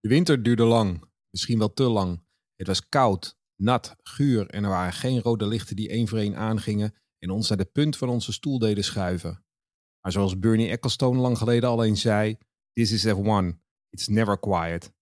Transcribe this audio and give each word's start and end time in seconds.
De 0.00 0.08
winter 0.08 0.42
duurde 0.42 0.64
lang, 0.64 1.04
misschien 1.30 1.58
wel 1.58 1.72
te 1.72 1.82
lang. 1.82 2.24
Het 2.54 2.66
was 2.66 2.88
koud, 2.88 3.38
nat, 3.56 3.96
guur 4.02 4.46
en 4.46 4.64
er 4.64 4.70
waren 4.70 4.92
geen 4.92 5.20
rode 5.20 5.46
lichten 5.46 5.76
die 5.76 5.88
één 5.88 6.08
voor 6.08 6.18
één 6.18 6.36
aangingen 6.36 6.94
en 7.18 7.30
ons 7.30 7.48
naar 7.48 7.58
de 7.58 7.64
punt 7.64 7.96
van 7.96 8.08
onze 8.08 8.32
stoel 8.32 8.58
deden 8.58 8.84
schuiven. 8.84 9.44
Maar 10.00 10.12
zoals 10.12 10.38
Bernie 10.38 10.68
Ecclestone 10.68 11.20
lang 11.20 11.38
geleden 11.38 11.68
al 11.68 11.84
eens 11.84 12.00
zei, 12.00 12.38
This 12.72 12.92
is 12.92 13.06
F1, 13.06 13.58
it's 13.90 14.08
never 14.08 14.38
quiet. 14.38 14.92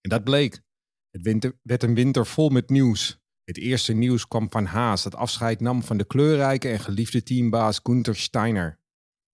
En 0.00 0.10
dat 0.10 0.24
bleek. 0.24 0.62
Het 1.10 1.22
winter, 1.22 1.58
werd 1.62 1.82
een 1.82 1.94
winter 1.94 2.26
vol 2.26 2.48
met 2.48 2.70
nieuws. 2.70 3.20
Het 3.44 3.58
eerste 3.58 3.92
nieuws 3.92 4.28
kwam 4.28 4.50
van 4.50 4.64
Haas 4.64 5.02
dat 5.02 5.14
afscheid 5.14 5.60
nam 5.60 5.82
van 5.82 5.96
de 5.96 6.04
kleurrijke 6.04 6.68
en 6.68 6.80
geliefde 6.80 7.22
teambaas 7.22 7.80
Gunther 7.82 8.16
Steiner. 8.16 8.78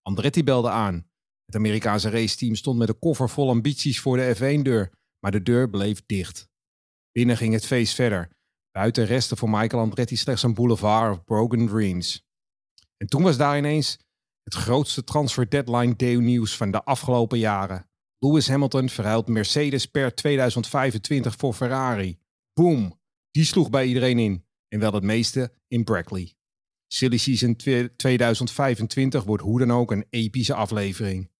Andretti 0.01 0.43
belde 0.43 0.69
aan. 0.69 1.09
Het 1.45 1.55
Amerikaanse 1.55 2.09
raceteam 2.09 2.55
stond 2.55 2.77
met 2.77 2.89
een 2.89 2.99
koffer 2.99 3.29
vol 3.29 3.49
ambities 3.49 3.99
voor 3.99 4.17
de 4.17 4.35
F1-deur, 4.35 4.98
maar 5.19 5.31
de 5.31 5.43
deur 5.43 5.69
bleef 5.69 6.05
dicht. 6.05 6.49
Binnen 7.11 7.37
ging 7.37 7.53
het 7.53 7.65
feest 7.65 7.95
verder. 7.95 8.29
Buiten 8.71 9.05
restte 9.05 9.35
voor 9.35 9.49
Michael 9.49 9.81
Andretti 9.81 10.15
slechts 10.15 10.43
een 10.43 10.53
boulevard 10.53 11.17
of 11.17 11.23
broken 11.23 11.67
dreams. 11.67 12.27
En 12.97 13.07
toen 13.07 13.23
was 13.23 13.37
daar 13.37 13.57
ineens 13.57 13.99
het 14.43 14.53
grootste 14.53 15.03
transfer 15.03 15.49
deadline 15.49 15.95
day 15.95 16.15
nieuws 16.15 16.57
van 16.57 16.71
de 16.71 16.83
afgelopen 16.83 17.37
jaren. 17.37 17.89
Lewis 18.19 18.47
Hamilton 18.47 18.89
verhuilt 18.89 19.27
Mercedes 19.27 19.85
per 19.85 20.15
2025 20.15 21.35
voor 21.35 21.53
Ferrari. 21.53 22.19
Boom! 22.53 22.99
Die 23.31 23.45
sloeg 23.45 23.69
bij 23.69 23.85
iedereen 23.85 24.19
in. 24.19 24.45
En 24.67 24.79
wel 24.79 24.93
het 24.93 25.03
meeste 25.03 25.53
in 25.67 25.83
Brackley. 25.83 26.33
Silly 26.87 27.17
Season 27.17 27.55
2025 27.95 29.23
wordt 29.23 29.43
hoe 29.43 29.59
dan 29.59 29.71
ook 29.71 29.91
een 29.91 30.05
epische 30.09 30.53
aflevering. 30.53 31.31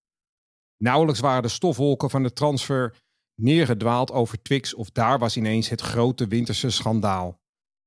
Nauwelijks 0.78 1.20
waren 1.20 1.42
de 1.42 1.48
stofwolken 1.48 2.10
van 2.10 2.24
de 2.24 2.34
transfer 2.34 2.98
neergedwaald 3.40 4.12
over 4.12 4.42
Twix 4.42 4.74
of 4.74 4.90
daar 4.90 5.20
was 5.20 5.38
ineens 5.38 5.70
het 5.70 5.82
grote 5.82 6.28
winterse 6.28 6.70
schandaal. 6.70 7.42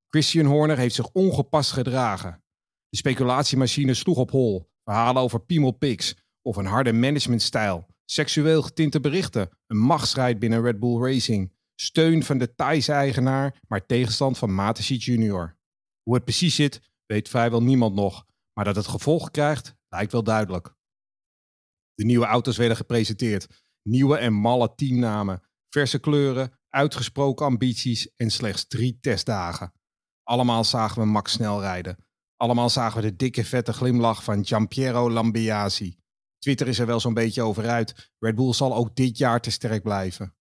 Christian 0.09 0.47
Horner 0.47 0.79
heeft 0.79 0.95
zich 0.95 1.11
ongepast 1.13 1.73
gedragen. 1.73 2.43
De 2.89 2.97
speculatiemachine 2.97 3.95
sloeg 3.95 4.17
op 4.17 4.31
hol. 4.31 4.71
Verhalen 4.85 5.23
over 5.23 5.41
piemelpics 5.41 6.17
of 6.43 6.57
een 6.57 6.67
harde 6.67 6.93
managementstijl. 6.93 7.87
Seksueel 8.05 8.63
getinte 8.63 9.01
berichten. 9.01 9.49
Een 9.67 9.79
machtsstrijd 9.79 10.39
binnen 10.39 10.63
Red 10.63 10.79
Bull 10.79 11.03
Racing. 11.03 11.53
Steun 11.75 12.23
van 12.23 12.39
de 12.39 12.55
Thais-eigenaar, 12.55 13.61
maar 13.69 13.87
tegenstand 13.87 14.39
van 14.39 14.55
Matesi 14.55 14.97
Jr. 14.97 15.57
Hoe 16.03 16.15
het 16.15 16.25
precies 16.25 16.55
zit, 16.55 16.81
weet 17.07 17.29
vrijwel 17.29 17.63
niemand 17.63 17.95
nog. 17.95 18.27
Maar 18.53 18.65
dat 18.65 18.77
het 18.77 18.87
gevolg 18.87 19.31
krijgt, 19.31 19.75
lijkt 19.89 20.13
wel 20.13 20.23
duidelijk. 20.23 20.75
De 21.95 22.05
nieuwe 22.05 22.27
auto's 22.27 22.57
werden 22.57 22.77
gepresenteerd. 22.77 23.62
Nieuwe 23.83 24.17
en 24.17 24.33
malle 24.33 24.75
teamnamen, 24.75 25.43
verse 25.69 25.99
kleuren, 25.99 26.59
uitgesproken 26.69 27.47
ambities 27.47 28.11
en 28.17 28.31
slechts 28.31 28.67
drie 28.67 28.99
testdagen. 29.01 29.73
Allemaal 30.23 30.65
zagen 30.65 31.03
we 31.03 31.09
Max 31.09 31.33
snel 31.33 31.61
rijden. 31.61 31.97
Allemaal 32.37 32.71
zagen 32.71 33.03
we 33.03 33.09
de 33.09 33.17
dikke 33.17 33.45
vette 33.45 33.73
glimlach 33.73 34.25
van 34.25 34.45
Giampiero 34.45 35.11
Lambiasi. 35.11 35.97
Twitter 36.39 36.69
is 36.69 36.79
er 36.79 36.87
wel 36.87 37.01
zo'n 37.01 37.15
beetje 37.15 37.43
over 37.43 37.69
uit. 37.69 38.13
Red 38.19 38.35
Bull 38.35 38.53
zal 38.53 38.75
ook 38.75 38.97
dit 38.97 39.19
jaar 39.19 39.41
te 39.41 39.51
sterk 39.51 39.83
blijven. 39.83 40.35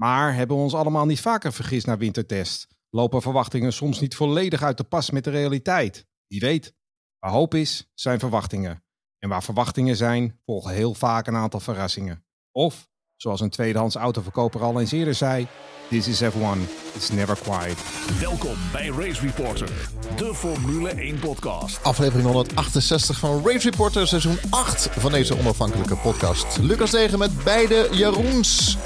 Maar 0.00 0.34
hebben 0.34 0.56
we 0.56 0.62
ons 0.62 0.74
allemaal 0.74 1.06
niet 1.06 1.20
vaker 1.20 1.52
vergist 1.52 1.86
naar 1.86 1.98
wintertest? 1.98 2.68
Lopen 2.90 3.22
verwachtingen 3.22 3.72
soms 3.72 4.00
niet 4.00 4.14
volledig 4.14 4.62
uit 4.62 4.76
de 4.76 4.84
pas 4.84 5.10
met 5.10 5.24
de 5.24 5.30
realiteit? 5.30 6.06
Wie 6.26 6.40
weet. 6.40 6.74
Waar 7.18 7.30
hoop 7.30 7.54
is, 7.54 7.90
zijn 7.94 8.18
verwachtingen. 8.18 8.84
En 9.18 9.28
waar 9.28 9.42
verwachtingen 9.42 9.96
zijn, 9.96 10.40
volgen 10.44 10.74
heel 10.74 10.94
vaak 10.94 11.26
een 11.26 11.36
aantal 11.36 11.60
verrassingen. 11.60 12.25
Of, 12.56 12.88
zoals 13.16 13.40
een 13.40 13.50
tweedehands 13.50 13.94
autoverkoper 13.94 14.62
al 14.62 14.80
eens 14.80 14.92
eerder 14.92 15.14
zei, 15.14 15.46
This 15.88 16.08
is 16.08 16.22
F1, 16.22 16.58
it's 16.94 17.10
never 17.10 17.38
quiet. 17.42 17.78
Welkom 18.20 18.54
bij 18.72 18.86
Race 18.86 19.20
Reporter, 19.20 19.68
de 20.16 20.34
Formule 20.34 20.88
1 20.88 21.18
podcast. 21.18 21.82
Aflevering 21.82 22.26
168 22.26 23.18
van 23.18 23.46
Race 23.46 23.70
Reporter, 23.70 24.06
seizoen 24.06 24.38
8 24.50 24.88
van 24.90 25.12
deze 25.12 25.38
onafhankelijke 25.38 25.96
podcast. 25.96 26.58
Lucas 26.58 26.90
Degen 26.90 27.18
met 27.18 27.44
beide 27.44 27.88
Jeroens, 27.92 28.76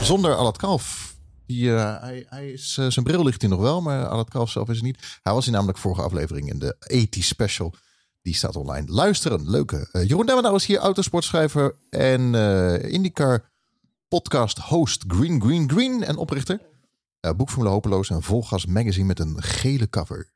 zonder 0.00 0.34
Alat 0.36 0.56
Kalf. 0.56 1.14
Die, 1.46 1.64
uh, 1.64 2.00
hij, 2.00 2.26
hij 2.28 2.50
is, 2.50 2.76
uh, 2.80 2.86
zijn 2.88 3.04
bril 3.04 3.24
ligt 3.24 3.40
hier 3.40 3.50
nog 3.50 3.60
wel, 3.60 3.80
maar 3.80 4.06
Alat 4.06 4.28
Kalf 4.30 4.50
zelf 4.50 4.68
is 4.68 4.76
er 4.76 4.84
niet. 4.84 5.18
Hij 5.22 5.32
was 5.32 5.44
hier 5.44 5.54
namelijk 5.54 5.78
vorige 5.78 6.02
aflevering 6.02 6.48
in 6.48 6.58
de 6.58 6.76
80 6.78 7.24
special. 7.24 7.74
Die 8.22 8.34
staat 8.34 8.56
online. 8.56 8.86
Luisteren, 8.86 9.50
leuke. 9.50 9.88
Uh, 9.92 10.08
Jeroen 10.08 10.26
Demmenau 10.26 10.54
is 10.56 10.66
hier 10.66 10.78
autosportschrijver 10.78 11.74
en 11.90 12.34
IndyCar 12.84 13.50
podcast 14.08 14.58
host 14.58 15.04
Green 15.06 15.40
Green 15.40 15.70
Green 15.70 16.04
en 16.04 16.16
oprichter. 16.16 16.60
Uh, 17.20 17.32
Boekformule 17.32 17.70
Hopeloos 17.70 18.10
en 18.10 18.22
Volgas 18.22 18.66
Magazine 18.66 19.06
met 19.06 19.18
een 19.18 19.42
gele 19.42 19.88
cover. 19.88 20.32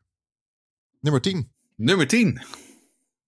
Nummer 1.01 1.21
10. 1.21 1.51
Nummer 1.77 2.07
10. 2.07 2.43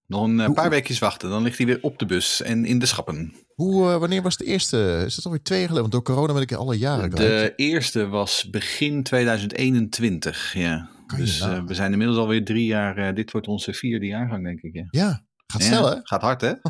Nog 0.06 0.22
een 0.22 0.44
Hoe, 0.44 0.54
paar 0.54 0.70
weekjes 0.70 0.98
wachten, 0.98 1.30
dan 1.30 1.42
ligt 1.42 1.56
hij 1.56 1.66
weer 1.66 1.78
op 1.82 1.98
de 1.98 2.06
bus 2.06 2.42
en 2.42 2.64
in 2.64 2.78
de 2.78 2.86
schappen. 2.86 3.34
Hoe, 3.54 3.84
uh, 3.84 3.96
wanneer 3.96 4.22
was 4.22 4.36
de 4.36 4.44
eerste? 4.44 5.02
Is 5.06 5.14
dat 5.14 5.24
alweer 5.24 5.42
twee 5.42 5.58
jaar 5.58 5.68
geleden? 5.68 5.90
Want 5.90 6.06
door 6.06 6.14
corona 6.14 6.32
ben 6.32 6.42
ik 6.42 6.52
alle 6.52 6.78
jaren. 6.78 7.10
De 7.10 7.52
eerste 7.56 8.06
was 8.08 8.50
begin 8.50 9.02
2021, 9.02 10.52
ja. 10.54 10.88
Dus 11.16 11.40
uh, 11.40 11.64
we 11.64 11.74
zijn 11.74 11.92
inmiddels 11.92 12.18
alweer 12.18 12.44
drie 12.44 12.66
jaar. 12.66 13.14
dit 13.14 13.32
wordt 13.32 13.46
onze 13.46 13.72
vierde 13.72 14.06
jaargang, 14.06 14.44
denk 14.44 14.60
ik. 14.60 14.74
Ja, 14.74 14.86
ja 14.90 15.24
gaat 15.46 15.62
snel 15.62 15.90
hè? 15.90 16.00
Gaat 16.02 16.22
hard 16.22 16.40
hè? 16.40 16.52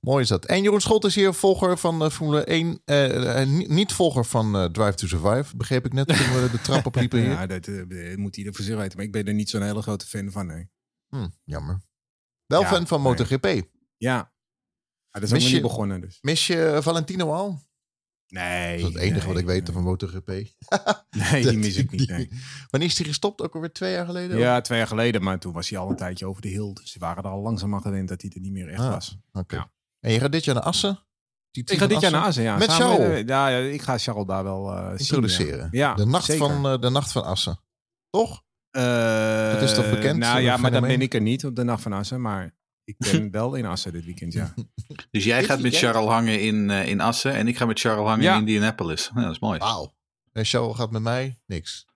Mooi 0.00 0.22
is 0.22 0.28
dat. 0.28 0.44
En 0.44 0.62
Jeroen 0.62 0.80
Scholt 0.80 1.04
is 1.04 1.14
hier 1.14 1.34
volger 1.34 1.78
van 1.78 2.02
uh, 2.02 2.10
Formule 2.10 2.44
1. 2.44 2.80
Uh, 2.84 3.42
uh, 3.42 3.68
niet 3.68 3.92
volger 3.92 4.24
van 4.24 4.72
Drive 4.72 4.94
to 4.94 5.06
Survive, 5.06 5.56
begreep 5.56 5.84
ik 5.84 5.92
net 5.92 6.06
toen 6.06 6.16
we 6.16 6.48
de 6.50 6.60
trap 6.60 6.86
opliepen 6.86 7.18
hier. 7.22 7.30
ja, 7.30 7.46
dat 7.46 7.68
moet 8.16 8.36
ieder 8.36 8.54
voor 8.54 8.64
zich 8.64 8.76
weten. 8.76 8.96
Maar 8.96 9.06
ik 9.06 9.12
ben 9.12 9.24
er 9.24 9.34
niet 9.34 9.50
zo'n 9.50 9.62
hele 9.62 9.82
grote 9.82 10.06
fan 10.06 10.30
van, 10.30 10.46
nee. 10.46 10.68
Hm, 11.08 11.28
jammer. 11.44 11.82
Wel 12.46 12.60
ja, 12.60 12.66
fan 12.66 12.86
van 12.86 13.00
MotoGP. 13.00 13.44
Nee. 13.44 13.70
Ja. 13.96 14.32
dat 15.10 15.22
is 15.22 15.30
mis 15.30 15.46
je, 15.46 15.52
niet 15.52 15.62
begonnen 15.62 16.00
dus. 16.00 16.18
Mis 16.20 16.46
je 16.46 16.78
Valentino 16.82 17.32
al? 17.32 17.65
Nee. 18.28 18.80
Dat 18.80 18.88
is 18.88 18.94
het 18.94 19.02
enige 19.02 19.18
nee, 19.18 19.26
wat 19.26 19.38
ik 19.38 19.46
weet 19.46 19.70
van 19.72 19.82
MotoGP. 19.82 20.26
nee, 21.30 21.42
die 21.42 21.58
mis 21.58 21.76
ik 21.76 21.90
niet. 21.90 22.08
Nee. 22.08 22.28
Wanneer 22.70 22.88
is 22.88 22.98
hij 22.98 23.06
gestopt? 23.06 23.42
Ook 23.42 23.54
alweer 23.54 23.72
twee 23.72 23.92
jaar 23.92 24.06
geleden? 24.06 24.38
Ja, 24.38 24.60
twee 24.60 24.78
jaar 24.78 24.86
geleden. 24.86 25.22
Maar 25.22 25.38
toen 25.38 25.52
was 25.52 25.68
hij 25.68 25.78
al 25.78 25.90
een 25.90 25.96
tijdje 25.96 26.26
over 26.26 26.42
de 26.42 26.48
hill. 26.48 26.72
Dus 26.72 26.92
ze 26.92 26.98
waren 26.98 27.24
er 27.24 27.30
al 27.30 27.40
langzaam 27.40 27.74
aan 27.74 27.82
gewend 27.82 28.08
dat 28.08 28.22
hij 28.22 28.30
er 28.34 28.40
niet 28.40 28.52
meer 28.52 28.68
echt 28.68 28.80
ah, 28.80 28.90
was. 28.90 29.18
Oké. 29.28 29.38
Okay. 29.38 29.58
Ja. 29.58 29.70
En 30.00 30.12
je 30.12 30.20
gaat 30.20 30.32
dit 30.32 30.44
jaar 30.44 30.54
naar 30.54 30.64
Assen? 30.64 31.06
ik 31.50 31.78
ga 31.78 31.86
dit 31.86 32.00
jaar 32.00 32.10
naar 32.10 32.24
Assen, 32.24 32.42
ja. 32.42 32.56
Met 32.56 32.72
Charles? 32.72 33.22
ja, 33.26 33.48
ik 33.48 33.82
ga 33.82 33.98
Charles 33.98 34.26
daar 34.26 34.44
wel 34.44 34.72
uh, 34.72 34.90
Introduceren. 34.96 35.68
Zien, 35.70 35.80
ja. 35.80 35.94
de, 35.94 36.06
nacht 36.06 36.34
van, 36.34 36.72
uh, 36.72 36.80
de 36.80 36.90
nacht 36.90 37.12
van 37.12 37.24
Assen. 37.24 37.60
Toch? 38.10 38.42
Uh, 38.70 39.52
dat 39.52 39.62
is 39.62 39.74
toch 39.74 39.90
bekend? 39.90 40.18
Nou 40.18 40.40
ja, 40.40 40.56
maar 40.56 40.70
dan 40.70 40.82
ben 40.82 41.00
ik 41.00 41.14
er 41.14 41.20
niet 41.20 41.44
op 41.44 41.56
de 41.56 41.64
nacht 41.64 41.82
van 41.82 41.92
Assen. 41.92 42.20
Maar 42.20 42.54
ik 42.86 42.96
ben 42.98 43.30
wel 43.38 43.54
in 43.54 43.64
Assen 43.64 43.92
dit 43.92 44.04
weekend, 44.04 44.32
ja. 44.32 44.54
Dus 45.10 45.24
jij 45.24 45.44
gaat 45.44 45.60
met 45.60 45.76
Charles 45.76 46.08
hangen 46.10 46.40
in, 46.40 46.68
uh, 46.68 46.88
in 46.88 47.00
Assen 47.00 47.32
en 47.32 47.48
ik 47.48 47.56
ga 47.56 47.66
met 47.66 47.80
Charles 47.80 48.06
hangen 48.06 48.22
ja. 48.22 48.32
in 48.32 48.38
Indianapolis. 48.38 49.10
Ja, 49.14 49.22
dat 49.22 49.30
is 49.30 49.38
mooi. 49.38 49.58
Wauw. 49.58 49.94
En 50.32 50.44
Charles 50.44 50.76
gaat 50.76 50.90
met 50.90 51.02
mij 51.02 51.38
niks. 51.46 51.86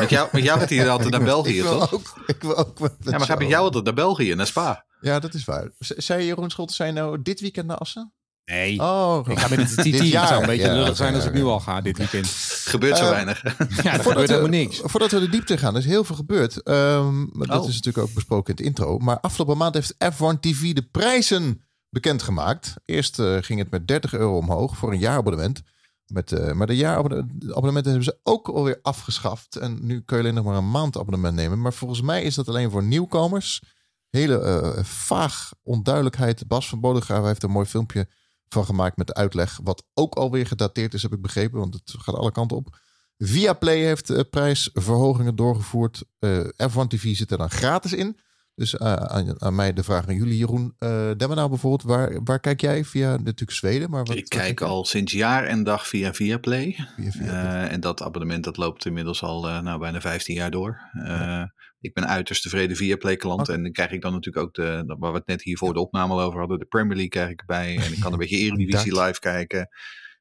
met, 0.00 0.10
jou, 0.10 0.28
met 0.32 0.42
jou 0.42 0.58
gaat 0.58 0.70
hij 0.70 0.88
altijd 0.88 1.10
naar 1.16 1.24
België, 1.24 1.58
ik 1.58 1.64
toch? 1.64 1.92
Ook, 1.92 2.22
ik 2.26 2.42
wil 2.42 2.56
ook 2.56 2.80
met 2.80 2.94
ja, 3.00 3.10
maar 3.10 3.20
gaat 3.20 3.38
met 3.38 3.48
jou 3.48 3.64
altijd 3.64 3.84
naar 3.84 3.94
België, 3.94 4.34
naar 4.34 4.46
Spa. 4.46 4.86
Ja, 5.00 5.18
dat 5.18 5.34
is 5.34 5.44
waar. 5.44 5.70
Zei 5.78 6.24
Jeroen 6.24 6.50
Scholte, 6.50 6.74
zijn 6.74 6.94
nou 6.94 7.22
dit 7.22 7.40
weekend 7.40 7.66
naar 7.66 7.78
Assen? 7.78 8.12
Nee. 8.46 8.80
Oh, 8.80 9.26
ik 9.28 9.38
ga 9.38 9.48
met 9.48 9.58
het 9.58 9.68
TT. 9.68 9.98
Het 9.98 10.28
zou 10.28 10.40
een 10.40 10.46
beetje 10.46 10.72
lullig 10.72 10.88
ja, 10.88 10.94
zijn 10.94 11.14
als 11.14 11.24
ik 11.24 11.32
nu 11.32 11.42
al 11.42 11.60
ga 11.60 11.80
dit 11.80 11.98
weekend. 11.98 12.26
Gebeurt 12.64 12.96
zo 12.96 13.04
uh, 13.04 13.10
weinig. 13.10 13.42
ja, 13.82 13.92
er 13.92 14.02
gebeurt 14.02 14.28
helemaal 14.28 14.50
niks. 14.50 14.80
Voordat 14.84 15.10
we 15.10 15.20
de 15.20 15.28
diepte 15.28 15.58
gaan, 15.58 15.74
er 15.74 15.80
is 15.80 15.86
heel 15.86 16.04
veel 16.04 16.16
gebeurd. 16.16 16.68
Um, 16.68 17.30
dat 17.32 17.62
oh. 17.62 17.68
is 17.68 17.74
natuurlijk 17.74 18.06
ook 18.06 18.14
besproken 18.14 18.54
in 18.54 18.64
het 18.64 18.66
intro. 18.66 18.98
Maar 18.98 19.20
afgelopen 19.20 19.56
maand 19.56 19.74
heeft 19.74 19.94
F1 19.94 20.40
TV 20.40 20.72
de 20.72 20.82
prijzen 20.82 21.62
bekendgemaakt. 21.90 22.74
Eerst 22.84 23.18
uh, 23.18 23.36
ging 23.40 23.58
het 23.58 23.70
met 23.70 23.88
30 23.88 24.12
euro 24.14 24.36
omhoog 24.36 24.76
voor 24.76 24.92
een 24.92 24.98
jaarabonnement. 24.98 25.62
Met, 26.06 26.32
uh, 26.32 26.52
maar 26.52 26.66
de 26.66 26.76
jaarabonnementen 26.76 27.92
hebben 27.92 28.04
ze 28.04 28.18
ook 28.22 28.48
alweer 28.48 28.78
afgeschaft. 28.82 29.56
En 29.56 29.78
nu 29.86 30.00
kun 30.00 30.16
je 30.16 30.22
alleen 30.22 30.34
nog 30.34 30.44
maar 30.44 30.56
een 30.56 30.70
maandabonnement 30.70 31.34
nemen. 31.34 31.60
Maar 31.60 31.72
volgens 31.72 32.00
mij 32.00 32.22
is 32.22 32.34
dat 32.34 32.48
alleen 32.48 32.70
voor 32.70 32.82
nieuwkomers. 32.82 33.62
Hele 34.10 34.62
uh, 34.76 34.84
vaag 34.84 35.52
onduidelijkheid. 35.62 36.46
Bas 36.46 36.68
van 36.68 36.80
Bodegraaf 36.80 37.24
heeft 37.24 37.42
een 37.42 37.50
mooi 37.50 37.66
filmpje 37.66 38.08
van 38.48 38.64
gemaakt 38.64 38.96
met 38.96 39.06
de 39.06 39.14
uitleg. 39.14 39.60
Wat 39.62 39.84
ook 39.94 40.14
alweer 40.14 40.46
gedateerd 40.46 40.94
is, 40.94 41.02
heb 41.02 41.12
ik 41.12 41.22
begrepen. 41.22 41.58
Want 41.58 41.74
het 41.74 41.94
gaat 41.98 42.14
alle 42.14 42.32
kanten 42.32 42.56
op. 42.56 42.78
Viaplay 43.18 43.78
heeft 43.78 44.10
uh, 44.10 44.20
prijsverhogingen 44.30 45.36
doorgevoerd. 45.36 46.04
Uh, 46.20 46.40
F1 46.44 46.86
TV 46.88 47.16
zit 47.16 47.30
er 47.30 47.38
dan 47.38 47.50
gratis 47.50 47.92
in. 47.92 48.18
Dus 48.54 48.74
uh, 48.74 48.92
aan, 48.92 49.42
aan, 49.42 49.54
mij 49.54 49.72
de 49.72 49.84
vraag 49.84 50.08
aan 50.08 50.14
jullie, 50.14 50.36
Jeroen 50.36 50.74
uh, 50.78 51.10
Demmenau 51.16 51.48
bijvoorbeeld. 51.48 51.82
Waar, 51.82 52.22
waar 52.24 52.40
kijk 52.40 52.60
jij 52.60 52.84
via 52.84 53.10
natuurlijk 53.10 53.50
Zweden? 53.50 53.90
Maar 53.90 54.04
wat, 54.04 54.16
ik 54.16 54.28
kijk 54.28 54.60
al 54.60 54.84
sinds 54.84 55.12
jaar 55.12 55.44
en 55.44 55.62
dag 55.62 55.86
via 55.86 56.14
Viaplay. 56.14 56.88
Via 56.96 57.10
Viaplay. 57.10 57.66
en 57.66 57.80
dat 57.80 58.02
abonnement 58.02 58.44
dat 58.44 58.56
loopt 58.56 58.86
inmiddels 58.86 59.22
al 59.22 59.62
nou, 59.62 59.78
bijna 59.78 60.00
15 60.00 60.34
jaar 60.34 60.50
door. 60.50 60.80
Ja. 60.92 61.52
Ik 61.80 61.94
ben 61.94 62.06
uiterst 62.06 62.42
tevreden 62.42 62.76
Viaplay 62.76 63.16
klant. 63.16 63.40
Okay. 63.40 63.54
En 63.54 63.62
dan 63.62 63.72
krijg 63.72 63.90
ik 63.90 64.00
dan 64.00 64.12
natuurlijk 64.12 64.46
ook, 64.46 64.54
de, 64.54 64.94
waar 64.98 65.12
we 65.12 65.18
het 65.18 65.26
net 65.26 65.42
hier 65.42 65.56
voor 65.56 65.72
de 65.72 65.80
opname 65.80 66.22
over 66.22 66.38
hadden, 66.38 66.58
de 66.58 66.64
Premier 66.64 66.94
League 66.94 67.08
krijg 67.08 67.30
ik 67.30 67.40
erbij. 67.40 67.76
En 67.76 67.92
ik 67.92 68.00
kan 68.00 68.12
een 68.12 68.18
beetje 68.18 68.38
Eredivisie 68.44 69.00
live 69.00 69.20
kijken. 69.20 69.68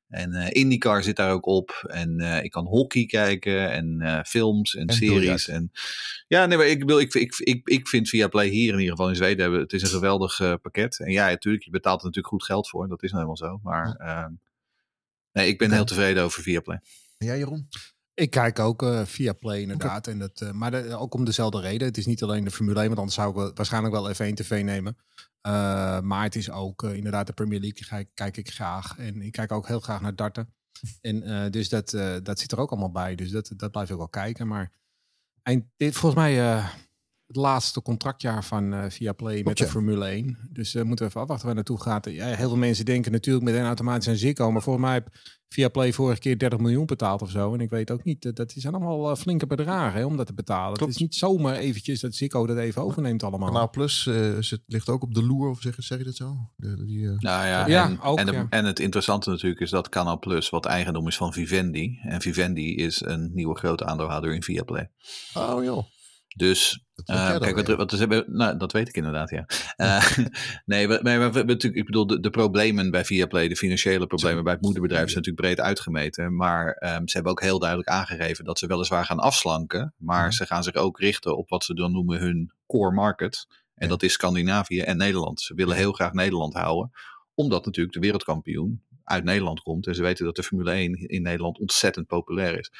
En 0.08 0.34
uh, 0.34 0.48
IndyCar 0.50 1.04
zit 1.04 1.16
daar 1.16 1.32
ook 1.32 1.46
op. 1.46 1.86
En 1.88 2.22
uh, 2.22 2.44
ik 2.44 2.52
kan 2.52 2.66
hockey 2.66 3.06
kijken 3.06 3.72
en 3.72 4.00
uh, 4.02 4.22
films 4.22 4.76
en, 4.76 4.88
en 4.88 4.96
series. 4.96 5.48
En, 5.48 5.72
ja, 6.28 6.46
nee, 6.46 6.58
maar 6.58 6.68
ik, 6.68 6.84
wil, 6.84 7.00
ik, 7.00 7.14
ik, 7.14 7.36
ik, 7.38 7.68
ik 7.68 7.88
vind 7.88 8.10
Viaplay 8.10 8.48
hier 8.48 8.74
in 8.74 8.80
ieder 8.80 8.92
geval 8.92 9.10
in 9.10 9.16
Zweden 9.16 9.42
hebben. 9.42 9.60
Het 9.60 9.74
is 9.74 9.82
een 9.82 9.88
geweldig 9.88 10.38
pakket. 10.62 11.00
En 11.00 11.12
ja, 11.12 11.28
natuurlijk, 11.28 11.64
je 11.64 11.72
betaalt 11.72 12.00
er 12.00 12.06
natuurlijk 12.06 12.34
goed 12.34 12.44
geld 12.44 12.70
voor. 12.70 12.88
Dat 12.88 13.04
is 13.04 13.12
nou 13.12 13.24
helemaal 13.24 13.50
zo. 13.50 13.60
Maar 13.64 13.96
ja. 13.98 14.32
nee, 15.32 15.48
ik 15.48 15.58
ben 15.58 15.72
heel 15.72 15.86
tevreden 15.86 16.24
over 16.24 16.44
Viaplay. 16.44 16.80
En 17.18 17.28
jij, 17.28 17.38
Jeroen? 17.38 17.68
Ik 18.16 18.30
kijk 18.30 18.60
ook 18.60 18.84
uh, 18.84 19.06
via 19.06 19.34
Play 19.34 19.62
inderdaad. 19.62 20.08
En 20.08 20.20
dat, 20.20 20.42
uh, 20.42 20.52
maar 20.52 20.72
de, 20.72 20.96
ook 20.96 21.14
om 21.14 21.26
dezelfde 21.26 21.60
reden. 21.60 21.88
Het 21.88 21.98
is 21.98 22.06
niet 22.06 22.24
alleen 22.24 22.44
de 22.44 22.52
Formule 22.52 22.80
1, 22.80 22.86
want 22.86 22.98
anders 22.98 23.18
zou 23.18 23.30
ik 23.30 23.36
wel, 23.36 23.52
waarschijnlijk 23.54 23.94
wel 23.94 24.14
F1 24.14 24.34
TV 24.34 24.64
nemen. 24.64 24.98
Uh, 25.48 26.00
maar 26.00 26.24
het 26.24 26.36
is 26.36 26.50
ook 26.50 26.84
inderdaad 26.84 27.28
de 27.28 27.34
Premier 27.34 27.60
League 27.60 27.88
kijk, 27.88 28.10
kijk, 28.14 28.38
ik 28.38 28.50
graag. 28.50 28.98
En 28.98 29.22
ik 29.22 29.32
kijk 29.32 29.52
ook 29.52 29.68
heel 29.68 29.80
graag 29.80 30.02
naar 30.02 30.16
darten. 30.16 30.54
En 31.02 31.52
dus 31.52 31.70
dat, 31.70 31.90
dat 32.24 32.40
zit 32.40 32.52
er 32.52 32.60
ook 32.60 32.72
allemaal 32.72 32.92
bij. 32.92 33.16
Dus 33.16 33.32
dat, 33.32 33.52
dat 33.56 33.72
blijf 33.72 33.90
ik 33.90 33.98
wel 33.98 34.10
kijken. 34.10 34.48
Maar 34.48 34.72
eind, 35.44 35.66
dit, 35.78 35.96
volgens 35.96 36.22
mij 36.22 36.64
het 37.28 37.36
laatste 37.36 37.82
contractjaar 37.82 38.44
van 38.44 38.74
uh, 38.74 38.86
Viaplay 38.88 39.42
met 39.44 39.58
de 39.58 39.68
Formule 39.68 40.06
1. 40.06 40.38
Dus 40.50 40.76
uh, 40.76 40.84
moeten 40.84 41.06
we 41.06 41.12
even 41.12 41.22
afwachten 41.22 41.46
waar 41.46 41.56
naartoe 41.56 41.82
gaat. 41.82 42.06
Ja, 42.06 42.26
heel 42.26 42.48
veel 42.48 42.58
mensen 42.58 42.86
denken 42.86 43.12
natuurlijk 43.12 43.46
meteen 43.46 43.66
automatisch 43.66 44.08
aan 44.08 44.16
Ziggo. 44.16 44.52
Maar 44.52 44.62
volgens 44.62 44.86
mij 44.86 44.94
heb 44.94 45.10
Viaplay 45.50 45.94
vorige 45.94 46.20
keer 46.20 46.38
30 46.38 46.60
miljoen 46.60 46.86
betaald 46.86 47.22
of 47.22 47.30
zo. 47.30 47.54
En 47.54 47.60
ik 47.60 47.70
weet 47.70 47.92
ook 47.92 48.04
niet, 48.04 48.26
uh, 48.26 48.34
dat 48.34 48.54
zijn 48.56 48.74
allemaal 48.74 49.12
uh, 49.12 49.16
flinke 49.18 49.48
bedragen 49.48 50.00
hè, 50.00 50.06
om 50.06 50.18
dat 50.18 50.26
te 50.26 50.34
betalen. 50.34 50.78
Klopt. 50.78 50.80
Het 50.80 51.02
is 51.02 51.08
niet 51.08 51.16
zomaar 51.16 51.56
eventjes 51.56 52.00
dat 52.00 52.16
Ziggo 52.16 52.48
dat 52.48 52.58
even 52.58 52.82
overneemt 52.82 53.24
allemaal. 53.24 53.52
Nou 53.52 53.70
Plus 53.70 54.06
het 54.06 54.62
ligt 54.66 54.90
ook 54.90 55.04
op 55.04 55.14
de 55.14 55.24
loer, 55.24 55.50
of 55.50 55.62
zeg, 55.62 55.76
zeg 55.78 55.98
je 55.98 56.04
dat 56.04 56.16
zo? 56.16 56.36
De, 56.56 56.86
die, 56.86 57.06
nou 57.06 57.18
ja, 57.46 57.68
ja, 57.68 57.86
en, 57.86 58.02
ook, 58.02 58.20
en, 58.20 58.26
de, 58.26 58.32
ja. 58.32 58.48
en, 58.50 58.66
het 58.66 58.80
interessante 58.80 59.30
natuurlijk 59.30 59.62
is 59.62 59.70
dat 59.70 59.90
Canal 59.90 60.20
Plus, 60.20 60.50
wat 60.50 60.66
eigendom 60.66 61.08
is 61.08 61.18
van 61.18 61.34
Vivendi. 61.34 62.00
En 62.02 62.22
Vivendi 62.22 62.76
is 62.76 63.02
een 63.02 63.32
nieuwe 63.34 63.58
grote 63.58 63.86
aandeelhouder 63.86 64.34
in 64.34 64.44
Viaplay. 64.44 64.92
Oh 65.34 65.64
joh. 65.64 65.84
Dus 66.36 66.85
uh, 67.06 67.38
kijk, 67.38 67.56
wat, 67.56 67.68
wat 67.68 67.92
hebben, 67.92 68.24
nou, 68.28 68.58
dat 68.58 68.72
weet 68.72 68.88
ik 68.88 68.96
inderdaad, 68.96 69.30
ja. 69.30 69.46
Uh, 69.78 70.18
nee, 70.66 70.88
maar, 70.88 71.00
maar, 71.04 71.20
maar, 71.20 71.32
natuurlijk, 71.32 71.76
ik 71.76 71.86
bedoel, 71.86 72.08
de, 72.08 72.20
de, 72.20 72.30
problemen 72.30 72.92
bij 72.92 73.06
Viaplay, 73.06 73.48
de 73.48 73.56
financiële 73.56 74.08
problemen 74.08 74.44
bij 74.44 74.54
het 74.54 74.62
moederbedrijf 74.62 75.10
zijn 75.10 75.24
natuurlijk 75.24 75.46
breed 75.46 75.66
uitgemeten. 75.66 76.36
Maar 76.36 76.68
um, 76.68 77.08
ze 77.08 77.14
hebben 77.16 77.32
ook 77.32 77.42
heel 77.42 77.60
duidelijk 77.60 77.90
aangegeven 77.90 78.46
dat 78.46 78.60
ze 78.60 78.68
weliswaar 78.68 79.06
gaan 79.06 79.20
afslanken, 79.20 79.94
maar 79.98 80.22
-hmm. 80.22 80.32
ze 80.32 80.46
gaan 80.46 80.64
zich 80.64 80.76
ook 80.76 81.00
richten 81.00 81.38
op 81.38 81.50
wat 81.50 81.64
ze 81.64 81.74
dan 81.74 81.92
noemen 81.92 82.20
hun 82.20 82.54
core 82.68 82.92
market. 82.92 83.46
En 83.50 83.84
ja. 83.84 83.88
dat 83.88 84.04
is 84.04 84.14
Scandinavië 84.14 84.80
en 84.80 84.98
Nederland. 84.98 85.42
Ze 85.42 85.54
willen 85.54 85.76
heel 85.76 85.92
graag 85.92 86.14
Nederland 86.14 86.54
houden, 86.54 86.92
omdat 87.34 87.66
natuurlijk 87.66 87.96
de 87.96 88.02
wereldkampioen 88.02 88.84
uit 89.04 89.24
Nederland 89.24 89.62
komt. 89.62 89.88
En 89.88 89.96
ze 89.96 90.02
weten 90.02 90.26
dat 90.26 90.36
de 90.36 90.44
Formule 90.44 90.72
1 90.72 90.94
in 90.94 91.22
Nederland 91.22 91.60
ontzettend 91.60 92.08
populair 92.08 92.60
is. 92.60 92.72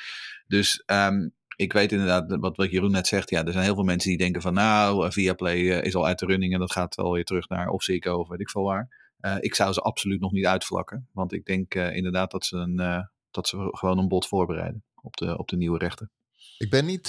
Dus 0.48 0.84
um, 0.86 1.34
ik 1.56 1.74
weet 1.74 1.92
inderdaad, 1.92 2.36
wat, 2.40 2.58
wat 2.58 2.72
Jeroen 2.72 2.92
net 2.92 3.08
zegt, 3.08 3.30
ja, 3.30 3.46
er 3.46 3.52
zijn 3.52 3.64
heel 3.64 3.76
veel 3.76 3.84
mensen 3.84 4.10
die 4.10 4.18
denken 4.18 4.42
van 4.42 4.54
nou, 4.54 5.12
Viaplay 5.12 5.58
uh, 5.58 5.84
is 5.84 5.96
al 5.96 6.06
uit 6.06 6.20
de 6.20 6.26
running 6.26 6.54
en 6.54 6.60
dat 6.60 6.72
gaat 6.72 6.96
wel 6.96 7.12
weer 7.12 7.24
terug 7.24 7.50
naar 7.50 7.70
of 7.70 7.84
Ziggo 7.84 8.18
of 8.18 8.28
weet 8.28 8.40
ik 8.40 8.50
veel 8.50 8.64
waar. 8.64 9.14
Uh, 9.20 9.36
ik 9.40 9.56
zou 9.56 9.74
ze 9.74 9.82
absoluut 9.82 10.20
nog 10.20 10.32
niet 10.32 10.46
uitvlakken, 10.46 11.10
want 11.12 11.34
ik 11.34 11.46
denk 11.46 11.76
uh, 11.76 11.96
inderdaad 11.96 12.32
dat 12.32 12.46
ze, 12.46 12.58
een, 12.58 13.08
dat 13.32 13.48
ze 13.48 13.68
gewoon 13.72 13.98
een 13.98 14.08
bod 14.08 14.28
voorbereiden 14.28 14.84
op 15.02 15.18
de, 15.18 15.38
op 15.38 15.48
de 15.48 15.58
nieuwe 15.58 15.78
rechten. 15.78 16.12
Ik 16.58 16.70
ben 16.70 16.86
niet 16.86 17.08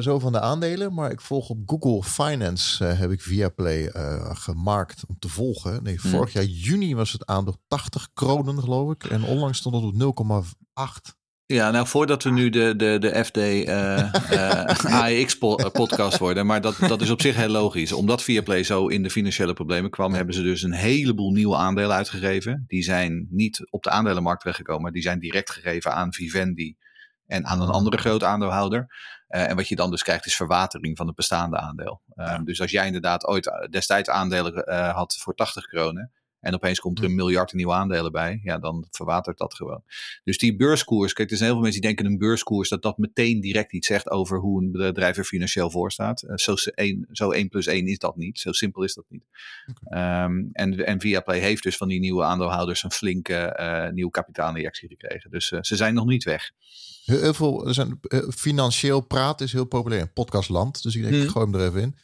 zo 0.00 0.18
van 0.18 0.32
de 0.32 0.40
aandelen, 0.40 0.94
maar 0.94 1.10
ik 1.10 1.20
volg 1.20 1.48
op 1.48 1.58
Google 1.66 2.02
Finance, 2.02 2.84
heb 2.84 3.10
ik 3.10 3.20
Viaplay 3.20 3.90
gemarkt 4.34 5.04
om 5.06 5.18
te 5.18 5.28
volgen. 5.28 5.82
Nee, 5.82 5.96
hmm. 6.00 6.10
vorig 6.10 6.32
jaar 6.32 6.44
juni 6.44 6.94
was 6.94 7.12
het 7.12 7.26
aandeel 7.26 7.56
80 7.66 8.08
kronen 8.14 8.60
geloof 8.60 8.92
ik 8.92 9.04
en 9.04 9.24
onlangs 9.24 9.58
stond 9.58 9.74
het 9.74 10.02
op 10.02 10.54
0,8. 11.10 11.17
Ja, 11.54 11.70
nou 11.70 11.86
voordat 11.86 12.22
we 12.22 12.30
nu 12.30 12.48
de, 12.50 12.76
de, 12.76 12.98
de 12.98 13.24
FD 13.24 13.36
uh, 13.36 13.64
uh, 14.32 14.84
AEX 15.02 15.38
podcast 15.72 16.18
worden, 16.18 16.46
maar 16.46 16.60
dat, 16.60 16.76
dat 16.78 17.00
is 17.00 17.10
op 17.10 17.20
zich 17.20 17.36
heel 17.36 17.48
logisch. 17.48 17.92
Omdat 17.92 18.22
Viaplay 18.22 18.62
zo 18.62 18.86
in 18.86 19.02
de 19.02 19.10
financiële 19.10 19.52
problemen 19.52 19.90
kwam, 19.90 20.14
hebben 20.14 20.34
ze 20.34 20.42
dus 20.42 20.62
een 20.62 20.72
heleboel 20.72 21.32
nieuwe 21.32 21.56
aandelen 21.56 21.96
uitgegeven. 21.96 22.64
Die 22.66 22.82
zijn 22.82 23.26
niet 23.30 23.66
op 23.70 23.82
de 23.82 23.90
aandelenmarkt 23.90 24.40
terechtgekomen, 24.40 24.82
maar 24.82 24.92
die 24.92 25.02
zijn 25.02 25.18
direct 25.18 25.50
gegeven 25.50 25.94
aan 25.94 26.12
Vivendi 26.12 26.76
en 27.26 27.46
aan 27.46 27.62
een 27.62 27.68
andere 27.68 27.96
grote 27.96 28.26
aandeelhouder. 28.26 28.86
Uh, 29.28 29.50
en 29.50 29.56
wat 29.56 29.68
je 29.68 29.76
dan 29.76 29.90
dus 29.90 30.02
krijgt 30.02 30.26
is 30.26 30.36
verwatering 30.36 30.96
van 30.96 31.06
het 31.06 31.16
bestaande 31.16 31.56
aandeel. 31.56 32.02
Ja. 32.14 32.38
Dus 32.38 32.60
als 32.60 32.70
jij 32.70 32.86
inderdaad 32.86 33.26
ooit 33.26 33.68
destijds 33.70 34.08
aandelen 34.08 34.74
had 34.94 35.16
voor 35.20 35.34
80 35.34 35.66
kronen, 35.66 36.12
en 36.40 36.54
opeens 36.54 36.80
komt 36.80 36.98
er 36.98 37.04
een 37.04 37.14
miljard 37.14 37.52
nieuwe 37.52 37.72
aandelen 37.72 38.12
bij. 38.12 38.40
Ja, 38.42 38.58
dan 38.58 38.86
verwatert 38.90 39.38
dat 39.38 39.54
gewoon. 39.54 39.82
Dus 40.24 40.38
die 40.38 40.56
beurskoers. 40.56 41.12
Kijk, 41.12 41.30
er 41.30 41.36
zijn 41.36 41.48
heel 41.48 41.58
veel 41.58 41.68
mensen 41.68 41.80
die 41.80 41.94
denken 41.94 42.12
een 42.12 42.18
beurskoers. 42.18 42.68
dat 42.68 42.82
dat 42.82 42.98
meteen 42.98 43.40
direct 43.40 43.72
iets 43.72 43.86
zegt 43.86 44.10
over 44.10 44.38
hoe 44.38 44.62
een 44.62 44.70
bedrijf 44.70 45.16
er 45.16 45.24
financieel 45.24 45.70
voor 45.70 45.92
staat. 45.92 46.22
Uh, 46.22 46.36
zo, 46.36 46.54
1, 46.74 47.06
zo 47.10 47.30
1 47.30 47.48
plus 47.48 47.66
1 47.66 47.86
is 47.86 47.98
dat 47.98 48.16
niet. 48.16 48.38
Zo 48.38 48.52
simpel 48.52 48.82
is 48.82 48.94
dat 48.94 49.04
niet. 49.08 49.24
Okay. 49.84 50.24
Um, 50.24 50.48
en, 50.52 50.86
en 50.86 51.00
Viaplay 51.00 51.38
heeft 51.38 51.62
dus 51.62 51.76
van 51.76 51.88
die 51.88 52.00
nieuwe 52.00 52.24
aandeelhouders. 52.24 52.82
een 52.82 52.92
flinke 52.92 53.56
uh, 53.60 53.92
nieuwe 53.92 54.10
kapitaalinjectie 54.10 54.88
gekregen. 54.88 55.30
Dus 55.30 55.50
uh, 55.50 55.58
ze 55.62 55.76
zijn 55.76 55.94
nog 55.94 56.06
niet 56.06 56.24
weg. 56.24 56.50
Heel 57.04 57.34
veel, 57.34 57.66
er 57.66 57.74
zijn, 57.74 58.00
financieel 58.36 59.00
praten 59.00 59.46
is 59.46 59.52
heel 59.52 59.64
populair 59.64 60.00
in 60.00 60.12
podcastland. 60.12 60.82
Dus 60.82 60.94
ik 60.94 61.02
denk, 61.02 61.14
hmm. 61.14 61.22
ik 61.22 61.30
gooi 61.30 61.44
hem 61.44 61.54
er 61.54 61.66
even 61.66 61.80
in. 61.80 61.96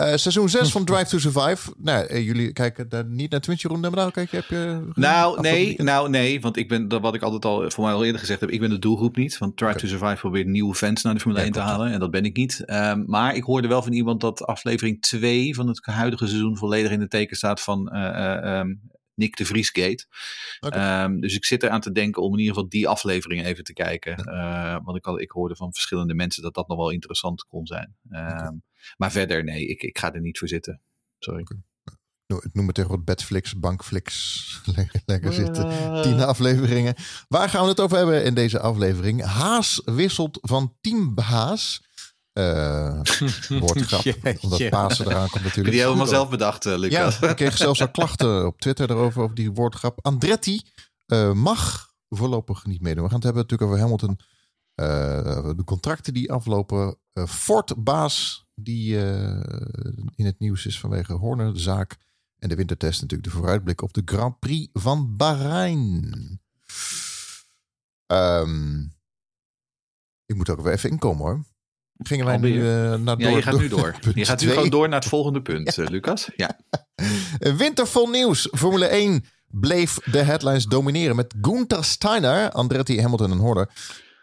Uh, 0.00 0.14
seizoen 0.14 0.48
6 0.48 0.70
van 0.72 0.84
Drive 0.84 1.04
to 1.04 1.18
Survive. 1.18 1.74
Nou, 1.78 2.08
uh, 2.08 2.24
jullie 2.26 2.52
kijken 2.52 2.88
daar 2.88 3.04
niet 3.04 3.30
naar 3.30 3.40
Twitch, 3.40 3.62
Jeroen. 3.62 3.80
Maar 3.80 4.10
kijk, 4.10 4.30
heb 4.30 4.44
je... 4.44 4.88
Nou, 4.94 5.40
nee, 5.40 5.82
nou, 5.82 6.10
nee. 6.10 6.40
Want 6.40 6.56
ik 6.56 6.68
ben, 6.68 6.88
dat 6.88 7.00
wat 7.00 7.14
ik 7.14 7.22
altijd 7.22 7.44
al 7.44 7.70
voor 7.70 7.84
mij 7.84 7.92
al 7.92 8.04
eerder 8.04 8.20
gezegd 8.20 8.40
heb, 8.40 8.50
ik 8.50 8.60
ben 8.60 8.70
de 8.70 8.78
doelgroep 8.78 9.16
niet. 9.16 9.38
Want 9.38 9.56
Drive 9.56 9.74
okay. 9.74 9.88
to 9.88 9.96
Survive 9.96 10.20
probeert 10.20 10.46
nieuwe 10.46 10.74
fans 10.74 11.02
naar 11.02 11.14
de 11.14 11.20
Formule 11.20 11.40
ja, 11.40 11.46
1 11.46 11.54
te 11.54 11.60
halen. 11.60 11.92
En 11.92 12.00
dat 12.00 12.10
ben 12.10 12.24
ik 12.24 12.36
niet. 12.36 12.62
Um, 12.66 13.04
maar 13.06 13.34
ik 13.34 13.42
hoorde 13.42 13.68
wel 13.68 13.82
van 13.82 13.92
iemand 13.92 14.20
dat 14.20 14.44
aflevering 14.44 15.02
2 15.02 15.54
van 15.54 15.68
het 15.68 15.80
huidige 15.82 16.26
seizoen 16.26 16.56
volledig 16.56 16.90
in 16.90 17.00
de 17.00 17.08
teken 17.08 17.36
staat 17.36 17.60
van 17.60 17.90
uh, 17.92 18.58
um, 18.58 18.80
Nick 19.14 19.36
de 19.36 19.44
Vriesgate. 19.44 20.06
Okay. 20.60 21.04
Um, 21.04 21.20
dus 21.20 21.34
ik 21.34 21.44
zit 21.44 21.62
eraan 21.62 21.80
te 21.80 21.92
denken 21.92 22.22
om 22.22 22.32
in 22.32 22.38
ieder 22.38 22.54
geval 22.54 22.68
die 22.68 22.88
aflevering 22.88 23.44
even 23.44 23.64
te 23.64 23.72
kijken. 23.72 24.28
Uh, 24.28 24.76
want 24.82 24.96
ik, 24.96 25.04
had, 25.04 25.20
ik 25.20 25.30
hoorde 25.30 25.56
van 25.56 25.72
verschillende 25.72 26.14
mensen 26.14 26.42
dat 26.42 26.54
dat 26.54 26.68
nog 26.68 26.76
wel 26.76 26.90
interessant 26.90 27.44
kon 27.44 27.66
zijn. 27.66 27.96
Um, 28.10 28.20
okay. 28.20 28.60
Maar 28.96 29.12
verder, 29.12 29.44
nee, 29.44 29.66
ik, 29.66 29.82
ik 29.82 29.98
ga 29.98 30.14
er 30.14 30.20
niet 30.20 30.38
voor 30.38 30.48
zitten. 30.48 30.80
Sorry. 31.18 31.40
Okay. 31.40 31.58
Nou, 32.26 32.42
ik 32.44 32.54
noem 32.54 32.66
het 32.66 32.74
tegen 32.74 32.90
wat 32.90 33.04
Bedflix, 33.04 33.58
Bankflix. 33.58 34.12
Lekker, 34.76 35.02
lekker 35.06 35.32
zitten. 35.32 35.66
Uh. 35.66 36.02
Tien 36.02 36.20
afleveringen. 36.20 36.94
Waar 37.28 37.48
gaan 37.48 37.62
we 37.62 37.68
het 37.68 37.80
over 37.80 37.96
hebben 37.96 38.24
in 38.24 38.34
deze 38.34 38.60
aflevering? 38.60 39.22
Haas 39.22 39.82
wisselt 39.84 40.38
van 40.42 40.76
Team 40.80 41.18
Haas 41.18 41.82
uh, 42.32 43.00
woordgrap. 43.60 44.02
yeah, 44.02 44.44
omdat 44.44 44.58
yeah. 44.58 44.70
Pasen 44.70 45.06
eraan 45.06 45.28
komt 45.28 45.44
natuurlijk. 45.44 45.74
Die 45.74 45.84
helemaal 45.84 46.06
zelf 46.06 46.28
bedacht, 46.28 46.66
uh, 46.66 46.76
Lucas. 46.76 47.18
Ja, 47.18 47.28
ik 47.28 47.36
kreeg 47.36 47.56
zelfs 47.56 47.80
al 47.80 47.90
klachten 47.90 48.46
op 48.46 48.60
Twitter 48.60 48.90
erover, 48.90 49.22
over 49.22 49.34
die 49.34 49.52
woordgrap. 49.52 49.98
Andretti 50.02 50.62
uh, 51.06 51.32
mag 51.32 51.92
voorlopig 52.08 52.66
niet 52.66 52.80
meedoen. 52.80 53.02
We 53.02 53.10
gaan 53.10 53.20
het 53.20 53.24
hebben 53.24 53.42
natuurlijk 53.42 53.70
over 53.70 53.82
Hamilton. 53.82 54.18
de 55.56 55.64
contracten 55.64 56.14
die 56.14 56.32
aflopen. 56.32 56.98
Ford-baas 57.28 58.45
die 58.60 58.96
in 60.14 60.24
het 60.24 60.38
nieuws 60.38 60.66
is 60.66 60.80
vanwege 60.80 61.12
Horner, 61.12 61.52
de 61.52 61.60
zaak. 61.60 61.96
En 62.38 62.48
de 62.48 62.54
wintertest 62.54 63.00
natuurlijk 63.00 63.28
de 63.30 63.34
vooruitblik 63.34 63.82
op 63.82 63.92
de 63.92 64.02
Grand 64.04 64.38
Prix 64.38 64.68
van 64.72 65.16
Bahrein. 65.16 66.40
Um, 68.06 68.92
ik 70.26 70.36
moet 70.36 70.50
ook 70.50 70.60
weer 70.60 70.72
even 70.72 70.90
inkomen 70.90 71.24
hoor. 71.24 71.44
Gingen 71.98 72.26
wij 72.26 72.36
nu 72.36 72.52
uh, 72.52 72.94
naar 72.94 73.18
door, 73.18 73.20
ja, 73.20 73.28
je 73.36 73.42
gaat 73.42 73.58
nu 73.58 73.68
door. 73.68 73.98
Je 74.14 74.24
gaat 74.24 74.40
nu 74.40 74.48
gewoon 74.48 74.70
door 74.70 74.88
naar 74.88 75.00
het 75.00 75.08
volgende 75.08 75.42
punt, 75.48 75.74
ja. 75.74 75.82
uh, 75.82 75.88
Lucas. 75.88 76.30
Ja. 76.36 76.58
Wintervol 77.56 78.08
nieuws. 78.08 78.48
Formule 78.52 78.86
1 78.86 79.24
bleef 79.46 79.94
de 79.94 80.22
headlines 80.22 80.64
domineren 80.64 81.16
met 81.16 81.34
Gunther 81.40 81.84
Steiner, 81.84 82.50
Andretti, 82.50 83.00
Hamilton 83.00 83.30
en 83.30 83.38
Horner. 83.38 83.70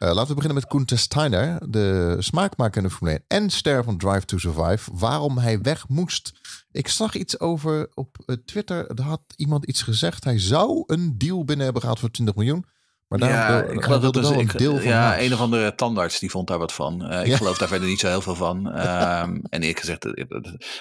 Uh, 0.04 0.10
laten 0.10 0.28
we 0.28 0.34
beginnen 0.34 0.62
met 0.62 0.72
Gunther 0.72 0.98
Steiner, 0.98 1.72
de 1.72 2.16
smaakmaker 2.20 2.78
in 2.82 2.88
de 2.88 2.94
Formule 2.94 3.24
1 3.28 3.42
en 3.42 3.50
ster 3.50 3.84
van 3.84 3.98
Drive 3.98 4.26
to 4.26 4.38
Survive. 4.38 4.92
Waarom 4.94 5.38
hij 5.38 5.62
weg 5.62 5.88
moest. 5.88 6.32
Ik 6.72 6.88
zag 6.88 7.16
iets 7.16 7.40
over 7.40 7.90
op 7.94 8.18
Twitter. 8.46 8.88
Er 8.88 9.02
had 9.02 9.22
iemand 9.36 9.66
iets 9.66 9.82
gezegd. 9.82 10.24
Hij 10.24 10.40
zou 10.40 10.84
een 10.86 11.18
deal 11.18 11.44
binnen 11.46 11.64
hebben 11.64 11.82
gehad 11.82 12.00
voor 12.00 12.12
20 12.12 12.36
miljoen. 12.36 12.66
Maar 13.08 13.20
daar 13.20 13.30
ja, 13.30 13.66
wil, 13.66 13.76
ik 13.76 13.84
geloof 13.84 14.02
dat 14.02 14.14
dus 14.14 14.30
een 14.30 14.50
deel 14.58 14.76
van. 14.76 14.88
Ja, 14.88 15.20
een 15.20 15.34
of 15.34 15.40
andere 15.40 15.76
tandarts 15.76 16.20
die 16.20 16.30
vond 16.30 16.48
daar 16.48 16.58
wat 16.58 16.74
van. 16.74 17.12
Uh, 17.12 17.20
ik 17.20 17.28
ja. 17.28 17.38
geloof 17.38 17.58
daar 17.58 17.68
verder 17.68 17.88
niet 17.88 18.00
zo 18.00 18.08
heel 18.08 18.22
veel 18.22 18.36
van. 18.36 18.66
Um, 18.68 19.42
en 19.50 19.64
ik 19.64 19.80
gezegd, 19.80 20.04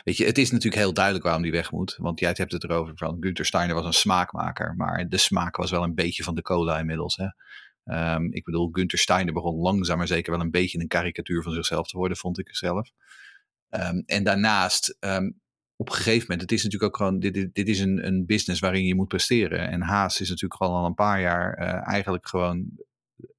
weet 0.05 0.17
je, 0.17 0.25
het 0.25 0.39
is 0.39 0.51
natuurlijk 0.51 0.83
heel 0.83 0.93
duidelijk 0.95 1.25
waarom 1.25 1.43
die 1.43 1.53
weg 1.53 1.71
moet. 1.71 1.97
Want 2.01 2.21
jij 2.21 2.33
hebt 2.37 2.53
het 2.53 2.65
erover 2.65 2.93
van 2.97 3.17
Günther 3.21 3.47
Steiner 3.47 3.75
was 3.75 3.85
een 3.85 3.93
smaakmaker. 3.93 4.75
Maar 4.77 5.09
de 5.09 5.19
smaak 5.19 5.57
was 5.57 5.71
wel 5.71 5.83
een 5.83 5.95
beetje 5.95 6.23
van 6.23 6.35
de 6.35 6.43
cola 6.43 6.79
inmiddels. 6.79 7.17
Hè? 7.17 7.27
Um, 7.85 8.33
ik 8.33 8.45
bedoel, 8.45 8.69
Günther 8.73 8.99
Steiner 8.99 9.33
begon 9.33 9.61
langzaam 9.61 9.99
maar 9.99 10.07
zeker 10.07 10.33
wel 10.33 10.41
een 10.41 10.51
beetje 10.51 10.81
een 10.81 10.89
karikatuur 10.89 11.43
van 11.43 11.53
zichzelf 11.53 11.89
te 11.89 11.97
worden, 11.97 12.17
vond 12.17 12.39
ik 12.39 12.57
zelf. 12.57 12.91
Um, 13.71 14.03
en 14.07 14.25
daarnaast 14.25 14.97
op 15.77 15.89
een 15.89 15.95
gegeven 15.95 16.21
moment, 16.21 16.41
het 16.41 16.53
is 16.53 16.65
natuurlijk 16.65 16.93
ook 16.93 16.97
gewoon, 16.97 17.19
dit, 17.19 17.55
dit, 17.55 17.69
is 17.69 17.81
een, 17.81 18.07
een 18.07 18.27
business 18.27 18.61
waarin 18.61 18.85
je 18.85 18.95
moet 18.95 19.09
presteren. 19.09 19.69
En 19.69 19.81
Haas 19.81 20.21
is 20.21 20.29
natuurlijk 20.29 20.63
gewoon 20.63 20.79
al 20.79 20.87
een 20.87 20.95
paar 20.95 21.21
jaar 21.21 21.55
eigenlijk 21.83 22.29
gewoon, 22.29 22.71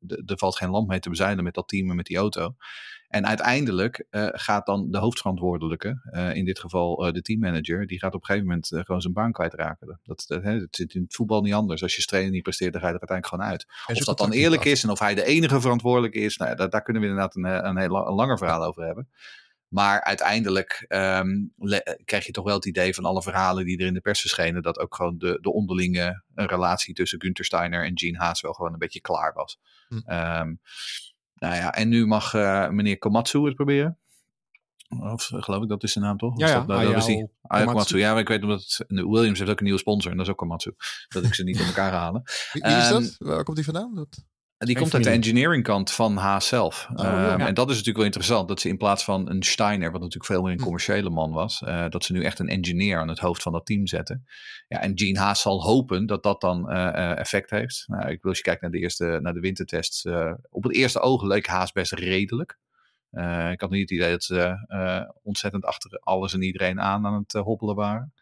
er 0.07 0.37
valt 0.37 0.57
geen 0.57 0.69
land 0.69 0.87
mee 0.87 0.99
te 0.99 1.09
bezeilen 1.09 1.43
met 1.43 1.53
dat 1.53 1.67
team 1.67 1.89
en 1.89 1.95
met 1.95 2.05
die 2.05 2.17
auto. 2.17 2.55
En 3.13 3.25
uiteindelijk 3.25 4.05
uh, 4.11 4.27
gaat 4.31 4.65
dan 4.65 4.91
de 4.91 4.97
hoofdverantwoordelijke, 4.97 6.01
uh, 6.11 6.35
in 6.35 6.45
dit 6.45 6.59
geval 6.59 7.07
uh, 7.07 7.13
de 7.13 7.21
teammanager, 7.21 7.87
die 7.87 7.99
gaat 7.99 8.13
op 8.13 8.19
een 8.19 8.25
gegeven 8.25 8.47
moment 8.47 8.67
gewoon 8.67 9.01
zijn 9.01 9.13
baan 9.13 9.31
kwijtraken. 9.31 9.99
Dat, 10.03 10.25
dat, 10.27 10.43
het 10.43 10.75
zit 10.75 10.93
in 10.93 11.01
het 11.01 11.15
voetbal 11.15 11.41
niet 11.41 11.53
anders. 11.53 11.83
Als 11.83 11.95
je 11.95 12.05
trainer 12.05 12.31
niet 12.31 12.43
presteert, 12.43 12.71
dan 12.73 12.81
ga 12.81 12.87
je 12.87 12.93
er 12.93 12.99
uiteindelijk 12.99 13.41
gewoon 13.41 13.51
uit. 13.51 13.97
Of 13.99 14.05
dat 14.05 14.17
dan 14.17 14.31
eerlijk 14.31 14.65
is 14.65 14.83
en 14.83 14.89
of 14.89 14.99
hij 14.99 15.15
de 15.15 15.25
enige 15.25 15.61
verantwoordelijke 15.61 16.19
is, 16.19 16.37
nou, 16.37 16.55
daar, 16.55 16.69
daar 16.69 16.81
kunnen 16.81 17.01
we 17.01 17.07
inderdaad 17.07 17.35
een, 17.35 17.67
een 17.67 17.77
heel 17.77 18.07
een 18.07 18.13
langer 18.13 18.37
verhaal 18.37 18.63
over 18.63 18.85
hebben. 18.85 19.09
Maar 19.67 20.03
uiteindelijk 20.03 20.85
um, 20.87 21.53
krijg 22.05 22.25
je 22.25 22.31
toch 22.31 22.45
wel 22.45 22.55
het 22.55 22.65
idee 22.65 22.93
van 22.93 23.05
alle 23.05 23.21
verhalen 23.21 23.65
die 23.65 23.77
er 23.77 23.87
in 23.87 23.93
de 23.93 24.01
pers 24.01 24.21
verschenen, 24.21 24.61
dat 24.61 24.79
ook 24.79 24.95
gewoon 24.95 25.17
de, 25.17 25.37
de 25.41 25.53
onderlinge 25.53 26.23
relatie 26.35 26.93
tussen 26.93 27.21
Günther 27.21 27.45
Steiner 27.45 27.85
en 27.85 27.99
Gene 27.99 28.17
Haas 28.17 28.41
wel 28.41 28.53
gewoon 28.53 28.73
een 28.73 28.79
beetje 28.79 29.01
klaar 29.01 29.33
was. 29.33 29.59
Hm. 29.87 30.13
Um, 30.13 30.59
nou 31.43 31.55
ja, 31.55 31.73
en 31.73 31.89
nu 31.89 32.05
mag 32.05 32.33
uh, 32.33 32.69
meneer 32.69 32.97
Komatsu 32.97 33.45
het 33.45 33.55
proberen. 33.55 33.97
Of 34.99 35.31
eh, 35.31 35.43
geloof 35.43 35.63
ik, 35.63 35.69
dat 35.69 35.83
is 35.83 35.91
zijn 35.91 36.03
naam 36.03 36.17
toch? 36.17 36.39
Ja, 36.39 36.47
ja. 36.47 36.53
Dat, 36.53 36.67
dat 36.67 37.05
die. 37.05 37.29
Komatsu. 37.41 37.65
Komatsu. 37.65 37.97
Ja, 37.97 38.11
maar 38.11 38.21
ik 38.21 38.27
weet 38.27 38.43
omdat 38.43 38.83
Williams 38.87 39.39
heeft 39.39 39.51
ook 39.51 39.57
een 39.57 39.63
nieuwe 39.63 39.79
sponsor 39.79 40.11
en 40.11 40.17
dat 40.17 40.25
is 40.25 40.31
ook 40.31 40.37
Komatsu. 40.37 40.75
Dat 41.07 41.23
ik 41.23 41.33
ze 41.33 41.43
niet 41.43 41.59
in 41.59 41.65
elkaar 41.65 41.91
halen. 41.91 42.21
Wie, 42.51 42.61
wie 42.61 42.75
is 42.75 42.89
dat? 42.89 43.01
Um, 43.01 43.27
Waar 43.27 43.43
komt 43.43 43.57
die 43.57 43.65
vandaan? 43.65 43.95
Dat... 43.95 44.23
Die 44.65 44.75
komt 44.75 44.93
uit 44.93 45.03
de 45.03 45.09
engineering 45.09 45.63
kant 45.63 45.91
van 45.91 46.17
Haas 46.17 46.47
zelf. 46.47 46.87
Oh, 46.95 47.03
ja. 47.03 47.33
um, 47.33 47.39
en 47.39 47.53
dat 47.53 47.65
is 47.65 47.71
natuurlijk 47.71 47.97
wel 47.97 48.05
interessant. 48.05 48.47
Dat 48.47 48.59
ze 48.59 48.69
in 48.69 48.77
plaats 48.77 49.03
van 49.03 49.29
een 49.29 49.43
Steiner, 49.43 49.91
wat 49.91 50.01
natuurlijk 50.01 50.31
veel 50.31 50.41
meer 50.41 50.51
een 50.51 50.57
hm. 50.57 50.63
commerciële 50.63 51.09
man 51.09 51.31
was, 51.31 51.61
uh, 51.61 51.89
dat 51.89 52.03
ze 52.03 52.13
nu 52.13 52.23
echt 52.23 52.39
een 52.39 52.49
engineer 52.49 52.99
aan 52.99 53.07
het 53.07 53.19
hoofd 53.19 53.41
van 53.41 53.51
dat 53.51 53.65
team 53.65 53.87
zetten. 53.87 54.25
Ja, 54.67 54.81
en 54.81 54.91
Gene 54.95 55.19
Haas 55.19 55.41
zal 55.41 55.63
hopen 55.63 56.05
dat 56.05 56.23
dat 56.23 56.41
dan 56.41 56.71
uh, 56.71 57.17
effect 57.17 57.49
heeft. 57.49 57.83
Nou, 57.87 58.09
ik 58.09 58.21
wil 58.21 58.29
als 58.29 58.37
je 58.37 58.43
kijkt 58.43 58.61
naar 58.61 58.71
de 58.71 58.79
eerste, 58.79 59.19
naar 59.21 59.33
de 59.33 59.39
wintertests. 59.39 60.03
Uh, 60.03 60.33
op 60.49 60.63
het 60.63 60.75
eerste 60.75 60.99
oog 60.99 61.23
leek 61.23 61.47
Haas 61.47 61.71
best 61.71 61.93
redelijk. 61.93 62.57
ik 63.51 63.61
had 63.61 63.69
niet 63.69 63.81
het 63.81 63.91
idee 63.91 64.11
dat 64.11 64.23
ze 64.23 65.11
ontzettend 65.23 65.65
achter 65.65 65.99
alles 65.99 66.33
en 66.33 66.41
iedereen 66.41 66.81
aan 66.81 67.05
aan 67.05 67.13
het 67.13 67.31
hobbelen 67.31 67.75
waren. 67.75 68.13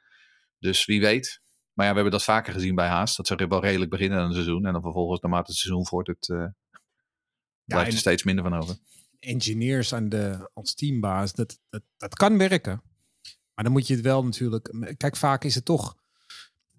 Dus 0.59 0.85
wie 0.85 1.01
weet. 1.01 1.41
Maar 1.81 1.89
ja, 1.89 1.95
we 1.95 2.01
hebben 2.01 2.19
dat 2.19 2.35
vaker 2.35 2.53
gezien 2.53 2.75
bij 2.75 2.87
Haas. 2.87 3.15
Dat 3.15 3.27
ze 3.27 3.47
wel 3.47 3.61
redelijk 3.61 3.91
beginnen 3.91 4.19
aan 4.19 4.25
een 4.25 4.33
seizoen. 4.33 4.65
En 4.65 4.73
dan 4.73 4.81
vervolgens, 4.81 5.21
naarmate 5.21 5.51
het 5.51 5.59
seizoen 5.59 5.87
voortdurt, 5.87 6.27
uh, 6.27 6.37
blijft 7.63 7.87
ja, 7.87 7.93
er 7.93 7.97
steeds 7.97 8.23
minder 8.23 8.43
van 8.43 8.53
over. 8.53 8.75
Engineers 9.19 9.93
aan 9.93 10.09
de, 10.09 10.49
als 10.53 10.73
teambaas, 10.73 11.33
dat, 11.33 11.59
dat, 11.69 11.81
dat 11.97 12.15
kan 12.15 12.37
werken. 12.37 12.81
Maar 13.53 13.63
dan 13.63 13.71
moet 13.71 13.87
je 13.87 13.93
het 13.93 14.03
wel 14.03 14.23
natuurlijk... 14.23 14.73
Kijk, 14.97 15.15
vaak 15.15 15.43
is 15.43 15.55
het 15.55 15.65
toch 15.65 15.95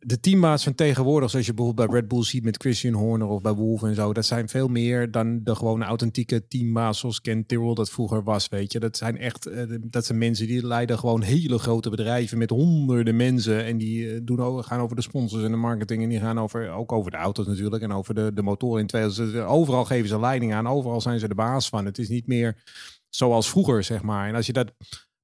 de 0.05 0.21
teammaats 0.21 0.65
van 0.65 0.75
tegenwoordig, 0.75 1.31
zoals 1.31 1.47
je 1.47 1.55
bijvoorbeeld 1.55 1.89
bij 1.89 1.99
Red 1.99 2.09
Bull 2.09 2.23
ziet 2.23 2.45
met 2.45 2.57
Christian 2.57 2.95
Horner 2.95 3.29
of 3.29 3.41
bij 3.41 3.53
Wolf 3.53 3.83
en 3.83 3.95
zo, 3.95 4.13
dat 4.13 4.27
zijn 4.27 4.49
veel 4.49 4.69
meer 4.69 5.11
dan 5.11 5.41
de 5.45 5.55
gewone 5.55 5.85
authentieke 5.85 6.47
teammaats 6.49 6.99
zoals 6.99 7.21
Ken 7.21 7.47
Tyrrell 7.47 7.75
dat 7.75 7.91
vroeger 7.91 8.23
was, 8.23 8.49
weet 8.49 8.73
je. 8.73 8.81
Dat 8.81 8.97
zijn 8.97 9.19
echt, 9.19 9.47
eh, 9.47 9.63
dat 9.81 10.07
zijn 10.07 10.19
mensen 10.19 10.47
die 10.47 10.67
leiden 10.67 10.99
gewoon 10.99 11.23
hele 11.23 11.59
grote 11.59 11.91
bedrijven 11.91 12.39
met 12.39 12.51
honderden 12.51 13.17
mensen 13.17 13.65
en 13.65 13.79
die 13.79 14.13
eh, 14.13 14.21
doen 14.23 14.65
gaan 14.65 14.81
over 14.81 14.97
de 14.97 15.03
sponsors 15.03 15.45
en 15.45 15.51
de 15.51 15.57
marketing 15.57 16.03
en 16.03 16.09
die 16.09 16.21
gaan 16.21 16.41
over, 16.41 16.71
ook 16.71 16.93
over 16.93 17.11
de 17.11 17.17
auto's 17.17 17.47
natuurlijk 17.47 17.83
en 17.83 17.93
over 17.93 18.15
de, 18.15 18.33
de 18.35 18.43
motoren 18.43 18.81
in 18.81 18.87
twee. 18.87 19.45
Overal 19.45 19.85
geven 19.85 20.09
ze 20.09 20.21
leiding 20.21 20.55
aan, 20.55 20.69
overal 20.69 21.01
zijn 21.01 21.19
ze 21.19 21.29
de 21.29 21.35
baas 21.35 21.69
van. 21.69 21.85
Het 21.85 21.99
is 21.99 22.09
niet 22.09 22.27
meer 22.27 22.63
zoals 23.09 23.51
vroeger, 23.51 23.85
zeg 23.85 24.03
maar. 24.03 24.29
En 24.29 24.35
als 24.35 24.47
je 24.47 24.53
dat 24.53 24.73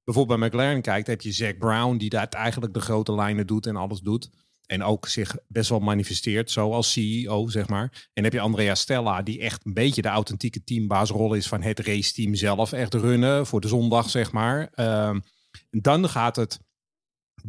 bijvoorbeeld 0.03 0.39
bij 0.39 0.47
McLaren 0.47 0.81
kijkt, 0.81 1.07
heb 1.07 1.21
je 1.21 1.31
Zack 1.31 1.57
Brown 1.57 1.97
die 1.97 2.09
dat 2.09 2.33
eigenlijk 2.33 2.73
de 2.73 2.81
grote 2.81 3.15
lijnen 3.15 3.47
doet 3.47 3.65
en 3.65 3.75
alles 3.75 3.99
doet. 3.99 4.29
En 4.69 4.83
ook 4.83 5.07
zich 5.07 5.37
best 5.47 5.69
wel 5.69 5.79
manifesteert, 5.79 6.51
zoals 6.51 6.91
CEO, 6.91 7.47
zeg 7.47 7.67
maar. 7.67 8.09
En 8.13 8.23
heb 8.23 8.33
je 8.33 8.39
Andrea 8.39 8.75
Stella, 8.75 9.21
die 9.21 9.39
echt 9.39 9.65
een 9.65 9.73
beetje 9.73 10.01
de 10.01 10.07
authentieke 10.07 10.63
teambaasrol 10.63 11.33
is 11.33 11.47
van 11.47 11.61
het 11.61 11.79
raceteam 11.79 12.35
zelf 12.35 12.71
echt 12.71 12.93
runnen 12.93 13.45
voor 13.45 13.61
de 13.61 13.67
zondag, 13.67 14.09
zeg 14.09 14.31
maar. 14.31 14.71
Uh, 14.75 15.15
dan 15.69 16.09
gaat 16.09 16.35
het, 16.35 16.59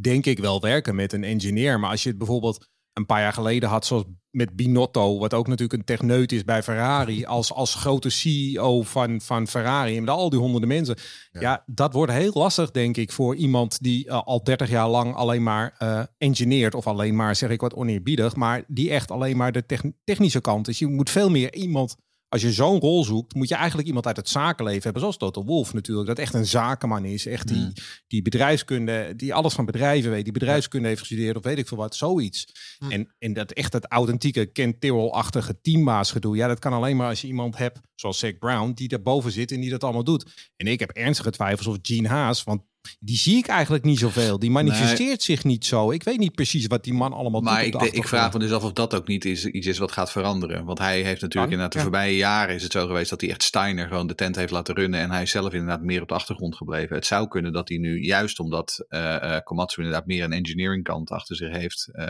denk 0.01 0.27
ik, 0.27 0.39
wel 0.39 0.61
werken 0.61 0.95
met 0.95 1.13
een 1.13 1.25
engineer. 1.25 1.81
Maar 1.81 1.91
als 1.91 2.03
je 2.03 2.09
het 2.09 2.19
bijvoorbeeld 2.19 2.69
een 3.01 3.07
paar 3.07 3.21
jaar 3.21 3.33
geleden 3.33 3.69
had, 3.69 3.87
zoals 3.87 4.05
met 4.31 4.57
Binotto, 4.57 5.19
wat 5.19 5.35
ook 5.35 5.47
natuurlijk 5.47 5.79
een 5.79 5.85
techneut 5.85 6.33
is 6.33 6.45
bij 6.45 6.63
Ferrari, 6.63 7.25
als, 7.37 7.53
als 7.53 7.75
grote 7.75 8.11
CEO 8.11 8.83
van, 8.83 9.21
van 9.21 9.47
Ferrari 9.47 9.97
en 9.97 10.05
met 10.05 10.15
al 10.15 10.31
die 10.31 10.39
honderden 10.39 10.69
mensen. 10.69 10.97
Ja. 11.33 11.63
dat 11.67 11.93
wordt 11.93 12.13
heel 12.13 12.31
lastig, 12.35 12.71
denk 12.71 12.97
ik, 12.97 13.13
voor 13.13 13.37
iemand 13.37 13.83
die 13.83 14.07
uh, 14.07 14.23
al 14.23 14.43
30 14.43 14.71
jaar 14.71 14.89
lang 14.89 15.15
alleen 15.15 15.43
maar 15.43 15.77
uh, 15.83 16.03
engineert, 16.19 16.75
of 16.75 16.87
alleen 16.87 17.17
maar, 17.17 17.37
zeg 17.37 17.51
ik 17.51 17.61
wat 17.61 17.75
oneerbiedig, 17.75 18.37
maar 18.37 18.65
die 18.67 18.91
echt 18.91 19.11
alleen 19.11 19.37
maar 19.37 19.53
de 19.53 19.65
technische 20.05 20.41
kant 20.41 20.69
is. 20.69 20.79
Je 20.79 20.87
moet 20.87 21.11
veel 21.11 21.31
meer 21.31 21.55
iemand 21.55 21.97
als 22.31 22.43
je 22.43 22.53
zo'n 22.53 22.81
rol 22.81 23.05
zoekt, 23.05 23.35
moet 23.35 23.49
je 23.49 23.55
eigenlijk 23.55 23.89
iemand 23.89 24.07
uit 24.07 24.17
het 24.17 24.29
zakenleven 24.29 24.83
hebben, 24.83 25.01
zoals 25.01 25.17
Total 25.17 25.45
Wolf 25.45 25.73
natuurlijk, 25.73 26.07
dat 26.09 26.19
echt 26.19 26.35
een 26.35 26.47
zakenman 26.47 27.05
is, 27.05 27.27
echt 27.27 27.49
die, 27.49 27.57
mm. 27.57 27.73
die 28.07 28.23
bedrijfskunde, 28.23 29.13
die 29.17 29.35
alles 29.35 29.55
van 29.55 29.65
bedrijven 29.65 30.11
weet, 30.11 30.25
die 30.25 30.33
bedrijfskunde 30.33 30.89
heeft 30.89 31.01
gestudeerd 31.01 31.37
of 31.37 31.43
weet 31.43 31.59
ik 31.59 31.69
veel 31.69 31.77
wat, 31.77 31.97
zoiets. 31.97 32.47
Mm. 32.79 32.91
En, 32.91 33.15
en 33.19 33.33
dat 33.33 33.53
echt 33.53 33.73
het 33.73 33.87
authentieke 33.87 34.47
Ken 34.47 34.79
Tyrrell-achtige 34.79 35.61
teambaas 35.61 36.11
gedoe, 36.11 36.37
ja, 36.37 36.49
dat 36.49 36.59
kan 36.59 36.73
alleen 36.73 36.97
maar 36.97 37.09
als 37.09 37.21
je 37.21 37.27
iemand 37.27 37.57
hebt, 37.57 37.81
zoals 37.95 38.19
Zach 38.19 38.39
Brown, 38.39 38.73
die 38.73 38.89
daarboven 38.89 39.33
zit 39.33 39.53
en 39.53 39.61
die 39.61 39.71
dat 39.71 39.85
allemaal 39.85 40.05
doet. 40.05 40.51
En 40.57 40.67
ik 40.67 40.81
heb 40.81 40.91
ernstige 40.91 41.31
twijfels 41.31 41.67
of 41.67 41.79
Gene 41.83 42.09
Haas, 42.09 42.45
want 42.45 42.63
die 43.01 43.17
zie 43.17 43.37
ik 43.37 43.47
eigenlijk 43.47 43.85
niet 43.85 43.99
zoveel. 43.99 44.39
Die 44.39 44.51
manifesteert 44.51 45.23
zich 45.23 45.45
niet 45.45 45.65
zo. 45.65 45.91
Ik 45.91 46.03
weet 46.03 46.19
niet 46.19 46.35
precies 46.35 46.67
wat 46.67 46.85
die 46.85 46.95
man 46.95 47.13
allemaal 47.13 47.41
maar 47.41 47.65
doet. 47.65 47.73
Maar 47.73 47.87
ik, 47.87 47.93
ik, 47.93 48.09
vraag 48.09 48.33
me 48.33 48.39
dus 48.39 48.53
af 48.53 48.65
of 48.65 48.73
dat 48.73 48.95
ook 48.95 49.07
niet 49.07 49.25
is, 49.25 49.47
iets 49.47 49.67
is 49.67 49.79
wat 49.79 49.93
gaat 49.93 50.11
veranderen. 50.11 50.65
Want 50.65 50.79
hij 50.79 51.03
heeft 51.03 51.21
natuurlijk 51.21 51.53
inderdaad 51.53 51.73
de 51.77 51.81
voorbije 51.81 52.17
jaren 52.17 52.55
is 52.55 52.63
het 52.63 52.73
zo 52.73 52.87
geweest 52.87 53.11
dat 53.11 53.21
hij 53.21 53.31
echt 53.31 53.43
Steiner 53.43 53.89
gewoon 53.89 54.07
de 54.07 54.15
tent 54.15 54.37
heeft 54.37 54.53
laten 54.53 54.75
runnen. 54.75 55.01
En 55.01 55.11
hij 55.11 55.23
is 55.23 55.31
zelf 55.31 55.53
inderdaad 55.53 55.83
meer 55.83 56.03
op 56.03 56.09
de 56.09 56.15
achtergrond 56.15 56.57
gebleven. 56.57 56.97
Het 56.97 57.07
zou 57.07 57.29
kunnen 57.29 57.53
dat 57.53 57.69
hij 57.69 57.79
nu, 57.79 58.03
juist 58.03 58.41
omdat 58.41 58.85
uh, 58.89 59.37
Komatsu 59.45 59.83
inderdaad 59.83 60.07
meer 60.07 60.25
een 60.25 60.33
engineering 60.33 60.85
kant 60.85 61.11
achter 61.11 61.37
zich 61.37 61.51
heeft, 61.51 61.89
uh, 61.93 62.07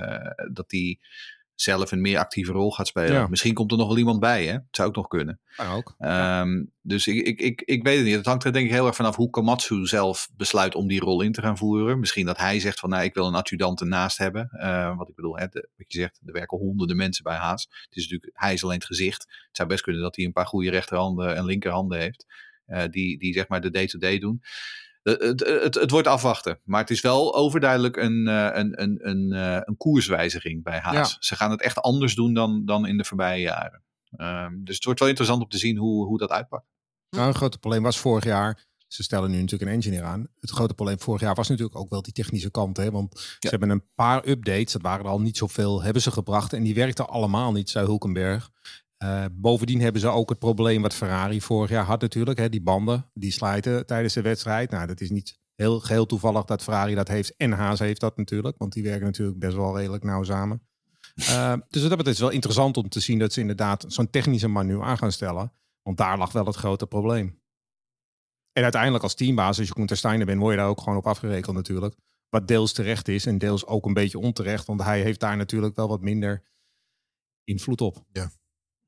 dat 0.53 0.71
hij 0.71 0.99
zelf 1.63 1.93
een 1.93 2.01
meer 2.01 2.19
actieve 2.19 2.53
rol 2.53 2.71
gaat 2.71 2.87
spelen. 2.87 3.31
Misschien 3.31 3.55
komt 3.55 3.71
er 3.71 3.79
nog 3.79 3.89
wel 3.89 3.99
iemand 3.99 4.21
bij, 4.21 4.47
hè? 4.47 4.53
Het 4.53 4.63
zou 4.71 4.89
ook 4.89 4.97
nog 4.97 5.09
kunnen. 5.09 5.41
Ja, 5.57 5.73
ook. 5.73 5.95
Um, 5.99 6.73
dus 6.83 7.07
ik, 7.07 7.27
ik, 7.27 7.41
ik, 7.41 7.63
ik 7.65 7.83
weet 7.83 7.97
het 7.97 8.07
niet. 8.07 8.17
Het 8.17 8.27
hangt 8.27 8.45
er 8.45 8.53
denk 8.53 8.67
ik 8.67 8.73
heel 8.73 8.87
erg 8.87 8.97
vanaf 8.97 9.17
hoe 9.17 9.31
Komatsu 9.31 9.87
zelf 9.87 10.29
besluit 10.37 10.75
om 10.75 10.89
die 10.89 11.01
rol 11.01 11.23
in 11.23 11.33
te 11.33 11.41
gaan 11.41 11.57
voeren. 11.57 12.01
Misschien 12.01 12.27
dat 12.27 12.39
hij 12.39 12.61
zegt 12.61 12.81
van, 12.81 12.89
nou, 12.89 13.05
ik 13.05 13.15
wil 13.15 13.27
een 13.27 13.35
adjudant 13.35 13.81
ernaast 13.81 14.19
hebben. 14.19 14.51
Uh, 14.53 14.97
wat 14.97 15.09
ik 15.09 15.15
bedoel, 15.15 15.39
hè, 15.39 15.47
de, 15.47 15.69
wat 15.77 15.93
je 15.93 15.99
zegt, 15.99 16.21
er 16.27 16.33
werken 16.33 16.59
honderden 16.59 16.97
mensen 16.97 17.25
bij 17.25 17.37
Haas. 17.37 17.63
Het 17.63 17.97
is 17.97 18.03
natuurlijk, 18.03 18.31
hij 18.35 18.53
is 18.53 18.63
alleen 18.63 18.77
het 18.77 18.85
gezicht. 18.85 19.23
Het 19.23 19.57
zou 19.57 19.69
best 19.69 19.83
kunnen 19.83 20.03
dat 20.03 20.17
hij 20.17 20.25
een 20.25 20.33
paar 20.33 20.47
goede 20.47 20.71
rechterhanden 20.71 21.37
en 21.37 21.45
linkerhanden 21.45 21.99
heeft. 21.99 22.27
Uh, 22.67 22.83
die, 22.91 23.19
die 23.19 23.33
zeg 23.33 23.49
maar 23.49 23.61
de 23.61 23.71
day-to-day 23.71 24.11
-day 24.11 24.21
doen. 24.21 24.43
Eh, 25.19 25.29
het, 25.29 25.41
het, 25.63 25.75
het, 25.75 25.91
wordt 25.91 26.07
afwachten. 26.07 26.59
Maar 26.65 26.81
het 26.81 26.91
is 26.91 27.01
wel 27.01 27.35
overduidelijk 27.35 27.97
een, 27.97 28.29
eh, 28.29 28.49
een, 28.53 28.83
een, 28.83 29.09
een, 29.09 29.33
eh, 29.33 29.61
een 29.65 29.77
koerswijziging 29.77 30.63
bij 30.63 30.79
Haas. 30.79 31.17
Ze 31.21 31.37
gaan 31.37 31.51
het 31.51 31.63
echt 31.63 31.79
anders 31.79 32.15
doen 32.15 32.35
dan, 32.35 32.65
dan 32.65 32.87
in 32.87 32.97
de 32.97 33.05
voorbije 33.05 33.41
jaren. 33.41 33.83
Um, 34.17 34.65
dus 34.65 34.75
het 34.75 34.85
wordt 34.85 35.01
wel 35.01 35.09
interessant 35.09 35.43
om 35.43 35.49
te 35.49 35.59
zien 35.59 35.77
hoe, 35.77 36.07
hoe 36.07 36.19
dat 36.19 36.31
uitpakt. 36.31 36.67
Nou, 37.11 37.29
een 37.29 37.35
groot 37.35 37.61
probleem 37.61 37.83
was 37.83 37.99
vorig 37.99 38.25
jaar. 38.25 38.69
Ze 38.87 39.03
stellen 39.03 39.31
nu 39.31 39.37
natuurlijk 39.37 39.71
een 39.71 39.77
engineer 39.77 40.03
aan. 40.03 40.29
Het 40.41 40.51
grote 40.51 40.75
probleem 40.75 41.01
vorig 41.01 41.21
jaar 41.21 41.35
was 41.35 41.49
natuurlijk 41.49 41.79
ook 41.79 41.91
wel 41.91 42.03
die 42.03 42.13
technische 42.13 42.51
kant. 42.51 42.77
Hè? 42.77 42.91
Want 42.91 43.21
ze 43.39 43.49
hebben 43.49 43.71
een 43.71 43.85
paar 43.95 44.29
updates, 44.29 44.73
dat 44.73 44.83
waren 44.83 45.05
er 45.05 45.11
al 45.11 45.21
niet 45.21 45.37
zoveel, 45.37 45.83
hebben 45.83 46.03
ze 46.03 46.11
gebracht. 46.11 46.53
En 46.53 46.63
die 46.63 46.75
werkten 46.75 47.09
allemaal 47.09 47.53
niet, 47.53 47.71
zei 47.71 47.87
Hulkenberg. 47.87 48.51
Uh, 49.05 49.25
bovendien 49.33 49.81
hebben 49.81 50.01
ze 50.01 50.09
ook 50.09 50.29
het 50.29 50.39
probleem 50.39 50.83
wat 50.83 50.95
Ferrari 50.95 51.41
vorig 51.41 51.71
jaar 51.71 51.85
had 51.85 52.01
natuurlijk. 52.01 52.39
Hè, 52.39 52.49
die 52.49 52.63
banden, 52.63 53.11
die 53.15 53.33
slijten 53.33 53.87
tijdens 53.87 54.15
de 54.15 54.23
wedstrijd. 54.23 54.71
Nou, 54.71 54.87
dat 54.87 55.01
is 55.01 55.11
niet 55.11 55.39
heel 55.55 55.81
geheel 55.81 56.07
toevallig 56.07 56.45
dat 56.45 56.63
Ferrari 56.63 56.95
dat 56.95 57.09
heeft. 57.09 57.37
En 57.37 57.53
Haas 57.53 57.79
heeft 57.79 58.01
dat 58.01 58.17
natuurlijk. 58.17 58.59
Want 58.59 58.73
die 58.73 58.83
werken 58.83 59.05
natuurlijk 59.05 59.39
best 59.39 59.57
wel 59.57 59.79
redelijk 59.79 60.05
nauw 60.05 60.23
samen. 60.23 60.63
Uh, 61.19 61.55
dus 61.69 61.89
dat 61.89 62.07
is 62.07 62.19
wel 62.19 62.31
interessant 62.31 62.77
om 62.77 62.89
te 62.89 63.01
zien 63.01 63.19
dat 63.19 63.33
ze 63.33 63.41
inderdaad 63.41 63.85
zo'n 63.89 64.11
technische 64.11 64.49
man 64.49 64.67
nu 64.67 64.81
aan 64.81 64.99
gaan 64.99 65.13
stellen. 65.13 65.53
Want 65.83 65.97
daar 65.97 66.19
lag 66.19 66.33
wel 66.33 66.45
het 66.45 66.57
grote 66.57 66.87
probleem. 66.87 67.41
En 68.53 68.63
uiteindelijk 68.63 69.03
als 69.03 69.15
teambaas, 69.15 69.59
als 69.59 69.67
je 69.67 69.73
Koen 69.73 69.89
Steiner 69.89 70.27
bent, 70.27 70.41
word 70.41 70.53
je 70.53 70.59
daar 70.59 70.69
ook 70.69 70.81
gewoon 70.81 70.99
op 70.99 71.07
afgerekend 71.07 71.57
natuurlijk. 71.57 71.95
Wat 72.29 72.49
deels 72.49 72.73
terecht 72.73 73.09
is 73.09 73.27
en 73.27 73.39
deels 73.39 73.67
ook 73.67 73.87
een 73.87 73.95
beetje 73.95 74.19
onterecht. 74.19 74.67
Want 74.67 74.83
hij 74.83 75.03
heeft 75.03 75.21
daar 75.21 75.37
natuurlijk 75.37 75.77
wel 75.77 75.89
wat 75.89 76.01
minder 76.01 76.43
invloed 77.45 77.81
op. 77.81 78.05
Ja. 78.13 78.31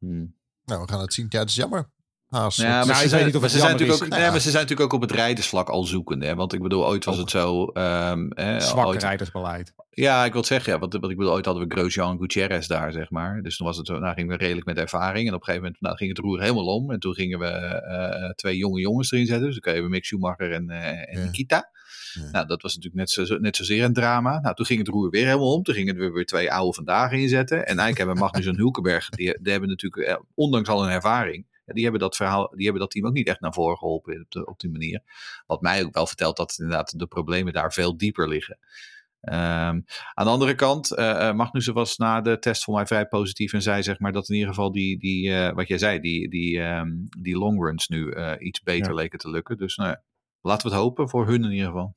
Hmm. 0.08 0.34
Nou, 0.64 0.82
we 0.82 0.88
gaan 0.88 1.00
het 1.00 1.12
zien. 1.12 1.26
Ja, 1.28 1.38
het 1.38 1.48
is 1.48 1.54
jammer. 1.54 1.90
Haas. 2.28 2.56
Ja, 2.56 2.68
maar, 2.68 2.86
Nou, 2.86 3.02
ze, 3.02 3.08
zijn, 3.08 3.24
niet 3.24 3.34
of 3.34 3.40
maar 3.40 3.50
het 3.50 3.58
ze 3.58 3.64
zijn 3.64 3.72
natuurlijk 3.72 4.02
ook, 4.02 4.08
nee, 4.08 4.30
maar 4.30 4.40
ze 4.40 4.50
zijn 4.50 4.62
natuurlijk 4.62 4.80
ook 4.80 5.02
op 5.02 5.08
het 5.08 5.18
rijdersvlak 5.18 5.68
al 5.68 5.84
zoekende. 5.84 6.26
Hè? 6.26 6.34
Want 6.34 6.52
ik 6.52 6.62
bedoel, 6.62 6.86
ooit 6.86 7.04
was 7.04 7.16
het 7.16 7.30
zo. 7.30 7.66
ehm, 7.66 8.26
hè, 8.28 8.60
Zwak 8.60 8.86
ooit- 8.86 9.02
rijdersbeleid. 9.02 9.74
Ja, 9.90 10.24
ik 10.24 10.30
wil 10.32 10.40
het 10.40 10.50
zeggen, 10.50 10.72
ja, 10.72 10.78
want, 10.78 10.92
want 10.92 11.10
ik 11.12 11.16
bedoel, 11.18 11.32
ooit 11.32 11.44
hadden 11.44 11.68
we 11.68 11.74
Grosjean 11.74 12.18
Gutierrez 12.18 12.66
daar, 12.66 12.92
zeg 12.92 13.10
maar. 13.10 13.42
Dus 13.42 13.56
toen 13.56 13.66
was 13.66 13.76
het 13.76 13.86
zo, 13.86 13.98
nou, 13.98 14.14
gingen 14.14 14.30
we 14.38 14.44
redelijk 14.44 14.66
met 14.66 14.76
ervaring. 14.78 15.28
En 15.28 15.34
op 15.34 15.40
een 15.40 15.44
gegeven 15.46 15.62
moment 15.64 15.82
nou, 15.82 15.96
ging 15.96 16.10
het 16.10 16.18
roer 16.18 16.40
helemaal 16.40 16.66
om. 16.74 16.90
En 16.90 16.98
toen 16.98 17.14
gingen 17.14 17.38
we 17.38 17.46
eh, 17.46 18.30
twee 18.30 18.56
jonge 18.56 18.80
jongens 18.80 19.12
erin 19.12 19.26
zetten. 19.26 19.44
Dus 19.46 19.52
dan 19.52 19.62
kregen 19.62 19.82
we 19.82 19.88
Mick 19.88 20.04
Schumacher 20.04 20.52
en, 20.52 20.70
eh, 20.70 20.88
en 21.14 21.18
Ja. 21.18 21.24
Nikita. 21.24 21.70
Ja. 22.12 22.30
Nou, 22.30 22.46
dat 22.46 22.62
was 22.62 22.74
natuurlijk 22.76 23.00
net, 23.14 23.26
zo, 23.28 23.38
net 23.38 23.56
zozeer 23.56 23.84
een 23.84 23.92
drama. 23.92 24.40
Nou, 24.40 24.54
toen 24.54 24.66
ging 24.66 24.78
het 24.78 24.88
roer 24.88 25.10
weer 25.10 25.26
helemaal 25.26 25.54
om. 25.54 25.62
Toen 25.62 25.74
gingen 25.74 25.96
we 25.96 26.10
weer 26.10 26.26
twee 26.26 26.52
oude 26.52 26.74
vandaag 26.74 27.12
inzetten. 27.12 27.56
En 27.58 27.64
eigenlijk 27.66 27.98
hebben 27.98 28.16
Magnus 28.18 28.46
en 28.46 28.56
Hulkenberg, 28.56 29.08
die, 29.08 29.38
die 29.40 29.50
hebben 29.52 29.70
natuurlijk, 29.70 30.06
eh, 30.08 30.16
ondanks 30.34 30.68
al 30.68 30.82
hun 30.82 30.92
ervaring, 30.92 31.46
die 31.66 31.82
hebben 31.82 32.00
dat 32.00 32.16
verhaal, 32.16 32.52
die 32.54 32.62
hebben 32.64 32.80
dat 32.82 32.90
team 32.90 33.06
ook 33.06 33.12
niet 33.12 33.28
echt 33.28 33.40
naar 33.40 33.52
voren 33.52 33.76
geholpen 33.78 34.20
op, 34.20 34.30
de- 34.30 34.46
op 34.46 34.60
die 34.60 34.70
manier. 34.70 35.02
Wat 35.46 35.60
mij 35.60 35.84
ook 35.84 35.94
wel 35.94 36.06
vertelt 36.06 36.36
dat 36.36 36.56
inderdaad 36.58 36.98
de 36.98 37.06
problemen 37.06 37.52
daar 37.52 37.72
veel 37.72 37.96
dieper 37.96 38.28
liggen. 38.28 38.58
Ehm, 39.20 39.80
aan 40.14 40.24
de 40.24 40.30
andere 40.30 40.54
kant, 40.54 40.90
eh, 40.94 41.32
Magnussen 41.32 41.74
was 41.74 41.96
na 41.96 42.20
de 42.20 42.38
test 42.38 42.64
voor 42.64 42.74
mij 42.74 42.86
vrij 42.86 43.06
positief 43.06 43.52
en 43.52 43.62
zei 43.62 43.82
zeg 43.82 43.98
maar 43.98 44.12
dat 44.12 44.28
in 44.28 44.34
ieder 44.34 44.48
geval 44.48 44.72
die, 44.72 44.98
die 44.98 45.32
eh, 45.34 45.54
wat 45.54 45.68
jij 45.68 45.78
zei, 45.78 46.00
die, 46.00 46.28
die, 46.30 46.60
ehm, 46.60 46.90
die 47.20 47.36
longruns 47.38 47.88
nu 47.88 48.14
iets 48.38 48.62
beter 48.62 48.88
Ja. 48.88 48.94
leken 48.94 49.18
te 49.18 49.30
lukken. 49.30 49.56
Dus 49.56 49.76
nou, 49.76 49.96
laten 50.42 50.68
we 50.68 50.74
het 50.74 50.82
hopen 50.82 51.08
voor 51.08 51.26
hun 51.26 51.44
in 51.44 51.50
ieder 51.50 51.66
geval. 51.66 51.96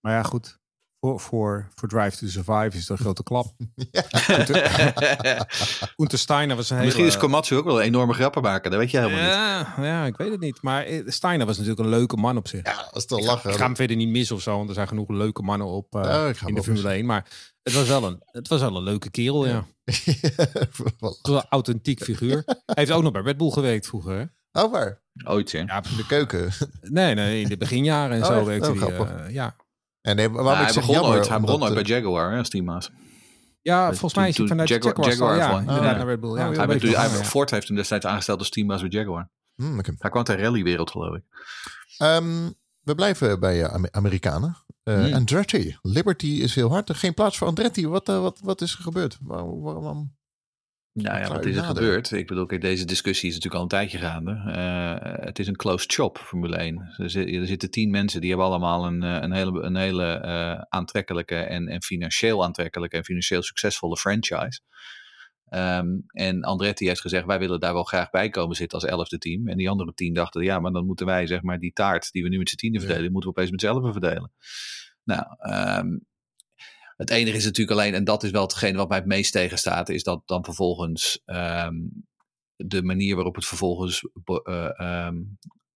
Maar 0.00 0.12
ja, 0.12 0.22
goed. 0.22 0.58
Voor, 1.00 1.20
voor, 1.20 1.68
voor 1.74 1.88
Drive 1.88 2.16
to 2.16 2.26
Survive 2.26 2.76
is 2.76 2.86
dat 2.86 2.98
een 2.98 3.04
grote 3.04 3.22
klap. 3.22 3.46
Untersteiner 6.02 6.56
was 6.56 6.70
een 6.70 6.76
hele... 6.76 6.86
Misschien 6.86 7.06
is 7.06 7.16
Komatsu 7.16 7.56
ook 7.56 7.64
wel 7.64 7.80
een 7.80 7.86
enorme 7.86 8.12
grappenmaker, 8.12 8.70
dat 8.70 8.78
weet 8.78 8.90
je 8.90 8.98
helemaal 8.98 9.20
niet. 9.20 9.30
ja, 9.76 9.84
ja, 9.84 10.04
ik 10.04 10.16
weet 10.16 10.30
het 10.30 10.40
niet. 10.40 10.62
Maar 10.62 10.84
eh, 10.84 11.02
Steiner 11.06 11.46
was 11.46 11.56
natuurlijk 11.56 11.84
een 11.84 11.94
leuke 11.94 12.16
man 12.16 12.36
op 12.36 12.48
zich. 12.48 12.66
Ja, 12.66 12.76
dat 12.76 12.96
is 12.96 13.06
toch 13.06 13.18
ik, 13.18 13.24
ga, 13.24 13.30
lachen. 13.30 13.50
ik 13.50 13.56
ga 13.56 13.64
hem 13.64 13.76
verder 13.76 13.96
niet 13.96 14.08
missen 14.08 14.36
of 14.36 14.42
zo, 14.42 14.56
want 14.56 14.68
er 14.68 14.74
zijn 14.74 14.88
genoeg 14.88 15.08
leuke 15.08 15.42
mannen 15.42 15.66
op 15.66 15.94
eh, 15.94 16.02
Ja, 16.02 16.28
ik 16.28 16.36
ga 16.36 16.40
hem 16.40 16.48
in 16.48 16.54
de 16.54 16.62
Formule 16.62 16.88
1. 16.88 17.06
Maar 17.06 17.26
het 17.62 17.72
was 17.72 17.88
wel 17.88 18.04
een, 18.04 18.22
het 18.24 18.48
was 18.48 18.60
wel 18.60 18.76
een 18.76 18.82
leuke 18.82 19.10
kerel, 19.10 19.46
ja. 19.46 19.66
Wel 20.98 21.16
een 21.22 21.44
authentiek 21.48 22.02
figuur. 22.02 22.42
Hij 22.46 22.56
heeft 22.66 22.90
ook 22.90 23.02
nog 23.02 23.12
bij 23.12 23.22
Red 23.22 23.36
Bull 23.36 23.50
gewerkt 23.50 23.86
vroeger, 23.86 24.18
hè? 24.18 24.24
Oh, 24.52 24.70
waar? 24.72 25.00
Ooit, 25.24 25.52
hè? 25.52 25.58
Ja, 25.58 25.82
In 25.90 25.96
de 25.96 26.06
keuken. 26.06 26.50
nee, 26.80 27.14
nee, 27.14 27.40
in 27.42 27.48
de 27.48 27.56
beginjaren 27.56 28.16
en 28.16 28.22
Oh, 28.22 28.28
zo 28.28 28.36
echt? 28.36 28.46
werkte 28.46 28.70
Oh, 28.70 28.78
hij. 28.80 28.86
grappig. 28.94 29.16
eh, 29.26 29.32
ja. 29.34 29.56
En 30.00 30.16
nee, 30.16 30.28
waarom 30.30 30.46
Ja, 30.52 30.58
ik 30.58 30.64
hij 30.64 30.72
zeg 30.72 30.82
begon 30.86 30.94
jammer, 31.00 31.18
ooit, 31.18 31.28
hij 31.28 31.40
begon 31.40 31.62
ooit 31.62 31.74
bij 31.74 31.82
Jaguar 31.82 32.30
hè, 32.32 32.38
als 32.38 32.48
teammaat. 32.48 32.90
ja, 33.62 33.86
volgens 33.88 34.14
mij 34.14 34.28
is 34.28 34.36
hij 34.36 34.46
vanuit 34.46 34.68
Jaguar- 34.68 34.94
Jaguar, 34.96 35.10
Jaguar, 35.10 35.36
Jaguar 35.36 35.50
ja, 35.50 35.64
van- 35.64 35.68
inderdaad 35.74 35.92
ja. 35.92 35.96
naar 35.98 36.06
Red 36.06 36.20
Bull. 36.20 36.30
Ja, 36.30 36.48
Oh, 36.48 36.54
ja, 36.54 36.66
dat 36.66 37.10
Hij. 37.10 37.24
Ford 37.24 37.50
heeft 37.50 37.66
hem 37.68 37.76
destijds 37.76 38.06
aangesteld 38.06 38.38
als 38.38 38.50
teambaas 38.50 38.80
bij 38.80 38.90
Jaguar. 38.90 39.30
hmm, 39.54 39.78
oké. 39.78 39.94
Hij 39.98 40.10
kwam 40.10 40.26
uit 40.26 40.38
de 40.38 40.42
rallywereld, 40.44 40.90
geloof 40.90 41.16
ik. 41.16 41.22
Ehm, 41.98 42.50
we 42.80 42.94
blijven 42.94 43.40
bij 43.40 43.62
eh, 43.62 43.72
Ame- 43.72 43.92
Amerikanen. 43.92 44.56
Eh, 44.82 44.94
Hmm. 45.04 45.12
Andretti. 45.14 45.76
Liberty 45.82 46.26
is 46.26 46.54
heel 46.54 46.70
hard. 46.70 46.88
Er 46.88 46.94
geen 46.94 47.14
plaats 47.14 47.38
voor 47.38 47.46
Andretti. 47.46 47.88
Wat, 47.88 48.06
wat, 48.06 48.40
wat 48.42 48.60
is 48.60 48.72
er 48.72 48.82
gebeurd? 48.82 49.18
Waarom? 49.20 49.60
waarom- 49.60 50.18
Nou 50.92 51.18
ja, 51.18 51.28
wat 51.28 51.44
is 51.44 51.56
er 51.56 51.62
gebeurd? 51.62 52.10
Ik 52.10 52.26
bedoel, 52.26 52.46
kijk, 52.46 52.60
deze 52.60 52.84
discussie 52.84 53.28
is 53.28 53.34
natuurlijk 53.34 53.62
al 53.62 53.62
een 53.62 53.88
tijdje 53.88 53.98
gaande. 53.98 54.30
Eh, 54.52 55.24
het 55.24 55.38
is 55.38 55.46
een 55.46 55.56
closed 55.56 55.92
shop, 55.92 56.18
Formule 56.18 56.56
1. 56.56 56.94
Er, 56.96 57.34
er 57.34 57.46
zitten 57.46 57.70
tien 57.70 57.90
mensen, 57.90 58.20
die 58.20 58.28
hebben 58.28 58.46
allemaal 58.46 58.86
een, 58.86 59.02
eh, 59.02 59.18
een 59.20 59.32
hele, 59.32 59.62
een 59.62 59.76
hele 59.76 60.12
eh, 60.12 60.60
aantrekkelijke 60.68 61.36
en, 61.36 61.68
en 61.68 61.82
financieel 61.82 62.44
aantrekkelijke 62.44 62.96
en 62.96 63.04
financieel 63.04 63.42
succesvolle 63.42 63.96
franchise. 63.96 64.60
Ehm, 65.48 65.88
en 66.06 66.42
Andretti 66.42 66.86
heeft 66.86 67.00
gezegd, 67.00 67.26
wij 67.26 67.38
willen 67.38 67.60
daar 67.60 67.72
wel 67.72 67.84
graag 67.84 68.10
bij 68.10 68.28
komen 68.28 68.56
zitten 68.56 68.78
als 68.80 68.90
elfde 68.90 69.18
team. 69.18 69.48
En 69.48 69.56
die 69.56 69.70
andere 69.70 69.94
tien 69.94 70.14
dachten, 70.14 70.42
ja, 70.42 70.58
maar 70.58 70.72
dan 70.72 70.86
moeten 70.86 71.06
wij 71.06 71.26
zeg 71.26 71.42
maar 71.42 71.58
die 71.58 71.72
taart 71.72 72.12
die 72.12 72.22
we 72.22 72.28
nu 72.28 72.38
met 72.38 72.48
z'n 72.48 72.56
tienen 72.56 72.80
Ja. 72.80 72.86
verdelen, 72.86 73.12
moeten 73.12 73.30
we 73.30 73.36
opeens 73.36 73.50
met 73.50 73.60
z'n 73.60 73.66
elfen 73.66 73.92
verdelen. 73.92 74.32
Nou, 75.04 75.24
ehm, 75.38 75.88
het 77.00 77.10
enige 77.10 77.36
is 77.36 77.44
natuurlijk 77.44 77.78
alleen, 77.78 77.94
en 77.94 78.04
dat 78.04 78.22
is 78.22 78.30
wel 78.30 78.42
hetgene 78.42 78.76
wat 78.76 78.88
mij 78.88 78.98
het 78.98 79.06
meest 79.06 79.32
tegenstaat, 79.32 79.88
is 79.88 80.02
dat 80.02 80.22
dan 80.26 80.44
vervolgens 80.44 81.22
ehm, 81.24 81.74
de 82.56 82.82
manier 82.82 83.14
waarop 83.14 83.34
het 83.34 83.46
vervolgens 83.46 84.08
eh, 84.44 84.80
ehm, 84.80 85.16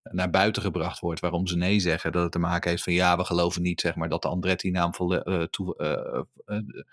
naar 0.02 0.30
buiten 0.30 0.62
gebracht 0.62 1.00
wordt, 1.00 1.20
waarom 1.20 1.46
ze 1.46 1.56
nee 1.56 1.80
zeggen, 1.80 2.12
dat 2.12 2.22
het 2.22 2.32
te 2.32 2.38
maken 2.38 2.70
heeft 2.70 2.82
van 2.82 2.92
ja, 2.92 3.16
we 3.16 3.24
geloven 3.24 3.62
niet 3.62 3.80
zeg 3.80 3.94
maar, 3.94 4.08
dat 4.08 4.22
de 4.22 4.28
Andretti-naam 4.28 4.90
eh, 4.92 5.42
toe- 5.42 5.76
eh, 5.76 6.20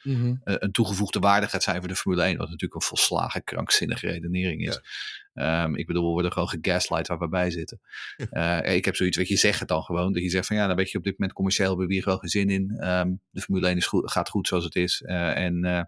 Mhm. 0.04 0.36
een 0.44 0.72
toegevoegde 0.72 1.20
waarde 1.20 1.48
gaat 1.48 1.64
zijn 1.64 1.80
voor 1.80 1.88
de 1.88 1.96
Formule 1.96 2.24
1, 2.24 2.38
wat 2.38 2.50
natuurlijk 2.50 2.76
een 2.82 2.88
volslagen 2.88 3.44
krankzinnige 3.44 4.08
redenering 4.08 4.68
is. 4.68 4.80
Ehm, 5.34 5.76
ik 5.76 5.88
bedoel, 5.88 6.04
we 6.04 6.10
worden 6.10 6.32
gewoon 6.32 6.50
gegaslight 6.50 7.08
waar 7.08 7.20
we 7.20 7.28
bij 7.28 7.52
zitten. 7.52 7.80
Eh, 8.30 8.76
ik 8.76 8.86
heb 8.86 8.96
zoiets, 8.96 9.18
weet 9.18 9.28
je, 9.28 9.36
zeg 9.36 9.60
het 9.60 9.68
dan 9.68 9.84
gewoon. 9.84 10.14
Dat 10.14 10.24
je 10.24 10.30
zegt 10.30 10.48
van 10.48 10.56
ja, 10.56 10.68
dan 10.68 10.76
weet 10.76 10.92
je, 10.92 10.98
op 10.98 11.04
dit 11.04 11.18
moment 11.18 11.34
commercieel 11.34 11.70
hebben 11.70 11.88
we 11.88 11.94
hier 11.94 12.04
gewoon 12.04 12.20
geen 12.20 12.30
zin 12.30 12.50
in. 12.50 12.76
Ehm, 12.78 13.12
de 13.30 13.42
Formule 13.42 13.68
1 13.68 13.78
is 13.78 13.86
goed, 13.86 14.12
gaat 14.12 14.30
goed 14.30 14.48
zoals 14.48 14.64
het 14.64 14.76
is. 14.76 15.02
eh, 15.02 15.38
en 15.38 15.66
eh, 15.66 15.84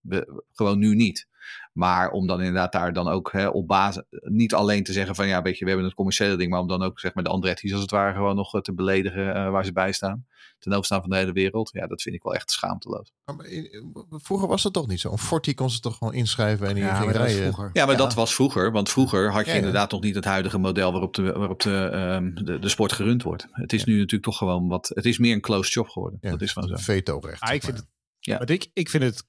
we, 0.00 0.42
gewoon 0.52 0.78
nu 0.78 0.94
niet. 0.94 1.28
Maar 1.72 2.10
om 2.10 2.26
dan 2.26 2.38
inderdaad 2.38 2.72
daar 2.72 2.92
dan 2.92 3.08
ook 3.08 3.32
hè, 3.32 3.48
op 3.48 3.66
basis, 3.66 4.02
niet 4.10 4.54
alleen 4.54 4.84
te 4.84 4.92
zeggen 4.92 5.14
van 5.14 5.28
ja, 5.28 5.42
weet 5.42 5.58
je, 5.58 5.62
we 5.64 5.70
hebben 5.70 5.86
het 5.86 5.96
commerciële 5.96 6.36
ding, 6.36 6.50
maar 6.50 6.60
om 6.60 6.68
dan 6.68 6.82
ook 6.82 7.00
zeg 7.00 7.14
maar 7.14 7.24
de 7.24 7.30
Andretti's 7.30 7.72
als 7.72 7.80
het 7.82 7.90
ware 7.90 8.14
gewoon 8.14 8.36
nog 8.36 8.60
te 8.60 8.74
beledigen 8.74 9.52
waar 9.52 9.64
ze 9.64 9.72
bij 9.72 9.92
staan. 9.92 10.26
Ten 10.58 10.72
overstaan 10.72 11.00
van 11.00 11.10
de 11.10 11.16
hele 11.16 11.32
wereld. 11.32 11.70
Ja, 11.72 11.86
dat 11.86 12.02
vind 12.02 12.14
ik 12.14 12.22
wel 12.22 12.34
echt 12.34 12.50
schaamteloos. 12.50 13.12
Maar, 13.24 13.46
eh, 13.46 13.82
Vroeger 14.10 14.48
was 14.48 14.62
dat 14.62 14.72
toch 14.72 14.86
niet 14.86 15.00
zo? 15.00 15.12
Een 15.12 15.18
Forti 15.18 15.54
kon 15.54 15.70
ze 15.70 15.80
toch 15.80 15.96
gewoon 15.96 16.14
inschrijven 16.14 16.66
en 16.68 16.74
die 16.74 16.82
Ja, 16.84 16.94
ging 16.94 17.04
maar 17.04 17.12
dat 17.14 17.22
was 17.22 17.32
rijden. 17.32 17.52
vroeger. 17.52 17.70
Ja, 17.72 17.84
maar 17.86 17.94
Ja. 17.94 18.00
dat 18.00 18.14
was 18.14 18.34
vroeger. 18.34 18.72
Want 18.72 18.90
vroeger 18.90 19.32
had 19.32 19.40
je 19.40 19.46
Ja, 19.46 19.52
ja. 19.52 19.56
inderdaad 19.58 19.90
nog 19.90 20.00
niet 20.00 20.14
het 20.14 20.24
huidige 20.24 20.58
model 20.58 20.90
waarop 20.92 21.14
de, 21.14 21.32
waarop 21.32 21.62
de, 21.62 21.88
ehm, 21.92 22.34
de, 22.44 22.58
de 22.58 22.68
sport 22.68 22.92
gerund 22.92 23.22
wordt. 23.22 23.46
Het 23.50 23.72
is 23.72 23.84
nu 23.84 23.94
natuurlijk 23.94 24.22
toch 24.22 24.38
gewoon 24.38 24.68
wat. 24.68 24.90
Het 24.94 25.04
is 25.04 25.18
meer 25.18 25.32
een 25.34 25.40
closed 25.40 25.72
shop 25.72 25.88
geworden. 25.88 26.18
Ja, 26.22 26.30
dat 26.30 26.40
is 26.42 26.52
gewoon 26.52 26.68
zo. 26.68 26.74
een 26.74 26.80
veto-recht. 26.80 27.40
Ah, 27.42 27.54
ik 27.54 27.62
vind 27.62 27.72
maar. 27.76 27.82
het, 27.82 27.90
Ja. 28.18 28.38
want 28.38 28.50
ik, 28.50 28.70
ik 28.72 28.88
vind 28.90 29.02
het, 29.02 29.24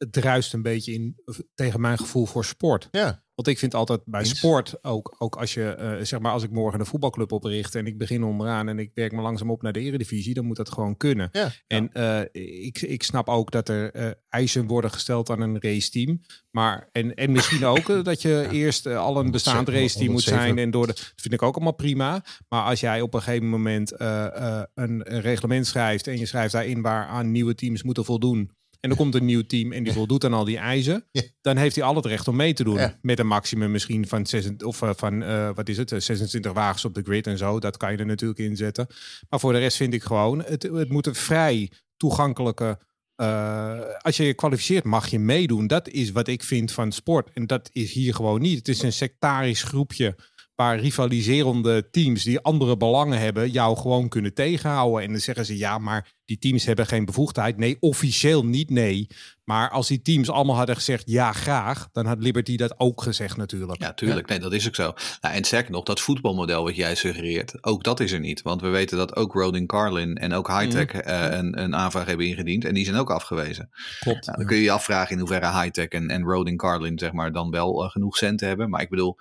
het 0.00 0.12
druist 0.12 0.52
een 0.52 0.62
beetje 0.62 0.92
in 0.92 1.16
tegen 1.54 1.80
mijn 1.80 1.98
gevoel 1.98 2.26
voor 2.26 2.44
sport. 2.44 2.88
Ja, 2.90 3.24
Want 3.34 3.48
ik 3.48 3.58
vind 3.58 3.74
altijd 3.74 4.00
bij 4.04 4.20
Eens. 4.20 4.36
sport, 4.36 4.84
ook, 4.84 5.14
ook 5.18 5.36
als 5.36 5.54
je, 5.54 5.64
eh, 5.70 6.04
zeg 6.04 6.20
maar, 6.20 6.32
als 6.32 6.42
ik 6.42 6.50
morgen 6.50 6.80
een 6.80 6.86
voetbalclub 6.86 7.32
opricht 7.32 7.74
en 7.74 7.86
ik 7.86 7.98
begin 7.98 8.22
onderaan 8.22 8.68
en 8.68 8.78
ik 8.78 8.90
werk 8.94 9.12
me 9.12 9.22
langzaam 9.22 9.50
op 9.50 9.62
naar 9.62 9.72
de 9.72 9.80
eredivisie, 9.80 10.34
dan 10.34 10.44
moet 10.44 10.56
dat 10.56 10.70
gewoon 10.70 10.96
kunnen. 10.96 11.28
ja. 11.32 11.50
En 11.66 11.92
eh, 11.92 12.20
ik, 12.64 12.80
ik 12.80 13.02
snap 13.02 13.28
ook 13.28 13.50
dat 13.50 13.68
er 13.68 13.90
eh, 13.92 14.10
eisen 14.28 14.66
worden 14.66 14.90
gesteld 14.90 15.30
aan 15.30 15.40
een 15.40 15.60
raceteam. 15.60 16.20
Maar, 16.50 16.88
en, 16.92 17.14
en 17.14 17.32
misschien 17.32 17.64
ook 17.64 18.04
dat 18.04 18.22
je 18.22 18.48
eerst 18.50 18.86
al 18.86 19.16
een 19.16 19.30
bestaand 19.30 19.66
107 19.66 19.82
raceteam 19.82 20.12
moet 20.12 20.22
zijn. 20.22 20.58
En 20.58 20.70
door 20.70 20.86
de, 20.86 20.92
dat 20.92 21.12
vind 21.16 21.34
ik 21.34 21.42
ook 21.42 21.54
allemaal 21.54 21.74
prima. 21.74 22.24
Maar 22.48 22.64
als 22.64 22.80
jij 22.80 23.00
op 23.00 23.14
een 23.14 23.22
gegeven 23.22 23.48
moment 23.48 24.00
een, 24.00 24.68
een 24.74 25.02
reglement 25.02 25.66
schrijft 25.66 26.06
en 26.06 26.18
je 26.18 26.26
schrijft 26.26 26.52
daarin 26.52 26.82
waar 26.82 27.06
aan 27.06 27.30
nieuwe 27.30 27.54
teams 27.54 27.82
moeten 27.82 28.04
voldoen. 28.04 28.58
En 28.80 28.90
er 28.90 28.96
komt 28.96 29.14
een 29.14 29.24
nieuw 29.24 29.42
team 29.46 29.72
en 29.72 29.82
die 29.82 29.92
voldoet 29.92 30.24
aan 30.24 30.32
al 30.32 30.44
die 30.44 30.56
eisen. 30.58 31.06
Ja. 31.12 31.22
Dan 31.40 31.56
heeft 31.56 31.76
hij 31.76 31.84
al 31.84 31.94
het 31.96 32.06
recht 32.06 32.28
om 32.28 32.36
mee 32.36 32.52
te 32.52 32.64
doen. 32.64 32.74
Ja. 32.76 32.98
Met 33.02 33.18
een 33.18 33.26
maximum 33.26 33.70
misschien 33.70 34.08
van, 34.08 34.26
26, 34.26 34.66
of, 34.66 34.82
eh, 34.82 34.90
van 34.96 35.22
eh, 35.22 35.50
wat 35.54 35.68
is 35.68 35.76
het, 35.76 35.92
eh, 35.92 36.00
26 36.00 36.52
wagens 36.52 36.84
op 36.84 36.94
de 36.94 37.02
grid 37.02 37.26
en 37.26 37.38
zo. 37.38 37.58
Dat 37.60 37.76
kan 37.76 37.92
je 37.92 37.98
er 37.98 38.06
natuurlijk 38.06 38.40
in 38.40 38.56
zetten. 38.56 38.86
Maar 39.28 39.40
voor 39.40 39.52
de 39.52 39.58
rest 39.58 39.76
vind 39.76 39.94
ik 39.94 40.02
gewoon, 40.02 40.42
het, 40.44 40.62
het 40.62 40.88
moet 40.88 41.06
een 41.06 41.14
vrij 41.14 41.70
toegankelijke. 41.96 42.78
eh, 43.16 43.80
als 43.98 44.16
je 44.16 44.24
je 44.24 44.34
kwalificeert, 44.34 44.84
mag 44.84 45.08
je 45.08 45.18
meedoen. 45.18 45.66
Dat 45.66 45.88
is 45.88 46.10
wat 46.12 46.28
ik 46.28 46.42
vind 46.42 46.72
van 46.72 46.92
sport. 46.92 47.30
En 47.34 47.46
dat 47.46 47.70
is 47.72 47.92
hier 47.92 48.14
gewoon 48.14 48.40
niet. 48.40 48.58
Het 48.58 48.68
is 48.68 48.82
een 48.82 48.92
sectarisch 48.92 49.62
groepje 49.62 50.16
waar 50.60 50.78
rivaliserende 50.78 51.90
teams 51.90 52.24
die 52.24 52.40
andere 52.40 52.76
belangen 52.76 53.18
hebben, 53.18 53.50
jou 53.50 53.76
gewoon 53.76 54.08
kunnen 54.08 54.34
tegenhouden. 54.34 55.02
En 55.02 55.10
dan 55.10 55.20
zeggen 55.20 55.46
ze 55.46 55.56
ja, 55.56 55.78
maar 55.78 56.12
die 56.24 56.38
teams 56.38 56.64
hebben 56.64 56.86
geen 56.86 57.04
bevoegdheid. 57.04 57.56
Nee, 57.56 57.76
officieel 57.80 58.44
niet, 58.44 58.70
nee. 58.70 59.06
Maar 59.44 59.70
als 59.70 59.88
die 59.88 60.02
teams 60.02 60.30
allemaal 60.30 60.56
hadden 60.56 60.74
gezegd 60.74 61.02
ja, 61.06 61.32
graag, 61.32 61.88
dan 61.92 62.06
had 62.06 62.22
Liberty 62.22 62.56
dat 62.56 62.74
ook 62.80 63.02
gezegd 63.02 63.36
natuurlijk. 63.36 63.82
Ja, 63.82 63.92
tuurlijk. 63.92 64.28
Nee, 64.28 64.38
dat 64.38 64.52
is 64.52 64.66
ook 64.66 64.74
zo. 64.74 64.92
Nou, 65.20 65.34
en 65.34 65.44
sterker 65.44 65.72
nog, 65.72 65.84
dat 65.84 66.00
voetbalmodel 66.00 66.64
wat 66.64 66.76
jij 66.76 66.94
suggereert, 66.94 67.64
ook 67.64 67.84
dat 67.84 68.00
is 68.00 68.12
er 68.12 68.20
niet. 68.20 68.42
Want 68.42 68.60
we 68.60 68.68
weten 68.68 68.98
dat 68.98 69.16
ook 69.16 69.32
Rodin 69.32 69.66
Carlin 69.66 70.16
en 70.16 70.32
ook 70.32 70.48
Hightech 70.48 70.92
eh, 70.92 71.38
een, 71.38 71.62
een 71.62 71.74
aanvraag 71.74 72.06
hebben 72.06 72.26
ingediend. 72.26 72.64
En 72.64 72.74
die 72.74 72.84
zijn 72.84 72.96
ook 72.96 73.10
afgewezen. 73.10 73.70
Klopt. 74.00 74.26
Nou, 74.26 74.38
dan 74.38 74.46
kun 74.46 74.56
je 74.56 74.62
je 74.62 74.70
afvragen 74.70 75.12
in 75.12 75.18
hoeverre 75.18 75.60
Hightech 75.60 75.88
en, 75.88 76.10
en 76.10 76.22
Rodin 76.22 76.56
Carlin 76.56 76.98
zeg 76.98 77.12
maar, 77.12 77.32
dan 77.32 77.50
wel 77.50 77.84
eh, 77.84 77.90
genoeg 77.90 78.16
centen 78.16 78.48
hebben. 78.48 78.70
Maar 78.70 78.80
ik 78.80 78.90
bedoel, 78.90 79.18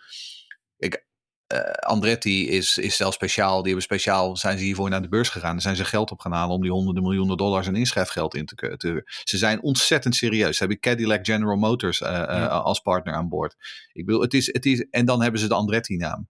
ik, 0.77 1.07
eh, 1.49 1.71
Andretti 1.71 2.49
is, 2.49 2.77
is 2.77 2.95
zelfs 2.95 3.15
speciaal. 3.15 3.55
Die 3.55 3.65
hebben 3.65 3.81
speciaal, 3.81 4.37
zijn 4.37 4.57
ze 4.57 4.63
hiervoor 4.63 4.89
naar 4.89 5.01
de 5.01 5.07
beurs 5.07 5.29
gegaan. 5.29 5.51
Daar 5.51 5.61
zijn 5.61 5.75
ze 5.75 5.85
geld 5.85 6.11
op 6.11 6.19
gaan 6.19 6.31
halen 6.31 6.55
om 6.55 6.61
die 6.61 6.71
honderden 6.71 7.03
miljoenen 7.03 7.37
dollars 7.37 7.67
aan 7.67 7.75
inschrijfgeld 7.75 8.35
in 8.35 8.45
te, 8.45 8.77
te 8.77 9.01
Ze 9.23 9.37
zijn 9.37 9.61
ontzettend 9.61 10.15
serieus. 10.15 10.57
Ze 10.57 10.63
hebben 10.63 10.79
Cadillac 10.79 11.25
General 11.25 11.57
Motors 11.57 12.01
eh, 12.01 12.21
eh, 12.21 12.47
als 12.47 12.79
partner 12.79 13.13
aan 13.13 13.29
boord. 13.29 13.55
Ik 13.93 14.05
bedoel, 14.05 14.21
het 14.21 14.33
is, 14.33 14.45
het 14.45 14.65
is, 14.65 14.85
en 14.89 15.05
dan 15.05 15.21
hebben 15.21 15.39
ze 15.39 15.47
de 15.47 15.53
Andretti-naam. 15.53 16.27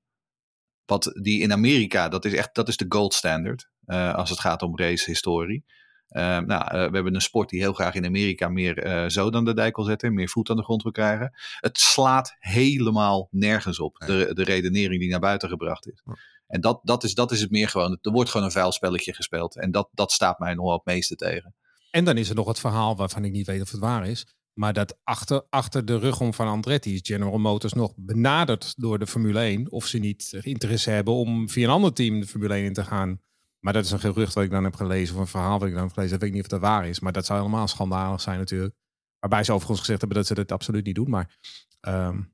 Wat 0.86 1.12
die 1.22 1.42
in 1.42 1.52
Amerika, 1.52 2.10
dat 2.10 2.26
is 2.26 2.34
echt, 2.34 2.56
dat 2.56 2.68
is 2.68 2.78
de 2.78 2.86
gold 2.90 3.14
standard. 3.14 3.70
als 3.86 4.30
het 4.30 4.40
gaat 4.40 4.62
om 4.62 4.78
racehistorie. 4.78 5.66
Uh, 6.12 6.38
nou, 6.38 6.64
uh, 6.64 6.72
we 6.72 6.96
hebben 6.96 7.16
een 7.16 7.22
sport 7.22 7.50
die 7.50 7.60
heel 7.60 7.74
graag 7.74 7.94
in 7.94 8.06
Amerika 8.06 8.50
meer 8.50 8.86
uh, 8.86 9.10
zo 9.10 9.30
dan 9.30 9.46
de 9.46 9.54
dijk 9.54 9.76
wil 9.76 9.86
zetten, 9.86 10.14
meer 10.14 10.30
voet 10.30 10.50
aan 10.50 10.56
de 10.56 10.64
grond 10.64 10.84
wil 10.84 10.92
krijgen. 10.92 11.34
Het 11.60 11.80
slaat 11.80 12.36
helemaal 12.40 13.28
nergens 13.32 13.80
op, 13.80 13.98
de, 13.98 14.30
de 14.34 14.44
redenering 14.44 15.02
die 15.02 15.10
naar 15.10 15.20
buiten 15.20 15.50
gebracht 15.50 15.88
is. 15.88 16.04
En 16.48 16.62
dat, 16.62 16.80
dat, 16.84 17.04
is, 17.04 17.14
dat 17.14 17.32
is 17.32 17.42
het 17.42 17.52
meer 17.52 17.70
gewoon. 17.70 17.98
Er 18.02 18.12
wordt 18.12 18.30
gewoon 18.30 18.46
een 18.46 18.52
vuil 18.52 18.72
spelletje 18.72 19.14
gespeeld. 19.14 19.58
En 19.58 19.72
dat, 19.72 19.90
dat 19.94 20.12
staat 20.12 20.40
mij 20.40 20.54
nog 20.54 20.66
wel 20.66 20.74
het 20.74 20.86
meeste 20.86 21.16
tegen. 21.16 21.56
En 21.92 22.06
dan 22.06 22.18
is 22.18 22.30
er 22.30 22.36
nog 22.36 22.48
het 22.48 22.60
verhaal 22.60 22.96
waarvan 22.96 23.26
ik 23.26 23.32
niet 23.32 23.48
weet 23.48 23.62
of 23.62 23.72
het 23.72 23.80
waar 23.80 24.08
is. 24.08 24.28
Maar 24.54 24.74
dat 24.74 24.98
achter, 25.04 25.46
achter 25.50 25.86
de 25.86 25.98
rug 25.98 26.20
om 26.20 26.34
van 26.34 26.48
Andretti 26.48 26.94
is 26.94 27.00
General 27.04 27.38
Motors 27.38 27.74
nog 27.74 27.94
benaderd 27.96 28.74
door 28.78 29.00
de 29.00 29.08
Formule 29.08 29.40
1. 29.40 29.72
Of 29.72 29.86
ze 29.86 29.98
niet 29.98 30.40
interesse 30.42 30.90
hebben 30.90 31.14
om 31.14 31.50
via 31.50 31.64
een 31.64 31.74
ander 31.74 31.94
team 31.94 32.20
de 32.20 32.28
Formule 32.28 32.54
1 32.54 32.66
in 32.66 32.74
te 32.74 32.84
gaan. 32.84 33.22
Maar 33.60 33.74
dat 33.74 33.86
is 33.86 33.92
een 33.92 34.00
gerucht 34.00 34.34
wat 34.34 34.44
ik 34.44 34.52
dan 34.52 34.64
heb 34.64 34.76
gelezen. 34.76 35.16
Of 35.16 35.22
een 35.22 35.28
verhaal 35.28 35.60
wat 35.60 35.68
ik 35.68 35.74
dan 35.74 35.84
heb 35.84 35.94
gelezen. 35.94 36.12
Dat 36.12 36.22
weet 36.22 36.30
ik 36.30 36.36
niet 36.36 36.44
of 36.44 36.60
dat 36.60 36.70
waar 36.70 36.88
is. 36.88 37.00
Maar 37.00 37.12
dat 37.12 37.26
zou 37.26 37.40
helemaal 37.40 37.68
schandalig 37.68 38.22
zijn 38.22 38.38
natuurlijk. 38.38 38.76
Waarbij 39.20 39.44
ze 39.44 39.52
overigens 39.52 39.80
gezegd 39.80 40.00
hebben 40.00 40.18
dat 40.18 40.28
ze 40.28 40.34
dat 40.34 40.52
absoluut 40.52 40.86
niet 40.86 40.96
doen. 40.96 41.10
Maar 41.10 41.38
um, 41.82 42.34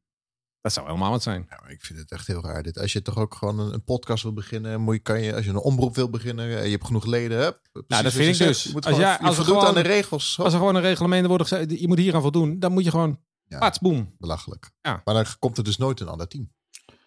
dat 0.61 0.73
zou 0.73 0.85
helemaal 0.85 1.11
wat 1.11 1.23
zijn. 1.23 1.45
Ja, 1.49 1.67
ik 1.67 1.85
vind 1.85 1.99
het 1.99 2.11
echt 2.11 2.27
heel 2.27 2.43
raar. 2.43 2.63
Dit. 2.63 2.79
Als 2.79 2.93
je 2.93 3.01
toch 3.01 3.17
ook 3.17 3.35
gewoon 3.35 3.59
een, 3.59 3.73
een 3.73 3.83
podcast 3.83 4.23
wil 4.23 4.33
beginnen, 4.33 4.81
moet 4.81 4.95
je, 4.95 5.01
kan 5.01 5.21
je, 5.21 5.35
als 5.35 5.45
je 5.45 5.49
een 5.49 5.57
omroep 5.57 5.95
wil 5.95 6.09
beginnen, 6.09 6.47
je 6.47 6.71
hebt 6.71 6.85
genoeg 6.85 7.05
leden. 7.05 7.37
Hup, 7.37 7.59
nou, 7.87 8.03
dat 8.03 8.13
vind 8.13 8.39
ik 8.39 8.47
dus. 8.47 8.63
Je 8.63 8.71
moet 8.71 8.85
als, 8.85 8.97
jij, 8.97 9.17
als 9.17 9.37
er 9.37 9.43
gewoon, 9.43 9.65
aan 9.65 9.73
de 9.73 9.79
regels. 9.79 10.39
Als 10.39 10.53
er 10.53 10.59
gewoon 10.59 10.75
een 10.75 10.81
reglement 10.81 11.27
wordt 11.27 11.47
gezegd, 11.47 11.79
je 11.79 11.87
moet 11.87 11.97
hier 11.97 12.15
aan 12.15 12.21
voldoen, 12.21 12.59
dan 12.59 12.71
moet 12.71 12.83
je 12.83 12.89
gewoon, 12.89 13.19
ja, 13.47 13.59
pats, 13.59 13.79
boem. 13.79 14.15
Belachelijk. 14.17 14.71
Ja. 14.81 15.01
Maar 15.03 15.13
dan 15.13 15.25
komt 15.39 15.57
er 15.57 15.63
dus 15.63 15.77
nooit 15.77 15.99
een 15.99 16.07
ander 16.07 16.27
team. 16.27 16.51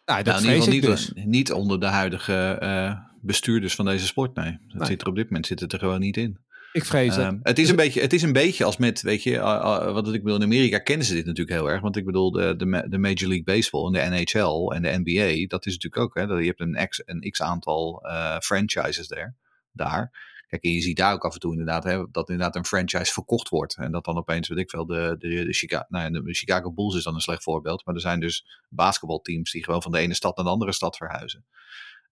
Nou, 0.04 0.22
dat 0.22 0.42
nou, 0.42 0.54
in 0.54 0.70
niet, 0.70 0.82
dus. 0.82 1.12
niet 1.14 1.52
onder 1.52 1.80
de 1.80 1.86
huidige 1.86 2.58
uh, 2.62 3.07
bestuurders 3.20 3.74
van 3.74 3.84
deze 3.84 4.06
sport, 4.06 4.34
nee. 4.34 4.58
Dat 4.66 4.86
zit 4.86 5.00
er 5.00 5.08
op 5.08 5.14
dit 5.14 5.24
moment 5.24 5.46
zit 5.46 5.60
het 5.60 5.72
er 5.72 5.78
gewoon 5.78 6.00
niet 6.00 6.16
in. 6.16 6.38
Ik 6.72 6.84
vrees 6.84 7.16
het. 7.16 7.26
Um, 7.26 7.40
het, 7.42 7.58
is 7.58 7.68
een 7.68 7.76
beetje, 7.76 8.00
het 8.00 8.12
is 8.12 8.22
een 8.22 8.32
beetje 8.32 8.64
als 8.64 8.76
met, 8.76 9.02
weet 9.02 9.22
je, 9.22 9.30
uh, 9.30 9.38
uh, 9.38 9.92
wat 9.92 10.14
ik 10.14 10.22
bedoel, 10.22 10.38
in 10.38 10.44
Amerika 10.44 10.78
kennen 10.78 11.06
ze 11.06 11.14
dit 11.14 11.26
natuurlijk 11.26 11.58
heel 11.58 11.70
erg. 11.70 11.80
Want 11.80 11.96
ik 11.96 12.04
bedoel, 12.04 12.30
de, 12.30 12.56
de, 12.56 12.86
de 12.88 12.98
Major 12.98 13.28
League 13.28 13.44
Baseball 13.44 13.86
en 13.86 13.92
de 13.92 14.16
NHL 14.16 14.72
en 14.74 14.82
de 14.82 15.00
NBA, 15.04 15.46
dat 15.46 15.66
is 15.66 15.72
natuurlijk 15.72 16.02
ook, 16.02 16.14
hè, 16.14 16.26
dat 16.26 16.38
je 16.38 16.46
hebt 16.46 16.60
een 16.60 16.88
x, 16.88 17.02
een 17.04 17.30
x 17.30 17.42
aantal 17.42 18.06
uh, 18.06 18.38
franchises 18.38 19.08
daar. 19.08 19.36
daar. 19.72 20.26
Kijk, 20.48 20.62
en 20.62 20.70
je 20.70 20.80
ziet 20.80 20.96
daar 20.96 21.12
ook 21.12 21.24
af 21.24 21.34
en 21.34 21.40
toe 21.40 21.50
inderdaad 21.50 21.84
hè, 21.84 22.04
dat 22.10 22.28
inderdaad 22.28 22.56
een 22.56 22.64
franchise 22.64 23.12
verkocht 23.12 23.48
wordt. 23.48 23.76
En 23.76 23.92
dat 23.92 24.04
dan 24.04 24.16
opeens, 24.16 24.48
weet 24.48 24.58
ik 24.58 24.70
veel, 24.70 24.86
de, 24.86 25.16
de, 25.18 25.28
de, 25.28 25.52
Chicago, 25.52 25.84
nou 25.88 26.04
ja, 26.04 26.20
de 26.20 26.34
Chicago 26.34 26.72
Bulls 26.72 26.96
is 26.96 27.04
dan 27.04 27.14
een 27.14 27.20
slecht 27.20 27.42
voorbeeld. 27.42 27.84
Maar 27.84 27.94
er 27.94 28.00
zijn 28.00 28.20
dus 28.20 28.62
basketbalteams 28.68 29.50
die 29.50 29.64
gewoon 29.64 29.82
van 29.82 29.92
de 29.92 29.98
ene 29.98 30.14
stad 30.14 30.36
naar 30.36 30.44
de 30.44 30.50
andere 30.50 30.72
stad 30.72 30.96
verhuizen. 30.96 31.44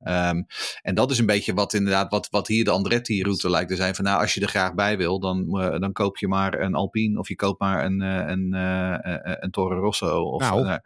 Um, 0.04 0.46
en 0.82 0.94
dat 0.94 1.10
is 1.10 1.18
een 1.18 1.26
beetje 1.26 1.54
wat 1.54 1.74
inderdaad, 1.74 2.10
wat, 2.10 2.28
wat 2.30 2.46
hier 2.46 2.64
de 2.64 2.70
Andretti-route 2.70 3.50
lijkt 3.50 3.68
te 3.68 3.76
zijn. 3.76 3.94
Van 3.94 4.04
nou, 4.04 4.20
als 4.20 4.34
je 4.34 4.40
er 4.40 4.48
graag 4.48 4.74
bij 4.74 4.96
wil, 4.96 5.20
dan, 5.20 5.46
uh, 5.48 5.78
dan 5.78 5.92
koop 5.92 6.16
je 6.16 6.28
maar 6.28 6.60
een 6.60 6.74
Alpine 6.74 7.18
of 7.18 7.28
je 7.28 7.34
koopt 7.34 7.60
maar 7.60 7.84
een, 7.84 8.02
uh, 8.02 8.26
een, 8.26 8.54
uh, 8.54 9.34
een 9.40 9.50
Toro 9.50 9.80
Rosso. 9.80 10.22
Of, 10.22 10.40
nou, 10.42 10.66
ja. 10.66 10.80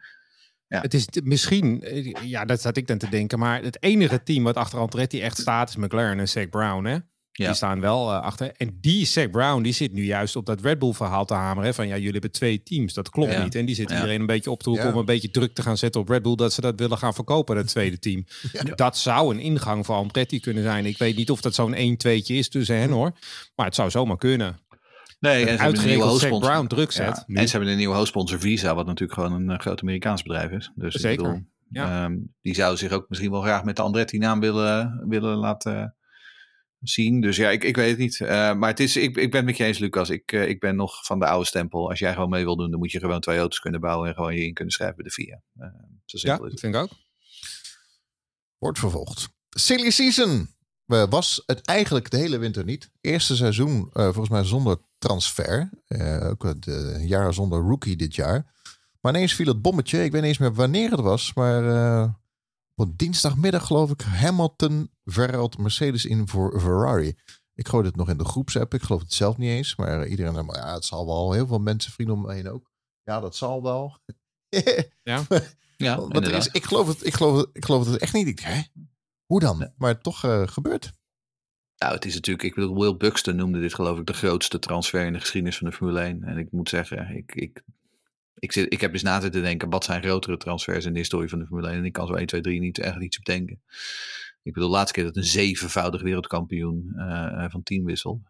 Het 0.80 0.94
is 0.94 1.08
misschien, 1.22 1.84
ja, 2.22 2.44
dat 2.44 2.60
zat 2.60 2.76
ik 2.76 2.86
dan 2.86 2.98
te 2.98 3.08
denken, 3.08 3.38
maar 3.38 3.62
het 3.62 3.82
enige 3.82 4.22
team 4.22 4.44
wat 4.44 4.56
achter 4.56 4.78
Andretti 4.78 5.20
echt 5.20 5.38
staat 5.38 5.68
is 5.68 5.76
McLaren 5.76 6.18
en 6.18 6.28
Zach 6.28 6.48
Brown, 6.48 6.84
hè? 6.84 6.96
Ja. 7.32 7.46
Die 7.46 7.54
staan 7.54 7.80
wel 7.80 8.10
uh, 8.10 8.20
achter. 8.20 8.52
En 8.56 8.78
die 8.80 9.06
Zach 9.06 9.30
Brown, 9.30 9.62
die 9.62 9.72
zit 9.72 9.92
nu 9.92 10.04
juist 10.04 10.36
op 10.36 10.46
dat 10.46 10.60
Red 10.60 10.78
Bull 10.78 10.92
verhaal 10.92 11.24
te 11.24 11.34
hameren. 11.34 11.74
Van 11.74 11.86
ja, 11.86 11.96
jullie 11.96 12.12
hebben 12.12 12.30
twee 12.30 12.62
teams. 12.62 12.94
Dat 12.94 13.10
klopt 13.10 13.32
ja. 13.32 13.42
niet. 13.42 13.54
En 13.54 13.64
die 13.64 13.74
zit 13.74 13.90
iedereen 13.90 14.20
een 14.20 14.26
beetje 14.26 14.50
op 14.50 14.62
te 14.62 14.70
roepen 14.70 14.92
om 14.92 14.98
een 14.98 15.04
beetje 15.04 15.30
druk 15.30 15.54
te 15.54 15.62
gaan 15.62 15.76
zetten 15.76 16.00
op 16.00 16.08
Red 16.08 16.22
Bull. 16.22 16.34
Dat 16.34 16.52
ze 16.52 16.60
dat 16.60 16.78
willen 16.78 16.98
gaan 16.98 17.14
verkopen, 17.14 17.56
dat 17.56 17.66
tweede 17.66 17.98
team. 17.98 18.24
Dat 18.74 18.98
zou 18.98 19.34
een 19.34 19.40
ingang 19.40 19.86
voor 19.86 19.94
Andretti 19.94 20.40
kunnen 20.40 20.62
zijn. 20.62 20.86
Ik 20.86 20.98
weet 20.98 21.16
niet 21.16 21.30
of 21.30 21.40
dat 21.40 21.54
zo'n 21.54 21.74
1 21.74 21.96
2 21.96 22.22
is 22.22 22.48
tussen 22.48 22.76
hen 22.76 22.90
hoor. 22.90 23.12
Maar 23.54 23.66
het 23.66 23.74
zou 23.74 23.90
zomaar 23.90 24.18
kunnen. 24.18 24.58
Nee, 25.20 25.46
en 25.46 25.56
ze 25.56 25.62
hebben 25.62 25.80
een 25.80 25.86
nieuwe 25.86 26.04
hoofdsponsor. 26.04 26.50
Brown 26.50 26.66
druk 26.66 26.92
zet. 26.92 27.24
En 27.26 27.48
ze 27.48 27.50
hebben 27.50 27.70
een 27.70 27.76
nieuwe 27.76 27.94
hoofdsponsor 27.94 28.40
Visa, 28.40 28.74
wat 28.74 28.86
natuurlijk 28.86 29.20
gewoon 29.20 29.32
een 29.32 29.50
uh, 29.50 29.58
groot 29.58 29.80
Amerikaans 29.80 30.22
bedrijf 30.22 30.50
is. 30.50 30.72
Dus 30.74 30.94
Zeker. 30.94 31.24
Bedoel, 31.24 31.42
ja. 31.68 32.04
um, 32.04 32.34
die 32.42 32.54
zou 32.54 32.76
zich 32.76 32.92
ook 32.92 33.08
misschien 33.08 33.30
wel 33.30 33.40
graag 33.40 33.64
met 33.64 33.76
de 33.76 33.82
Andretti 33.82 34.18
naam 34.18 34.40
willen, 34.40 35.04
willen 35.08 35.36
laten 35.36 35.94
zien. 36.80 37.20
Dus 37.20 37.36
ja, 37.36 37.50
ik, 37.50 37.64
ik 37.64 37.76
weet 37.76 37.90
het 37.90 37.98
niet. 37.98 38.18
Uh, 38.18 38.28
maar 38.28 38.68
het 38.68 38.80
is, 38.80 38.96
ik, 38.96 39.16
ik 39.16 39.30
ben 39.30 39.36
het 39.36 39.44
met 39.44 39.56
je 39.56 39.64
eens, 39.64 39.78
Lucas. 39.78 40.10
Ik, 40.10 40.32
uh, 40.32 40.48
ik 40.48 40.60
ben 40.60 40.76
nog 40.76 41.04
van 41.06 41.18
de 41.18 41.26
oude 41.26 41.46
stempel. 41.46 41.88
Als 41.88 41.98
jij 41.98 42.12
gewoon 42.12 42.28
mee 42.28 42.44
wil 42.44 42.56
doen, 42.56 42.70
dan 42.70 42.78
moet 42.78 42.92
je 42.92 42.98
gewoon 42.98 43.20
twee 43.20 43.38
auto's 43.38 43.60
kunnen 43.60 43.80
bouwen 43.80 44.08
en 44.08 44.14
gewoon 44.14 44.34
je 44.34 44.46
in 44.46 44.54
kunnen 44.54 44.72
schrijven 44.72 44.96
bij 44.96 45.04
de 45.04 45.10
VIA. 45.10 45.42
Uh, 45.56 45.68
ja, 46.04 46.36
dat 46.36 46.60
vind 46.60 46.74
ik 46.74 46.80
ook. 46.80 46.90
Wordt 48.58 48.78
vervolgd. 48.78 49.28
Silly 49.48 49.90
Season 49.90 50.54
was 50.86 51.42
het 51.46 51.66
eigenlijk 51.66 52.10
de 52.10 52.16
hele 52.16 52.38
winter 52.38 52.64
niet. 52.64 52.90
Eerste 53.00 53.36
seizoen 53.36 53.88
volgens 53.92 54.28
mij 54.28 54.44
zonder 54.44 54.76
transfer. 54.98 55.70
ook 56.22 56.42
het 56.42 56.66
jaar 57.00 57.34
zonder 57.34 57.60
rookie 57.60 57.96
dit 57.96 58.14
jaar. 58.14 58.52
Maar 59.00 59.14
ineens 59.14 59.34
viel 59.34 59.46
het 59.46 59.62
bommetje. 59.62 60.04
Ik 60.04 60.12
weet 60.12 60.20
niet 60.20 60.30
eens 60.30 60.38
meer 60.38 60.54
wanneer 60.54 60.90
het 60.90 61.00
was. 61.00 61.34
Maar 61.34 61.62
op 62.80 62.98
dinsdagmiddag 62.98 63.66
geloof 63.66 63.90
ik 63.90 64.00
Hamilton 64.00 64.90
verruilt 65.04 65.58
Mercedes 65.58 66.04
in 66.04 66.28
voor 66.28 66.60
Ferrari. 66.60 67.14
Ik 67.54 67.68
gooi 67.68 67.86
het 67.86 67.96
nog 67.96 68.08
in 68.08 68.18
de 68.18 68.24
groepsapp. 68.24 68.74
Ik 68.74 68.82
geloof 68.82 69.00
het 69.00 69.12
zelf 69.12 69.36
niet 69.36 69.50
eens. 69.50 69.76
Maar 69.76 70.06
iedereen 70.06 70.34
zei, 70.34 70.46
ja, 70.46 70.74
het 70.74 70.84
zal 70.84 71.06
wel. 71.06 71.32
Heel 71.32 71.46
veel 71.46 71.58
mensen, 71.58 71.92
vrienden 71.92 72.16
om 72.16 72.22
me 72.22 72.32
heen 72.32 72.48
ook. 72.48 72.70
Ja, 73.02 73.20
dat 73.20 73.36
zal 73.36 73.62
wel. 73.62 73.98
ja, 75.02 75.24
ja 75.76 75.96
Want 75.96 76.26
er 76.26 76.34
is, 76.34 76.46
ik, 76.46 76.64
geloof 76.64 76.86
het, 76.86 77.06
ik, 77.06 77.14
geloof 77.14 77.36
het, 77.36 77.48
ik 77.52 77.64
geloof 77.64 77.86
het 77.86 78.00
echt 78.00 78.12
niet. 78.12 78.26
Ik, 78.26 78.38
hè? 78.38 78.62
Hoe 79.26 79.40
dan? 79.40 79.72
Maar 79.76 80.00
toch 80.00 80.24
uh, 80.24 80.46
gebeurt. 80.46 80.92
Nou, 81.76 81.94
het 81.94 82.04
is 82.04 82.14
natuurlijk, 82.14 82.48
ik 82.48 82.54
bedoel, 82.54 82.78
Will 82.78 82.96
Buxton 82.96 83.36
noemde 83.36 83.60
dit 83.60 83.74
geloof 83.74 83.98
ik 83.98 84.06
de 84.06 84.12
grootste 84.12 84.58
transfer 84.58 85.06
in 85.06 85.12
de 85.12 85.20
geschiedenis 85.20 85.58
van 85.58 85.68
de 85.68 85.76
Formule 85.76 86.00
1. 86.00 86.22
En 86.22 86.38
ik 86.38 86.52
moet 86.52 86.68
zeggen, 86.68 87.16
ik, 87.16 87.34
ik 87.34 87.62
ik, 88.40 88.53
zit, 88.53 88.72
ik 88.72 88.81
heb 88.81 88.92
eens 88.92 89.03
na 89.03 89.18
te 89.18 89.31
denken, 89.31 89.70
wat 89.70 89.85
zijn 89.85 90.03
grotere 90.03 90.37
transfers 90.37 90.85
in 90.85 90.92
de 90.92 90.98
historie 90.98 91.29
van 91.29 91.38
de 91.38 91.46
Formule 91.46 91.68
1? 91.68 91.79
En 91.79 91.85
ik 91.85 91.92
kan 91.92 92.07
zo 92.07 92.12
1, 92.12 92.26
2, 92.26 92.40
3 92.40 92.61
niet 92.61 92.79
echt 92.79 93.03
iets 93.03 93.18
op 93.18 93.24
denken. 93.24 93.62
Ik 94.42 94.53
bedoel, 94.53 94.68
de 94.68 94.74
laatste 94.74 94.94
keer 94.94 95.05
dat 95.05 95.16
een 95.16 95.24
zevenvoudig 95.24 96.03
wereldkampioen 96.03 96.92
uh, 96.96 97.44
van 97.48 97.62
team 97.62 97.85
wissel. 97.85 98.22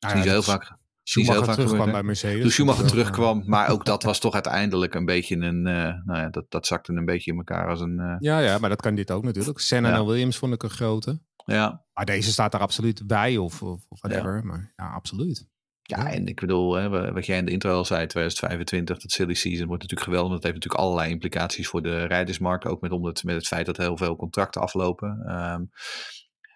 Nou 0.00 0.12
ja, 0.12 0.14
niet 0.14 0.24
zo 0.24 0.30
heel 0.30 0.42
vaak. 0.42 0.76
Schumacher 1.02 1.44
vaak 1.44 1.54
terugkwam 1.54 1.90
bij 1.90 2.02
Mercedes. 2.02 2.40
Toen 2.40 2.50
Schumacher 2.50 2.86
terugkwam, 2.86 3.42
maar 3.46 3.68
ook 3.68 3.84
dat 3.84 4.02
was 4.02 4.18
toch 4.26 4.34
uiteindelijk 4.34 4.94
een 4.94 5.04
beetje 5.04 5.36
een, 5.36 5.66
uh, 5.66 6.04
nou 6.04 6.18
ja, 6.18 6.28
dat, 6.28 6.50
dat 6.50 6.66
zakte 6.66 6.92
een 6.92 7.04
beetje 7.04 7.30
in 7.30 7.36
elkaar 7.36 7.68
als 7.68 7.80
een... 7.80 7.98
Uh, 7.98 8.16
ja, 8.18 8.38
ja, 8.38 8.58
maar 8.58 8.68
dat 8.68 8.82
kan 8.82 8.94
dit 8.94 9.10
ook 9.10 9.24
natuurlijk. 9.24 9.58
Senna 9.58 9.88
ja. 9.88 9.96
en 9.96 10.06
Williams 10.06 10.36
vond 10.36 10.54
ik 10.54 10.62
een 10.62 10.70
grote. 10.70 11.20
Ja. 11.44 11.84
Maar 11.92 12.04
deze 12.04 12.32
staat 12.32 12.54
er 12.54 12.60
absoluut 12.60 13.06
bij 13.06 13.36
of, 13.36 13.62
of, 13.62 13.84
of 13.88 14.00
whatever. 14.00 14.36
Ja. 14.36 14.42
Maar 14.42 14.72
ja, 14.76 14.92
absoluut. 14.92 15.48
Ja, 15.90 16.10
en 16.10 16.26
ik 16.26 16.40
bedoel, 16.40 16.74
hè, 16.74 17.12
wat 17.12 17.26
jij 17.26 17.38
in 17.38 17.44
de 17.44 17.50
intro 17.50 17.72
al 17.72 17.84
zei, 17.84 18.06
2025, 18.06 18.98
dat 18.98 19.10
silly 19.10 19.34
season 19.34 19.66
wordt 19.66 19.82
natuurlijk 19.82 20.10
geweldig. 20.10 20.30
Want 20.30 20.42
dat 20.42 20.52
heeft 20.52 20.64
natuurlijk 20.64 20.84
allerlei 20.84 21.10
implicaties 21.10 21.68
voor 21.68 21.82
de 21.82 22.04
rijdersmarkt. 22.04 22.64
Ook 22.64 22.80
met, 22.80 22.90
omdat, 22.90 23.22
met 23.22 23.34
het 23.34 23.46
feit 23.46 23.66
dat 23.66 23.76
heel 23.76 23.96
veel 23.96 24.16
contracten 24.16 24.60
aflopen. 24.60 25.32
Um, 25.34 25.70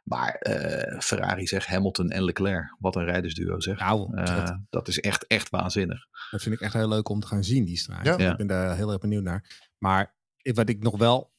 maar 0.05 0.47
uh, 0.49 1.01
Ferrari 1.01 1.47
zegt 1.47 1.66
Hamilton 1.66 2.11
en 2.11 2.25
Leclerc. 2.25 2.77
Wat 2.79 2.97
een 2.97 3.05
rijdersduo 3.05 3.61
zeg. 3.61 3.79
Nou, 3.79 4.18
uh, 4.18 4.25
dat, 4.25 4.59
dat, 4.71 4.88
is 4.88 5.01
echt, 5.01 5.27
echt 5.27 5.51
waanzinnig. 5.51 6.07
Dat 6.31 6.42
vind 6.42 6.55
ik 6.55 6.61
echt 6.61 6.73
heel 6.73 6.88
leuk 6.88 7.09
om 7.09 7.21
te 7.21 7.27
gaan 7.27 7.45
zien, 7.45 7.64
die 7.64 7.77
strijd. 7.77 8.05
Ja. 8.05 8.31
Ik 8.31 8.37
ben 8.37 8.47
daar 8.47 8.77
heel 8.77 8.90
erg 8.90 9.01
benieuwd 9.01 9.23
naar. 9.23 9.71
Maar 9.79 10.14
wat 10.42 10.68
ik 10.68 10.83
nog 10.83 10.99
wel 10.99 11.33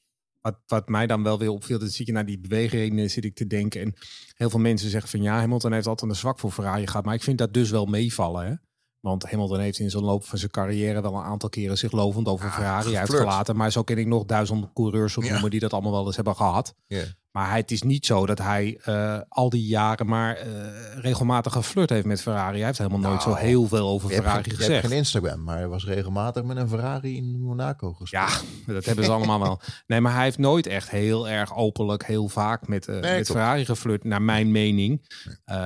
wat, 0.44 0.60
wat 0.68 0.90
mij 0.90 1.08
dan 1.08 1.24
wel 1.24 1.40
weer 1.40 1.50
opviel, 1.50 1.80
dan 1.80 1.88
zie 1.88 2.06
je 2.06 2.12
naar 2.12 2.26
die 2.26 2.40
bewegingen 2.40 3.10
zit 3.10 3.26
ik 3.26 3.36
te 3.36 3.48
denken. 3.48 3.82
En 3.82 3.94
heel 4.36 4.50
veel 4.50 4.60
mensen 4.60 4.90
zeggen 4.90 5.10
van 5.10 5.22
ja, 5.22 5.40
Hamilton 5.40 5.72
heeft 5.72 5.88
altijd 5.88 6.12
een 6.12 6.18
zwak 6.18 6.40
voor 6.40 6.52
Ferrari 6.52 6.88
gehad. 6.88 7.06
Maar 7.06 7.14
ik 7.14 7.24
vind 7.24 7.38
dat 7.38 7.54
dus 7.54 7.70
wel 7.70 7.86
meevallen. 7.86 8.46
Hè? 8.46 8.54
Want 9.00 9.30
Hamilton 9.30 9.60
heeft 9.60 9.80
in 9.80 9.90
zo'n 9.90 10.04
loop 10.04 10.26
van 10.26 10.38
zijn 10.38 10.52
carrière 10.52 11.02
wel 11.02 11.16
een 11.16 11.24
aantal 11.24 11.50
keren 11.50 11.78
zich 11.78 11.92
lovend 11.92 12.28
over 12.28 12.46
ja, 12.46 12.52
Ferrari 12.52 12.84
geflirt. 12.84 13.10
uitgelaten. 13.10 13.56
Maar 13.56 13.72
zo 13.72 13.84
ken 13.84 13.98
ik 13.98 14.08
nog 14.08 14.26
duizend 14.26 14.74
coureurs 14.74 15.18
opnoemen 15.18 15.44
ja. 15.44 15.50
die 15.50 15.60
dat 15.60 15.74
allemaal 15.74 15.92
wel 15.92 16.06
eens 16.06 16.16
hebben 16.16 16.36
gehad. 16.36 16.76
Ja. 16.88 17.04
Maar 17.34 17.56
het 17.56 17.72
is 17.72 17.82
niet 17.82 18.06
zo 18.06 18.26
dat 18.26 18.38
hij 18.38 18.80
uh, 18.86 19.19
al 19.30 19.50
die 19.50 19.65
jaren 19.65 20.08
maar 20.08 20.48
uh, 20.48 20.54
regelmatig 20.96 21.52
geflirt 21.54 21.89
heeft 21.89 22.06
met 22.06 22.22
Ferrari. 22.22 22.58
Hij 22.58 22.65
heeft 22.65 22.78
helemaal 22.78 23.00
nou, 23.00 23.12
nooit 23.12 23.24
zo 23.24 23.34
heel 23.34 23.67
veel 23.67 23.88
over 23.88 24.10
Ferrari 24.10 24.36
hebt, 24.36 24.50
gezegd. 24.50 24.72
Hebt 24.72 24.88
geen 24.88 24.98
Instagram, 24.98 25.43
maar 25.43 25.58
hij 25.58 25.67
was 25.67 25.86
regelmatig 25.86 26.43
met 26.43 26.58
een 26.58 26.67
Ferrari 26.67 27.15
in 27.15 27.39
Monaco 27.39 27.93
gesproken. 27.93 28.38
Ja, 28.65 28.74
dat 28.74 28.86
hebben 28.86 29.06
ze 29.06 29.12
allemaal 29.12 29.39
wel. 29.39 29.62
Nee, 29.88 30.02
maar 30.02 30.13
hij 30.13 30.24
heeft 30.24 30.38
nooit 30.38 30.67
echt 30.67 30.89
heel 30.89 31.30
erg 31.30 31.56
openlijk, 31.56 32.06
heel 32.06 32.28
vaak 32.28 32.67
met, 32.67 32.88
uh, 32.88 33.00
nee, 33.00 33.17
met 33.17 33.28
Ferrari 33.28 33.65
geflirt, 33.65 34.04
naar 34.04 34.22
mijn 34.22 34.52
mening. 34.52 35.08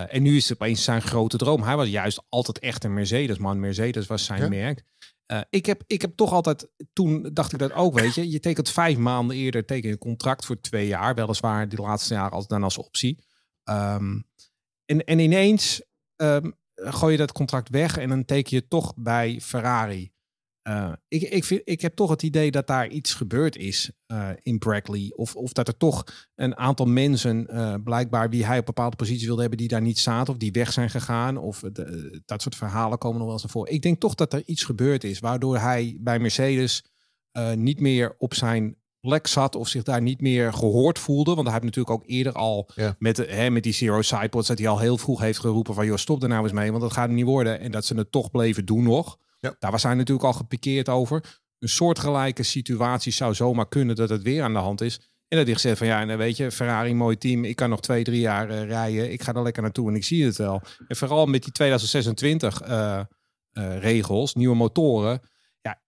En 0.08 0.21
nu 0.21 0.36
is 0.36 0.49
het 0.49 0.62
opeens 0.62 0.84
zijn 0.84 1.01
grote 1.01 1.38
droom. 1.38 1.63
Hij 1.63 1.75
was 1.75 1.88
juist 1.88 2.23
altijd 2.30 2.60
echt 2.60 2.84
een 2.84 2.93
Mercedes 2.93 3.38
man. 3.38 3.60
Mercedes 3.60 4.08
was 4.08 4.25
zijn 4.25 4.41
ja. 4.41 4.47
merk. 4.49 4.84
Uh, 5.32 5.42
ik, 5.50 5.66
heb, 5.66 5.84
ik 5.88 6.02
heb 6.02 6.16
toch 6.16 6.32
altijd, 6.32 6.68
toen 6.94 7.30
dacht 7.34 7.54
ik 7.54 7.60
dat 7.60 7.74
ook, 7.74 8.00
weet 8.00 8.16
je, 8.16 8.30
je 8.30 8.40
tekent 8.40 8.70
vijf 8.70 8.98
maanden 8.98 9.36
eerder 9.36 9.66
teken 9.66 9.92
een 9.92 9.98
contract 9.98 10.46
voor 10.46 10.62
twee 10.62 10.88
jaar, 10.88 11.16
weliswaar 11.16 11.70
die 11.70 11.82
laatste 11.82 12.13
jaar 12.13 12.32
als, 12.32 12.48
dan 12.48 12.63
als 12.63 12.78
optie. 12.78 13.24
Um, 13.63 14.26
en, 14.86 15.04
en 15.04 15.20
ineens 15.20 15.82
um, 16.16 16.56
gooi 16.76 17.12
je 17.12 17.18
dat 17.18 17.32
contract 17.32 17.70
weg 17.70 17.98
en 17.98 18.10
dan 18.10 18.26
teken 18.26 18.58
je 18.58 18.68
toch 18.68 18.94
bij 18.96 19.40
Ferrari. 19.42 20.12
Uh, 20.67 20.91
ik, 21.08 21.21
ik, 21.21 21.43
vind, 21.43 21.62
ik 21.63 21.82
heb 21.82 21.95
toch 21.95 22.10
het 22.10 22.23
idee 22.23 22.51
dat 22.51 22.67
daar 22.67 22.88
iets 22.88 23.13
gebeurd 23.13 23.58
is 23.58 23.91
uh, 24.08 24.30
in 24.41 24.58
Brackley. 24.58 25.13
Of, 25.15 25.36
of 25.36 25.53
dat 25.53 25.67
er 25.67 25.77
toch 25.77 26.03
een 26.36 26.58
aantal 26.58 26.86
mensen, 26.86 27.47
uh, 27.51 27.73
blijkbaar 27.84 28.30
wie 28.30 28.45
hij 28.45 28.60
op 28.60 28.65
bepaalde 28.65 28.95
posities 28.95 29.25
wilde 29.25 29.41
hebben, 29.41 29.60
die 29.60 29.67
daar 29.67 29.82
niet 29.82 29.99
zaten 29.99 30.34
of 30.34 30.39
die 30.39 30.51
weg 30.51 30.73
zijn 30.73 30.89
gegaan. 30.89 31.38
Of 31.38 31.60
de, 31.60 32.21
dat 32.25 32.41
soort 32.41 32.56
verhalen 32.56 32.97
komen 32.97 33.17
nog 33.17 33.25
wel 33.25 33.34
eens 33.34 33.43
naar 33.43 33.51
voren. 33.51 33.73
Ik 33.73 33.82
denk 33.82 33.99
toch 33.99 34.15
dat 34.15 34.34
er 34.34 34.43
iets 34.45 34.63
gebeurd 34.63 35.03
is 35.03 35.19
waardoor 35.19 35.58
hij 35.58 35.97
bij 35.99 36.19
Mercedes 36.19 36.84
niet 37.56 37.80
meer 37.80 38.15
op 38.17 38.34
zijn 38.34 38.77
plek 38.99 39.27
zat 39.27 39.56
of 39.56 39.67
zich 39.67 39.84
daar 39.84 40.01
niet 40.01 40.21
meer 40.21 40.53
gehoord 40.53 40.99
voelde. 40.99 41.36
Want 41.36 41.43
hij 41.47 41.51
heeft 41.51 41.63
natuurlijk 41.65 41.95
ook 41.95 42.10
eerder 42.10 42.34
al 42.34 42.69
ja. 42.75 42.95
met, 42.99 43.15
de, 43.15 43.25
hè, 43.25 43.49
met 43.49 43.63
die 43.63 43.73
Zero 43.73 44.01
Sidepods 44.01 44.47
dat 44.47 44.58
hij 44.58 44.67
al 44.67 44.80
heel 44.80 44.97
vroeg 44.97 45.19
heeft 45.19 45.39
geroepen 45.39 45.73
van 45.73 45.86
joh, 45.86 45.97
stop 45.97 46.23
er 46.23 46.30
nou 46.30 46.43
eens 46.43 46.51
mee, 46.51 46.69
want 46.69 46.84
dat 46.84 46.93
gaat 46.93 47.10
niet 47.10 47.25
worden. 47.25 47.60
En 47.60 47.71
dat 47.71 47.86
ze 47.86 47.95
het 47.95 48.12
toch 48.12 48.32
bleven 48.32 48.65
doen 48.65 48.84
nog. 48.84 49.17
Ja. 49.38 49.56
Daar 49.60 49.71
was 49.71 49.84
hij 49.84 49.93
natuurlijk 49.93 50.28
al 50.28 50.34
gepikeerd 50.34 50.89
over. 50.89 51.39
Een 51.60 51.69
soortgelijke 51.69 52.43
situatie 52.43 53.12
zou 53.12 53.34
zomaar 53.34 53.67
kunnen 53.67 53.95
dat 53.95 54.10
het 54.10 54.21
weer 54.21 54.43
aan 54.43 54.54
de 54.54 54.60
hand 54.60 54.82
is. 54.82 54.95
En 55.28 55.38
dat 55.38 55.45
hij 55.45 55.56
gezegd 55.56 55.78
van 55.78 55.88
ja, 55.88 56.08
en 56.08 56.17
weet 56.17 56.38
je, 56.38 56.52
Ferrari, 56.52 56.93
mooi 56.93 57.17
team. 57.17 57.43
Ik 57.43 57.56
kan 57.56 57.69
nog 57.69 57.82
twee, 57.82 58.04
drie 58.04 58.19
jaar 58.19 58.50
uh, 58.50 58.63
rijden. 58.63 59.12
Ik 59.12 59.21
ga 59.21 59.34
er 59.34 59.43
lekker 59.43 59.62
naartoe 59.62 59.89
en 59.89 59.95
ik 59.95 60.04
zie 60.04 60.26
het 60.26 60.36
wel. 60.36 60.62
En 60.88 60.95
vooral 60.95 61.26
met 61.26 61.43
die 61.43 61.52
2026 61.52 62.67
uh, 62.67 63.00
uh, 63.54 63.80
regels, 63.80 64.36
nieuwe 64.36 64.56
motoren 64.56 65.21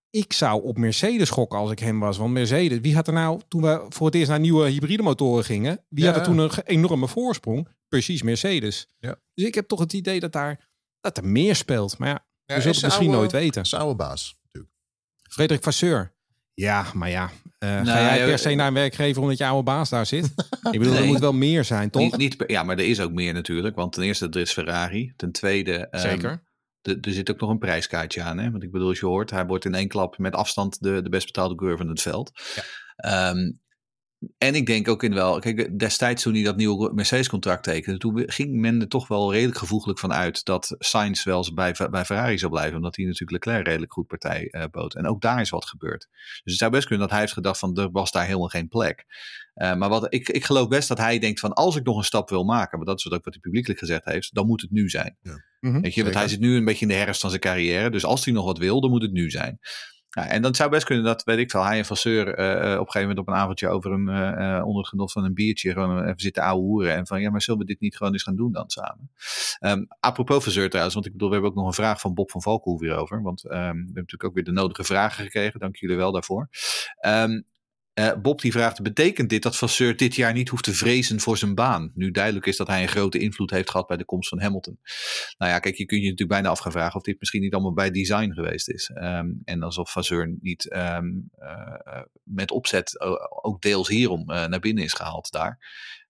ik 0.09 0.33
zou 0.33 0.63
op 0.63 0.77
Mercedes 0.77 1.29
gokken 1.29 1.59
als 1.59 1.71
ik 1.71 1.79
hem 1.79 1.99
was. 1.99 2.17
Want 2.17 2.33
Mercedes, 2.33 2.79
wie 2.79 2.95
had 2.95 3.07
er 3.07 3.13
nou, 3.13 3.41
toen 3.47 3.61
we 3.61 3.85
voor 3.89 4.05
het 4.05 4.15
eerst 4.15 4.29
naar 4.29 4.39
nieuwe 4.39 4.69
hybride 4.69 5.03
motoren 5.03 5.43
gingen, 5.43 5.85
wie 5.89 6.05
had 6.05 6.15
er 6.15 6.23
toen 6.23 6.37
een 6.37 6.51
enorme 6.63 7.07
voorsprong? 7.07 7.67
Precies 7.87 8.21
Mercedes. 8.21 8.87
Ja. 8.99 9.15
Dus 9.33 9.45
ik 9.45 9.55
heb 9.55 9.67
toch 9.67 9.79
het 9.79 9.93
idee 9.93 10.19
dat 10.19 10.31
daar 10.31 10.69
dat 11.01 11.17
er 11.17 11.25
meer 11.25 11.55
speelt. 11.55 11.97
Maar 11.97 12.09
ja, 12.09 12.27
we 12.55 12.61
zullen 12.61 12.75
het 12.75 12.83
misschien 12.83 13.11
nooit 13.11 13.31
weten. 13.31 13.65
Zou 13.65 13.95
baas 13.95 14.35
natuurlijk. 14.43 14.73
Frederik 15.29 15.63
Vasseur. 15.63 16.13
Ja, 16.53 16.85
maar 16.93 17.09
ja. 17.09 17.29
Uh, 17.59 17.69
nou, 17.69 17.85
ga 17.85 18.15
jij 18.15 18.25
per 18.25 18.39
se 18.39 18.55
naar 18.55 18.67
een 18.67 18.73
werkgever 18.73 19.21
omdat 19.21 19.37
je 19.37 19.45
oude 19.45 19.63
baas 19.63 19.89
daar 19.89 20.05
zit? 20.05 20.25
ik 20.71 20.79
bedoel, 20.79 20.95
er 20.95 21.05
moet 21.05 21.19
wel 21.19 21.33
meer 21.33 21.63
zijn, 21.63 21.89
toch? 21.89 22.01
Niet, 22.01 22.17
niet, 22.17 22.43
ja, 22.47 22.63
maar 22.63 22.77
er 22.77 22.87
is 22.87 22.99
ook 22.99 23.11
meer 23.11 23.33
natuurlijk. 23.33 23.75
Want 23.75 23.93
ten 23.93 24.03
eerste, 24.03 24.27
er 24.29 24.39
is 24.39 24.53
Ferrari. 24.53 25.13
Ten 25.15 25.31
tweede... 25.31 25.87
Um, 25.91 25.99
Zeker 25.99 26.47
er 26.81 27.13
zit 27.13 27.31
ook 27.31 27.39
nog 27.39 27.49
een 27.49 27.59
prijskaartje 27.59 28.21
aan. 28.21 28.37
Hè? 28.37 28.51
Want 28.51 28.63
ik 28.63 28.71
bedoel, 28.71 28.87
als 28.87 28.99
je 28.99 29.05
hoort, 29.05 29.29
hij 29.29 29.45
wordt 29.45 29.65
in 29.65 29.75
één 29.75 29.87
klap 29.87 30.17
met 30.17 30.35
afstand 30.35 30.81
de, 30.81 31.01
de 31.01 31.09
best 31.09 31.25
betaalde 31.25 31.55
coureur 31.55 31.77
van 31.77 31.87
het 31.87 32.01
veld. 32.01 32.31
Ja. 32.55 33.29
Um, 33.29 33.59
en 34.37 34.55
ik 34.55 34.65
denk 34.65 34.87
ook 34.87 35.03
in 35.03 35.13
wel, 35.13 35.39
kijk, 35.39 35.79
destijds 35.79 36.23
toen 36.23 36.33
hij 36.33 36.43
dat 36.43 36.55
nieuwe 36.55 36.93
Mercedes-contract 36.93 37.63
tekende, 37.63 37.99
toen 37.99 38.23
ging 38.25 38.55
men 38.55 38.81
er 38.81 38.87
toch 38.87 39.07
wel 39.07 39.31
redelijk 39.33 39.57
gevoeglijk 39.57 39.99
van 39.99 40.13
uit 40.13 40.45
dat 40.45 40.75
Sainz 40.79 41.23
wel 41.23 41.53
bij, 41.53 41.75
bij 41.91 42.05
Ferrari 42.05 42.37
zou 42.37 42.51
blijven, 42.51 42.75
omdat 42.75 42.95
hij 42.95 43.05
natuurlijk 43.05 43.31
Leclerc 43.31 43.67
redelijk 43.67 43.93
goed 43.93 44.07
partij 44.07 44.47
uh, 44.51 44.63
bood. 44.71 44.95
En 44.95 45.07
ook 45.07 45.21
daar 45.21 45.41
is 45.41 45.49
wat 45.49 45.65
gebeurd. 45.65 46.07
Dus 46.11 46.41
het 46.43 46.57
zou 46.57 46.71
best 46.71 46.87
kunnen 46.87 47.03
dat 47.03 47.11
hij 47.11 47.19
heeft 47.19 47.33
gedacht 47.33 47.59
van, 47.59 47.77
er 47.77 47.91
was 47.91 48.11
daar 48.11 48.25
helemaal 48.25 48.47
geen 48.47 48.67
plek. 48.67 49.05
Uh, 49.55 49.75
maar 49.75 49.89
wat, 49.89 50.13
ik, 50.13 50.29
ik 50.29 50.45
geloof 50.45 50.67
best 50.67 50.87
dat 50.87 50.97
hij 50.97 51.19
denkt 51.19 51.39
van, 51.39 51.53
als 51.53 51.75
ik 51.75 51.83
nog 51.83 51.97
een 51.97 52.03
stap 52.03 52.29
wil 52.29 52.43
maken, 52.43 52.77
maar 52.77 52.87
dat 52.87 52.97
is 52.97 53.05
ook 53.05 53.23
wat 53.23 53.33
hij 53.33 53.41
publiekelijk 53.41 53.79
gezegd 53.79 54.05
heeft, 54.05 54.33
dan 54.33 54.47
moet 54.47 54.61
het 54.61 54.71
nu 54.71 54.89
zijn. 54.89 55.17
Ja. 55.21 55.43
Mm 55.59 55.81
Weet 55.81 55.93
je, 55.93 56.03
want 56.03 56.15
hij 56.15 56.27
zit 56.27 56.39
nu 56.39 56.55
een 56.55 56.65
beetje 56.65 56.85
in 56.85 56.91
de 56.91 56.97
herfst 56.97 57.21
van 57.21 57.29
zijn 57.29 57.41
carrière, 57.41 57.89
dus 57.89 58.05
als 58.05 58.25
hij 58.25 58.33
nog 58.33 58.45
wat 58.45 58.57
wil, 58.57 58.81
dan 58.81 58.89
moet 58.89 59.01
het 59.01 59.11
nu 59.11 59.29
zijn. 59.29 59.59
Ja, 60.09 60.27
en 60.27 60.41
dan 60.41 60.55
zou 60.55 60.69
best 60.69 60.85
kunnen 60.85 61.03
dat, 61.03 61.23
weet 61.23 61.37
ik 61.37 61.51
veel, 61.51 61.65
hij 61.65 61.77
en 61.77 61.85
Vasseur 61.85 62.27
uh, 62.27 62.71
op 62.73 62.85
een 62.85 62.91
gegeven 62.91 63.01
moment 63.01 63.19
op 63.19 63.27
een 63.27 63.33
avondje 63.33 63.69
over 63.69 63.91
hem 63.91 64.09
uh, 64.09 64.61
onder 64.65 64.77
het 64.77 64.87
genot 64.87 65.11
van 65.11 65.23
een 65.23 65.33
biertje 65.33 65.71
gewoon 65.71 66.03
even 66.03 66.19
zitten 66.19 66.43
ouwe 66.43 66.61
hoeren. 66.61 66.95
En 66.95 67.07
van, 67.07 67.21
ja, 67.21 67.29
maar 67.29 67.41
zullen 67.41 67.59
we 67.59 67.65
dit 67.65 67.79
niet 67.79 67.97
gewoon 67.97 68.13
eens 68.13 68.23
gaan 68.23 68.35
doen 68.35 68.51
dan 68.51 68.69
samen? 68.69 69.11
Um, 69.59 69.87
apropos 69.99 70.43
Vasseur 70.43 70.67
trouwens, 70.67 70.95
want 70.95 71.05
ik 71.05 71.11
bedoel, 71.11 71.27
we 71.27 71.33
hebben 71.33 71.51
ook 71.51 71.57
nog 71.57 71.67
een 71.67 71.83
vraag 71.83 71.99
van 71.99 72.13
Bob 72.13 72.31
van 72.31 72.41
Valkenhoef 72.41 72.81
hierover. 72.81 73.21
Want 73.21 73.43
um, 73.43 73.51
we 73.51 73.57
hebben 73.57 73.85
natuurlijk 73.85 74.23
ook 74.23 74.33
weer 74.33 74.43
de 74.43 74.51
nodige 74.51 74.83
vragen 74.83 75.23
gekregen. 75.23 75.59
Dank 75.59 75.75
jullie 75.75 75.97
wel 75.97 76.11
daarvoor. 76.11 76.49
Um, 77.05 77.45
uh, 77.99 78.11
Bob 78.21 78.41
die 78.41 78.51
vraagt, 78.51 78.81
betekent 78.81 79.29
dit 79.29 79.43
dat 79.43 79.57
Vasseur 79.57 79.97
dit 79.97 80.15
jaar 80.15 80.33
niet 80.33 80.49
hoeft 80.49 80.63
te 80.63 80.73
vrezen 80.73 81.19
voor 81.19 81.37
zijn 81.37 81.55
baan? 81.55 81.91
Nu 81.95 82.11
duidelijk 82.11 82.45
is 82.45 82.57
dat 82.57 82.67
hij 82.67 82.81
een 82.81 82.87
grote 82.87 83.19
invloed 83.19 83.49
heeft 83.49 83.69
gehad 83.69 83.87
bij 83.87 83.97
de 83.97 84.05
komst 84.05 84.29
van 84.29 84.41
Hamilton. 84.41 84.79
Nou 85.37 85.51
ja, 85.51 85.59
kijk, 85.59 85.75
je 85.75 85.85
kunt 85.85 86.01
je 86.01 86.09
natuurlijk 86.09 86.39
bijna 86.39 86.49
af 86.49 86.59
gaan 86.59 86.71
vragen 86.71 86.95
of 86.95 87.03
dit 87.03 87.19
misschien 87.19 87.41
niet 87.41 87.53
allemaal 87.53 87.73
bij 87.73 87.91
design 87.91 88.31
geweest 88.31 88.69
is. 88.69 88.91
Um, 88.95 89.41
en 89.43 89.63
alsof 89.63 89.91
Vasseur 89.91 90.37
niet 90.41 90.75
um, 90.75 91.29
uh, 91.39 92.01
met 92.23 92.51
opzet 92.51 92.99
ook 93.43 93.61
deels 93.61 93.87
hierom 93.87 94.25
naar 94.25 94.59
binnen 94.59 94.83
is 94.83 94.93
gehaald 94.93 95.31
daar. 95.31 95.57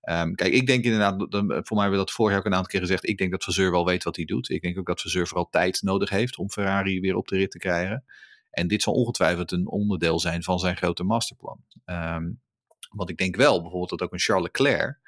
Um, 0.10 0.36
kijk, 0.36 0.54
ik 0.54 0.67
denk 0.67 0.84
inderdaad, 0.84 1.15
voor 1.30 1.78
mij 1.78 1.82
hebben 1.82 1.91
we 1.91 1.97
dat 1.97 2.12
vorig 2.12 2.32
jaar 2.32 2.39
ook 2.39 2.45
een 2.45 2.54
aantal 2.54 2.71
keer 2.71 2.80
gezegd. 2.80 3.08
Ik 3.08 3.17
denk 3.17 3.32
dat 3.32 3.43
Vasseur 3.43 3.71
wel 3.71 3.86
weet 3.86 4.04
wat 4.04 4.15
hij 4.15 4.25
doet. 4.25 4.49
Ik 4.49 4.62
denk 4.62 4.78
ook 4.78 4.88
dat 4.88 5.02
Vasseur 5.02 5.28
vooral 5.28 5.49
tijd 5.49 5.82
nodig 5.82 6.10
heeft 6.10 6.38
om 6.38 6.52
Ferrari 6.52 6.99
weer 6.99 7.15
op 7.15 7.28
de 7.28 7.38
rit 7.38 7.52
te 7.52 7.58
krijgen. 7.58 8.04
En 8.49 8.67
dit 8.67 8.81
zal 8.81 8.93
ongetwijfeld 8.93 9.51
een 9.51 9.67
onderdeel 9.67 10.19
zijn 10.19 10.43
van 10.43 10.59
zijn 10.59 10.77
grote 10.77 11.03
masterplan. 11.03 11.63
Um, 11.85 12.41
want 12.89 13.09
ik 13.09 13.17
denk 13.17 13.35
wel 13.35 13.62
bijvoorbeeld 13.62 13.89
dat 13.89 14.01
ook 14.01 14.13
een 14.13 14.19
Charles 14.19 14.45
Leclerc, 14.45 14.99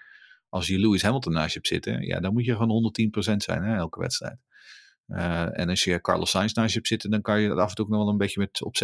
als 0.49 0.67
je 0.67 0.79
Lewis 0.79 1.01
Hamilton 1.01 1.33
naast 1.33 1.47
je 1.47 1.53
hebt 1.53 1.67
zitten, 1.67 2.01
ja, 2.01 2.19
dan 2.19 2.33
moet 2.33 2.45
je 2.45 2.55
gewoon 2.55 2.93
110% 3.31 3.35
zijn, 3.37 3.63
hè, 3.63 3.75
elke 3.75 3.99
wedstrijd. 3.99 4.37
Uh, 5.07 5.59
en 5.59 5.69
als 5.69 5.83
je 5.83 6.01
Carlos 6.01 6.29
Sainz 6.29 6.53
naast 6.53 6.69
je 6.69 6.75
hebt 6.75 6.87
zitten, 6.87 7.09
dan 7.09 7.21
kan 7.21 7.41
je 7.41 7.47
dat 7.47 7.57
af 7.57 7.69
en 7.69 7.75
toe 7.75 7.87
nog 7.89 7.97
wel 7.99 8.09
een 8.09 8.17
beetje 8.17 8.39
met 8.39 8.61
op 8.63 8.75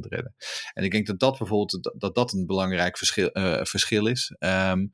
redden. 0.00 0.34
En 0.72 0.84
ik 0.84 0.90
denk 0.90 1.06
dat 1.06 1.18
dat 1.18 1.38
bijvoorbeeld 1.38 1.90
dat 1.98 2.14
dat 2.14 2.32
een 2.32 2.46
belangrijk 2.46 2.96
verschil, 2.96 3.30
uh, 3.32 3.64
verschil 3.64 4.06
is. 4.06 4.34
Um, 4.38 4.92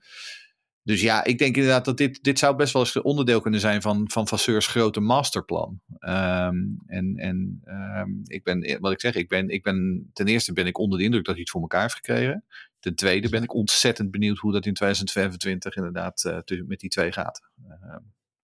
dus 0.83 1.01
ja, 1.01 1.25
ik 1.25 1.38
denk 1.38 1.57
inderdaad 1.57 1.85
dat 1.85 1.97
dit, 1.97 2.23
dit 2.23 2.38
zou 2.38 2.57
best 2.57 2.73
wel 2.73 2.83
eens 2.83 3.01
onderdeel 3.01 3.40
kunnen 3.40 3.61
zijn 3.61 3.83
van, 3.83 4.11
van 4.11 4.29
Vasseurs 4.29 4.66
grote 4.66 5.01
masterplan. 5.01 5.81
Um, 6.01 6.83
en 6.87 7.16
en 7.16 7.62
um, 7.64 8.21
ik 8.25 8.42
ben, 8.42 8.81
wat 8.81 8.92
ik 8.92 9.01
zeg, 9.01 9.14
ik 9.14 9.29
ben, 9.29 9.49
ik 9.49 9.62
ben, 9.62 10.11
ten 10.12 10.27
eerste 10.27 10.53
ben 10.53 10.66
ik 10.66 10.79
onder 10.79 10.99
de 10.99 11.05
indruk 11.05 11.25
dat 11.25 11.35
hij 11.35 11.42
het 11.42 11.51
voor 11.51 11.61
elkaar 11.61 11.81
heeft 11.81 11.95
gekregen. 11.95 12.45
Ten 12.81 12.95
tweede 12.95 13.29
ben 13.29 13.42
ik 13.42 13.55
ontzettend 13.55 14.11
benieuwd 14.11 14.38
hoe 14.38 14.53
dat 14.53 14.66
in 14.66 14.75
2025 14.75 15.77
inderdaad 15.77 16.25
uh, 16.25 16.62
met 16.66 16.81
die 16.81 16.90
twee 16.90 17.12
gaat. 17.12 17.40
Uh, 17.66 17.97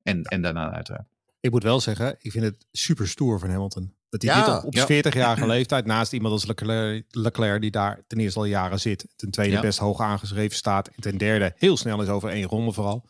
en, 0.03 0.23
en 0.23 0.43
daarna 0.43 0.73
uiteraard. 0.73 1.09
Ik 1.41 1.51
moet 1.51 1.63
wel 1.63 1.81
zeggen, 1.81 2.17
ik 2.19 2.31
vind 2.31 2.45
het 2.45 2.67
super 2.73 3.09
stoer 3.09 3.39
van 3.39 3.51
Hamilton. 3.51 3.95
Dat 4.11 4.23
hij 4.23 4.35
dit 4.35 4.49
op, 4.49 4.65
op 4.65 4.75
40-jarige 4.93 5.47
leeftijd, 5.47 5.87
naast 5.87 6.13
iemand 6.13 6.33
als 6.33 6.47
Leclerc, 6.47 7.05
Leclerc, 7.11 7.61
die 7.61 7.71
daar 7.71 8.01
ten 8.07 8.19
eerste 8.19 8.39
al 8.39 8.45
jaren 8.45 8.81
zit, 8.81 9.07
ten 9.17 9.31
tweede 9.31 9.61
best 9.61 9.79
hoog 9.79 10.01
aangeschreven 10.01 10.57
staat, 10.57 10.89
en 10.89 11.03
ten 11.03 11.19
derde 11.19 11.55
heel 11.57 11.77
snel 11.77 12.03
is 12.03 12.09
over 12.09 12.29
één 12.31 12.47
ronde 12.47 12.73
vooral. 12.73 13.05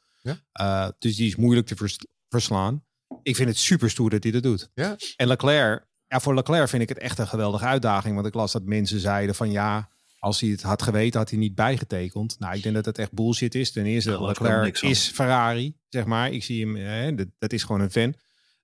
Uh, 0.60 0.88
dus 0.98 1.16
die 1.16 1.26
is 1.26 1.36
moeilijk 1.36 1.66
te 1.66 1.96
verslaan. 2.28 2.84
Ik 3.22 3.36
vind 3.36 3.48
het 3.48 3.58
super 3.58 3.90
stoer 3.90 4.10
dat 4.10 4.22
hij 4.22 4.32
dat 4.32 4.42
doet. 4.42 4.70
En 5.16 5.26
Leclerc, 5.26 5.86
ja, 6.06 6.20
voor 6.20 6.34
Leclerc 6.34 6.68
vind 6.68 6.82
ik 6.82 6.88
het 6.88 6.98
echt 6.98 7.18
een 7.18 7.28
geweldige 7.28 7.64
uitdaging. 7.64 8.14
Want 8.14 8.26
ik 8.26 8.34
las 8.34 8.52
dat 8.52 8.62
mensen 8.62 9.00
zeiden 9.00 9.34
van 9.34 9.50
ja, 9.50 9.88
als 10.18 10.40
hij 10.40 10.50
het 10.50 10.62
had 10.62 10.82
geweten, 10.82 11.18
had 11.18 11.30
hij 11.30 11.38
niet 11.38 11.54
bijgetekend. 11.54 12.36
Nou, 12.38 12.56
ik 12.56 12.62
denk 12.62 12.74
dat 12.74 12.84
het 12.84 12.98
echt 12.98 13.12
bullshit 13.12 13.54
is. 13.54 13.72
Ten 13.72 13.86
eerste, 13.86 14.10
Leclerc 14.26 14.80
is 14.82 15.08
Ferrari, 15.14 15.74
zeg 15.88 16.04
maar. 16.04 16.32
Ik 16.32 16.44
zie 16.44 16.64
hem, 16.66 16.76
hè, 16.76 17.14
dat, 17.14 17.26
dat 17.38 17.52
is 17.52 17.62
gewoon 17.62 17.80
een 17.80 17.90
fan. 17.90 18.14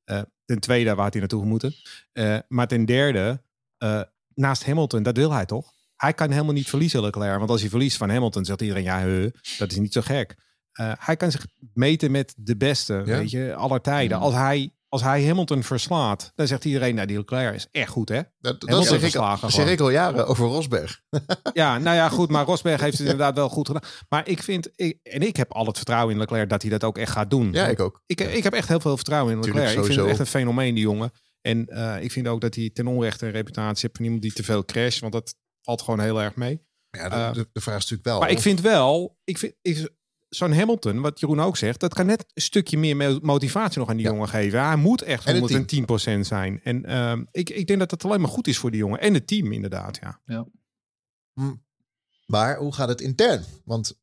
Uh, 0.07 0.23
ten 0.45 0.61
tweede, 0.61 0.95
waar 0.95 1.05
had 1.05 1.12
hij 1.12 1.21
naartoe 1.21 1.45
moeten. 1.45 1.75
Uh, 2.12 2.38
maar 2.49 2.67
ten 2.67 2.85
derde, 2.85 3.43
uh, 3.79 4.03
naast 4.35 4.67
Hamilton, 4.67 5.03
dat 5.03 5.17
wil 5.17 5.33
hij 5.33 5.47
toch? 5.47 5.73
Hij 5.97 6.12
kan 6.12 6.31
helemaal 6.31 6.53
niet 6.53 6.69
verliezen, 6.69 7.01
Leclerc. 7.01 7.38
Want 7.38 7.51
als 7.51 7.61
hij 7.61 7.71
verliest 7.71 7.97
van 7.97 8.11
Hamilton, 8.11 8.45
zegt 8.45 8.61
iedereen, 8.61 8.83
ja, 8.83 8.99
he, 8.99 9.31
dat 9.59 9.71
is 9.71 9.79
niet 9.79 9.93
zo 9.93 10.01
gek. 10.01 10.37
hij 10.99 11.17
kan 11.17 11.31
zich 11.31 11.47
meten 11.75 12.11
met 12.11 12.35
de 12.37 12.57
beste, 12.57 12.93
ja? 12.95 13.03
weet 13.05 13.31
je, 13.31 13.55
aller 13.55 13.81
tijden. 13.81 14.19
Als 14.19 14.35
hij 14.35 14.73
als 14.94 15.02
hij 15.02 15.24
Hamilton 15.24 15.62
verslaat, 15.62 16.33
dan 16.35 16.46
zegt 16.46 16.64
iedereen, 16.64 16.94
nou 16.94 17.07
die 17.07 17.16
Leclerc 17.16 17.54
is 17.54 17.68
echt 17.70 17.90
goed 17.90 18.09
hè. 18.09 18.20
Dat, 18.38 18.61
dat 18.61 18.87
zeg, 18.87 19.02
ik, 19.02 19.14
al, 19.14 19.50
zeg 19.50 19.68
ik 19.68 19.80
al 19.80 19.90
jaren 19.90 20.26
over 20.26 20.46
Rosberg. 20.46 21.00
ja, 21.52 21.78
nou 21.78 21.96
ja 21.96 22.09
goed, 22.09 22.30
maar 22.30 22.44
Rosberg 22.44 22.80
heeft 22.80 22.98
het 22.98 23.07
inderdaad 23.07 23.35
wel 23.35 23.48
goed 23.48 23.66
gedaan. 23.66 23.83
Maar 24.09 24.28
ik 24.28 24.42
vind, 24.42 24.68
ik, 24.76 24.98
en 25.02 25.20
ik 25.20 25.37
heb 25.37 25.52
al 25.52 25.66
het 25.66 25.76
vertrouwen 25.76 26.12
in 26.12 26.20
Leclerc 26.20 26.48
dat 26.48 26.62
hij 26.62 26.70
dat 26.70 26.85
ook 26.85 26.98
echt 26.98 27.12
gaat 27.12 27.30
doen. 27.30 27.52
Ja, 27.52 27.66
ik 27.66 27.80
ook. 27.80 28.02
Ik, 28.07 28.20
ik 28.20 28.42
heb 28.42 28.52
echt 28.52 28.68
heel 28.68 28.80
veel 28.80 28.96
vertrouwen 28.96 29.33
in 29.33 29.40
Leclerc. 29.40 29.78
ik 29.78 29.85
vind 29.85 29.96
het 29.98 30.07
echt 30.07 30.18
een 30.18 30.26
fenomeen 30.26 30.74
die 30.74 30.85
jongen. 30.85 31.11
En 31.40 31.66
uh, 31.68 31.96
ik 32.00 32.12
vind 32.12 32.28
ook 32.28 32.40
dat 32.40 32.54
hij 32.54 32.70
ten 32.72 32.87
onrechte 32.87 33.26
een 33.26 33.33
reputatie 33.33 33.80
heeft 33.83 33.96
van 33.96 34.04
iemand 34.04 34.22
die 34.22 34.33
te 34.33 34.42
veel 34.42 34.64
crasht, 34.64 35.00
want 35.00 35.12
dat 35.12 35.35
valt 35.62 35.83
gewoon 35.83 36.00
heel 36.00 36.22
erg 36.22 36.37
mee. 36.37 36.61
Ja, 36.90 37.09
de, 37.09 37.16
uh, 37.16 37.33
de, 37.33 37.48
de 37.52 37.61
vraag 37.61 37.76
is 37.76 37.83
natuurlijk 37.83 38.09
wel. 38.09 38.18
Maar 38.18 38.30
ik 38.30 38.40
vind 38.40 38.61
wel, 38.61 39.18
ik 39.24 39.38
vind, 39.38 39.54
ik, 39.62 39.88
zo'n 40.35 40.53
Hamilton, 40.53 41.01
wat 41.01 41.20
Jeroen 41.20 41.40
ook 41.40 41.57
zegt, 41.57 41.81
dat 41.81 41.94
kan 41.94 42.07
net 42.07 42.25
een 42.35 42.42
stukje 42.42 42.79
meer 42.79 43.18
motivatie 43.23 43.79
nog 43.79 43.88
aan 43.88 43.97
die 43.97 44.07
jongen 44.07 44.29
geven. 44.29 44.64
Hij 44.64 44.77
moet 44.77 45.03
echt 45.03 45.33
110% 46.16 46.20
zijn. 46.20 46.61
En 46.62 46.90
uh, 46.90 47.12
ik, 47.31 47.51
ik 47.51 47.66
denk 47.66 47.79
dat 47.79 47.90
dat 47.90 48.05
alleen 48.05 48.20
maar 48.20 48.31
goed 48.31 48.47
is 48.47 48.59
voor 48.59 48.70
die 48.70 48.81
jongen. 48.81 49.01
En 49.01 49.14
het 49.14 49.27
team 49.27 49.53
inderdaad, 49.53 49.99
ja. 50.03 50.20
ja. 50.25 50.47
Hm. 51.33 51.55
Maar 52.27 52.57
hoe 52.57 52.75
gaat 52.75 52.88
het 52.88 53.01
intern? 53.01 53.44
Want 53.64 54.01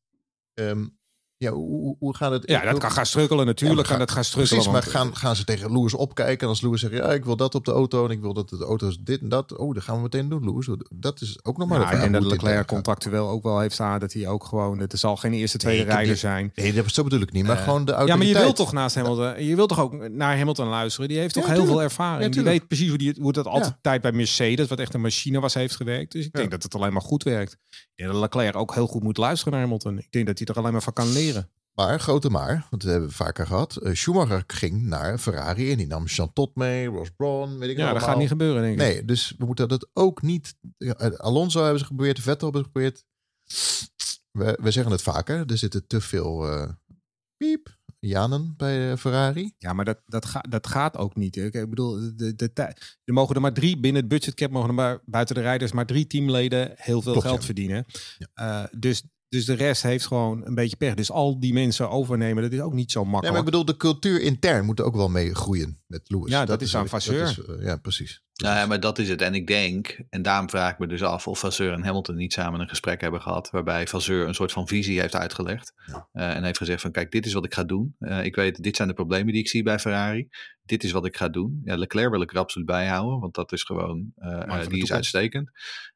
um, 0.54 0.98
Ja, 1.42 1.50
hoe, 1.52 1.96
hoe 1.98 2.16
gaat 2.16 2.30
het? 2.32 2.42
Ja, 2.48 2.62
dat 2.64 2.78
kan 2.78 2.90
gaan 2.90 3.06
strukkelen 3.06 3.46
natuurlijk. 3.46 3.80
Ja, 3.80 3.88
kan 3.88 3.98
dat 3.98 4.10
gaan 4.10 4.24
strukkelen. 4.24 4.58
Precies, 4.62 4.72
maar 4.72 4.82
gaan, 5.00 5.16
gaan 5.16 5.36
ze 5.36 5.44
tegen 5.44 5.72
Lewis 5.72 5.94
opkijken? 5.94 6.40
En 6.42 6.48
als 6.48 6.60
Lewis 6.60 6.80
zegt, 6.80 6.92
ja, 6.92 7.12
ik 7.12 7.24
wil 7.24 7.36
dat 7.36 7.54
op 7.54 7.64
de 7.64 7.70
auto 7.72 8.04
en 8.04 8.10
ik 8.10 8.20
wil 8.20 8.32
dat 8.34 8.48
de 8.48 8.64
auto's 8.64 8.98
dit 9.00 9.20
en 9.20 9.28
dat. 9.28 9.56
Oh, 9.56 9.74
dat 9.74 9.82
gaan 9.82 9.96
we 9.96 10.02
meteen 10.02 10.28
doen, 10.28 10.44
Lewis. 10.44 10.68
Dat 10.94 11.20
is 11.20 11.38
ook 11.44 11.58
nog 11.58 11.68
maar 11.68 11.78
Ja, 11.78 11.84
de 11.84 11.90
ik 11.90 11.96
vraag 11.98 12.10
denk 12.10 12.22
dat 12.22 12.32
Leclerc 12.32 12.66
contractueel 12.66 13.28
ook 13.28 13.42
wel 13.42 13.60
heeft 13.60 13.74
staan 13.74 14.00
dat 14.00 14.12
hij 14.12 14.28
ook 14.28 14.44
gewoon. 14.44 14.78
Het 14.78 14.98
zal 14.98 15.16
geen 15.16 15.32
eerste, 15.32 15.58
tweede 15.58 15.82
rijder 15.84 16.16
zijn. 16.16 16.52
Nee, 16.54 16.72
dat 16.72 16.90
zo 16.92 17.02
bedoel 17.02 17.20
ik 17.20 17.32
niet. 17.32 17.46
Maar 17.46 17.56
Eh, 17.56 17.62
gewoon 17.64 17.84
de 17.84 17.90
Ja, 17.92 17.96
maar 17.98 18.06
je 18.06 18.12
autoriteit. 18.12 18.44
wilt 18.44 18.56
toch 18.56 18.72
naast 18.72 18.94
Hamilton. 18.94 19.44
Je 19.44 19.56
wilt 19.56 19.68
toch 19.68 19.80
ook 19.80 20.08
naar 20.08 20.36
Hamilton 20.38 20.68
luisteren. 20.68 21.08
Die 21.08 21.18
heeft 21.18 21.34
Ja, 21.34 21.40
toch 21.40 21.50
heel 21.50 21.66
veel 21.66 21.82
ervaring. 21.82 22.32
Die 22.32 22.42
weet 22.42 22.66
precies 22.68 22.88
hoe, 22.88 22.98
die, 22.98 23.16
hoe 23.20 23.32
dat 23.32 23.46
altijd 23.46 24.00
bij 24.00 24.12
Mercedes, 24.12 24.68
wat 24.68 24.78
echt 24.78 24.94
een 24.94 25.00
machine 25.00 25.40
was, 25.40 25.54
heeft 25.54 25.76
gewerkt. 25.76 26.12
Dus 26.12 26.24
ik 26.26 26.32
denk 26.32 26.50
dat 26.50 26.62
het 26.62 26.74
alleen 26.74 26.92
maar 26.92 27.02
goed 27.02 27.22
werkt. 27.22 27.56
Denk 27.94 28.10
dat 28.10 28.20
Leclerc 28.20 28.56
ook 28.56 28.74
heel 28.74 28.86
goed 28.86 29.02
moet 29.02 29.16
luisteren 29.16 29.52
naar 29.52 29.62
Hamilton. 29.62 29.98
Ik 29.98 30.06
denk 30.10 30.26
dat 30.26 30.38
hij 30.38 30.46
er 30.46 30.56
alleen 30.56 30.72
maar 30.72 30.82
van 30.82 30.92
kan 30.92 31.12
leren. 31.12 31.31
Maar, 31.72 32.00
grote 32.00 32.30
maar, 32.30 32.66
want 32.70 32.82
dat 32.82 32.90
hebben 32.90 33.08
we 33.08 33.14
vaker 33.14 33.46
gehad. 33.46 33.76
eh, 33.76 33.94
Schumacher 33.94 34.44
ging 34.46 34.82
naar 34.82 35.18
Ferrari 35.18 35.70
en 35.70 35.76
die 35.76 35.86
nam 35.86 36.04
Jean 36.04 36.32
Todt 36.32 36.56
mee, 36.56 36.86
Ross 36.86 37.10
Brawn, 37.16 37.58
weet 37.58 37.70
ik 37.70 37.76
Ja, 37.76 37.92
dat 37.92 38.02
gaat 38.02 38.18
niet 38.18 38.28
gebeuren, 38.28 38.62
denk 38.62 38.72
ik. 38.72 38.78
Nee, 38.78 39.04
dus 39.04 39.34
we 39.38 39.44
moeten 39.44 39.68
dat 39.68 39.90
ook 39.92 40.22
niet... 40.22 40.54
ja, 40.76 40.92
Alonso 41.16 41.60
hebben 41.62 41.78
ze 41.78 41.84
geprobeerd, 41.84 42.20
Vettel 42.20 42.52
hebben 42.52 42.60
ze 42.62 42.66
geprobeerd. 42.66 43.04
We, 44.30 44.58
we 44.62 44.70
zeggen 44.70 44.92
het 44.92 45.02
vaker, 45.02 45.50
er 45.50 45.58
zitten 45.58 45.86
te 45.86 46.00
veel 46.00 46.48
eh, 46.50 46.68
piep, 47.36 47.80
Janen 47.98 48.54
bij 48.56 48.90
eh, 48.90 48.96
Ferrari. 48.96 49.54
Ja, 49.58 49.72
maar 49.72 49.84
dat, 49.84 50.02
dat, 50.06 50.24
gaat 50.24 50.50
dat 50.50 50.66
gaat 50.66 50.96
ook 50.96 51.16
niet. 51.16 51.34
hè. 51.34 51.44
Ik 51.44 51.68
bedoel, 51.68 52.16
de, 52.16 52.34
de, 52.34 52.50
er 53.04 53.12
mogen 53.12 53.34
er 53.34 53.40
maar 53.40 53.52
drie 53.52 53.80
binnen 53.80 54.00
het 54.00 54.10
budgetcap, 54.10 54.50
mogen 54.50 54.68
er 54.68 54.74
maar 54.74 55.00
buiten 55.04 55.34
de 55.34 55.40
rijders 55.40 55.72
maar 55.72 55.86
drie 55.86 56.06
teamleden 56.06 56.72
heel 56.76 57.02
veel 57.02 57.12
Klopt, 57.12 57.26
geld 57.26 57.38
ja. 57.40 57.44
verdienen. 57.46 57.84
Ja. 58.18 58.28
Eh, 58.34 58.68
dus, 58.78 59.02
dus 59.32 59.44
de 59.44 59.54
rest 59.54 59.82
heeft 59.82 60.06
gewoon 60.06 60.46
een 60.46 60.54
beetje 60.54 60.76
pech. 60.76 60.94
Dus 60.94 61.10
al 61.10 61.40
die 61.40 61.52
mensen 61.52 61.90
overnemen, 61.90 62.42
dat 62.42 62.52
is 62.52 62.60
ook 62.60 62.72
niet 62.72 62.90
zo 62.92 63.00
Nee, 63.02 63.10
maar 63.10 63.20
makkelijk. 63.20 63.38
ik 63.46 63.50
bedoel, 63.50 63.64
de 63.64 63.76
cultuur 63.76 64.20
intern 64.20 64.64
moet 64.64 64.80
ook 64.80 64.94
wel 64.94 65.08
mee 65.08 65.34
groeien 65.34 65.80
met 65.86 66.00
Lewis. 66.04 66.30
Ja, 66.30 66.44
dat 66.44 66.62
is 66.62 66.74
aan 66.74 66.80
dat 66.80 66.90
Vasseur. 66.90 67.22
is, 67.22 67.38
eh, 67.44 67.64
ja, 67.64 67.76
precies. 67.76 68.22
Nou 68.32 68.56
ja, 68.56 68.66
maar 68.66 68.80
dat 68.80 68.98
is 68.98 69.08
het. 69.08 69.22
En 69.22 69.34
ik 69.34 69.46
denk, 69.46 70.00
en 70.10 70.22
daarom 70.22 70.50
vraag 70.50 70.72
ik 70.72 70.78
me 70.78 70.86
dus 70.86 71.02
af 71.02 71.26
of 71.26 71.38
Vasseur 71.38 71.72
en 71.72 71.84
Hamilton 71.84 72.16
niet 72.16 72.32
samen 72.32 72.60
een 72.60 72.68
gesprek 72.68 73.00
hebben 73.00 73.20
gehad. 73.20 73.50
Waarbij 73.50 73.86
Vasseur 73.86 74.28
een 74.28 74.34
soort 74.34 74.52
van 74.52 74.68
visie 74.68 75.00
heeft 75.00 75.14
uitgelegd. 75.14 75.72
Ja. 75.86 76.08
eh, 76.12 76.36
en 76.36 76.44
heeft 76.44 76.58
gezegd 76.58 76.80
van 76.80 76.90
kijk, 76.92 77.10
dit 77.10 77.26
is 77.26 77.32
wat 77.32 77.44
ik 77.44 77.54
ga 77.54 77.64
doen. 77.64 77.94
Eh, 77.98 78.24
ik 78.24 78.34
weet, 78.34 78.62
dit 78.62 78.76
zijn 78.76 78.88
de 78.88 78.94
problemen 78.94 79.32
die 79.32 79.42
ik 79.42 79.48
zie 79.48 79.62
bij 79.62 79.78
Ferrari. 79.78 80.28
Dit 80.64 80.84
is 80.84 80.92
wat 80.92 81.06
ik 81.06 81.16
ga 81.16 81.28
doen. 81.28 81.60
Ja, 81.64 81.76
Leclerc 81.76 82.10
wil 82.10 82.22
ik 82.22 82.32
er 82.32 82.38
absoluut 82.38 82.66
bij 82.66 82.86
houden. 82.86 83.20
Want 83.20 83.34
dat 83.34 83.52
is 83.52 83.62
gewoon, 83.62 84.12
die 84.68 84.82
is 84.82 84.92
uitstekend. 84.92 85.50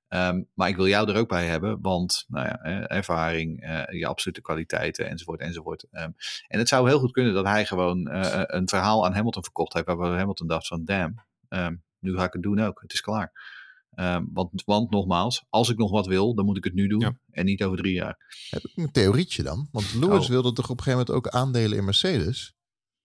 Ehm, 0.09 0.43
maar 0.55 0.69
ik 0.69 0.77
wil 0.77 0.87
jou 0.89 1.11
er 1.11 1.17
ook 1.17 1.29
bij 1.29 1.47
hebben. 1.47 1.81
Want 1.81 2.25
nou 2.29 2.47
ja, 2.47 2.59
eh, 2.61 2.97
ervaring, 2.97 3.61
eh, 3.61 3.99
je 3.99 4.07
absolute 4.07 4.41
kwaliteiten 4.41 5.09
enzovoort 5.09 5.41
enzovoort. 5.41 5.87
Ehm, 5.91 6.11
en 6.49 6.59
het 6.59 6.69
zou 6.69 6.89
heel 6.89 6.99
goed 6.99 7.13
kunnen 7.13 7.35
dat 7.35 7.45
hij 7.45 7.67
gewoon 7.67 8.07
eh, 8.07 8.43
een 8.47 8.69
verhaal 8.69 9.07
aan 9.07 9.15
Hamilton 9.15 9.43
verkocht 9.43 9.73
heeft. 9.73 9.87
Waarbij 9.87 10.19
Hamilton 10.19 10.47
dacht 10.47 10.67
van 10.67 10.85
damn, 10.85 11.25
ehm, 11.49 11.75
nu 11.99 12.17
ga 12.17 12.25
ik 12.25 12.33
het 12.33 12.43
doen 12.43 12.61
ook. 12.61 12.81
Het 12.81 12.93
is 12.93 13.01
klaar. 13.01 13.55
Ehm, 13.95 14.25
want, 14.33 14.63
want 14.65 14.91
nogmaals, 14.91 15.45
als 15.49 15.69
ik 15.69 15.77
nog 15.77 15.91
wat 15.91 16.07
wil, 16.07 16.35
dan 16.35 16.45
moet 16.45 16.57
ik 16.57 16.65
het 16.65 16.75
nu 16.75 16.87
doen. 16.89 17.01
Ja. 17.01 17.17
En 17.31 17.45
niet 17.45 17.65
over 17.65 17.79
drie 17.79 17.95
jaar. 17.95 18.47
Heb 18.51 18.63
ik 18.65 18.73
een 18.77 18.93
theorietje 18.93 19.43
dan? 19.43 19.69
Want 19.73 19.95
Lewis 19.95 20.25
Oh. 20.25 20.29
wilde 20.29 20.53
toch 20.53 20.71
op 20.71 20.79
een 20.79 20.83
gegeven 20.85 21.07
moment 21.07 21.27
ook 21.27 21.29
aandelen 21.33 21.79
in 21.79 21.85
Mercedes? 21.85 22.55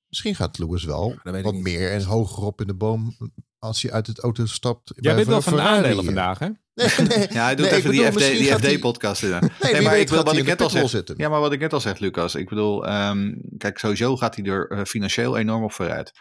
Misschien 0.07 0.35
gaat 0.35 0.57
Lewis 0.57 0.83
wel 0.83 1.19
wat 1.23 1.55
meer 1.55 1.91
en 1.91 2.03
hoger 2.03 2.43
op 2.43 2.61
in 2.61 2.67
de 2.67 2.75
boom 2.75 3.15
als 3.61 3.81
hij 3.81 3.91
uit 3.91 4.07
het 4.07 4.19
auto 4.19 4.45
stapt. 4.45 4.91
Jij 4.95 5.15
bent 5.15 5.27
wel 5.27 5.41
van 5.41 5.55
de 5.55 5.61
aandelen 5.61 6.05
vandaag, 6.05 6.39
hè? 6.39 6.47
Nee, 6.73 6.87
nee, 7.07 7.27
Ja, 7.37 7.43
hij 7.43 7.55
doet 7.55 7.65
nee, 7.69 7.75
even 7.75 7.89
bedoel, 7.89 8.03
die, 8.03 8.11
FD, 8.11 8.13
misschien 8.15 8.37
die 8.37 8.47
gaat 8.47 8.61
hij- 8.61 8.71
FD-podcast. 8.73 9.21
Nee, 9.21 9.31
wie 9.31 9.81
maar 9.81 9.97
ik 9.99 10.09
wil 10.09 10.23
wat 10.23 10.37
ik 10.37 10.45
net 10.45 10.61
al 10.61 10.69
zeg. 10.69 10.89
zitten. 10.89 11.15
Ja, 11.17 11.29
maar 11.29 11.39
wat 11.39 11.51
ik 11.51 11.59
net 11.59 11.73
al 11.73 11.79
zeg, 11.79 11.97
Lucas. 11.99 12.35
Ik 12.35 12.49
bedoel, 12.49 12.85
ehm, 12.87 13.33
kijk, 13.57 13.77
sowieso 13.77 14.17
gaat 14.17 14.35
hij 14.35 14.45
er 14.45 14.69
eh, 14.69 14.83
financieel 14.83 15.37
enorm 15.37 15.63
op 15.63 15.71
vooruit. 15.73 16.11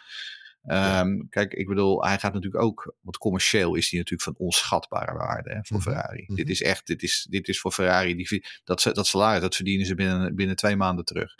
Ehm, 0.62 1.09
Kijk, 1.31 1.53
ik 1.53 1.66
bedoel, 1.66 2.05
hij 2.05 2.18
gaat 2.18 2.33
natuurlijk 2.33 2.62
ook, 2.62 2.94
want 3.00 3.18
commercieel 3.18 3.74
is 3.74 3.90
hij 3.90 3.98
natuurlijk 3.98 4.29
van 4.37 4.46
onschatbare 4.46 5.12
waarde 5.12 5.50
hè, 5.50 5.59
voor 5.62 5.76
Mhm, 5.76 5.87
Ferrari. 5.90 6.24
mhm. 6.26 6.35
Dit 6.35 6.48
is 6.48 6.62
echt, 6.62 6.87
dit 6.87 7.03
is, 7.03 7.26
dit 7.31 7.48
is 7.48 7.61
voor 7.61 7.72
Ferrari, 7.72 8.14
die, 8.16 8.44
dat, 8.64 8.81
ze- 8.81 8.92
dat 8.92 9.07
salaris, 9.07 9.40
dat 9.40 9.55
verdienen 9.55 9.87
ze 9.87 9.94
binnen, 9.94 10.35
binnen 10.35 10.57
twee 10.57 10.76
maanden 10.76 11.05
terug. 11.05 11.35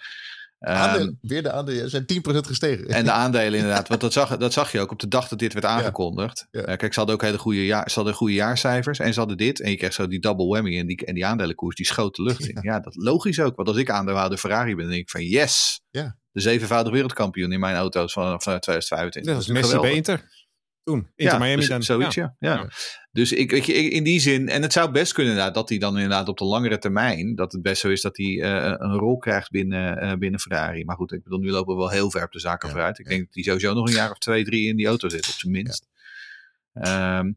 Ehm, 0.61 0.77
Aandelen, 0.77 1.19
weer 1.21 1.43
de 1.43 1.53
aandelen 1.53 1.91
zijn 1.91 2.07
10% 2.07 2.47
gestegen. 2.47 2.89
en 2.89 3.05
de 3.05 3.11
aandelen 3.23 3.59
inderdaad. 3.59 3.89
Want 3.89 4.01
dat 4.01 4.13
zag, 4.13 4.37
dat 4.37 4.53
zag 4.53 4.73
je 4.73 4.81
ook 4.81 4.91
op 4.91 4.99
de 4.99 5.09
dag 5.09 5.29
dat 5.29 5.39
dit 5.39 5.53
werd 5.53 5.65
aangekondigd. 5.65 6.47
Ja. 6.51 6.61
Eh, 6.61 6.77
kijk, 6.77 6.93
ze 6.93 6.99
hadden 6.99 7.17
ook 7.17 7.23
hele 7.23 7.39
goede, 7.39 7.67
jaar, 7.67 7.91
ze 7.91 7.95
hadden 7.95 8.15
goede 8.15 8.35
jaarcijfers. 8.35 8.99
En 8.99 9.13
ze 9.13 9.19
hadden 9.19 9.37
dit. 9.37 9.61
En 9.61 9.71
je 9.71 9.77
kreeg 9.77 9.93
zo 9.93 10.07
die 10.07 10.21
double 10.21 10.47
whammy. 10.47 10.79
En 10.79 10.87
die, 10.87 11.05
en 11.05 11.15
die 11.15 11.27
aandelenkoers 11.27 11.77
die 11.77 11.87
schoot 11.87 12.17
de 12.17 12.23
lucht 12.23 12.49
in. 12.49 12.59
Ja, 12.63 12.81
dat 12.81 12.97
logisch 12.97 13.41
ook. 13.41 13.57
Want 13.57 13.69
als 13.69 13.77
ik 13.77 13.91
aandeelhouder 13.91 14.39
Ferrari 14.39 14.75
ben, 14.75 14.85
dan 14.85 14.91
denk 14.91 15.03
ik 15.03 15.11
van 15.11 15.25
yes. 15.25 15.81
Ja. 15.91 16.19
De 16.33 16.41
zevenvoudig 16.41 16.93
wereldkampioen 16.93 17.53
in 17.53 17.61
mijn 17.61 17.77
auto's 17.77 18.13
van, 18.13 18.25
van 18.25 18.61
2025. 18.61 19.33
Dat 19.33 19.43
is 19.43 19.49
Messi 19.49 19.79
bij 19.79 20.21
geweldig. 20.91 21.13
Inter. 21.17 21.35
Ja, 21.39 21.45
Miami 21.45 21.67
dan. 21.67 21.83
Zoiets, 21.83 22.15
Ja. 22.15 22.37
ja. 22.39 22.69
Dus 23.13 23.33
ik, 23.33 23.51
weet 23.51 23.67
je, 23.67 23.73
in 23.73 24.05
die 24.05 24.21
zin, 24.21 24.49
en 24.49 24.63
het 24.63 24.73
zou 24.73 24.91
best 24.91 25.13
kunnen 25.13 25.33
inderdaad, 25.33 25.55
dat 25.57 25.69
hij 25.69 25.79
dan 25.79 25.95
inderdaad 25.95 26.29
op 26.29 26.39
de 26.39 26.45
langere 26.45 26.79
termijn, 26.79 27.35
dat 27.35 27.53
het 27.53 27.63
best 27.63 27.81
zo 27.81 27.89
is 27.89 28.01
dat 28.01 28.17
hij 28.17 28.41
eh, 28.43 28.75
een 28.79 28.97
rol 28.97 29.19
krijgt 29.19 29.51
binnen, 29.51 29.99
eh, 29.99 30.13
binnen 30.15 30.41
Ferrari. 30.41 30.85
Maar 30.85 30.97
goed, 30.97 31.13
ik 31.13 31.23
bedoel, 31.23 31.39
nu 31.39 31.51
lopen 31.51 31.75
we 31.75 31.81
wel 31.81 31.91
heel 31.91 32.11
ver 32.11 32.25
op 32.25 32.33
de 32.33 32.41
zaken 32.41 32.69
Ja, 32.69 32.75
vooruit. 32.75 32.99
Ik 32.99 33.09
denk 33.09 33.21
dat 33.25 33.35
hij 33.35 33.43
sowieso 33.43 33.75
nog 33.75 33.87
een 33.89 33.95
jaar 33.95 34.11
of 34.11 34.19
twee, 34.19 34.45
drie 34.45 34.69
in 34.69 34.77
die 34.77 34.87
auto 34.87 35.09
zit, 35.09 35.29
op 35.29 35.35
zijn 35.35 35.53
minst. 35.53 35.87
Ehm, 36.73 37.33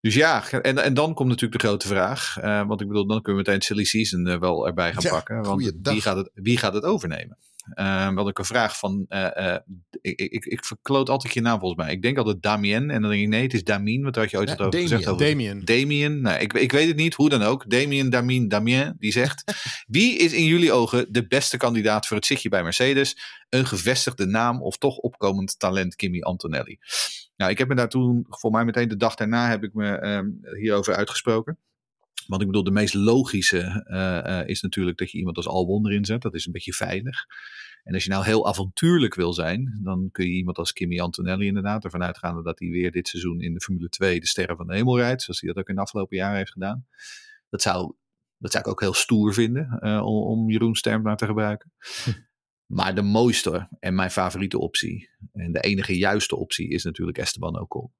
dus 0.00 0.14
ja, 0.14 0.50
en, 0.50 0.78
en 0.78 0.94
dan 0.94 1.14
komt 1.14 1.28
natuurlijk 1.28 1.60
de 1.62 1.66
grote 1.68 1.86
vraag. 1.88 2.38
eh, 2.40 2.66
want 2.66 2.80
ik 2.80 2.86
bedoel, 2.88 3.06
dan 3.06 3.22
kunnen 3.22 3.44
we 3.44 3.50
meteen 3.50 3.62
Silly 3.66 3.84
Season 3.84 4.26
eh, 4.26 4.38
wel 4.38 4.66
erbij 4.66 4.92
gaan 4.92 5.02
pakken. 5.10 5.42
Want 5.42 5.72
wie 5.92 6.00
gaat, 6.00 6.16
het, 6.16 6.30
wie 6.34 6.58
gaat 6.58 6.74
het 6.74 6.84
overnemen? 6.84 7.38
Ehm 7.74 8.16
had 8.16 8.28
ik 8.28 8.38
een 8.38 8.44
vraag 8.44 8.78
van. 8.78 9.04
eh, 9.08 9.54
eh, 9.54 9.60
ik, 10.00 10.20
ik, 10.20 10.44
ik 10.44 10.64
verkloot 10.64 11.08
altijd 11.08 11.34
je 11.34 11.40
naam 11.40 11.58
volgens 11.58 11.84
mij. 11.84 11.92
Ik 11.92 12.02
denk 12.02 12.18
altijd 12.18 12.42
Damien. 12.42 12.90
En 12.90 13.00
dan 13.00 13.10
denk 13.10 13.22
ik 13.22 13.28
nee, 13.28 13.42
het 13.42 13.54
is 13.54 13.64
Damien. 13.64 14.02
Want 14.02 14.14
daar 14.14 14.22
had 14.22 14.32
je 14.32 14.38
ooit 14.38 14.48
Ja, 14.48 14.56
wat 14.56 14.66
over 14.66 14.80
Damien. 14.80 14.96
gezegd. 14.96 15.10
Over 15.14 15.26
Damien. 15.26 15.64
Damien. 15.64 16.20
Nou, 16.20 16.38
ik, 16.40 16.52
ik 16.52 16.72
weet 16.72 16.86
het 16.88 16.96
niet, 16.96 17.14
hoe 17.14 17.28
dan 17.28 17.42
ook. 17.42 17.70
Damien, 17.70 18.10
Damien, 18.10 18.48
Damien, 18.48 18.96
die 18.98 19.12
zegt... 19.12 19.42
Wie 19.86 20.16
is 20.18 20.32
in 20.32 20.44
jullie 20.44 20.72
ogen 20.72 21.06
de 21.12 21.26
beste 21.26 21.56
kandidaat 21.56 22.06
voor 22.06 22.16
het 22.16 22.26
zitje 22.26 22.48
bij 22.48 22.62
Mercedes? 22.62 23.16
Een 23.48 23.66
gevestigde 23.66 24.26
naam 24.26 24.62
of 24.62 24.76
toch 24.76 24.96
opkomend 24.96 25.58
talent 25.58 25.96
Kimi 25.96 26.22
Antonelli? 26.22 26.78
Nou, 27.36 27.50
ik 27.50 27.58
heb 27.58 27.68
me 27.68 27.74
daar 27.74 27.88
toen, 27.88 28.26
voor 28.28 28.50
mij 28.50 28.64
meteen 28.64 28.88
de 28.88 28.96
dag 28.96 29.14
daarna, 29.14 29.48
heb 29.48 29.62
ik 29.64 29.74
me 29.74 29.96
ehm, 29.96 30.26
hierover 30.60 30.94
uitgesproken. 30.94 31.58
Want 32.26 32.40
ik 32.40 32.46
bedoel, 32.46 32.64
de 32.64 32.70
meest 32.70 32.94
logische 32.94 33.84
eh, 33.86 34.40
eh, 34.40 34.48
is 34.48 34.60
natuurlijk 34.60 34.98
dat 34.98 35.10
je 35.10 35.18
iemand 35.18 35.36
als 35.36 35.48
Albon 35.48 35.86
erin 35.86 36.04
zet. 36.04 36.22
Dat 36.22 36.34
is 36.34 36.46
een 36.46 36.52
beetje 36.52 36.72
veilig. 36.72 37.26
En 37.84 37.94
als 37.94 38.04
je 38.04 38.10
nou 38.10 38.24
heel 38.24 38.46
avontuurlijk 38.48 39.14
wil 39.14 39.32
zijn, 39.32 39.80
dan 39.82 40.08
kun 40.12 40.24
je 40.24 40.32
iemand 40.32 40.58
als 40.58 40.72
Kimi 40.72 41.00
Antonelli 41.00 41.46
inderdaad 41.46 41.84
ervan 41.84 42.02
uitgaande 42.02 42.42
dat 42.42 42.58
hij 42.58 42.68
weer 42.68 42.90
dit 42.90 43.08
seizoen 43.08 43.40
in 43.40 43.54
de 43.54 43.60
Formule 43.60 43.88
2 43.88 44.20
de 44.20 44.26
sterren 44.26 44.56
van 44.56 44.66
de 44.66 44.74
hemel 44.74 44.98
rijdt. 44.98 45.22
Zoals 45.22 45.40
hij 45.40 45.52
dat 45.52 45.58
ook 45.62 45.68
in 45.68 45.74
de 45.74 45.80
afgelopen 45.80 46.16
jaren 46.16 46.36
heeft 46.36 46.52
gedaan. 46.52 46.86
Dat 47.48 47.62
zou, 47.62 47.94
dat 48.38 48.50
zou 48.50 48.64
ik 48.64 48.70
ook 48.70 48.80
heel 48.80 48.94
stoer 48.94 49.34
vinden, 49.34 49.78
eh, 49.80 50.06
om, 50.06 50.50
Jeroen 50.50 50.74
Sterm 50.74 51.02
maar 51.02 51.16
te 51.16 51.26
gebruiken. 51.26 51.72
Maar 52.66 52.94
de 52.94 53.02
mooiste 53.02 53.68
en 53.80 53.94
mijn 53.94 54.10
favoriete 54.10 54.58
optie, 54.58 55.10
en 55.32 55.52
de 55.52 55.60
enige 55.60 55.98
juiste 55.98 56.36
optie, 56.36 56.68
is 56.68 56.84
natuurlijk 56.84 57.18
Esteban 57.18 57.60
Ocon. 57.60 57.92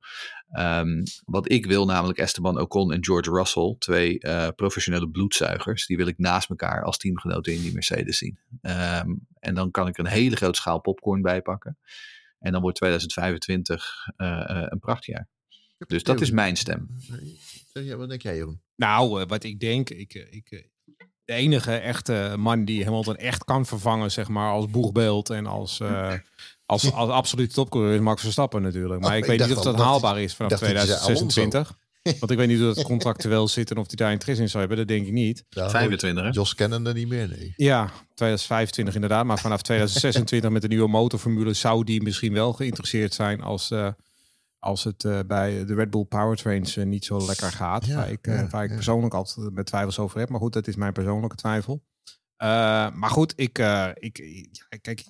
Ehm, 0.50 1.02
wat 1.24 1.52
ik 1.52 1.66
wil, 1.66 1.86
namelijk 1.86 2.18
Esteban 2.18 2.60
Ocon 2.60 2.92
en 2.92 3.04
George 3.04 3.30
Russell, 3.30 3.76
twee 3.78 4.18
eh, 4.18 4.48
professionele 4.56 5.08
bloedzuigers, 5.10 5.86
die 5.86 5.96
wil 5.96 6.06
ik 6.06 6.18
naast 6.18 6.48
elkaar 6.50 6.84
als 6.84 6.98
teamgenoten 6.98 7.52
in 7.52 7.60
die 7.60 7.72
Mercedes 7.72 8.18
zien. 8.18 8.38
Ehm, 8.60 9.14
en 9.40 9.54
dan 9.54 9.70
kan 9.70 9.88
ik 9.88 9.98
een 9.98 10.06
hele 10.06 10.36
grote 10.36 10.60
schaal 10.60 10.80
popcorn 10.80 11.22
bij 11.22 11.42
pakken. 11.42 11.78
En 12.38 12.52
dan 12.52 12.60
wordt 12.60 12.76
2025 12.76 14.08
eh, 14.16 14.50
eh, 14.50 14.66
een 14.68 14.78
prachtjaar. 14.78 15.28
Dus 15.86 16.02
dat 16.02 16.20
is 16.20 16.30
mijn 16.30 16.56
stem. 16.56 16.88
Ja, 17.72 17.96
wat 17.96 18.08
denk 18.08 18.22
jij, 18.22 18.36
Jeroen? 18.36 18.62
Nou, 18.76 19.24
wat 19.26 19.44
ik 19.44 19.60
denk, 19.60 19.90
ik, 19.90 20.14
ik, 20.14 20.70
de 21.24 21.32
enige 21.32 21.72
echte 21.72 22.34
man 22.38 22.64
die 22.64 22.84
Hamilton 22.84 23.16
echt 23.16 23.44
kan 23.44 23.66
vervangen, 23.66 24.10
zeg 24.10 24.28
maar, 24.28 24.50
als 24.50 24.70
boegbeeld 24.70 25.30
en 25.30 25.46
als, 25.46 25.80
eh, 25.80 26.12
als, 26.66 26.92
als 26.92 27.10
absolute 27.10 27.54
topcoureur 27.54 27.94
is 27.94 28.00
Max 28.00 28.22
Verstappen 28.22 28.62
natuurlijk. 28.62 29.00
Maar 29.00 29.10
Oh, 29.10 29.16
ik 29.16 29.22
ik 29.22 29.28
weet 29.28 29.48
niet 29.48 29.56
of 29.56 29.62
dat 29.62 29.76
dat 29.76 29.86
haalbaar 29.86 30.20
is 30.20 30.34
vanaf 30.34 30.50
dacht 30.50 30.62
dat 30.62 30.70
je 30.70 30.76
zei 30.76 30.86
2026. 30.86 31.78
Want 32.20 32.30
ik 32.30 32.38
weet 32.38 32.48
niet 32.48 32.58
hoe 32.58 32.74
dat 32.74 32.84
contractueel 32.84 33.48
zit 33.48 33.70
en 33.70 33.76
of 33.76 33.86
hij 33.86 33.96
daar 33.96 34.12
interesse 34.12 34.42
in 34.42 34.48
zou 34.48 34.58
hebben. 34.66 34.86
Dat 34.86 34.96
denk 34.96 35.06
ik 35.06 35.12
niet. 35.12 35.44
Ja, 35.48 35.70
25, 35.70 36.24
hè? 36.24 36.30
Jos 36.30 36.54
kennen 36.54 36.86
er 36.86 36.94
niet 36.94 37.08
meer, 37.08 37.28
nee. 37.28 37.52
Ja, 37.56 37.84
2025 38.14 38.94
inderdaad. 38.94 39.24
Maar 39.24 39.38
vanaf 39.38 39.62
2026 39.62 40.50
met 40.56 40.62
de 40.62 40.68
nieuwe 40.68 40.88
motorformule 40.88 41.52
zou 41.52 41.84
die 41.84 42.02
misschien 42.02 42.32
wel 42.32 42.52
geïnteresseerd 42.52 43.14
zijn 43.14 43.40
als, 43.42 43.70
eh, 43.70 43.88
als 44.64 44.84
het 44.84 45.04
eh, 45.04 45.18
bij 45.26 45.64
de 45.64 45.74
Red 45.74 45.90
Bull 45.90 46.04
Powertrains 46.04 46.76
eh, 46.76 46.84
niet 46.86 47.04
zo 47.04 47.26
lekker 47.26 47.50
gaat. 47.52 47.86
Ja, 47.86 47.96
waar 47.96 48.10
ik, 48.10 48.26
eh, 48.26 48.34
ja, 48.34 48.48
waar 48.48 48.62
ik 48.62 48.68
ja. 48.68 48.74
persoonlijk 48.74 49.14
altijd 49.14 49.50
met 49.52 49.66
twijfels 49.66 49.98
over 49.98 50.18
heb. 50.18 50.28
Maar 50.28 50.40
goed, 50.40 50.52
dat 50.52 50.66
is 50.66 50.76
mijn 50.76 50.92
persoonlijke 50.92 51.36
twijfel. 51.36 51.84
Maar 52.94 53.10
goed, 53.10 53.32
ik, 53.36 53.58
ik, 53.94 54.66
kijk, 54.80 55.04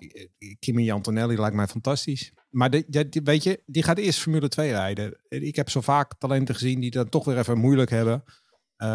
Kimi 0.58 0.90
Antonelli 0.90 1.36
lijkt 1.36 1.56
mij 1.56 1.66
fantastisch. 1.66 2.32
Maar 2.50 2.70
de, 2.70 2.84
de- 2.88 3.08
die- 3.08 3.22
weet 3.22 3.42
je, 3.42 3.62
die 3.66 3.82
gaat 3.82 3.98
eerst 3.98 4.20
Formule 4.20 4.48
2 4.48 4.70
rijden. 4.70 5.20
Ik 5.28 5.56
heb 5.56 5.70
zo 5.70 5.80
vaak 5.80 6.14
talenten 6.18 6.54
gezien 6.54 6.80
die 6.80 6.90
dat 6.90 7.10
toch 7.10 7.24
weer 7.24 7.38
even 7.38 7.58
moeilijk 7.58 7.90
hebben. 7.90 8.24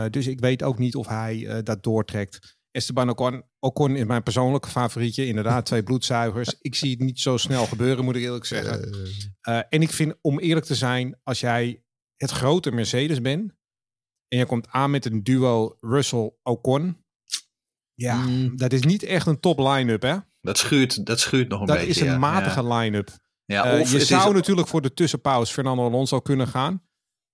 Dus 0.09 0.27
ik 0.27 0.39
weet 0.39 0.63
ook 0.63 0.77
niet 0.77 0.95
of 0.95 1.07
hij 1.07 1.63
dat 1.63 1.83
doortrekt. 1.83 2.58
Esteban 2.71 3.09
Ocon, 3.09 3.43
Ocon 3.59 3.95
is 3.95 4.05
mijn 4.05 4.23
persoonlijke 4.23 4.67
favorietje. 4.69 5.25
Inderdaad, 5.25 5.65
twee 5.65 5.83
bloedzuigers. 5.83 6.55
Ik 6.61 6.75
zie 6.75 6.91
het 6.91 6.99
niet 6.99 7.19
zo 7.19 7.37
snel 7.37 7.65
gebeuren, 7.65 8.03
moet 8.03 8.15
ik 8.15 8.21
eerlijk 8.21 8.45
zeggen. 8.45 8.83
Eh, 8.83 8.99
Uh, 9.49 9.61
en 9.69 9.81
ik 9.81 9.89
vind, 9.91 10.15
om 10.21 10.39
eerlijk 10.39 10.65
te 10.65 10.75
zijn, 10.75 11.19
als 11.23 11.39
jij 11.39 11.83
het 12.15 12.31
grote 12.31 12.71
Mercedes 12.71 13.21
bent 13.21 13.53
en 14.27 14.37
je 14.37 14.45
komt 14.45 14.67
aan 14.67 14.91
met 14.91 15.05
een 15.05 15.23
duo 15.23 15.75
Russell-Ocon, 15.79 17.03
ja, 17.93 18.15
Mm. 18.15 18.57
dat 18.57 18.73
is 18.73 18.81
niet 18.83 19.03
echt 19.03 19.27
een 19.27 19.39
top 19.39 19.59
line-up, 19.59 20.01
hè? 20.01 20.15
Dat 20.41 20.57
schuurt, 20.57 21.05
dat 21.05 21.19
schuurt 21.19 21.47
nog 21.49 21.59
een 21.61 21.65
Dat 21.67 21.75
beetje. 21.75 21.89
is 21.91 21.99
een 21.99 22.05
ja. 22.05 22.17
matige 22.17 22.61
Ja. 22.63 22.77
line-up. 22.77 23.09
Ja, 23.45 23.65
Eh, 23.65 23.79
je 23.91 23.99
zou 23.99 24.27
is, 24.29 24.33
natuurlijk 24.35 24.67
voor 24.67 24.81
de 24.81 24.93
tussenpauze 24.93 25.53
Fernando 25.53 25.85
Alonso 25.85 26.19
kunnen 26.19 26.47
gaan. 26.47 26.83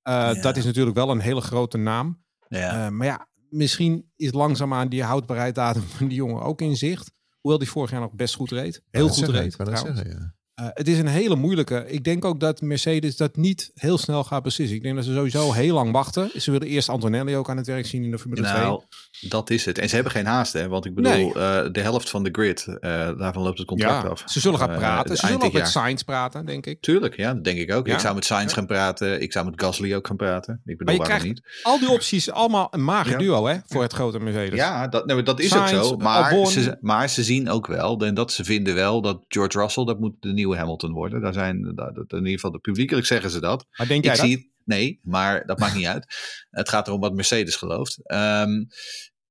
Eh. 0.01 0.41
Dat 0.41 0.57
is 0.57 0.65
natuurlijk 0.65 0.95
wel 0.95 1.09
een 1.09 1.19
hele 1.19 1.41
grote 1.41 1.77
naam. 1.77 2.23
ja. 2.47 2.85
Eh, 2.85 2.91
maar 2.91 3.07
ja, 3.07 3.27
misschien 3.55 4.11
is 4.15 4.31
langzaamaan 4.31 4.89
die 4.89 5.03
houdbaarheidsdatum 5.03 5.81
van 5.81 6.07
die 6.07 6.17
jongen 6.17 6.41
ook 6.41 6.61
in 6.61 6.75
zicht. 6.75 7.11
Hoewel 7.39 7.59
die 7.59 7.69
vorig 7.69 7.91
jaar 7.91 7.99
nog 8.01 8.13
best 8.13 8.35
goed 8.35 8.51
reed. 8.51 8.81
Heel 8.91 9.07
goed 9.07 9.17
zeggen, 9.17 9.35
reed. 9.35 9.53
ik 9.53 9.65
dat 9.65 9.79
zeggen, 9.79 10.09
ja. 10.09 10.34
Eh, 10.55 10.65
het 10.73 10.87
is 10.87 10.97
een 10.99 11.07
hele 11.07 11.35
moeilijke. 11.35 11.85
Ik 11.87 12.03
denk 12.03 12.25
ook 12.25 12.39
dat 12.39 12.61
Mercedes 12.61 13.17
dat 13.17 13.35
niet 13.35 13.71
heel 13.73 13.97
snel 13.97 14.23
gaat 14.23 14.43
beslissen. 14.43 14.77
Ik 14.77 14.83
denk 14.83 14.95
dat 14.95 15.05
ze 15.05 15.13
sowieso 15.13 15.51
heel 15.51 15.73
lang 15.73 15.91
wachten. 15.91 16.29
Ze 16.41 16.51
willen 16.51 16.67
eerst 16.67 16.89
Antonelli 16.89 17.35
ook 17.35 17.49
aan 17.49 17.57
het 17.57 17.67
werk 17.67 17.85
zien 17.85 18.03
in 18.03 18.11
de 18.11 18.19
Formule 18.19 18.41
2. 18.47 18.53
Nou, 18.61 18.81
dat 19.29 19.49
is 19.49 19.65
het. 19.65 19.77
En 19.77 19.89
ze 19.89 19.95
hebben 19.95 20.13
geen 20.13 20.25
haast, 20.25 20.53
hè? 20.53 20.67
Want 20.67 20.85
ik 20.85 20.95
bedoel, 20.95 21.11
Nee. 21.11 21.33
eh, 21.33 21.71
de 21.71 21.79
helft 21.81 22.09
van 22.09 22.23
de 22.23 22.29
grid, 22.31 22.65
eh, 22.67 22.89
daarvan 23.17 23.43
loopt 23.43 23.57
het 23.57 23.67
contract 23.67 24.03
ja, 24.03 24.09
af. 24.09 24.23
ze 24.25 24.39
zullen 24.39 24.59
gaan 24.59 24.75
praten. 24.75 25.17
Ze 25.17 25.25
zullen 25.27 25.41
ook 25.41 25.53
met. 25.53 25.67
Sainz 25.67 26.01
praten, 26.01 26.45
denk 26.45 26.65
ik. 26.65 26.81
Tuurlijk, 26.81 27.15
ja, 27.17 27.33
dat 27.33 27.43
denk 27.43 27.57
ik 27.57 27.73
ook. 27.73 27.87
Ja? 27.87 27.93
Ik 27.93 27.99
zou 27.99 28.15
met 28.15 28.25
Sainz 28.25 28.49
Ja. 28.49 28.55
gaan 28.55 28.65
praten. 28.65 29.21
Ik 29.21 29.31
zou 29.31 29.45
met 29.45 29.61
Gasly 29.61 29.93
ook 29.95 30.07
gaan 30.07 30.15
praten. 30.15 30.53
Ik 30.53 30.59
Maar 30.65 30.75
bedoel, 30.75 30.93
je 30.93 30.99
waarom 30.99 31.17
krijgt 31.17 31.35
niet? 31.45 31.59
al 31.63 31.79
die 31.79 31.89
opties 31.91 32.31
allemaal 32.31 32.67
een 32.71 32.83
mager 32.83 33.17
duo 33.17 33.45
hè, 33.47 33.57
voor 33.67 33.81
het 33.81 33.93
grote 33.93 34.19
Mercedes. 34.19 34.59
Ja, 34.59 34.87
dat, 34.87 35.05
maar 35.07 35.23
dat 35.23 35.39
is 35.39 35.49
Sainz, 35.49 35.73
ook 35.73 35.83
zo. 35.83 35.97
Maar 35.97 36.31
Albon. 36.31 36.47
ze, 36.47 36.77
maar 36.81 37.09
ze 37.09 37.23
zien 37.23 37.49
ook 37.49 37.67
wel, 37.67 37.99
en 38.05 38.13
dat 38.13 38.31
ze 38.31 38.43
vinden 38.43 38.75
wel, 38.75 39.01
dat 39.01 39.21
George 39.27 39.59
Russell, 39.59 39.85
dat 39.85 39.99
moet 39.99 40.13
de 40.19 40.33
nieuwe 40.33 40.43
Hamilton 40.53 40.91
worden. 40.91 41.21
Daar 41.21 41.33
zijn, 41.33 41.75
dat, 41.75 42.11
in 42.11 42.17
ieder 42.17 42.31
geval 42.31 42.51
de 42.51 42.59
publiekelijk 42.59 43.05
zeggen 43.07 43.29
ze 43.29 43.39
dat. 43.39 43.67
Maar 43.77 43.87
denk 43.87 43.99
Ik 43.99 44.05
jij 44.05 44.15
dat? 44.15 44.25
zie 44.25 44.53
nee, 44.65 44.99
maar 45.03 45.45
dat 45.45 45.59
maakt 45.59 45.75
niet 45.75 45.85
uit. 45.95 46.05
Het 46.49 46.69
gaat 46.69 46.87
erom 46.87 46.99
wat 46.99 47.13
Mercedes 47.13 47.55
gelooft. 47.55 47.99
Ehm, 48.09 48.63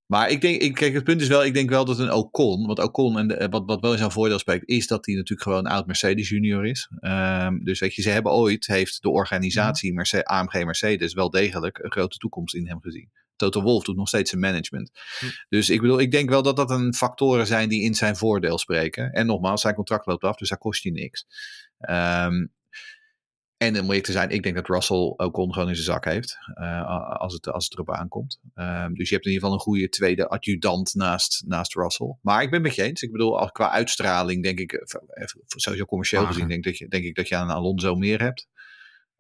maar 0.07 0.31
ik 0.31 0.41
denk, 0.41 0.63
ik, 0.63 0.75
kijk, 0.75 0.95
het 0.95 1.05
punt 1.05 1.21
is 1.21 1.29
wel, 1.29 1.45
ik 1.45 1.55
denk 1.55 1.69
wel 1.71 1.85
dat 1.85 1.99
een 1.99 2.13
Ocon, 2.13 2.67
want 2.67 2.79
Ocon, 2.79 3.19
en 3.19 3.29
de- 3.29 3.47
wat, 3.51 3.63
wat 3.67 3.81
wel 3.81 3.93
in 3.93 3.99
zijn 3.99 4.11
voordeel 4.11 4.39
spreekt, 4.39 4.69
is 4.69 4.87
dat 4.87 5.07
hij 5.07 5.15
natuurlijk 5.15 5.43
gewoon 5.49 5.65
een 5.67 5.73
oud 5.73 5.87
Mercedes 5.87 6.29
junior 6.29 6.67
is. 6.67 6.89
Ehm, 7.01 7.59
dus 7.65 7.81
weet 7.81 7.95
je, 7.95 8.03
ze 8.03 8.11
hebben 8.11 8.33
ooit, 8.33 8.67
heeft 8.67 9.03
de 9.03 9.11
organisatie 9.11 9.93
Merce- 9.93 10.25
AMG 10.25 10.65
Mercedes 10.65 11.15
wel 11.15 11.31
degelijk 11.31 11.79
een 11.79 11.93
grote 11.93 12.17
toekomst 12.17 12.55
in 12.55 12.69
hem 12.69 12.81
gezien. 12.81 13.11
Toto 13.37 13.63
Wolff 13.63 13.85
doet 13.85 13.97
nog 13.97 14.09
steeds 14.09 14.31
zijn 14.31 14.43
management. 14.43 14.91
Hm. 15.19 15.27
Dus 15.49 15.71
ik 15.71 15.81
bedoel, 15.81 16.01
ik 16.01 16.11
denk 16.11 16.29
wel 16.29 16.43
dat 16.43 16.57
dat 16.57 16.71
een 16.71 16.95
factoren 16.95 17.47
zijn 17.47 17.69
die 17.69 17.83
in 17.83 17.95
zijn 17.95 18.17
voordeel 18.17 18.59
spreken. 18.59 19.13
En 19.13 19.27
nogmaals, 19.27 19.61
zijn 19.61 19.75
contract 19.75 20.07
loopt 20.07 20.25
af, 20.25 20.37
dus 20.37 20.49
daar 20.49 20.59
kost 20.59 20.83
hij 20.83 20.93
niks. 20.93 21.27
Ehm, 21.79 22.47
en 23.57 23.81
om 23.81 23.85
eerlijk 23.85 24.05
te 24.05 24.13
zijn, 24.13 24.31
ik 24.31 24.43
denk 24.43 24.55
dat 24.55 24.69
Russell 24.69 25.15
Ocon 25.17 25.53
gewoon 25.53 25.69
in 25.69 25.75
zijn 25.75 25.87
zak 25.87 26.05
heeft. 26.05 26.39
eh, 26.55 27.21
als, 27.21 27.33
het, 27.33 27.49
als 27.49 27.65
het 27.65 27.73
erop 27.73 27.91
aankomt. 27.91 28.41
Ehm, 28.55 28.95
dus 28.95 29.09
je 29.09 29.15
hebt 29.15 29.27
in 29.27 29.33
ieder 29.33 29.49
geval 29.49 29.53
een 29.53 29.73
goede 29.73 29.89
tweede 29.89 30.29
adjudant 30.29 30.95
naast, 30.95 31.45
naast 31.47 31.75
Russell. 31.75 32.17
Maar 32.23 32.43
ik 32.43 32.51
ben 32.51 32.59
het 32.59 32.69
met 32.69 32.77
je 32.77 32.83
eens. 32.83 33.03
Ik 33.03 33.13
bedoel, 33.13 33.39
als, 33.39 33.51
qua 33.51 33.71
uitstraling 33.71 34.43
denk 34.43 34.59
ik, 34.59 34.73
eh, 34.73 35.01
even 35.23 35.41
sowieso 35.47 35.85
commercieel 35.85 36.27
gezien, 36.27 36.49
denk, 36.49 36.65
dat 36.65 36.79
je, 36.79 36.89
denk 36.89 37.05
ik 37.05 37.15
dat 37.15 37.29
je 37.29 37.37
aan 37.37 37.51
Alonso 37.51 37.95
meer 37.95 38.21
hebt. 38.21 38.49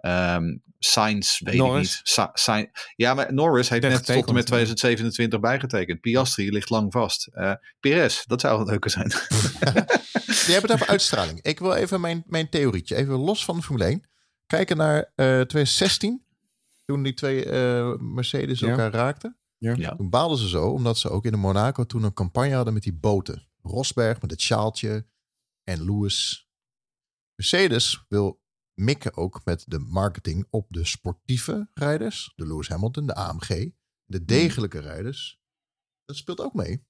Ehm 0.04 0.56
Sainz 0.78 1.38
weet 1.40 1.54
Norris? 1.56 1.90
ik 1.90 1.96
niet. 1.96 2.08
Sa 2.08 2.30
Sain- 2.34 2.70
ja, 2.96 3.14
maar 3.14 3.34
Norris 3.34 3.68
heeft 3.68 3.82
30 3.82 3.98
net 4.06 4.16
tot 4.16 4.28
en 4.28 4.34
met 4.34 4.46
tekens. 4.46 4.50
2027 4.80 5.40
bijgetekend. 5.40 6.00
Piastri 6.00 6.50
ligt 6.52 6.70
lang 6.70 6.92
vast. 6.92 7.26
Eh 7.32 7.52
Perez, 7.80 8.24
dat 8.24 8.40
zou 8.40 8.58
het 8.58 8.68
leuker 8.68 8.90
zijn. 8.90 9.08
Je 9.08 10.52
hebt 10.52 10.62
het 10.62 10.72
over 10.72 10.86
uitstraling. 10.86 11.42
Ik 11.42 11.58
wil 11.58 11.72
even 11.74 12.00
mijn, 12.00 12.22
mijn 12.26 12.48
theorietje, 12.48 12.94
even 12.96 13.14
los 13.14 13.44
van 13.44 13.56
de 13.56 13.62
Formule 13.62 13.84
1. 13.84 14.08
Kijken 14.46 14.76
naar 14.76 14.98
eh 15.14 15.26
2016, 15.26 16.24
toen 16.84 17.02
die 17.02 17.14
twee 17.14 17.44
eh, 17.44 17.94
Mercedes 17.98 18.60
Ja. 18.60 18.68
elkaar 18.68 18.92
raakten. 18.92 19.38
Ja. 19.58 19.96
Toen 19.96 20.10
baalden 20.10 20.38
ze 20.38 20.48
zo, 20.48 20.68
omdat 20.68 20.98
ze 20.98 21.08
ook 21.10 21.24
in 21.24 21.30
de 21.32 21.36
Monaco 21.38 21.84
toen 21.84 22.02
een 22.02 22.12
campagne 22.12 22.54
hadden 22.54 22.74
met 22.74 22.82
die 22.82 22.94
boten. 22.98 23.48
Rosberg 23.62 24.20
met 24.20 24.30
het 24.30 24.40
sjaaltje 24.40 25.06
en 25.64 25.84
Lewis. 25.84 26.48
Mercedes 27.34 28.04
wil 28.08 28.42
mikken 28.74 29.16
ook 29.16 29.40
met 29.44 29.64
de 29.66 29.78
marketing 29.78 30.46
op 30.50 30.66
de 30.70 30.84
sportieve 30.84 31.68
rijders. 31.74 32.32
De 32.36 32.46
Lewis 32.46 32.68
Hamilton, 32.68 33.06
de 33.06 33.14
AMG. 33.14 33.70
De 34.04 34.24
degelijke 34.24 34.78
rijders. 34.78 35.40
Dat 36.04 36.16
speelt 36.16 36.40
ook 36.40 36.54
mee. 36.54 36.84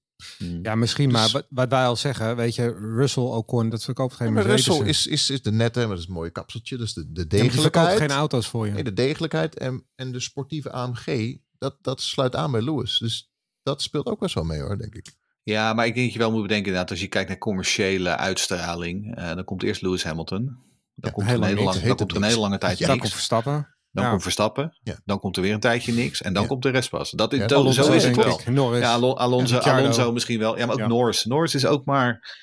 Ja, 0.61 0.75
misschien, 0.75 1.09
Dus- 1.09 1.17
maar 1.17 1.29
wat, 1.31 1.45
wat 1.49 1.69
wij 1.69 1.85
al 1.85 1.95
zeggen, 1.95 2.35
weet 2.35 2.55
je, 2.55 2.71
Russell 2.73 3.23
Ocon, 3.23 3.69
dat 3.69 3.83
verkoopt 3.83 4.13
geen 4.13 4.27
Ja, 4.27 4.33
maar 4.33 4.45
Mercedes. 4.47 4.67
Russell 4.77 4.89
is, 4.89 5.07
is, 5.07 5.29
is 5.29 5.41
de 5.41 5.51
nette, 5.51 5.87
met 5.87 5.97
het 5.99 6.07
mooie 6.07 6.29
kapseltje. 6.29 6.77
Dus 6.77 6.93
de, 6.93 7.11
de 7.11 7.25
Ja, 7.29 7.37
maar 7.37 7.47
degelijkheid. 7.49 7.97
geen 7.97 8.11
auto's 8.11 8.47
voor 8.47 8.65
je. 8.67 8.71
Nee, 8.73 8.83
de 8.83 8.93
degelijkheid 8.93 9.57
en, 9.57 9.87
en 9.95 10.11
de 10.11 10.19
sportieve 10.19 10.71
AMG, 10.71 11.37
dat, 11.57 11.77
dat 11.81 12.01
sluit 12.01 12.35
aan 12.35 12.51
bij 12.51 12.61
Lewis. 12.61 12.97
Dus 12.97 13.31
dat 13.63 13.81
speelt 13.81 14.05
ook 14.05 14.19
wel 14.19 14.29
zo 14.29 14.43
mee 14.43 14.61
hoor, 14.61 14.77
denk 14.77 14.95
ik. 14.95 15.13
Ja, 15.43 15.73
maar 15.73 15.85
ik 15.85 15.93
denk 15.93 16.05
dat 16.05 16.13
je 16.13 16.19
wel 16.19 16.31
moet 16.31 16.41
bedenken 16.41 16.65
inderdaad, 16.67 16.91
als 16.91 16.99
je 17.01 17.07
kijkt 17.07 17.29
naar 17.29 17.37
commerciële 17.37 18.15
uitstraling, 18.17 19.15
eh, 19.15 19.35
dan 19.35 19.43
komt 19.43 19.63
eerst 19.63 19.81
Lewis 19.81 20.03
Hamilton. 20.03 20.57
Dan 20.95 21.11
komt, 21.11 21.27
er 21.27 21.33
een 21.35 21.43
hele 21.43 21.55
dan 21.55 21.95
komt 21.95 22.11
er 22.11 22.17
een 22.17 22.23
hele 22.23 22.39
lange 22.39 22.57
tijd 22.57 22.85
Dan 22.85 22.97
komt 22.97 23.11
Verstappen. 23.13 23.75
Dan 23.91 24.03
Ja. 24.03 24.09
komt 24.09 24.21
Verstappen. 24.21 24.77
Ja. 24.83 24.99
Dan 25.05 25.19
komt 25.19 25.35
er 25.35 25.41
weer 25.41 25.53
een 25.53 25.59
tijdje 25.59 25.93
niks. 25.93 26.21
En 26.21 26.33
dan 26.33 26.41
Ja. 26.41 26.47
komt 26.47 26.61
de 26.63 26.69
rest 26.69 26.89
pas. 26.89 27.11
Dat 27.11 27.33
is, 27.33 27.41
Alonso, 27.41 27.83
zo 27.83 27.91
is 27.91 28.03
het 28.03 28.15
wel. 28.15 28.39
ik. 28.39 28.47
Norris. 28.47 28.81
Ja, 28.81 28.91
Alon- 28.91 29.17
Alonso. 29.17 29.57
Alonso 29.57 30.11
misschien 30.11 30.39
wel. 30.39 30.57
Ja, 30.57 30.65
maar 30.65 30.81
ook. 30.81 30.87
Norris. 30.87 31.25
Norris 31.25 31.55
is 31.55 31.65
ook 31.65 31.85
maar... 31.85 32.33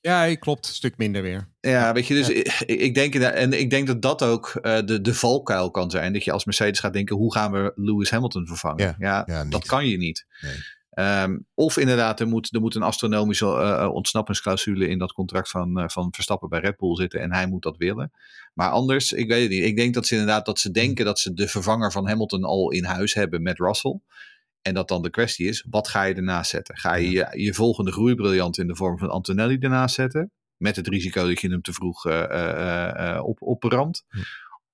Ja, 0.00 0.34
klopt. 0.34 0.68
Een 0.68 0.74
stuk 0.74 0.96
minder 0.96 1.22
weer. 1.22 1.48
Ja, 1.60 1.92
weet 1.92 2.06
je, 2.06 2.14
dus 2.14 2.28
ik, 2.28 2.60
ik 2.66 2.94
denk, 2.94 3.14
en 3.14 3.52
ik 3.52 3.70
denk 3.70 3.86
dat 3.86 4.02
dat 4.02 4.22
ook 4.22 4.48
eh, 4.62 4.78
de, 4.84 5.00
de 5.00 5.14
valkuil 5.14 5.70
kan 5.70 5.90
zijn. 5.90 6.12
Dat 6.12 6.24
je 6.24 6.32
als 6.32 6.44
Mercedes 6.44 6.78
gaat 6.78 6.92
denken, 6.92 7.16
hoe 7.16 7.32
gaan 7.32 7.52
we 7.52 7.72
Lewis 7.74 8.10
Hamilton 8.10 8.46
vervangen? 8.46 8.94
Ja, 8.98 9.22
ja, 9.26 9.44
dat 9.44 9.44
niet. 9.60 9.66
kan 9.66 9.86
je 9.86 9.96
niet. 9.96 10.26
Nee. 10.40 10.52
Ehm, 10.94 11.38
of 11.54 11.76
inderdaad, 11.76 12.20
er 12.20 12.28
moet, 12.28 12.54
er 12.54 12.60
moet 12.60 12.74
een 12.74 12.82
astronomische 12.82 13.46
eh, 13.46 13.88
ontsnappingsclausule 13.92 14.88
in 14.88 14.98
dat 14.98 15.12
contract 15.12 15.50
van, 15.50 15.78
eh, 15.78 15.88
van 15.88 16.12
Verstappen 16.14 16.48
bij 16.48 16.60
Red 16.60 16.76
Bull 16.76 16.96
zitten. 16.96 17.20
En 17.20 17.32
hij 17.32 17.46
moet 17.46 17.62
dat 17.62 17.76
willen. 17.76 18.12
Maar 18.52 18.70
anders, 18.70 19.12
ik 19.12 19.28
weet 19.28 19.42
het 19.42 19.50
niet. 19.50 19.64
Ik 19.64 19.76
denk 19.76 19.94
dat 19.94 20.06
ze 20.06 20.12
inderdaad 20.12 20.46
dat 20.46 20.58
ze 20.58 20.70
denken 20.70 21.04
dat 21.04 21.18
ze 21.18 21.32
de 21.32 21.48
vervanger 21.48 21.92
van 21.92 22.08
Hamilton 22.08 22.44
al 22.44 22.70
in 22.70 22.84
huis 22.84 23.14
hebben 23.14 23.42
met 23.42 23.58
Russell. 23.58 24.00
En 24.62 24.74
dat 24.74 24.88
dan 24.88 25.02
de 25.02 25.10
kwestie 25.10 25.48
is, 25.48 25.66
wat 25.70 25.88
ga 25.88 26.02
je 26.02 26.14
ernaast 26.14 26.50
zetten? 26.50 26.76
Ga 26.76 26.94
je 26.94 27.10
je, 27.10 27.28
je 27.32 27.54
volgende 27.54 27.92
groeibriljant 27.92 28.58
in 28.58 28.66
de 28.66 28.76
vorm 28.76 28.98
van 28.98 29.10
Antonelli 29.10 29.58
ernaast 29.58 29.94
zetten? 29.94 30.30
Met 30.56 30.76
het 30.76 30.88
risico 30.88 31.26
dat 31.26 31.40
je 31.40 31.48
hem 31.48 31.62
te 31.62 31.72
vroeg 31.72 32.06
eh, 32.06 33.20
op, 33.22 33.42
opramt. 33.42 34.04
Hm. 34.08 34.18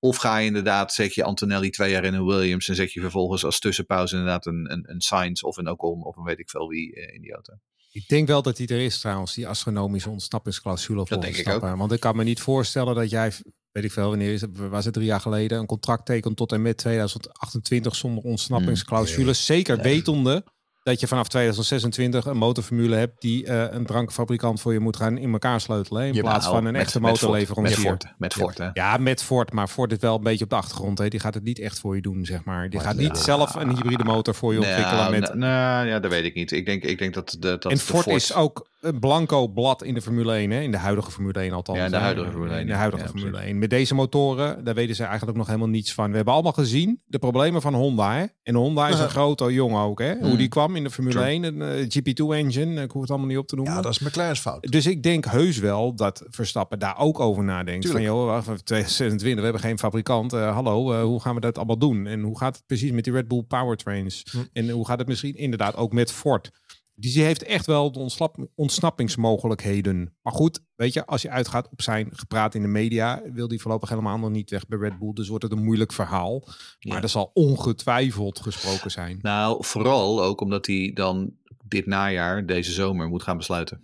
Of 0.03 0.17
ga 0.17 0.37
je 0.37 0.45
inderdaad, 0.45 0.93
zet 0.93 1.13
je 1.13 1.23
Antonelli 1.23 1.69
twee 1.69 1.91
jaar 1.91 2.03
in 2.03 2.13
een 2.13 2.25
Williams 2.25 2.67
en 2.67 2.75
zet 2.75 2.93
je 2.93 2.99
vervolgens 2.99 3.45
als 3.45 3.59
tussenpauze 3.59 4.15
inderdaad 4.15 4.45
een, 4.45 4.71
een, 4.71 4.83
een 4.91 5.01
Sainz 5.01 5.41
of 5.41 5.57
een 5.57 5.69
Ocon 5.69 6.03
of 6.03 6.17
een 6.17 6.23
weet 6.23 6.39
ik 6.39 6.49
veel 6.49 6.67
wie 6.67 6.95
eh, 6.95 7.15
in 7.15 7.21
die 7.21 7.33
auto. 7.33 7.53
Ik 7.91 8.07
denk 8.07 8.27
wel 8.27 8.41
dat 8.41 8.57
die 8.57 8.67
er 8.67 8.79
is 8.79 8.99
trouwens, 8.99 9.33
die 9.33 9.47
astronomische 9.47 10.09
ontsnappingsclausule 10.09 11.05
voor 11.05 11.07
denk 11.07 11.23
ik 11.23 11.33
Verstappen. 11.33 11.77
Want 11.77 11.91
ik 11.91 11.99
kan 11.99 12.15
me 12.15 12.23
niet 12.23 12.39
voorstellen 12.39 12.95
dat 12.95 13.09
jij, 13.09 13.31
weet 13.71 13.83
ik 13.83 13.91
veel 13.91 14.09
wanneer 14.09 14.33
is 14.33 14.41
het, 14.41 14.57
was 14.57 14.85
het 14.85 14.93
drie 14.93 15.05
jaar 15.05 15.19
geleden, 15.19 15.59
een 15.59 15.65
contract 15.65 16.05
tekent 16.05 16.37
tot 16.37 16.51
en 16.51 16.61
met 16.61 16.77
2028 16.77 17.95
zonder 17.95 18.23
ontsnappingsclausule. 18.23 19.33
Zeker 19.33 19.75
Nee. 19.75 19.83
wetende 19.83 20.43
dat 20.83 20.99
je 20.99 21.07
vanaf 21.07 21.27
2026 21.27 22.25
een 22.25 22.37
motorformule 22.37 22.95
hebt 22.95 23.21
die 23.21 23.45
eh, 23.45 23.73
een 23.73 23.85
drankfabrikant 23.85 24.61
voor 24.61 24.73
je 24.73 24.79
moet 24.79 24.95
gaan 24.97 25.17
in 25.17 25.31
elkaar 25.31 25.61
sleutelen. 25.61 26.01
hè, 26.01 26.07
In 26.07 26.13
Ja, 26.13 26.21
plaats 26.21 26.45
Nou, 26.45 26.55
van 26.57 26.65
een 26.65 26.71
met- 26.71 26.81
echte 26.81 26.99
motorleverancier. 27.01 27.77
Met 27.77 27.85
Ford, 27.87 28.05
met 28.17 28.33
Ford 28.33 28.57
hè. 28.57 28.69
Ja, 28.73 28.97
met 28.97 29.23
Ford. 29.23 29.53
Maar 29.53 29.67
Ford 29.67 29.91
is 29.91 29.97
wel 29.99 30.15
een 30.15 30.23
beetje 30.23 30.43
op 30.43 30.49
de 30.49 30.55
achtergrond. 30.55 30.97
Hè. 30.97 31.07
Die 31.07 31.19
gaat 31.19 31.33
het 31.33 31.43
niet 31.43 31.59
echt 31.59 31.79
voor 31.79 31.95
je 31.95 32.01
doen, 32.01 32.25
zeg 32.25 32.43
maar. 32.43 32.69
Die 32.69 32.79
Maar 32.79 32.87
gaat 32.87 32.97
niet 32.97 33.17
zelf 33.17 33.55
een 33.55 33.69
hybride 33.75 34.03
motor 34.03 34.35
voor 34.35 34.53
je 34.53 34.59
ontwikkelen. 34.59 34.95
Nou, 34.97 35.11
met... 35.11 35.21
nou, 35.21 35.37
nou, 35.39 35.87
ja, 35.87 35.99
dat 35.99 36.11
weet 36.11 36.23
ik 36.23 36.33
niet. 36.35 36.51
Ik 36.51 36.65
denk, 36.65 36.83
ik 36.83 36.97
denk 36.97 37.13
dat, 37.13 37.29
de, 37.29 37.37
dat 37.39 37.65
en 37.65 37.69
de 37.69 37.77
Ford, 37.77 38.07
is 38.07 38.33
ook 38.33 38.67
een 38.81 38.99
blanco 38.99 39.47
blad 39.47 39.83
in 39.83 39.93
de 39.93 40.01
Formule 40.01 40.33
1. 40.33 40.51
Hè? 40.51 40.61
In 40.61 40.71
de 40.71 40.77
huidige 40.77 41.11
Formule 41.11 41.39
1 41.39 41.51
althans. 41.51 41.77
Ja, 41.77 41.85
in 41.85 41.91
de 41.91 41.97
hè. 41.97 42.03
huidige 42.03 42.29
Formule 42.31 42.51
1, 42.51 42.59
In 42.59 42.65
de 42.65 42.71
ja. 42.71 42.77
huidige 42.77 43.03
Ja, 43.03 43.09
Formule 43.09 43.29
precies. 43.31 43.47
1. 43.49 43.59
Met 43.59 43.69
deze 43.69 43.95
motoren, 43.95 44.63
daar 44.63 44.73
weten 44.73 44.95
ze 44.95 45.03
eigenlijk 45.03 45.37
nog 45.37 45.47
helemaal 45.47 45.67
niets 45.69 45.93
van. 45.93 46.09
We 46.09 46.15
hebben 46.15 46.33
allemaal 46.33 46.51
gezien 46.51 47.01
de 47.05 47.19
problemen 47.19 47.61
van 47.61 47.73
Honda. 47.73 48.15
Hè? 48.17 48.25
En 48.43 48.55
Honda 48.55 48.87
is 48.87 48.99
een 48.99 49.09
grote 49.19 49.53
jongen 49.53 49.81
ook. 49.81 49.99
Hè? 49.99 50.15
Hoe 50.19 50.29
Mm. 50.31 50.37
die 50.37 50.47
kwam 50.47 50.75
in 50.75 50.83
de 50.83 50.89
Formule 50.89 51.15
True. 51.15 51.27
1. 51.29 51.43
Een 51.43 51.61
eh, 51.61 51.83
GP2-engine. 51.83 52.81
Ik 52.81 52.91
hoef 52.91 53.01
het 53.01 53.09
allemaal 53.11 53.27
niet 53.29 53.37
op 53.37 53.47
te 53.47 53.55
noemen. 53.55 53.73
Ja, 53.73 53.81
dat 53.81 53.91
is 53.91 53.99
McLaren's 53.99 54.39
fout. 54.39 54.63
Dus 54.71 54.85
ik 54.85 55.03
denk 55.03 55.25
heus 55.25 55.57
wel 55.57 55.95
dat 55.95 56.25
Verstappen 56.29 56.79
daar 56.79 56.99
ook 56.99 57.19
over 57.19 57.43
nadenkt. 57.43 57.81
Tuurlijk. 57.85 58.05
Van 58.05 58.15
joh, 58.15 58.25
wacht, 58.25 58.47
even, 58.47 58.63
2026, 58.63 59.37
we 59.37 59.43
hebben 59.43 59.61
geen 59.61 59.79
fabrikant. 59.79 60.33
Eh, 60.33 60.53
hallo, 60.53 60.93
eh, 60.93 61.03
hoe 61.03 61.21
gaan 61.21 61.35
we 61.35 61.41
dat 61.41 61.57
allemaal 61.57 61.77
doen? 61.77 62.07
En 62.07 62.21
hoe 62.21 62.37
gaat 62.37 62.55
het 62.55 62.65
precies 62.65 62.91
met 62.91 63.03
die 63.03 63.13
Red 63.13 63.27
Bull 63.27 63.41
powertrains? 63.43 64.23
Hm. 64.31 64.37
En 64.53 64.69
hoe 64.69 64.85
gaat 64.87 64.99
het 64.99 65.07
misschien 65.07 65.35
inderdaad 65.35 65.75
ook 65.75 65.93
met 65.93 66.11
Ford? 66.11 66.51
Dus 66.95 67.13
die 67.13 67.23
heeft 67.23 67.43
echt 67.43 67.65
wel 67.65 67.91
de 67.91 67.99
ontsnap- 67.99 68.47
ontsnappingsmogelijkheden. 68.55 70.15
Maar 70.21 70.33
goed, 70.33 70.59
weet 70.75 70.93
je, 70.93 71.05
als 71.05 71.21
je 71.21 71.29
uitgaat 71.29 71.69
op 71.71 71.81
zijn 71.81 72.09
gepraat 72.11 72.55
in 72.55 72.61
de 72.61 72.67
media, 72.67 73.21
wil 73.33 73.47
die 73.47 73.61
voorlopig 73.61 73.89
helemaal 73.89 74.17
nog 74.17 74.29
niet 74.29 74.49
weg 74.49 74.67
bij 74.67 74.79
Red 74.79 74.99
Bull. 74.99 75.13
Dus 75.13 75.27
wordt 75.27 75.43
het 75.43 75.51
een 75.53 75.63
moeilijk 75.63 75.93
verhaal. 75.93 76.39
Maar 76.39 76.55
Ja. 76.79 77.01
er 77.01 77.09
zal 77.09 77.31
ongetwijfeld 77.33 78.39
gesproken 78.39 78.91
zijn. 78.91 79.19
Nou, 79.21 79.65
vooral 79.65 80.23
ook 80.23 80.41
omdat 80.41 80.65
hij 80.65 80.91
dan 80.93 81.33
dit 81.65 81.85
najaar, 81.85 82.45
deze 82.45 82.71
zomer, 82.71 83.07
moet 83.07 83.23
gaan 83.23 83.37
besluiten. 83.37 83.81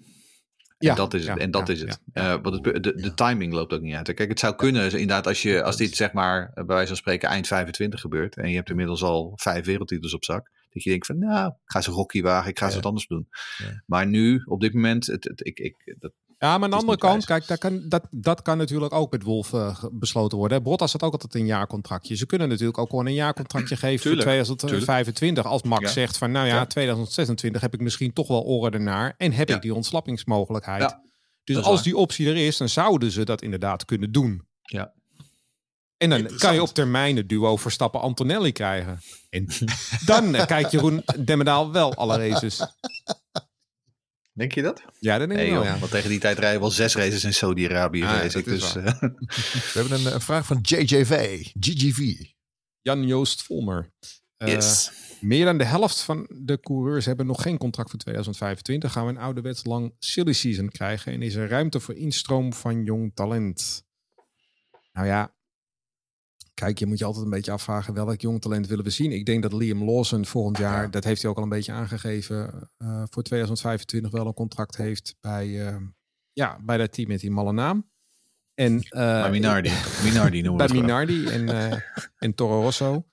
Ja, 0.80 0.90
en 0.90 0.96
dat 0.96 1.14
is 1.14 1.28
het. 1.28 1.38
ja, 1.38 1.44
en 1.44 1.52
dat 1.52 1.68
ja, 1.68 1.74
is 1.74 1.80
het. 1.82 2.02
ja, 2.14 2.34
Eh, 2.34 2.42
want 2.42 2.66
het, 2.66 2.84
de, 2.84 2.96
de 2.96 3.14
timing 3.14 3.54
loopt 3.54 3.74
ook 3.74 3.82
niet 3.82 3.96
uit. 3.96 4.14
Kijk, 4.14 4.30
het 4.30 4.40
zou 4.40 4.56
kunnen, 4.56 4.82
dus 4.82 4.94
inderdaad, 4.94 5.28
als, 5.28 5.42
je, 5.42 5.64
als 5.64 5.78
dit 5.78 5.96
zeg 5.96 6.14
maar, 6.14 6.52
bij 6.54 6.66
wijze 6.66 6.88
van 6.88 6.96
spreken, 6.96 7.30
eind 7.30 7.48
25 7.48 8.02
gebeurt. 8.02 8.36
En 8.38 8.50
je 8.50 8.56
hebt 8.56 8.70
inmiddels 8.70 9.04
al 9.04 9.32
vijf 9.36 9.66
wereldtitels 9.66 10.14
op 10.14 10.24
zak. 10.24 10.52
Dat 10.78 10.86
je 10.86 10.90
denkt 10.90 11.06
van, 11.06 11.18
nou, 11.20 11.48
ik 11.48 11.54
ga 11.72 11.82
ze 11.82 11.92
hockey 11.92 12.22
wagen, 12.22 12.50
ik 12.50 12.60
ga 12.60 12.70
ze 12.70 12.76
wat 12.76 12.86
anders 12.86 13.08
doen. 13.08 13.28
Ja. 13.58 13.84
Maar 13.86 14.08
nu, 14.08 14.42
op 14.46 14.62
dit 14.62 14.74
moment, 14.74 15.06
het, 15.08 15.24
het, 15.24 15.46
ik, 15.46 15.60
ik, 15.60 15.96
dat, 16.00 16.12
Ja, 16.40 16.54
maar 16.58 16.64
aan 16.64 16.70
de 16.70 16.76
andere 16.76 16.98
kant, 16.98 17.26
kijk, 17.26 17.48
dat 17.48 17.58
kan, 17.60 17.90
dat, 17.90 18.08
dat 18.12 18.42
kan 18.42 18.58
natuurlijk 18.58 18.94
ook 18.94 19.12
met 19.12 19.24
Wolf 19.24 19.54
eh, 19.54 19.84
besloten 19.92 20.38
worden. 20.38 20.58
hè. 20.58 20.64
Bottas 20.64 20.92
had 20.92 21.04
ook 21.04 21.12
altijd 21.12 21.36
een 21.36 21.46
jaarcontractje. 21.46 22.16
Ze 22.16 22.26
kunnen 22.26 22.50
natuurlijk 22.50 22.78
ook 22.78 22.90
gewoon 22.90 23.06
een 23.06 23.14
jaarcontractje 23.14 23.76
geven 23.76 24.02
Tuurlijk, 24.02 24.24
voor 24.46 24.56
2025. 24.56 25.46
Als 25.46 25.64
Max 25.64 25.82
Ja. 25.84 25.90
zegt 25.90 26.18
van, 26.18 26.32
nou 26.32 26.48
ja, 26.48 26.56
Ja. 26.56 26.66
2026 26.66 27.62
heb 27.62 27.74
ik 27.74 27.82
misschien 27.82 28.14
toch 28.14 28.28
wel 28.28 28.44
oren 28.44 28.72
ernaar. 28.72 29.14
En 29.18 29.32
heb 29.32 29.50
ik 29.50 29.62
die 29.62 29.74
ontsnappingsmogelijkheid. 29.74 30.82
Ja, 30.82 31.02
dus 31.44 31.56
als 31.56 31.66
waar. 31.76 31.84
die 31.84 31.98
optie 31.98 32.28
er 32.30 32.36
is, 32.38 32.58
dan 32.58 32.70
zouden 32.70 33.12
ze 33.12 33.26
dat 33.26 33.42
inderdaad 33.42 33.86
kunnen 33.86 34.12
doen. 34.12 34.48
Ja. 34.62 34.94
En 35.98 36.10
dan 36.10 36.38
kan 36.38 36.54
je 36.54 36.62
op 36.62 36.70
termijn 36.70 37.16
het 37.16 37.30
duo 37.30 37.56
Verstappen-Antonelli 37.56 38.52
krijgen. 38.52 39.00
En 39.30 39.48
dan 40.06 40.36
eh, 40.36 40.46
kijkt 40.46 40.72
Jeroen 40.72 41.04
Demmendaal 41.20 41.72
wel 41.72 41.96
alle 41.96 42.30
races. 42.30 42.62
denk 44.34 44.52
je 44.52 44.62
dat? 44.62 44.84
Ja, 45.00 45.18
dat 45.18 45.30
denk 45.30 45.42
ik 45.42 45.50
wel, 45.50 45.56
joh, 45.56 45.66
ja. 45.66 45.80
want 45.80 45.92
tegen 45.92 46.10
die 46.10 46.20
tijd 46.20 46.38
rijden 46.40 46.60
wel 46.60 46.72
zes 46.72 46.96
races 46.96 47.24
in 47.24 47.34
Saudi-Arabië. 47.34 48.04
Ah, 48.04 48.32
ja, 48.32 48.42
Dus, 48.42 48.76
eh, 48.76 48.84
We 49.02 49.72
hebben 49.74 50.00
een, 50.00 50.14
een 50.14 50.22
vraag 50.22 50.46
van 50.46 50.60
JJV. 50.62 51.44
GGV. 51.60 52.26
Jan-Joost 52.82 53.44
Volmer. 53.44 53.92
Eh, 54.38 54.48
yes. 54.48 54.92
Meer 55.22 55.46
dan 55.46 55.58
de 55.58 55.66
helft 55.66 56.02
van 56.02 56.28
de 56.30 56.60
coureurs 56.60 57.06
hebben 57.06 57.26
nog 57.26 57.42
geen 57.42 57.58
contract 57.58 57.90
voor 57.90 58.00
2025. 58.00 58.92
Gaan 58.92 59.06
we 59.06 59.12
een 59.12 59.18
ouderwets 59.18 59.66
lang 59.66 59.96
silly 60.00 60.34
season 60.34 60.70
krijgen 60.70 61.14
en 61.14 61.22
is 61.22 61.36
er 61.36 61.50
ruimte 61.50 61.80
voor 61.80 61.96
instroom 61.96 62.54
van 62.54 62.84
jong 62.84 63.12
talent? 63.14 63.86
Nou 64.92 65.08
ja, 65.08 65.36
kijk, 66.60 66.80
je 66.80 66.86
moet 66.86 66.98
je 66.98 67.06
altijd 67.06 67.24
een 67.26 67.32
beetje 67.32 67.52
afvragen 67.52 67.94
welk 67.94 68.22
jong 68.22 68.42
talent 68.42 68.68
willen 68.68 68.84
we 68.84 68.90
zien. 68.90 69.12
Ik 69.12 69.26
denk 69.26 69.42
dat 69.42 69.54
Liam 69.54 69.84
Lawson 69.84 70.26
volgend 70.26 70.58
jaar, 70.58 70.82
Ja. 70.82 70.88
dat 70.88 71.04
heeft 71.04 71.22
hij 71.22 71.32
ook 71.32 71.38
al 71.38 71.44
een 71.44 71.50
beetje 71.50 71.72
aangegeven, 71.72 72.70
eh, 72.78 73.04
voor 73.10 73.24
2025 73.24 74.12
wel 74.12 74.28
een 74.28 74.34
contract 74.34 74.78
heeft 74.78 75.16
bij, 75.22 75.68
eh, 75.68 75.76
ja, 76.34 76.60
bij 76.62 76.78
dat 76.78 76.94
team 76.94 77.08
met 77.08 77.20
die 77.20 77.32
malle 77.32 77.52
naam. 77.52 77.90
En, 78.54 78.82
eh, 78.82 79.22
Bij 79.22 79.32
Minardi. 79.32 79.72
Minardi 80.04 80.42
noemen 80.42 80.68
we 80.68 80.74
bij. 80.74 80.82
Minardi 80.82 81.26
en, 81.28 81.50
en 82.26 82.36
Toro 82.36 82.62
Rosso. 82.62 83.06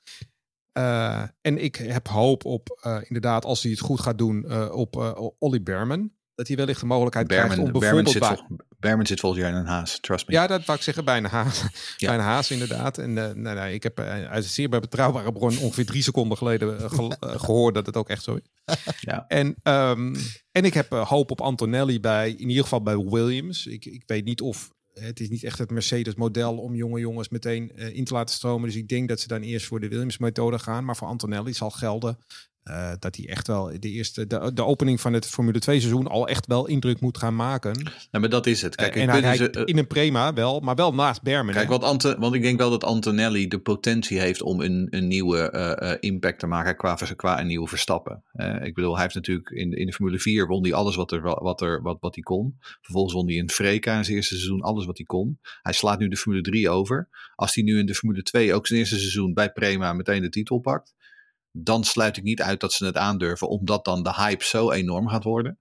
En 1.41 1.63
ik 1.63 1.77
heb 1.77 2.09
hoop 2.09 2.45
op, 2.45 2.89
inderdaad, 3.03 3.45
als 3.45 3.63
hij 3.63 3.71
het 3.71 3.81
goed 3.81 4.01
gaat 4.01 4.19
doen, 4.19 4.71
op 4.73 4.97
Olly 5.39 5.63
Berman. 5.63 6.13
Dat 6.35 6.49
hij 6.49 6.57
wellicht 6.57 6.81
de 6.81 6.87
mogelijkheid 6.87 7.27
krijgt 7.27 7.59
om 7.59 7.65
Berman, 7.65 7.81
bijvoorbeeld 7.81 8.11
zit 8.11 8.21
bij... 8.21 8.67
Berman 8.85 9.07
zit 9.07 9.21
volgend 9.21 9.43
jaar 9.43 9.53
in 9.53 9.59
een 9.59 9.67
haas, 9.67 9.99
trust 10.01 10.27
me. 10.27 10.35
Ja, 10.35 10.47
dat 10.47 10.65
wou 10.65 10.79
ik 10.79 10.85
zeggen, 10.85 11.05
bijna 11.05 11.29
haas. 11.29 11.63
Ja. 11.97 12.09
Bijna 12.09 12.23
haas, 12.23 12.51
inderdaad. 12.51 12.99
En 12.99 13.13
nou, 13.13 13.39
nou, 13.39 13.71
ik 13.71 13.83
heb 13.83 13.99
eh, 13.99 14.07
uit 14.07 14.45
een 14.45 14.51
zeer 14.51 14.69
betrouwbare 14.69 15.33
bron 15.33 15.59
ongeveer 15.59 15.87
drie 15.87 16.03
seconden 16.03 16.39
geleden 16.39 16.79
eh, 16.79 16.85
eh, 16.91 17.41
gehoord 17.41 17.75
dat 17.75 17.87
het 17.87 17.97
ook 17.97 18.09
echt 18.09 18.23
zo 18.23 18.35
is. 18.35 18.43
Ja. 19.01 19.25
En, 19.29 19.55
ehm, 19.63 20.15
en 20.53 20.65
ik 20.65 20.75
heb 20.75 20.91
hoop 20.91 21.31
op 21.31 21.41
Antonelli 21.41 22.01
bij, 22.01 22.31
in 22.31 22.49
ieder 22.49 22.63
geval 22.63 22.83
bij 22.83 22.97
Williams. 22.97 23.67
Ik, 23.67 23.85
ik 23.85 24.03
weet 24.07 24.25
niet 24.25 24.41
of, 24.41 24.71
het 24.93 25.21
is 25.21 25.29
niet 25.29 25.45
echt 25.45 25.59
het 25.59 25.71
Mercedes-model 25.71 26.59
om 26.59 26.75
jonge 26.75 27.01
jongens 27.01 27.29
meteen 27.29 27.77
in 27.77 28.05
te 28.05 28.15
laten 28.15 28.35
stromen. 28.35 28.69
Dus 28.69 28.77
ik 28.77 28.89
denk 28.89 29.09
dat 29.09 29.21
ze 29.21 29.29
dan 29.29 29.43
eerst 29.43 29.67
voor 29.67 29.81
de 29.81 29.89
Williams-methode 29.89 30.59
gaan. 30.59 30.85
Maar 30.85 30.97
voor 30.97 31.09
Antonelli 31.09 31.55
zal 31.55 31.71
gelden 31.71 32.19
eh, 32.65 32.93
dat 32.99 33.17
hij 33.17 33.29
echt 33.29 33.47
wel 33.47 33.71
de 33.81 33.89
eerste, 33.91 34.27
de, 34.27 34.51
de 34.55 34.65
opening 34.65 35.01
van 35.01 35.13
het 35.13 35.27
Formule 35.27 35.59
2 35.59 35.79
seizoen 35.81 36.07
al 36.07 36.29
echt 36.29 36.47
wel 36.47 36.67
indruk 36.67 37.01
moet 37.01 37.19
gaan 37.19 37.37
maken. 37.37 37.73
Nou, 37.83 37.95
maar 38.11 38.29
dat 38.29 38.47
is 38.47 38.63
het. 38.63 38.75
Kijk, 38.75 38.95
Eh, 38.97 39.03
ik 39.03 39.09
en 39.09 39.23
hij 39.25 39.51
eh, 39.51 39.63
in 39.65 39.79
een 39.79 39.87
prema 39.87 40.33
wel, 40.33 40.61
maar 40.61 40.75
wel 40.75 40.95
naast 40.95 41.23
Berman. 41.23 41.53
Kijk, 41.55 41.65
hè? 41.65 41.71
wat 41.71 41.83
Ante, 41.85 42.17
want 42.19 42.35
ik 42.35 42.43
denk 42.43 42.59
wel 42.59 42.71
dat 42.71 42.85
Antonelli 42.85 43.49
de 43.49 43.59
potentie 43.59 44.19
heeft 44.21 44.43
om 44.43 44.61
een, 44.61 44.87
een 44.91 45.07
nieuwe 45.09 45.97
impact 46.01 46.39
te 46.39 46.47
maken 46.47 46.77
qua, 46.77 46.95
qua 47.17 47.41
een 47.41 47.47
nieuwe 47.47 47.69
Verstappen. 47.69 48.23
Ik 48.63 48.75
bedoel, 48.75 48.93
hij 48.93 49.03
heeft 49.03 49.15
natuurlijk 49.15 49.51
in, 49.51 49.71
de- 49.71 49.77
in 49.77 49.87
de 49.87 49.93
Formule 49.93 50.19
4 50.19 50.47
won 50.47 50.63
hij 50.63 50.73
alles 50.75 50.97
wat, 50.97 51.13
er, 51.13 51.23
wat, 51.23 51.61
er, 51.61 51.83
wat, 51.83 51.97
wat 52.01 52.15
hij 52.15 52.23
kon. 52.25 52.57
Vervolgens 52.81 53.15
won 53.15 53.27
hij 53.27 53.35
in 53.37 53.51
Freka 53.51 53.97
in 53.97 54.05
zijn 54.05 54.17
eerste 54.17 54.35
seizoen 54.35 54.61
alles 54.61 54.87
wat 54.87 54.97
hij 54.97 55.07
kon. 55.07 55.39
Hij 55.63 55.73
slaat 55.73 55.99
nu 55.99 56.09
de 56.09 56.17
Formule 56.17 56.43
3 56.43 56.69
over. 56.71 57.09
Als 57.35 57.55
hij 57.55 57.65
nu 57.65 57.79
in 57.79 57.87
de 57.87 57.95
Formule 57.95 58.23
2 58.23 58.55
ook 58.55 58.67
zijn 58.67 58.79
eerste 58.79 58.99
seizoen 58.99 59.35
bij 59.35 59.53
Prema 59.53 59.93
meteen 59.93 60.23
de 60.23 60.29
titel 60.29 60.59
pakt, 60.59 60.95
dan 61.57 61.85
sluit 61.85 62.17
ik 62.17 62.23
niet 62.23 62.43
uit 62.43 62.61
dat 62.61 62.73
ze 62.73 62.85
het 62.85 62.97
aandurven, 62.97 63.49
omdat 63.49 63.85
dan 63.85 64.03
de 64.03 64.15
hype 64.15 64.45
zo 64.45 64.71
enorm 64.71 65.09
gaat 65.09 65.25
worden. 65.25 65.59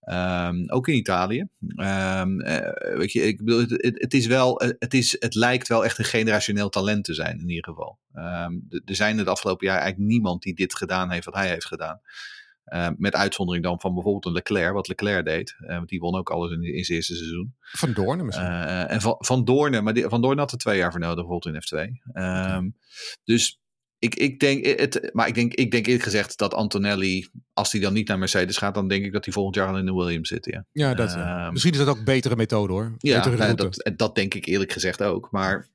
Ehm, 0.00 0.64
ook 0.66 0.88
in 0.88 0.94
Italië. 0.94 1.48
Ehm, 1.76 2.40
eh, 2.40 2.96
weet 2.96 3.12
je, 3.12 3.20
ik 3.20 3.44
bedoel, 3.44 3.60
het, 3.60 4.00
het, 4.00 4.14
is 4.14 4.26
wel, 4.26 4.60
eh, 4.60 4.70
het, 4.78 4.94
is, 4.94 5.16
het 5.18 5.34
lijkt 5.34 5.68
wel 5.68 5.84
echt 5.84 5.98
een 5.98 6.04
generationeel 6.04 6.68
talent 6.68 7.04
te 7.04 7.14
zijn, 7.14 7.40
in 7.40 7.48
ieder 7.48 7.64
geval. 7.64 7.98
Ehm, 8.12 8.52
er 8.84 8.94
zijn 8.94 9.18
het 9.18 9.26
afgelopen 9.26 9.66
jaar 9.66 9.78
eigenlijk 9.78 10.10
niemand 10.10 10.42
die 10.42 10.54
dit 10.54 10.74
gedaan 10.74 11.10
heeft 11.10 11.24
wat 11.24 11.34
hij 11.34 11.48
heeft 11.48 11.66
gedaan. 11.66 12.00
Met 12.96 13.14
uitzondering 13.14 13.64
dan 13.64 13.80
van 13.80 13.94
bijvoorbeeld 13.94 14.24
een 14.24 14.32
Leclerc, 14.32 14.72
wat 14.72 14.88
Leclerc 14.88 15.24
deed. 15.24 15.56
Eh, 15.58 15.76
want 15.76 15.88
die 15.88 16.00
won 16.00 16.14
ook 16.14 16.30
alles 16.30 16.52
in, 16.52 16.62
in 16.62 16.84
zijn 16.84 16.96
eerste 16.98 17.16
seizoen. 17.16 17.54
Van 17.60 17.92
Doorn 17.92 18.24
misschien. 18.24 18.46
En 18.46 19.00
van, 19.00 19.16
van 19.18 19.44
Doornen, 19.44 19.84
maar 19.84 19.94
die, 19.94 20.08
Van 20.08 20.22
Doorn 20.22 20.38
had 20.38 20.52
er 20.52 20.58
twee 20.58 20.78
jaar 20.78 20.90
voor 20.90 21.00
nodig, 21.00 21.26
bijvoorbeeld 21.26 21.54
in 21.54 21.62
F2. 21.62 22.00
Ehm, 22.12 22.70
Dus 23.24 23.60
ik, 24.00 24.14
ik 24.14 24.40
denk, 24.40 24.66
het, 24.66 25.10
maar 25.12 25.28
ik 25.28 25.34
denk, 25.34 25.54
ik 25.54 25.70
denk 25.70 25.86
eerlijk 25.86 26.04
gezegd 26.04 26.38
dat 26.38 26.54
Antonelli, 26.54 27.28
als 27.52 27.72
hij 27.72 27.80
dan 27.80 27.92
niet 27.92 28.08
naar 28.08 28.18
Mercedes 28.18 28.56
gaat, 28.56 28.74
dan 28.74 28.88
denk 28.88 29.04
ik 29.04 29.12
dat 29.12 29.24
hij 29.24 29.34
volgend 29.34 29.54
jaar 29.56 29.68
al 29.68 29.78
in 29.78 29.86
de 29.86 29.94
Williams 29.94 30.28
zit. 30.28 30.46
Ja, 30.46 30.64
ja, 30.72 30.94
dat, 30.94 31.10
ja. 31.12 31.44
ehm, 31.44 31.52
Misschien 31.52 31.72
is 31.72 31.78
dat 31.78 31.88
ook 31.88 31.98
een 31.98 32.04
betere 32.04 32.36
methode 32.36 32.72
hoor. 32.72 32.94
ja 32.98 33.16
betere 33.16 33.36
nou, 33.36 33.54
route. 33.56 33.80
dat, 33.82 33.98
dat 33.98 34.14
denk 34.14 34.34
ik 34.34 34.46
eerlijk 34.46 34.72
gezegd 34.72 35.02
ook. 35.02 35.28
Maar 35.30 35.68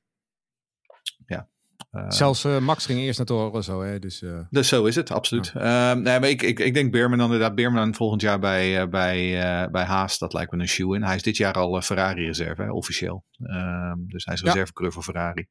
ja. 1.26 1.48
eh, 1.90 2.10
Zelfs 2.10 2.44
eh, 2.44 2.58
Max 2.58 2.86
ging 2.86 2.98
eerst 3.00 3.18
naar 3.18 3.26
Toro 3.26 3.48
Rosso, 3.48 3.82
hè, 3.82 3.98
dus... 3.98 4.22
eh, 4.22 4.38
dus 4.50 4.68
zo 4.68 4.84
is 4.84 4.96
het, 4.96 5.10
absoluut. 5.10 5.52
Ehm, 5.54 6.02
nee, 6.02 6.20
maar 6.20 6.28
ik, 6.28 6.42
ik, 6.42 6.58
ik 6.58 6.74
denk 6.74 6.92
Beerman 6.92 7.18
dan 7.18 7.26
inderdaad. 7.32 7.54
Beerman 7.54 7.94
volgend 7.94 8.20
jaar 8.22 8.38
bij, 8.38 8.80
eh, 8.80 8.88
bij, 8.88 9.42
eh, 9.42 9.70
bij 9.70 9.84
Haas, 9.84 10.18
dat 10.18 10.32
lijkt 10.32 10.52
me 10.52 10.58
een 10.60 10.68
shoe 10.68 10.96
in. 10.96 11.02
Hij 11.02 11.16
is 11.16 11.22
dit 11.22 11.36
jaar 11.36 11.54
al 11.54 11.76
eh, 11.76 11.82
Ferrari-reserve, 11.82 12.72
officieel. 12.72 13.24
Ehm, 13.42 13.96
dus 14.06 14.24
hij 14.24 14.34
is 14.34 14.40
Ja. 14.40 14.46
reservecoureur 14.46 14.92
voor 14.92 15.02
Ferrari. 15.02 15.46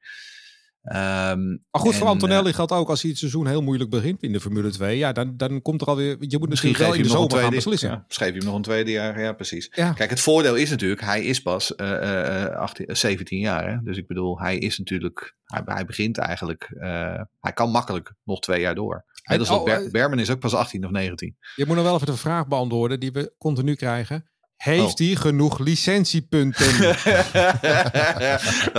Ehm, 0.86 1.48
Maar 1.48 1.82
goed, 1.82 1.96
voor 1.96 2.06
en, 2.06 2.12
Antonelli 2.12 2.54
geldt 2.54 2.72
ook 2.72 2.90
als 2.90 3.02
hij 3.02 3.10
het 3.10 3.20
seizoen 3.20 3.48
heel 3.48 3.62
moeilijk 3.62 3.90
begint 3.90 4.24
in 4.24 4.32
de 4.32 4.40
Formule 4.40 4.70
2. 4.70 4.98
Ja, 4.98 5.12
dan, 5.12 5.38
dan 5.38 5.62
komt 5.62 5.82
er 5.82 5.88
alweer. 5.88 6.16
Je 6.20 6.38
moet 6.40 6.50
Misschien 6.50 6.74
wel 6.78 6.94
in 6.94 7.02
de 7.04 7.08
zomer 7.10 7.30
gaan 7.30 7.38
tweede, 7.40 7.56
beslissen. 7.56 7.90
ja, 7.90 8.06
schreef 8.08 8.30
je 8.30 8.38
hem 8.38 8.46
nog 8.46 8.56
een 8.56 8.62
tweede 8.62 8.92
jaar. 8.92 9.20
Ja, 9.22 9.34
precies. 9.34 9.72
Ja. 9.76 9.94
Kijk, 9.94 10.10
het 10.10 10.20
voordeel 10.20 10.56
is 10.56 10.70
natuurlijk, 10.70 11.02
hij 11.02 11.24
is 11.24 11.42
pas 11.42 11.76
eh, 11.76 11.92
eh, 11.92 12.44
eh, 12.46 12.56
18, 12.58 12.86
eh, 12.86 12.96
17 12.96 13.40
jaar. 13.40 13.70
Hè? 13.72 13.78
Dus 13.84 13.98
ik 13.98 14.08
bedoel, 14.08 14.40
hij 14.40 14.58
is 14.58 14.78
natuurlijk, 14.78 15.36
hij, 15.46 15.62
hij 15.66 15.86
begint 15.86 16.18
eigenlijk, 16.18 16.64
eh, 16.80 17.22
hij 17.42 17.54
kan 17.54 17.72
makkelijk 17.72 18.14
nog 18.24 18.40
twee 18.40 18.62
jaar 18.62 18.76
door. 18.76 19.06
Oh, 19.32 19.38
dat 19.38 19.64
Ber- 19.64 19.84
eh, 19.86 19.92
Berman 19.92 20.20
is 20.20 20.30
ook 20.30 20.40
pas 20.40 20.54
18 20.54 20.86
of 20.86 20.92
19. 20.92 21.36
Je 21.56 21.66
moet 21.66 21.76
nog 21.76 21.86
wel 21.86 21.96
even 21.96 22.06
de 22.06 22.18
vraag 22.18 22.48
beantwoorden 22.48 23.00
die 23.00 23.12
we 23.12 23.34
continu 23.38 23.76
krijgen. 23.76 24.30
Heeft 24.56 25.00
Oh. 25.02 25.08
hij 25.08 25.16
genoeg 25.16 25.60
licentiepunten? 25.60 26.66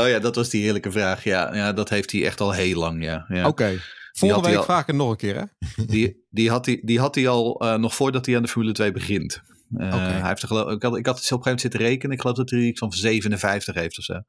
oh 0.00 0.08
ja, 0.08 0.18
dat 0.20 0.34
was 0.34 0.48
die 0.50 0.62
heerlijke 0.62 0.92
vraag. 0.92 1.24
Ja, 1.24 1.54
ja, 1.54 1.72
dat 1.72 1.88
heeft 1.88 2.12
hij 2.12 2.24
echt 2.26 2.40
al 2.40 2.52
heel 2.52 2.78
lang. 2.78 3.04
Ja, 3.04 3.24
ja. 3.28 3.46
Oké. 3.46 3.80
Volgende 4.12 4.48
week 4.48 4.58
al- 4.58 4.76
het 4.76 4.92
nog 4.92 5.10
een 5.10 5.16
keer, 5.16 5.36
hè? 5.36 5.44
Die, 5.86 6.24
die, 6.30 6.50
had 6.50 6.66
hij, 6.66 6.80
die 6.84 6.98
had 7.00 7.14
hij 7.14 7.28
al 7.28 7.60
eh, 7.60 7.78
nog 7.78 7.94
voordat 7.94 8.26
hij 8.26 8.36
aan 8.36 8.42
de 8.42 8.48
Formule 8.48 8.72
2 8.72 8.92
begint. 8.92 9.42
Oké. 9.74 9.84
hij 9.84 10.28
heeft 10.28 10.42
er 10.42 10.48
geloof, 10.48 10.70
ik, 10.70 10.82
had, 10.82 10.96
ik 10.96 11.06
had 11.06 11.18
het 11.18 11.32
op 11.32 11.38
een 11.38 11.42
gegeven 11.42 11.42
moment 11.42 11.60
zitten 11.60 11.80
rekenen. 11.80 12.14
Ik 12.14 12.20
geloof 12.20 12.36
dat 12.36 12.50
hij 12.50 12.60
iets 12.60 12.78
van 12.78 12.92
57 12.92 13.74
heeft 13.74 13.98
of 13.98 14.04
zo. 14.04 14.20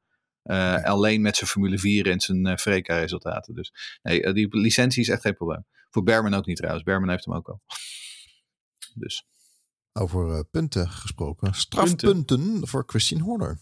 Eh, 0.42 0.84
Alleen 0.84 1.20
met 1.20 1.36
zijn 1.36 1.50
Formule 1.50 1.78
4 1.78 2.10
en 2.10 2.20
zijn 2.20 2.46
uh, 2.46 2.56
Freka-resultaten. 2.56 3.54
Dus 3.54 3.72
nee, 4.02 4.32
die 4.32 4.56
licentie 4.58 5.02
is 5.02 5.08
echt 5.08 5.20
geen 5.22 5.34
probleem. 5.36 5.64
Voor 5.90 6.02
Berman 6.02 6.34
ook 6.34 6.46
niet 6.46 6.56
trouwens. 6.56 6.84
Berman 6.84 7.10
heeft 7.10 7.24
hem 7.24 7.34
ook 7.34 7.48
al. 7.48 7.60
Dus 8.94 9.24
Over 9.98 10.34
eh, 10.34 10.40
punten 10.50 10.88
gesproken. 10.88 11.54
Strafpunten 11.54 12.66
voor 12.66 12.84
Christian 12.86 13.20
Horner. 13.20 13.58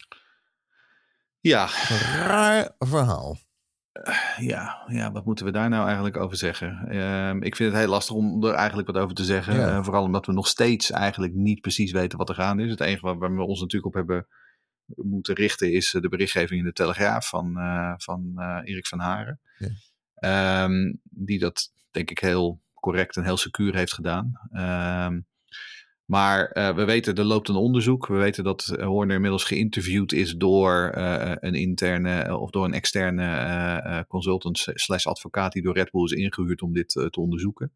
ja, 1.41 1.69
Raar 2.27 2.75
verhaal. 2.79 3.39
ja, 4.39 4.85
ja, 4.87 5.13
wat 5.13 5.25
moeten 5.25 5.45
we 5.45 5.53
daar 5.53 5.69
nou 5.69 5.87
eigenlijk 5.87 6.17
over 6.17 6.37
zeggen? 6.37 6.89
Ehm, 6.89 7.43
ik 7.43 7.57
vind 7.57 7.73
het 7.73 7.81
heel 7.81 7.91
lastig 7.91 8.15
om 8.15 8.45
er 8.45 8.55
eigenlijk 8.55 8.89
wat 8.89 9.03
over 9.03 9.15
te 9.15 9.25
zeggen. 9.25 9.55
Ja. 9.55 9.69
Eh, 9.69 9.85
vooral 9.85 10.03
omdat 10.03 10.27
we 10.27 10.33
nog 10.33 10.47
steeds 10.47 10.91
eigenlijk 10.91 11.35
niet 11.35 11.61
precies 11.61 11.93
weten 11.93 12.19
wat 12.19 12.29
er 12.29 12.35
gaande 12.35 12.63
is. 12.63 12.71
Het 12.71 12.81
enige 12.81 13.07
waar, 13.07 13.19
waar 13.19 13.35
we 13.35 13.43
ons 13.43 13.61
natuurlijk 13.61 13.87
op 13.87 13.95
hebben 13.95 14.27
moeten 14.95 15.35
richten 15.35 15.73
is 15.73 15.95
eh, 15.95 16.03
de 16.03 16.09
berichtgeving 16.09 16.61
in 16.61 16.67
de 16.67 16.73
Telegraaf 16.73 17.29
van, 17.29 17.59
eh, 17.59 17.95
van 17.97 18.33
eh, 18.37 18.61
Erik 18.65 18.87
van 18.87 18.99
Haren. 18.99 19.41
Ja. 19.59 19.69
Ehm, 20.15 20.95
die 21.03 21.39
dat 21.39 21.73
denk 21.91 22.11
ik 22.11 22.19
heel 22.19 22.61
correct 22.75 23.17
en 23.17 23.25
heel 23.25 23.37
secuur 23.37 23.75
heeft 23.75 23.93
gedaan. 23.93 24.41
Ehm, 24.51 25.21
Maar 26.07 26.57
uh, 26.57 26.75
we 26.75 26.85
weten, 26.85 27.15
er 27.15 27.25
loopt 27.25 27.49
een 27.49 27.55
onderzoek. 27.55 28.07
We 28.07 28.15
weten 28.15 28.45
dat 28.45 28.65
Horner 28.65 29.15
inmiddels 29.15 29.45
geïnterviewd 29.45 30.13
is 30.13 30.35
door 30.35 30.93
uh, 30.97 31.33
een 31.35 31.55
interne 31.55 32.39
of 32.39 32.51
door 32.51 32.65
een 32.65 32.75
externe 32.75 34.05
consultant 34.09 34.67
slash 34.75 35.07
advocaat 35.07 35.53
die 35.53 35.63
door 35.63 35.75
Red 35.75 35.91
Bull 35.91 36.05
is 36.05 36.11
ingehuurd 36.11 36.63
om 36.63 36.73
dit 36.73 36.89
te 36.89 37.21
onderzoeken. 37.21 37.73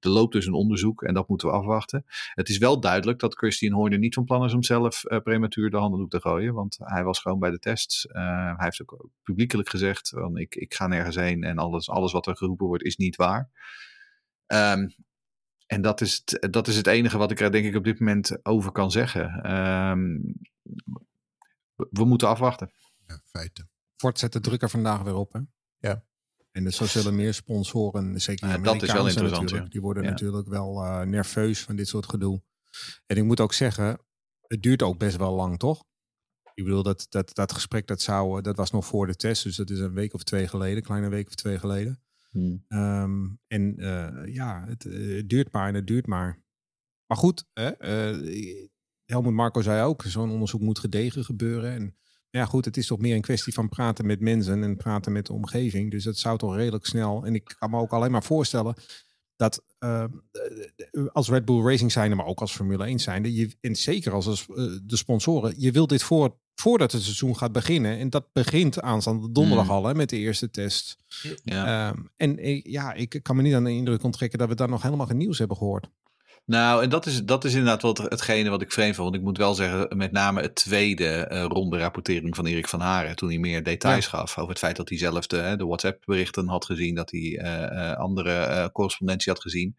Er 0.00 0.10
loopt 0.10 0.32
dus 0.32 0.46
een 0.46 0.52
onderzoek 0.52 1.02
en 1.02 1.14
dat 1.14 1.28
moeten 1.28 1.48
we 1.48 1.54
afwachten. 1.54 2.04
Het 2.34 2.48
is 2.48 2.58
wel 2.58 2.80
duidelijk 2.80 3.18
dat 3.18 3.36
Christian 3.36 3.72
Horner 3.72 3.98
niet 3.98 4.14
van 4.14 4.24
plan 4.24 4.44
is 4.44 4.54
om 4.54 4.62
zelf 4.62 5.02
prematuur 5.22 5.70
de 5.70 5.76
handen 5.76 6.02
op 6.02 6.10
te 6.10 6.20
gooien. 6.20 6.54
Want 6.54 6.78
hij 6.80 7.04
was 7.04 7.18
gewoon 7.20 7.38
bij 7.38 7.50
de 7.50 7.58
tests. 7.58 8.06
hij 8.10 8.54
heeft 8.56 8.82
ook 8.82 9.08
publiekelijk 9.22 9.68
gezegd, 9.68 10.12
ik, 10.34 10.54
ik 10.54 10.74
ga 10.74 10.86
nergens 10.86 11.16
heen 11.16 11.42
en 11.42 11.58
alles, 11.58 11.90
alles 11.90 12.12
wat 12.12 12.26
er 12.26 12.36
geroepen 12.36 12.66
wordt 12.66 12.84
is 12.84 12.96
niet 12.96 13.16
waar. 13.16 13.50
Um, 14.46 14.94
en 15.66 15.82
dat 15.82 16.00
is, 16.00 16.22
het, 16.24 16.52
dat 16.52 16.68
is 16.68 16.76
het 16.76 16.86
enige 16.86 17.18
wat 17.18 17.30
ik 17.30 17.40
er 17.40 17.52
denk 17.52 17.66
ik 17.66 17.74
op 17.74 17.84
dit 17.84 17.98
moment 17.98 18.46
over 18.46 18.72
kan 18.72 18.90
zeggen. 18.90 19.52
Um, 19.52 20.34
we 21.74 22.04
moeten 22.04 22.28
afwachten. 22.28 22.70
Ja, 23.06 23.20
feiten. 23.24 23.70
Ford 23.96 24.18
zet 24.18 24.32
de 24.32 24.40
drukker 24.40 24.70
vandaag 24.70 25.02
weer 25.02 25.14
op, 25.14 25.32
hè? 25.32 25.40
Ja. 25.78 26.04
En 26.50 26.72
zo 26.72 26.86
zullen 26.86 27.14
meer 27.14 27.34
sponsoren, 27.34 28.20
zeker 28.20 28.48
ja, 28.48 28.58
dat 28.58 28.82
is 28.82 28.92
wel 28.92 29.08
interessant. 29.08 29.50
Ja. 29.50 29.60
Die 29.60 29.80
worden 29.80 30.02
natuurlijk 30.02 30.48
wel 30.48 30.84
uh, 30.84 31.00
nerveus 31.00 31.62
van 31.62 31.76
dit 31.76 31.88
soort 31.88 32.08
gedoe. 32.08 32.42
En 33.06 33.16
ik 33.16 33.24
moet 33.24 33.40
ook 33.40 33.52
zeggen, 33.52 33.98
het 34.46 34.62
duurt 34.62 34.82
ook 34.82 34.98
best 34.98 35.16
wel 35.16 35.34
lang, 35.34 35.58
toch? 35.58 35.84
Ik 36.54 36.64
bedoel, 36.64 36.82
dat, 36.82 37.06
dat, 37.08 37.34
dat 37.34 37.52
gesprek 37.52 37.86
dat, 37.86 38.02
zou, 38.02 38.40
dat 38.40 38.56
was 38.56 38.70
nog 38.70 38.86
voor 38.86 39.06
de 39.06 39.16
test, 39.16 39.42
dus 39.42 39.56
dat 39.56 39.70
is 39.70 39.78
een 39.78 39.94
week 39.94 40.14
of 40.14 40.22
twee 40.22 40.48
geleden, 40.48 40.82
kleine 40.82 41.08
week 41.08 41.26
of 41.26 41.34
twee 41.34 41.58
geleden. 41.58 42.02
Hmm. 42.34 42.64
Um, 42.68 43.40
en 43.46 43.74
uh, 43.76 44.34
ja, 44.34 44.64
het, 44.66 44.84
uh, 44.84 45.22
duurt 45.26 45.52
maar 45.52 45.68
en 45.68 45.74
het 45.74 45.86
duurt 45.86 46.06
maar. 46.06 46.42
Maar 47.06 47.18
goed, 47.18 47.46
hè, 47.52 47.70
uh, 48.12 48.68
Helmut 49.04 49.32
Marco 49.32 49.60
zei 49.60 49.82
ook, 49.82 50.02
zo'n 50.02 50.30
onderzoek 50.30 50.60
moet 50.60 50.78
gedegen 50.78 51.24
gebeuren. 51.24 51.72
En 51.72 51.96
ja, 52.30 52.44
goed, 52.44 52.64
het 52.64 52.76
is 52.76 52.86
toch 52.86 52.98
meer 52.98 53.14
een 53.14 53.20
kwestie 53.20 53.52
van 53.52 53.68
praten 53.68 54.06
met 54.06 54.20
mensen 54.20 54.62
en 54.62 54.76
praten 54.76 55.12
met 55.12 55.26
de 55.26 55.32
omgeving. 55.32 55.90
Dus 55.90 56.04
dat 56.04 56.18
zou 56.18 56.38
toch 56.38 56.54
redelijk 56.54 56.86
snel. 56.86 57.24
En 57.24 57.34
ik 57.34 57.54
kan 57.58 57.70
me 57.70 57.78
ook 57.78 57.92
alleen 57.92 58.10
maar 58.10 58.22
voorstellen 58.22 58.74
dat 59.36 59.64
uh, 59.78 60.04
als 61.12 61.28
Red 61.28 61.44
Bull 61.44 61.62
Racing 61.62 61.92
zijnde, 61.92 62.16
maar 62.16 62.26
ook 62.26 62.40
als 62.40 62.54
Formule 62.54 62.84
1 62.84 62.98
zijnde, 62.98 63.34
je, 63.34 63.56
en 63.60 63.76
zeker 63.76 64.12
als, 64.12 64.26
als 64.26 64.46
de 64.82 64.96
sponsoren, 64.96 65.54
je 65.56 65.72
wilt 65.72 65.88
dit 65.88 66.02
voor 66.02 66.38
voordat 66.54 66.92
het 66.92 67.02
seizoen 67.02 67.36
gaat 67.36 67.52
beginnen. 67.52 67.98
En 67.98 68.10
dat 68.10 68.32
begint 68.32 68.80
aanstaande 68.80 69.32
donderdag 69.32 69.66
mm. 69.66 69.70
al 69.70 69.84
hè, 69.84 69.94
met 69.94 70.10
de 70.10 70.16
eerste 70.16 70.50
test. 70.50 70.96
Ja. 71.44 71.88
Um, 71.88 72.10
en 72.16 72.36
ja, 72.62 72.92
ik 72.92 73.20
kan 73.22 73.36
me 73.36 73.42
niet 73.42 73.54
aan 73.54 73.64
de 73.64 73.70
indruk 73.70 74.02
onttrekken 74.02 74.38
dat 74.38 74.48
we 74.48 74.54
daar 74.54 74.68
nog 74.68 74.82
helemaal 74.82 75.06
geen 75.06 75.16
nieuws 75.16 75.38
hebben 75.38 75.56
gehoord. 75.56 75.88
Nou, 76.46 76.82
en 76.82 76.88
dat 76.88 77.06
is, 77.06 77.24
dat 77.24 77.44
is 77.44 77.52
inderdaad 77.54 77.82
wel 77.82 78.08
hetgene 78.08 78.48
wat 78.48 78.62
ik 78.62 78.72
vreemd 78.72 78.94
vond. 78.94 79.08
Want 79.08 79.20
ik 79.20 79.28
moet 79.28 79.38
wel 79.38 79.54
zeggen, 79.54 79.96
met 79.96 80.12
name 80.12 80.40
het 80.40 80.54
tweede 80.54 81.28
uh, 81.32 81.44
ronde 81.44 81.78
rapportering 81.78 82.34
van 82.36 82.46
Erik 82.46 82.68
van 82.68 82.80
Haren. 82.80 83.16
Toen 83.16 83.28
hij 83.28 83.38
meer 83.38 83.62
details 83.62 84.04
ja. 84.04 84.10
gaf 84.10 84.38
over 84.38 84.50
het 84.50 84.58
feit 84.58 84.76
dat 84.76 84.88
hij 84.88 84.98
zelf 84.98 85.26
de, 85.26 85.54
de 85.56 85.66
WhatsApp-berichten 85.66 86.48
had 86.48 86.64
gezien. 86.64 86.94
Dat 86.94 87.10
hij 87.10 87.20
uh, 87.20 87.60
uh, 87.60 87.92
andere 87.92 88.70
correspondentie 88.72 89.32
had 89.32 89.42
gezien. 89.42 89.76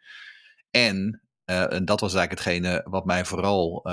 En, 0.71 1.21
en 1.45 1.85
dat 1.85 1.99
was 1.99 2.13
eigenlijk 2.13 2.45
hetgene 2.45 2.85
wat 2.89 3.05
mij 3.05 3.25
vooral 3.25 3.85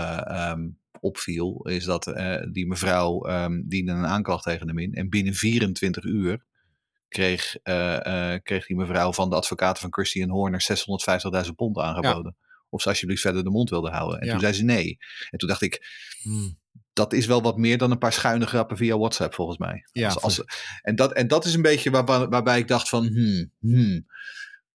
um, 0.51 0.81
opviel, 1.03 1.67
is 1.69 1.85
dat 1.85 2.07
uh, 2.07 2.37
die 2.53 2.67
mevrouw 2.67 3.29
um, 3.29 3.69
diende 3.69 3.93
een 3.93 4.07
aanklacht 4.07 4.45
tegen 4.45 4.69
hem 4.69 4.79
in. 4.79 4.95
En 4.95 5.09
binnen 5.09 5.35
24 5.35 6.05
uur 6.05 6.45
kreeg, 7.09 7.57
uh, 7.65 7.99
uh, 8.07 8.35
kreeg 8.43 8.67
die 8.67 8.77
mevrouw 8.77 9.13
van 9.13 9.31
de 9.31 9.37
advocaten 9.37 9.83
van 9.83 9.93
Christian 9.93 10.31
Horner 10.31 10.67
650.000 11.47 11.51
pond 11.57 11.79
aangeboden. 11.79 12.37
Ja. 12.39 12.65
Of 12.69 12.83
ze 12.83 12.89
alsjeblieft 12.89 13.21
verder 13.21 13.45
de 13.45 13.51
mond 13.51 13.71
wilde 13.71 13.91
houden. 13.91 14.21
En 14.21 14.27
ja. 14.27 14.33
toen 14.33 14.41
zei 14.41 14.53
ze 14.53 14.65
nee. 14.65 14.99
En 15.31 15.39
toen 15.39 15.49
dacht 15.49 15.63
ik, 15.63 15.87
hmm. 16.23 16.59
dat 16.93 17.13
is 17.13 17.27
wel 17.27 17.43
wat 17.43 17.57
meer 17.57 17.79
dan 17.79 17.91
een 17.91 17.99
paar 17.99 18.13
schuine 18.13 18.47
grappen 18.47 18.77
via 18.77 18.99
WhatsApp 18.99 19.35
volgens 19.35 19.59
mij. 19.59 19.89
Ja, 19.93 20.09
als, 20.09 20.23
als, 20.23 20.45
en, 20.83 20.97
dat, 20.97 21.13
en 21.13 21.29
dat 21.29 21.45
is 21.45 21.55
een 21.55 21.63
beetje 21.63 21.91
waar, 21.91 22.05
waar, 22.05 22.29
waarbij 22.29 22.59
ik 22.59 22.69
dacht 22.69 22.89
van, 22.89 23.07
hmm, 23.07 23.53
hmm. 23.61 24.07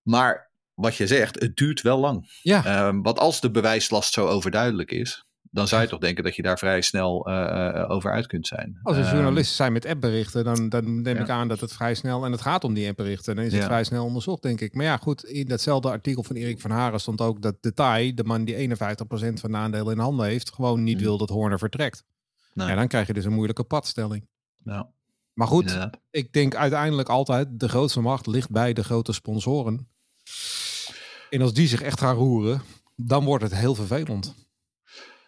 Maar 0.01 0.51
wat 0.73 0.95
je 0.95 1.07
zegt, 1.07 1.39
het 1.39 1.55
duurt 1.55 1.81
wel 1.81 1.99
lang. 1.99 2.39
Ja. 2.41 2.87
Um, 2.87 3.01
want 3.01 3.19
als 3.19 3.41
de 3.41 3.51
bewijslast 3.51 4.13
zo 4.13 4.27
overduidelijk 4.27 4.91
is, 4.91 5.26
dan 5.57 5.67
zou 5.67 5.81
je 5.81 5.87
toch 5.87 5.99
denken 5.99 6.23
dat 6.23 6.35
je 6.35 6.41
daar 6.41 6.57
vrij 6.57 6.81
snel 6.81 7.29
uh, 7.29 7.85
over 7.87 8.11
uit 8.11 8.27
kunt 8.27 8.47
zijn. 8.47 8.79
Als 8.83 8.97
er 8.97 9.05
um, 9.05 9.11
journalisten 9.11 9.55
zijn 9.55 9.73
met 9.73 9.85
appberichten, 9.85 10.43
dan, 10.43 10.69
dan 10.69 11.01
neem 11.01 11.15
ja. 11.15 11.21
ik 11.21 11.29
aan 11.29 11.47
dat 11.47 11.59
het 11.59 11.73
vrij 11.73 11.95
snel, 11.95 12.25
en 12.25 12.31
het 12.31 12.41
gaat 12.41 12.63
om 12.63 12.73
die 12.73 12.87
appberichten, 12.87 13.35
dan 13.35 13.45
is 13.45 13.51
het 13.51 13.61
ja. 13.61 13.67
vrij 13.67 13.83
snel 13.83 14.05
onderzocht, 14.05 14.41
denk 14.41 14.61
ik. 14.61 14.73
Maar 14.73 14.85
ja, 14.85 14.97
goed, 14.97 15.25
in 15.25 15.45
datzelfde 15.45 15.89
artikel 15.89 16.23
van 16.23 16.35
Erik 16.35 16.61
van 16.61 16.71
Haren 16.71 16.99
stond 16.99 17.21
ook 17.21 17.41
dat 17.41 17.55
de 17.59 17.73
Thai, 17.73 18.13
de 18.13 18.23
man 18.23 18.45
die 18.45 18.69
51% 18.69 18.73
van 19.33 19.51
de 19.51 19.57
aandelen 19.57 19.93
in 19.93 19.99
handen 19.99 20.25
heeft, 20.25 20.53
gewoon 20.53 20.83
niet 20.83 20.97
mm. 20.97 21.03
wil 21.03 21.17
dat 21.17 21.29
Horner 21.29 21.59
vertrekt. 21.59 22.03
Nee. 22.53 22.67
Ja, 22.67 22.75
dan 22.75 22.87
krijg 22.87 23.07
je 23.07 23.13
dus 23.13 23.25
een 23.25 23.33
moeilijke 23.33 23.63
padstelling. 23.63 24.27
Nou, 24.63 24.85
maar 25.33 25.47
goed, 25.47 25.89
ik 26.09 26.33
denk 26.33 26.55
uiteindelijk 26.55 27.09
altijd, 27.09 27.59
de 27.59 27.69
grootste 27.69 28.01
macht 28.01 28.27
ligt 28.27 28.49
bij 28.49 28.73
de 28.73 28.83
grote 28.83 29.13
sponsoren. 29.13 29.87
En 31.29 31.41
als 31.41 31.53
die 31.53 31.67
zich 31.67 31.81
echt 31.81 31.99
gaan 31.99 32.15
roeren, 32.15 32.61
dan 32.95 33.25
wordt 33.25 33.43
het 33.43 33.55
heel 33.55 33.75
vervelend. 33.75 34.46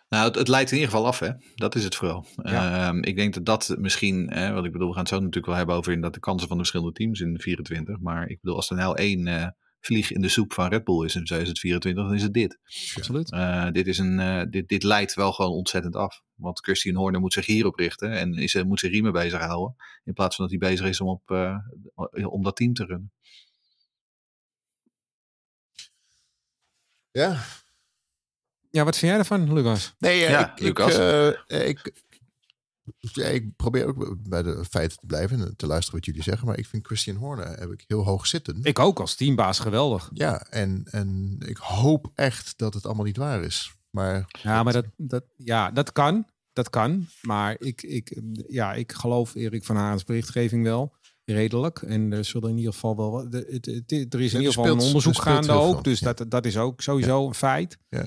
Nou, 0.10 0.26
het, 0.26 0.36
het, 0.36 0.48
leidt 0.48 0.72
in 0.72 0.78
ieder 0.78 0.92
geval 0.92 1.08
af, 1.08 1.20
hè. 1.20 1.32
Dat 1.56 1.76
is 1.76 1.84
het 1.84 1.96
vooral. 1.96 2.26
Ja. 2.44 2.94
Uh, 2.94 2.98
ik 3.02 3.16
denk 3.16 3.34
dat 3.34 3.46
dat 3.46 3.76
misschien, 3.78 4.30
hè, 4.30 4.54
wat 4.54 4.66
ik 4.66 4.72
bedoel, 4.72 4.88
we 4.88 4.94
gaan 4.94 5.04
het 5.04 5.12
zo 5.12 5.20
natuurlijk 5.20 5.46
wel 5.46 5.56
hebben 5.56 5.76
over 5.76 5.92
inderdaad 5.92 6.14
de 6.14 6.20
kansen 6.20 6.48
van 6.48 6.58
de 6.58 6.64
verschillende 6.64 6.98
teams 6.98 7.20
in 7.20 7.40
24. 7.40 8.00
Maar 8.00 8.28
ik 8.28 8.42
bedoel, 8.42 8.56
als 8.56 8.70
er 8.70 8.76
nou 8.76 8.98
één 8.98 9.28
uh, 9.28 9.48
vlieg 9.80 10.12
in 10.12 10.22
de 10.22 10.30
soep 10.30 10.54
van 10.54 10.70
Red 10.70 10.84
Bull 10.84 11.06
is 11.06 11.16
in 11.16 11.24
2024, 11.24 12.04
dan 12.04 12.14
is 12.14 12.24
het 12.24 12.34
dit. 12.34 12.60
Absoluut. 12.96 13.32
Uh, 13.32 13.72
dit, 13.72 13.88
is 13.88 13.98
een, 13.98 14.48
dit, 14.50 14.68
dit 14.68 14.84
leidt 14.84 15.14
wel 15.14 15.32
gewoon 15.32 15.52
ontzettend 15.52 15.96
af. 15.96 16.22
Want 16.36 16.60
Christian 16.60 16.96
Horner 16.96 17.20
moet 17.20 17.34
zich 17.34 17.46
hierop 17.46 17.76
richten 17.76 18.12
en 18.12 18.34
is, 18.34 18.64
moet 18.64 18.80
zich 18.80 18.92
riemen 18.92 19.12
bezighouden. 19.12 19.76
In 20.04 20.14
plaats 20.14 20.36
van 20.36 20.48
dat 20.48 20.60
hij 20.60 20.70
bezig 20.70 20.88
is 20.88 21.02
om, 21.02 21.08
op, 21.08 21.30
om 22.24 22.44
dat 22.44 22.56
team 22.56 22.74
te 22.74 22.86
runnen. 22.86 23.12
Ja, 27.12 27.42
ja, 28.70 28.84
wat 28.84 28.98
vind 28.98 29.12
jij 29.12 29.20
ervan, 29.20 29.54
Lucas? 29.54 29.96
Nee, 30.00 30.22
uh, 30.22 30.30
ja, 30.30 30.56
ik, 30.56 30.60
Lucas. 30.60 30.94
Ik, 30.94 31.46
uh, 31.48 31.68
ik, 31.68 31.92
ja, 33.00 33.26
ik 33.26 33.56
probeer 33.56 33.86
ook 33.86 34.16
bij 34.30 34.44
de 34.44 34.66
feiten 34.70 34.98
te 35.00 35.06
blijven 35.06 35.40
en 35.40 35.56
te 35.56 35.68
luisteren 35.68 35.96
wat 36.00 36.06
jullie 36.06 36.24
zeggen. 36.24 36.48
Maar 36.48 36.58
ik 36.58 36.66
vind 36.66 36.86
Christian 36.86 37.16
Horner 37.16 37.60
heb 37.60 37.72
ik 37.72 37.84
heel 37.88 38.04
hoog 38.04 38.28
zitten. 38.28 38.60
Ik 38.64 38.80
ook 38.80 39.00
als 39.00 39.16
teambaas 39.16 39.60
geweldig. 39.60 40.10
Ja, 40.14 40.42
en, 40.42 40.84
en 40.92 41.38
ik 41.46 41.58
hoop 41.58 42.12
echt 42.16 42.54
dat 42.58 42.74
het 42.74 42.86
allemaal 42.86 43.06
niet 43.06 43.18
waar 43.18 43.44
is. 43.44 43.74
Maar, 43.90 44.26
ja, 44.42 44.64
maar 44.64 44.74
dat, 44.74 44.86
dat, 44.98 45.24
ja, 45.38 45.72
dat 45.72 45.92
kan. 45.92 46.28
Dat 46.54 46.70
kan. 46.70 47.08
Maar 47.22 47.56
ik, 47.60 47.82
ik, 47.82 48.22
ja, 48.48 48.74
ik 48.74 48.92
geloof 48.92 49.36
Erik 49.36 49.66
van 49.66 49.76
Haans 49.76 50.04
berichtgeving 50.04 50.64
wel 50.64 50.96
redelijk. 51.26 51.82
En 51.82 52.12
er 52.14 52.26
zullen 52.26 52.50
in 52.50 52.58
ieder 52.58 52.74
geval 52.74 52.98
wel. 52.98 53.30
De, 53.30 53.48
het, 53.50 53.66
het, 53.66 54.14
er 54.14 54.22
is 54.22 54.34
in 54.34 54.40
ieder 54.40 54.54
geval 54.54 54.72
een 54.72 54.80
onderzoek 54.80 55.22
gaande 55.22 55.52
ook. 55.52 55.84
Dus 55.84 56.00
ja. 56.00 56.14
dat, 56.14 56.32
dat 56.32 56.46
is 56.46 56.58
ook 56.58 56.82
sowieso 56.82 57.22
ja. 57.22 57.28
een 57.28 57.34
feit. 57.34 57.78
Ja. 57.90 58.06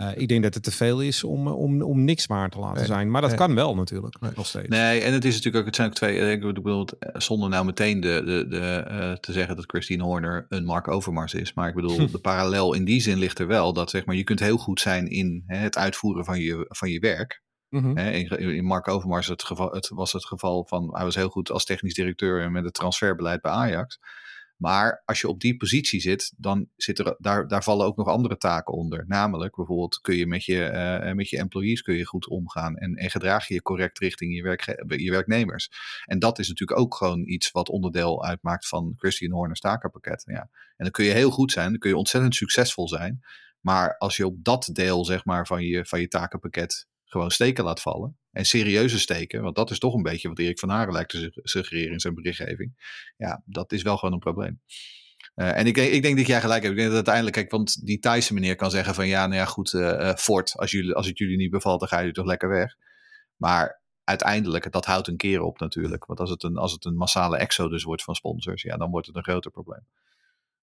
Uh, 0.00 0.08
ik 0.14 0.28
denk 0.28 0.42
dat 0.42 0.54
het 0.54 0.62
te 0.62 0.70
veel 0.70 1.00
is 1.00 1.24
om, 1.24 1.48
om, 1.48 1.82
om 1.82 2.04
niks 2.04 2.26
waar 2.26 2.50
te 2.50 2.58
laten 2.58 2.76
nee, 2.76 2.86
zijn. 2.86 3.10
Maar 3.10 3.20
dat 3.20 3.30
nee. 3.30 3.38
kan 3.38 3.54
wel 3.54 3.74
natuurlijk, 3.74 4.20
nee. 4.20 4.30
nog 4.34 4.46
steeds. 4.46 4.68
Nee, 4.68 5.00
en 5.00 5.12
het 5.12 5.24
is 5.24 5.34
natuurlijk 5.34 5.56
ook, 5.56 5.66
het 5.66 5.76
zijn 5.76 5.88
ook 5.88 5.94
twee, 5.94 6.32
ik 6.32 6.40
bedoel, 6.40 6.86
zonder 7.12 7.48
nou 7.48 7.64
meteen 7.64 8.00
de, 8.00 8.22
de, 8.24 8.46
de, 8.48 8.86
uh, 8.90 9.12
te 9.12 9.32
zeggen 9.32 9.56
dat 9.56 9.64
Christine 9.66 10.02
Horner 10.02 10.46
een 10.48 10.64
Mark 10.64 10.88
Overmars 10.88 11.34
is. 11.34 11.54
Maar 11.54 11.68
ik 11.68 11.74
bedoel, 11.74 11.98
hm. 11.98 12.12
de 12.12 12.18
parallel 12.18 12.74
in 12.74 12.84
die 12.84 13.00
zin 13.00 13.18
ligt 13.18 13.38
er 13.38 13.46
wel. 13.46 13.72
Dat 13.72 13.90
zeg 13.90 14.04
maar, 14.04 14.16
je 14.16 14.24
kunt 14.24 14.40
heel 14.40 14.56
goed 14.56 14.80
zijn 14.80 15.06
in 15.06 15.42
hè, 15.46 15.56
het 15.56 15.76
uitvoeren 15.76 16.24
van 16.24 16.40
je, 16.40 16.66
van 16.68 16.90
je 16.90 16.98
werk. 16.98 17.42
Mm 17.68 17.82
-hmm. 17.82 17.96
in, 17.96 18.28
in, 18.38 18.64
Mark 18.64 18.88
Overmars 18.88 19.26
het 19.26 19.42
geval, 19.42 19.70
het 19.70 19.88
was 19.88 20.12
het 20.12 20.26
geval 20.26 20.64
van, 20.68 20.94
hij 20.94 21.04
was 21.04 21.14
heel 21.14 21.28
goed 21.28 21.50
als 21.50 21.64
technisch 21.64 21.94
directeur 21.94 22.50
met 22.50 22.64
het 22.64 22.74
transferbeleid 22.74 23.40
bij 23.40 23.52
Ajax. 23.52 23.98
Maar 24.60 25.02
als 25.04 25.20
je 25.20 25.28
op 25.28 25.40
die 25.40 25.56
positie 25.56 26.00
zit, 26.00 26.32
dan 26.36 26.68
zit 26.76 26.98
er, 26.98 27.14
daar, 27.18 27.48
daar 27.48 27.62
vallen 27.62 27.86
ook 27.86 27.96
nog 27.96 28.06
andere 28.06 28.36
taken 28.36 28.74
onder. 28.74 29.04
Namelijk 29.06 29.56
bijvoorbeeld 29.56 30.00
kun 30.00 30.16
je 30.16 30.26
met 30.26 30.44
je, 30.44 30.70
uh, 31.04 31.12
met 31.12 31.28
je 31.28 31.38
employees 31.38 31.82
kun 31.82 31.96
je 31.96 32.04
goed 32.04 32.28
omgaan 32.28 32.76
en, 32.76 32.94
en 32.94 33.10
gedraag 33.10 33.48
je 33.48 33.54
je 33.54 33.62
correct 33.62 33.98
richting 33.98 34.34
je, 34.34 34.42
werk, 34.42 34.84
je 34.86 35.10
werknemers. 35.10 35.70
En 36.04 36.18
dat 36.18 36.38
is 36.38 36.48
natuurlijk 36.48 36.80
ook 36.80 36.94
gewoon 36.94 37.28
iets 37.28 37.50
wat 37.50 37.68
onderdeel 37.68 38.24
uitmaakt 38.24 38.68
van 38.68 38.92
Christian 38.96 39.32
Horner's 39.32 39.60
takenpakket. 39.60 40.22
Ja. 40.26 40.40
En 40.40 40.84
dan 40.84 40.90
kun 40.90 41.04
je 41.04 41.12
heel 41.12 41.30
goed 41.30 41.52
zijn, 41.52 41.70
dan 41.70 41.78
kun 41.78 41.90
je 41.90 41.96
ontzettend 41.96 42.34
succesvol 42.34 42.88
zijn. 42.88 43.20
Maar 43.60 43.96
als 43.98 44.16
je 44.16 44.26
op 44.26 44.44
dat 44.44 44.70
deel 44.72 45.04
zeg 45.04 45.24
maar, 45.24 45.46
van, 45.46 45.62
je, 45.62 45.86
van 45.86 46.00
je 46.00 46.08
takenpakket 46.08 46.88
gewoon 47.04 47.30
steken 47.30 47.64
laat 47.64 47.80
vallen. 47.80 48.18
En 48.32 48.44
serieuze 48.44 48.98
steken, 48.98 49.42
want 49.42 49.56
dat 49.56 49.70
is 49.70 49.78
toch 49.78 49.94
een 49.94 50.02
beetje 50.02 50.28
wat 50.28 50.38
Erik 50.38 50.58
van 50.58 50.68
Haren 50.68 50.92
lijkt 50.92 51.10
te 51.10 51.30
suggereren 51.34 51.92
in 51.92 52.00
zijn 52.00 52.14
berichtgeving. 52.14 52.72
Ja, 53.16 53.42
dat 53.44 53.72
is 53.72 53.82
wel 53.82 53.96
gewoon 53.96 54.14
een 54.14 54.20
probleem. 54.20 54.60
Uh, 55.36 55.56
en 55.56 55.66
ik, 55.66 55.76
ik, 55.76 56.02
denk 56.02 56.16
dat 56.16 56.26
jij 56.26 56.40
gelijk 56.40 56.62
hebt. 56.62 56.74
Ik 56.74 56.80
denk 56.80 56.86
dat 56.86 56.96
uiteindelijk, 56.96 57.36
kijk, 57.36 57.50
want 57.50 57.86
die 57.86 57.98
Thaise 57.98 58.34
meneer 58.34 58.56
kan 58.56 58.70
zeggen 58.70 58.94
van 58.94 59.06
ja, 59.06 59.26
nou 59.26 59.38
ja, 59.38 59.44
goed, 59.44 59.72
uh, 59.72 60.14
Ford, 60.14 60.52
als, 60.56 60.70
jullie, 60.70 60.94
als 60.94 61.06
het 61.06 61.18
jullie 61.18 61.36
niet 61.36 61.50
bevalt, 61.50 61.80
dan 61.80 61.88
ga 61.88 61.98
je 61.98 62.12
toch 62.12 62.26
lekker 62.26 62.48
weg. 62.48 62.76
Maar 63.36 63.80
uiteindelijk, 64.04 64.72
dat 64.72 64.84
houdt 64.84 65.08
een 65.08 65.16
keer 65.16 65.40
op 65.40 65.60
natuurlijk. 65.60 66.04
Want 66.04 66.20
als 66.20 66.30
het 66.30 66.42
een, 66.42 66.56
als 66.56 66.72
het 66.72 66.84
een 66.84 66.96
massale 66.96 67.36
exodus 67.36 67.82
wordt 67.82 68.02
van 68.02 68.14
sponsors, 68.14 68.62
ja, 68.62 68.76
dan 68.76 68.90
wordt 68.90 69.06
het 69.06 69.16
een 69.16 69.22
groter 69.22 69.50
probleem. 69.50 69.86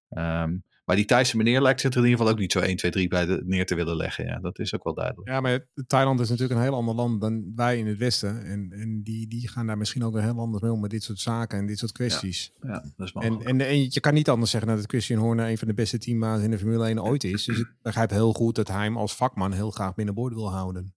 Ehm, 0.08 0.56
maar 0.88 0.96
die 0.96 1.04
Thaise 1.04 1.36
meneer 1.36 1.62
lijkt 1.62 1.80
zich 1.80 1.90
er 1.90 1.96
in 1.96 2.02
ieder 2.02 2.18
geval 2.18 2.32
ook 2.32 2.40
niet 2.40 2.52
zo 2.52 2.58
1, 2.58 2.76
2, 2.76 2.90
3 2.90 3.08
bij 3.08 3.26
de, 3.26 3.42
neer 3.44 3.66
te 3.66 3.74
willen 3.74 3.96
leggen. 3.96 4.24
Ja, 4.24 4.38
dat 4.38 4.58
is 4.58 4.74
ook 4.74 4.84
wel 4.84 4.94
duidelijk. 4.94 5.28
Ja, 5.28 5.40
maar 5.40 5.66
Thailand 5.86 6.20
is 6.20 6.28
natuurlijk 6.28 6.58
een 6.58 6.66
heel 6.66 6.74
ander 6.74 6.94
land 6.94 7.20
dan 7.20 7.52
wij 7.54 7.78
in 7.78 7.86
het 7.86 7.98
Westen. 7.98 8.44
En, 8.44 8.72
en 8.72 9.02
die, 9.02 9.28
die 9.28 9.48
gaan 9.48 9.66
daar 9.66 9.78
misschien 9.78 10.04
ook 10.04 10.12
weer 10.12 10.22
heel 10.22 10.38
anders 10.38 10.62
mee 10.62 10.72
om 10.72 10.80
met 10.80 10.90
dit 10.90 11.02
soort 11.02 11.18
zaken 11.18 11.58
en 11.58 11.66
dit 11.66 11.78
soort 11.78 11.92
kwesties. 11.92 12.52
Ja, 12.62 12.68
ja 12.68 12.84
dat 12.96 13.06
is 13.06 13.12
en, 13.12 13.42
en, 13.44 13.60
en 13.60 13.80
je 13.80 14.00
kan 14.00 14.14
niet 14.14 14.28
anders 14.28 14.50
zeggen 14.50 14.76
dat 14.76 14.86
Christian 14.86 15.20
Horner 15.20 15.48
een 15.48 15.58
van 15.58 15.68
de 15.68 15.74
beste 15.74 15.98
teammaats 15.98 16.42
in 16.42 16.50
de 16.50 16.58
Formule 16.58 16.86
1 16.86 17.02
ooit 17.02 17.24
is. 17.24 17.44
Dus 17.44 17.58
ik 17.58 17.72
begrijp 17.82 18.10
heel 18.10 18.32
goed 18.32 18.54
dat 18.54 18.68
hij 18.68 18.84
hem 18.84 18.96
als 18.96 19.14
vakman 19.14 19.52
heel 19.52 19.70
graag 19.70 19.94
binnenboord 19.94 20.34
wil 20.34 20.50
houden. 20.50 20.94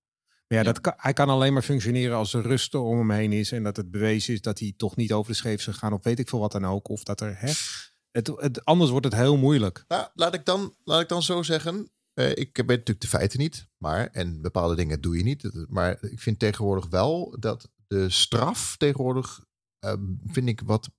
Maar 0.48 0.58
ja, 0.58 0.64
Dat 0.64 0.82
kan, 0.82 0.94
hij 0.98 1.14
kan 1.14 1.30
alleen 1.30 1.54
maar 1.54 1.62
functioneren 1.62 2.18
als 2.18 2.34
er 2.34 2.42
rust 2.42 2.76
om 2.76 2.98
hem 2.98 3.12
heen 3.12 3.32
is. 3.34 3.52
En 3.52 3.64
dat 3.64 3.78
het 3.78 3.92
bewezen 3.92 4.34
is 4.34 4.42
dat 4.42 4.60
hij 4.60 4.74
toch 4.78 4.96
niet 4.96 5.14
over 5.14 5.32
de 5.32 5.38
scheef 5.38 5.58
is 5.58 5.64
gegaan. 5.64 5.94
Of 5.94 6.04
weet 6.04 6.20
ik 6.20 6.30
veel 6.30 6.40
wat 6.40 6.52
dan 6.52 6.66
ook. 6.66 6.90
Of 6.90 7.04
dat 7.04 7.22
er... 7.22 7.36
Hè, 7.38 7.52
het, 8.12 8.28
het, 8.36 8.66
anders 8.66 8.92
wordt 8.92 9.06
het 9.06 9.16
heel 9.16 9.38
moeilijk. 9.38 9.86
Nou, 9.88 10.08
laat 10.14 10.34
ik 10.34 10.46
dan, 10.46 10.76
laat 10.84 11.02
ik 11.02 11.10
dan 11.10 11.24
zo 11.24 11.44
zeggen. 11.44 11.92
Uh, 12.14 12.30
ik 12.30 12.56
weet 12.56 12.68
natuurlijk 12.68 13.02
de 13.02 13.08
feiten 13.08 13.40
niet. 13.40 13.68
Maar, 13.78 14.08
en 14.08 14.42
bepaalde 14.42 14.76
dingen 14.76 15.02
doe 15.02 15.18
je 15.18 15.24
niet. 15.24 15.66
Maar 15.68 15.98
ik 16.04 16.20
vind 16.20 16.40
tegenwoordig 16.40 16.88
wel 16.90 17.36
dat 17.40 17.70
de 17.88 18.10
straf 18.10 18.78
tegenwoordig... 18.78 19.46
Uh, 19.86 19.94
vind 20.26 20.48
ik 20.48 20.62
wat 20.66 20.90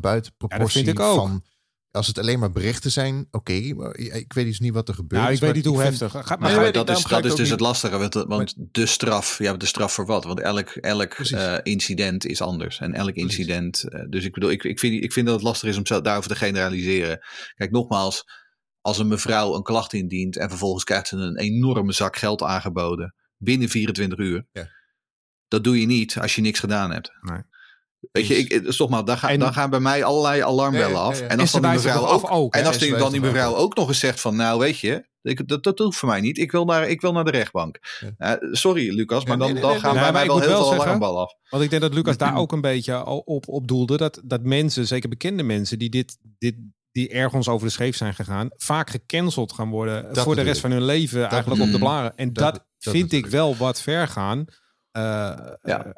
buiten 0.00 0.34
proportie 0.36 0.86
ja, 0.86 1.14
van 1.14 1.44
als 1.92 2.06
het 2.06 2.18
alleen 2.18 2.38
maar 2.38 2.52
berichten 2.52 2.90
zijn, 2.90 3.26
oké. 3.30 3.36
Okay, 3.52 3.72
maar 3.72 3.96
ik 3.96 4.32
weet 4.32 4.46
dus 4.46 4.60
niet 4.60 4.72
wat 4.72 4.88
er 4.88 4.94
gebeurt. 4.94 5.22
Nou, 5.22 5.34
ik 5.34 5.40
weet 5.40 5.54
niet 5.54 5.64
hoe 5.64 5.80
vind, 5.80 6.00
heftig. 6.00 6.26
Ga, 6.26 6.36
maar, 6.36 6.56
maar 6.56 6.72
dat 6.72 6.90
is, 6.90 7.04
dat 7.04 7.24
is 7.24 7.30
dus 7.30 7.40
niet. 7.40 7.50
het 7.50 7.60
lastige. 7.60 7.98
Want, 7.98 8.14
want 8.14 8.54
de 8.56 8.86
straf, 8.86 9.38
ja, 9.38 9.56
de 9.56 9.66
straf 9.66 9.92
voor 9.92 10.06
wat? 10.06 10.24
Want 10.24 10.40
elk, 10.40 10.68
elk 10.68 11.18
uh, 11.18 11.58
incident 11.62 12.26
is 12.26 12.40
anders. 12.40 12.78
En 12.78 12.94
elk 12.94 13.12
Precies. 13.12 13.22
incident. 13.22 13.84
Uh, 13.88 14.04
dus 14.08 14.24
ik 14.24 14.32
bedoel, 14.32 14.50
ik, 14.50 14.64
ik, 14.64 14.78
vind, 14.78 15.04
ik 15.04 15.12
vind 15.12 15.26
dat 15.26 15.34
het 15.34 15.44
lastig 15.44 15.68
is 15.68 15.76
om 15.76 16.02
daarover 16.02 16.30
te 16.30 16.36
generaliseren. 16.36 17.18
Kijk, 17.54 17.70
nogmaals, 17.70 18.24
als 18.80 18.98
een 18.98 19.08
mevrouw 19.08 19.54
een 19.54 19.62
klacht 19.62 19.92
indient 19.92 20.36
en 20.36 20.48
vervolgens 20.48 20.84
krijgt 20.84 21.08
ze 21.08 21.16
een 21.16 21.38
enorme 21.38 21.92
zak 21.92 22.16
geld 22.16 22.42
aangeboden 22.42 23.14
binnen 23.36 23.68
24 23.68 24.18
uur. 24.18 24.46
Ja. 24.52 24.68
Dat 25.48 25.64
doe 25.64 25.80
je 25.80 25.86
niet 25.86 26.18
als 26.18 26.34
je 26.34 26.40
niks 26.40 26.58
gedaan 26.58 26.92
hebt. 26.92 27.10
Nee. 27.20 27.42
Weet 28.12 28.26
je, 28.26 28.36
ik, 28.36 28.64
dus 28.64 28.86
maar, 28.86 29.04
dan, 29.04 29.18
ga, 29.18 29.28
en, 29.28 29.38
dan 29.38 29.52
gaan 29.52 29.70
bij 29.70 29.80
mij 29.80 30.04
allerlei 30.04 30.42
alarmbellen 30.42 31.00
af. 31.00 31.20
En 31.20 31.40
als 31.40 31.52
dan 31.52 31.62
die 31.62 31.70
mevrouw 31.70 32.06
ook, 32.06 32.30
ook 32.30 32.54
en 32.54 32.66
als 32.66 32.78
die, 32.78 32.96
dan 32.96 33.12
die 33.12 33.20
mevrouw 33.20 33.54
ook 33.54 33.76
nog 33.76 33.88
eens 33.88 33.98
zegt 33.98 34.20
van, 34.20 34.36
nou 34.36 34.58
weet 34.58 34.78
je, 34.78 35.04
ik, 35.22 35.48
dat, 35.48 35.62
dat 35.62 35.78
hoeft 35.78 35.98
voor 35.98 36.08
mij 36.08 36.20
niet. 36.20 36.38
Ik 36.38 36.52
wil 36.52 36.64
naar, 36.64 36.88
ik 36.88 37.00
wil 37.00 37.12
naar 37.12 37.24
de 37.24 37.30
rechtbank. 37.30 37.78
Ja. 38.18 38.42
Uh, 38.42 38.52
sorry 38.52 38.94
Lucas, 38.94 39.24
maar 39.24 39.38
dan, 39.38 39.54
dan 39.54 39.80
gaan 39.80 39.94
bij 39.94 40.12
mij 40.12 40.26
wel 40.26 40.40
heel 40.40 40.48
veel 40.48 40.64
zeggen, 40.64 40.84
alarmballen 40.84 41.22
af. 41.22 41.34
Want 41.48 41.62
ik 41.62 41.70
denk 41.70 41.82
dat 41.82 41.94
Lucas 41.94 42.16
daar 42.16 42.36
ook 42.42 42.52
een 42.52 42.60
beetje 42.60 43.04
op, 43.04 43.48
op 43.48 43.68
doelde. 43.68 43.96
Dat, 43.96 44.20
dat 44.24 44.42
mensen, 44.42 44.86
zeker 44.86 45.08
bekende 45.08 45.42
mensen, 45.42 45.78
die 45.78 45.90
dit, 45.90 46.18
dit 46.38 46.54
die 46.92 47.08
ergens 47.08 47.48
over 47.48 47.66
de 47.66 47.72
scheef 47.72 47.96
zijn 47.96 48.14
gegaan, 48.14 48.48
vaak 48.56 48.90
gecanceld 48.90 49.52
gaan 49.52 49.70
worden 49.70 50.14
dat 50.14 50.24
voor 50.24 50.34
de 50.34 50.42
rest 50.42 50.60
van 50.60 50.70
hun 50.70 50.84
leven 50.84 51.20
dat 51.20 51.32
eigenlijk 51.32 51.62
op 51.62 51.70
de 51.70 51.78
blaren. 51.78 52.16
En 52.16 52.32
dat, 52.32 52.54
dat 52.54 52.64
vind 52.78 53.12
ik 53.12 53.26
wel 53.26 53.56
wat 53.56 53.80
ver 53.80 54.08
gaan. 54.08 54.38
Uh, 54.38 55.02
ja. 55.62 55.92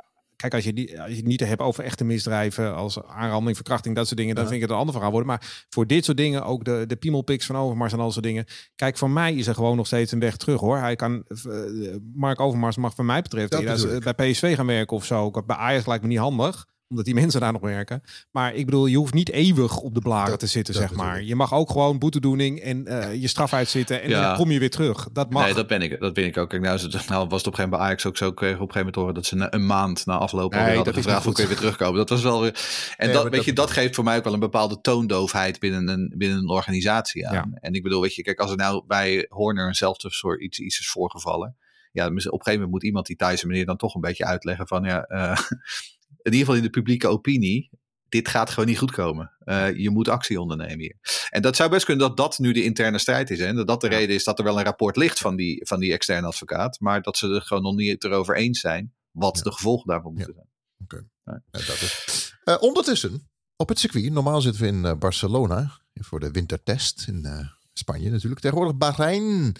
Kijk, 0.44 0.56
als 0.56 0.64
je, 0.64 0.72
die, 0.72 1.00
als 1.00 1.10
je 1.10 1.16
het 1.16 1.26
niet 1.26 1.40
hebt 1.40 1.60
over 1.60 1.84
echte 1.84 2.04
misdrijven 2.04 2.74
als 2.74 3.02
aanranding, 3.02 3.56
verkrachting, 3.56 3.94
dat 3.94 4.06
soort 4.06 4.18
dingen, 4.18 4.34
dan 4.34 4.44
vind 4.44 4.56
ik 4.56 4.62
het 4.62 4.70
een 4.70 4.76
ander 4.76 4.92
verhaal 4.92 5.10
worden. 5.10 5.28
Maar 5.28 5.66
voor 5.68 5.86
dit 5.86 6.04
soort 6.04 6.16
dingen, 6.16 6.44
ook 6.44 6.64
de, 6.64 6.84
de 6.86 6.96
piemelpiks 6.96 7.46
van 7.46 7.56
Overmars 7.56 7.92
en 7.92 7.98
al 7.98 8.12
soort 8.12 8.24
dingen. 8.24 8.44
Kijk, 8.76 8.98
voor 8.98 9.10
mij 9.10 9.34
is 9.34 9.46
er 9.46 9.54
gewoon 9.54 9.76
nog 9.76 9.86
steeds 9.86 10.12
een 10.12 10.18
weg 10.18 10.36
terug 10.36 10.60
hoor. 10.60 10.78
Hij 10.78 10.96
kan, 10.96 11.24
uh, 11.46 11.94
Mark 12.14 12.40
Overmars 12.40 12.76
mag 12.76 12.94
van 12.94 13.06
mij 13.06 13.22
betreft 13.22 13.54
eerder, 13.54 14.14
bij 14.14 14.30
PSV 14.30 14.56
gaan 14.56 14.66
werken 14.66 14.96
of 14.96 15.04
zo. 15.04 15.30
Bij 15.30 15.56
Ajax 15.56 15.86
lijkt 15.86 16.02
me 16.02 16.08
niet 16.08 16.18
handig 16.18 16.66
omdat 16.88 17.04
die 17.04 17.14
mensen 17.14 17.40
daar 17.40 17.52
nog 17.52 17.62
werken. 17.62 18.02
Maar 18.30 18.54
ik 18.54 18.64
bedoel, 18.64 18.86
je 18.86 18.96
hoeft 18.96 19.14
niet 19.14 19.30
eeuwig 19.30 19.78
op 19.78 19.94
de 19.94 20.00
blaren 20.00 20.30
dat, 20.30 20.38
te 20.38 20.46
zitten, 20.46 20.74
zeg 20.74 20.94
maar. 20.94 21.22
Je 21.22 21.34
mag 21.34 21.54
ook 21.54 21.70
gewoon 21.70 21.98
boetedoening 21.98 22.60
en 22.60 22.88
uh, 22.88 23.14
je 23.14 23.28
straf 23.28 23.52
uitzitten 23.52 24.02
en 24.02 24.08
ja. 24.08 24.28
dan 24.28 24.36
kom 24.36 24.50
je 24.50 24.58
weer 24.58 24.70
terug. 24.70 25.08
Dat 25.12 25.30
mag. 25.30 25.44
Nee, 25.44 25.54
dat 25.54 25.66
ben 25.66 25.82
ik. 25.82 26.00
Dat 26.00 26.14
ben 26.14 26.24
ik 26.24 26.36
ook. 26.36 26.48
Kijk, 26.48 26.62
nou, 26.62 26.78
nou 26.78 26.88
was 26.88 27.04
het 27.08 27.22
op 27.22 27.30
een 27.30 27.42
gegeven 27.42 27.52
moment 27.52 27.70
bij 27.70 27.78
Ajax 27.80 28.06
ook 28.06 28.16
zo. 28.16 28.32
Kreeg 28.32 28.54
op 28.54 28.60
een 28.60 28.72
gegeven 28.72 28.78
moment 28.78 28.96
horen 28.96 29.14
dat 29.14 29.26
ze 29.26 29.46
een 29.50 29.66
maand 29.66 30.06
na 30.06 30.18
afloop 30.18 30.52
nee, 30.52 30.76
hadden 30.76 30.94
gevraagd 30.94 31.26
of 31.26 31.38
ik 31.38 31.46
weer 31.46 31.56
terugkomen. 31.56 31.96
Dat 31.96 32.08
was 32.08 32.22
wel 32.22 32.40
weer. 32.40 32.60
En 32.96 33.06
nee, 33.06 33.14
dat, 33.14 33.22
weet 33.22 33.32
dat, 33.32 33.44
je, 33.44 33.52
dat 33.52 33.70
geeft 33.70 33.94
voor 33.94 34.04
mij 34.04 34.16
ook 34.16 34.24
wel 34.24 34.32
een 34.32 34.40
bepaalde 34.40 34.80
toondoofheid 34.80 35.58
binnen 35.58 35.88
een, 35.88 36.14
binnen 36.16 36.38
een 36.38 36.48
organisatie 36.48 37.28
aan. 37.28 37.34
Ja. 37.34 37.58
En 37.60 37.72
ik 37.72 37.82
bedoel, 37.82 38.00
weet 38.00 38.14
je, 38.14 38.22
kijk, 38.22 38.40
als 38.40 38.50
er 38.50 38.56
nou 38.56 38.84
bij 38.86 39.26
Horner 39.28 39.66
eenzelfde 39.66 40.10
soort 40.10 40.40
iets, 40.40 40.58
iets 40.58 40.78
is 40.78 40.88
voorgevallen. 40.88 41.56
Ja, 41.92 42.06
op 42.06 42.10
een 42.10 42.20
gegeven 42.20 42.52
moment 42.52 42.70
moet 42.70 42.82
iemand 42.82 43.06
die 43.06 43.16
Thaise 43.16 43.46
meneer 43.46 43.66
dan 43.66 43.76
toch 43.76 43.94
een 43.94 44.00
beetje 44.00 44.24
uitleggen 44.24 44.66
van 44.66 44.84
ja. 44.84 45.10
Uh, 45.10 45.38
in 46.24 46.32
ieder 46.32 46.38
geval 46.38 46.54
in 46.54 46.62
de 46.62 46.70
publieke 46.70 47.08
opinie, 47.08 47.70
dit 48.08 48.28
gaat 48.28 48.50
gewoon 48.50 48.68
niet 48.68 48.78
goed 48.78 48.90
komen. 48.90 49.32
Uh, 49.44 49.76
je 49.76 49.90
moet 49.90 50.08
actie 50.08 50.40
ondernemen 50.40 50.78
hier. 50.78 50.96
En 51.30 51.42
dat 51.42 51.56
zou 51.56 51.70
best 51.70 51.84
kunnen 51.84 52.08
dat 52.08 52.16
dat 52.16 52.38
nu 52.38 52.52
de 52.52 52.64
interne 52.64 52.98
strijd 52.98 53.30
is. 53.30 53.38
En 53.38 53.56
dat 53.56 53.66
dat 53.66 53.80
de 53.80 53.90
ja. 53.90 53.96
reden 53.96 54.14
is 54.14 54.24
dat 54.24 54.38
er 54.38 54.44
wel 54.44 54.58
een 54.58 54.64
rapport 54.64 54.96
ligt 54.96 55.18
van 55.18 55.36
die, 55.36 55.66
van 55.66 55.80
die 55.80 55.92
externe 55.92 56.26
advocaat. 56.26 56.80
Maar 56.80 57.02
dat 57.02 57.16
ze 57.16 57.28
er 57.28 57.42
gewoon 57.42 57.62
nog 57.62 57.74
niet 57.74 58.04
erover 58.04 58.36
eens 58.36 58.60
zijn 58.60 58.92
wat 59.10 59.36
ja. 59.36 59.42
de 59.42 59.52
gevolgen 59.52 59.86
daarvan 59.86 60.14
moeten 60.14 60.34
zijn. 60.34 60.48
Oké. 60.82 60.94
Okay. 60.94 61.42
Ja. 61.52 61.66
dat 61.66 61.80
is. 61.80 62.34
Uh, 62.44 62.56
ondertussen, 62.60 63.28
op 63.56 63.68
het 63.68 63.78
circuit. 63.78 64.12
Normaal 64.12 64.40
zitten 64.40 64.62
we 64.62 64.68
in 64.68 64.84
uh, 64.84 64.94
Barcelona 64.94 65.80
voor 65.94 66.20
de 66.20 66.30
wintertest 66.30 67.08
in 67.08 67.48
Spanje 67.72 68.10
natuurlijk. 68.10 68.40
Tegenwoordig 68.40 68.76
Bahrein. 68.76 69.54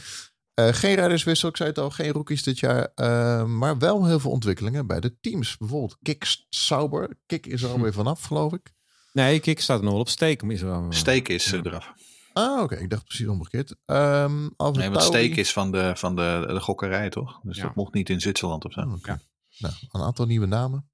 Uh, 0.60 0.68
geen 0.68 0.94
rijderswissel, 0.94 1.48
ik 1.48 1.56
zei 1.56 1.68
het 1.68 1.78
al, 1.78 1.90
geen 1.90 2.12
rookies 2.12 2.42
dit 2.42 2.58
jaar. 2.58 2.92
Uh, 2.96 3.44
maar 3.44 3.78
wel 3.78 4.06
heel 4.06 4.20
veel 4.20 4.30
ontwikkelingen 4.30 4.86
bij 4.86 5.00
de 5.00 5.20
teams. 5.20 5.56
Bijvoorbeeld 5.56 5.96
Kik 6.02 6.26
Sauber. 6.48 7.16
Kik 7.26 7.46
is 7.46 7.62
er 7.62 7.70
alweer 7.74 7.92
vanaf, 7.92 8.22
geloof 8.22 8.52
ik. 8.52 8.72
Nee, 9.12 9.40
Kik 9.40 9.60
staat 9.60 9.82
nog 9.82 9.90
wel 9.90 10.00
op 10.00 10.08
steek. 10.08 10.42
Is 10.42 10.60
er 10.60 10.70
al... 10.70 10.92
Steek 10.92 11.28
is 11.28 11.50
ja. 11.50 11.60
eraf. 11.62 11.92
Ah, 12.32 12.52
oké. 12.52 12.62
Okay. 12.62 12.78
Ik 12.78 12.90
dacht 12.90 13.04
precies 13.04 13.26
omgekeerd. 13.26 13.76
Um, 13.86 14.54
nee, 14.72 14.90
want 14.90 15.02
steek 15.02 15.36
is 15.36 15.52
van 15.52 15.72
de, 15.72 15.92
van 15.96 16.16
de, 16.16 16.44
de 16.46 16.60
gokkerij, 16.60 17.10
toch? 17.10 17.40
Dus 17.42 17.56
ja. 17.56 17.62
dat 17.62 17.74
mocht 17.74 17.94
niet 17.94 18.10
in 18.10 18.20
Zwitserland 18.20 18.64
of 18.64 18.72
zo. 18.72 18.80
Oh, 18.80 18.92
okay. 18.92 19.14
ja. 19.14 19.20
Nou, 19.58 19.74
een 19.90 20.00
aantal 20.00 20.26
nieuwe 20.26 20.46
namen. 20.46 20.90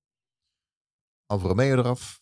Alfa 1.26 1.46
Romeo 1.46 1.76
eraf 1.76 2.19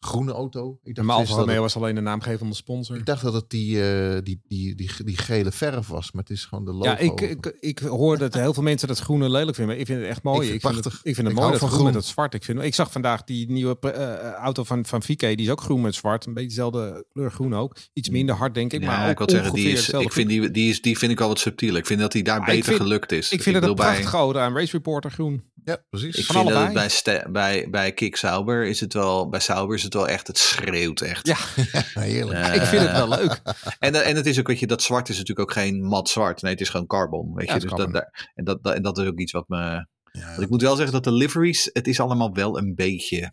groene 0.00 0.32
auto. 0.32 0.78
Ik 0.82 0.94
dacht 0.94 1.06
maar 1.06 1.16
Alfa 1.16 1.34
Romeo 1.34 1.60
was 1.60 1.76
alleen 1.76 1.94
de 1.94 2.00
naamgevende 2.00 2.54
sponsor. 2.54 2.96
Ik 2.96 3.06
dacht 3.06 3.22
dat 3.22 3.32
het 3.32 3.50
die, 3.50 3.76
uh, 3.76 4.18
die, 4.22 4.40
die, 4.48 4.74
die, 4.74 4.90
die 5.04 5.16
gele 5.16 5.52
verf 5.52 5.86
was, 5.86 6.12
maar 6.12 6.22
het 6.22 6.32
is 6.32 6.44
gewoon 6.44 6.64
de 6.64 6.72
logo. 6.72 6.84
Ja, 6.84 6.98
ik, 6.98 7.20
ik, 7.20 7.56
ik 7.60 7.78
hoor 7.78 8.18
dat 8.18 8.34
heel 8.34 8.54
veel 8.54 8.62
mensen 8.62 8.88
dat 8.88 8.98
groene 8.98 9.30
lelijk 9.30 9.56
vinden. 9.56 9.66
Maar 9.66 9.76
ik 9.76 9.86
vind 9.86 10.00
het 10.00 10.08
echt 10.08 10.22
mooi. 10.22 10.52
Ik 10.52 10.60
vind, 10.60 10.76
ik 10.76 10.82
vind 10.82 10.84
het, 10.84 10.94
ik 10.94 11.14
vind 11.14 11.26
het 11.26 11.36
ik 11.36 11.42
mooi 11.42 11.50
dat 11.50 11.60
van 11.60 11.68
groen 11.68 11.84
met 11.84 11.94
dat 11.94 12.04
zwart. 12.04 12.34
Ik, 12.34 12.44
vind, 12.44 12.62
ik 12.62 12.74
zag 12.74 12.92
vandaag 12.92 13.24
die 13.24 13.50
nieuwe 13.50 13.76
uh, 13.82 14.32
auto 14.32 14.64
van, 14.64 14.86
van 14.86 15.02
Vique, 15.02 15.36
die 15.36 15.46
is 15.46 15.52
ook 15.52 15.60
groen 15.60 15.80
met 15.80 15.94
zwart. 15.94 16.26
Een 16.26 16.34
beetje 16.34 16.48
dezelfde 16.48 17.06
kleur 17.12 17.30
groen 17.30 17.54
ook. 17.54 17.76
Iets 17.92 18.08
minder 18.08 18.34
hard 18.34 18.54
denk 18.54 18.72
ik. 18.72 18.80
Ja, 18.80 18.86
maar 18.86 19.10
ik 19.10 19.18
wil 19.18 19.30
zeggen, 19.30 19.54
die, 19.54 19.68
is, 19.68 19.88
ik 19.88 20.12
vind 20.12 20.28
die, 20.28 20.50
die, 20.50 20.70
is, 20.70 20.82
die 20.82 20.98
vind 20.98 21.12
ik 21.12 21.20
al 21.20 21.28
wat 21.28 21.38
subtiel. 21.38 21.74
Ik 21.74 21.86
vind 21.86 22.00
dat 22.00 22.12
hij 22.12 22.22
daar 22.22 22.40
ja, 22.40 22.44
beter 22.44 22.64
vind, 22.64 22.80
gelukt 22.80 23.12
is. 23.12 23.30
Ik 23.30 23.42
vind 23.42 23.56
het 23.56 23.64
een 23.64 23.74
prachtig 23.74 24.12
auto 24.12 24.38
aan 24.38 24.54
Race 24.54 24.72
Reporter 24.72 25.10
groen. 25.10 25.42
Ja, 25.66 25.84
precies. 25.88 26.16
Ik 26.16 26.24
van 26.24 26.34
vind 26.34 26.56
allebei. 26.56 26.88
dat 26.88 27.02
bij, 27.04 27.26
bij, 27.30 27.70
bij 27.70 27.92
Kick 27.92 28.16
Sauber 28.16 28.66
is 28.66 28.80
het 28.80 28.92
wel, 28.92 29.28
bij 29.28 29.40
Sauber 29.40 29.76
is 29.76 29.82
het 29.82 29.94
wel 29.94 30.08
echt 30.08 30.26
het 30.26 30.38
schreeuwt 30.38 31.00
echt. 31.00 31.26
Ja, 31.26 31.36
heerlijk. 32.02 32.38
Uh, 32.38 32.54
ik 32.54 32.62
vind 32.62 32.82
het 32.82 32.92
wel 32.92 33.08
leuk. 33.08 33.40
En, 33.78 34.04
en 34.04 34.16
het 34.16 34.26
is 34.26 34.38
ook, 34.38 34.46
weet 34.46 34.58
je, 34.58 34.66
dat 34.66 34.82
zwart 34.82 35.08
is 35.08 35.18
natuurlijk 35.18 35.48
ook 35.48 35.56
geen 35.56 35.82
mat 35.82 36.08
zwart. 36.08 36.42
Nee, 36.42 36.52
het 36.52 36.60
is 36.60 36.68
gewoon 36.68 36.86
carbon. 36.86 37.34
Weet 37.34 37.46
ja, 37.46 37.54
je, 37.54 37.60
dus 37.60 37.70
dat, 37.70 37.92
daar, 37.92 38.30
en, 38.34 38.44
dat, 38.44 38.62
dat, 38.62 38.74
en 38.74 38.82
dat 38.82 38.98
is 38.98 39.06
ook 39.06 39.18
iets 39.18 39.32
wat 39.32 39.48
me. 39.48 39.86
Ja. 40.12 40.26
Want 40.26 40.40
ik 40.40 40.48
moet 40.48 40.62
wel 40.62 40.76
zeggen 40.76 40.94
dat 40.94 41.04
de 41.04 41.12
liveries, 41.12 41.70
het 41.72 41.86
is 41.86 42.00
allemaal 42.00 42.34
wel 42.34 42.58
een 42.58 42.74
beetje. 42.74 43.32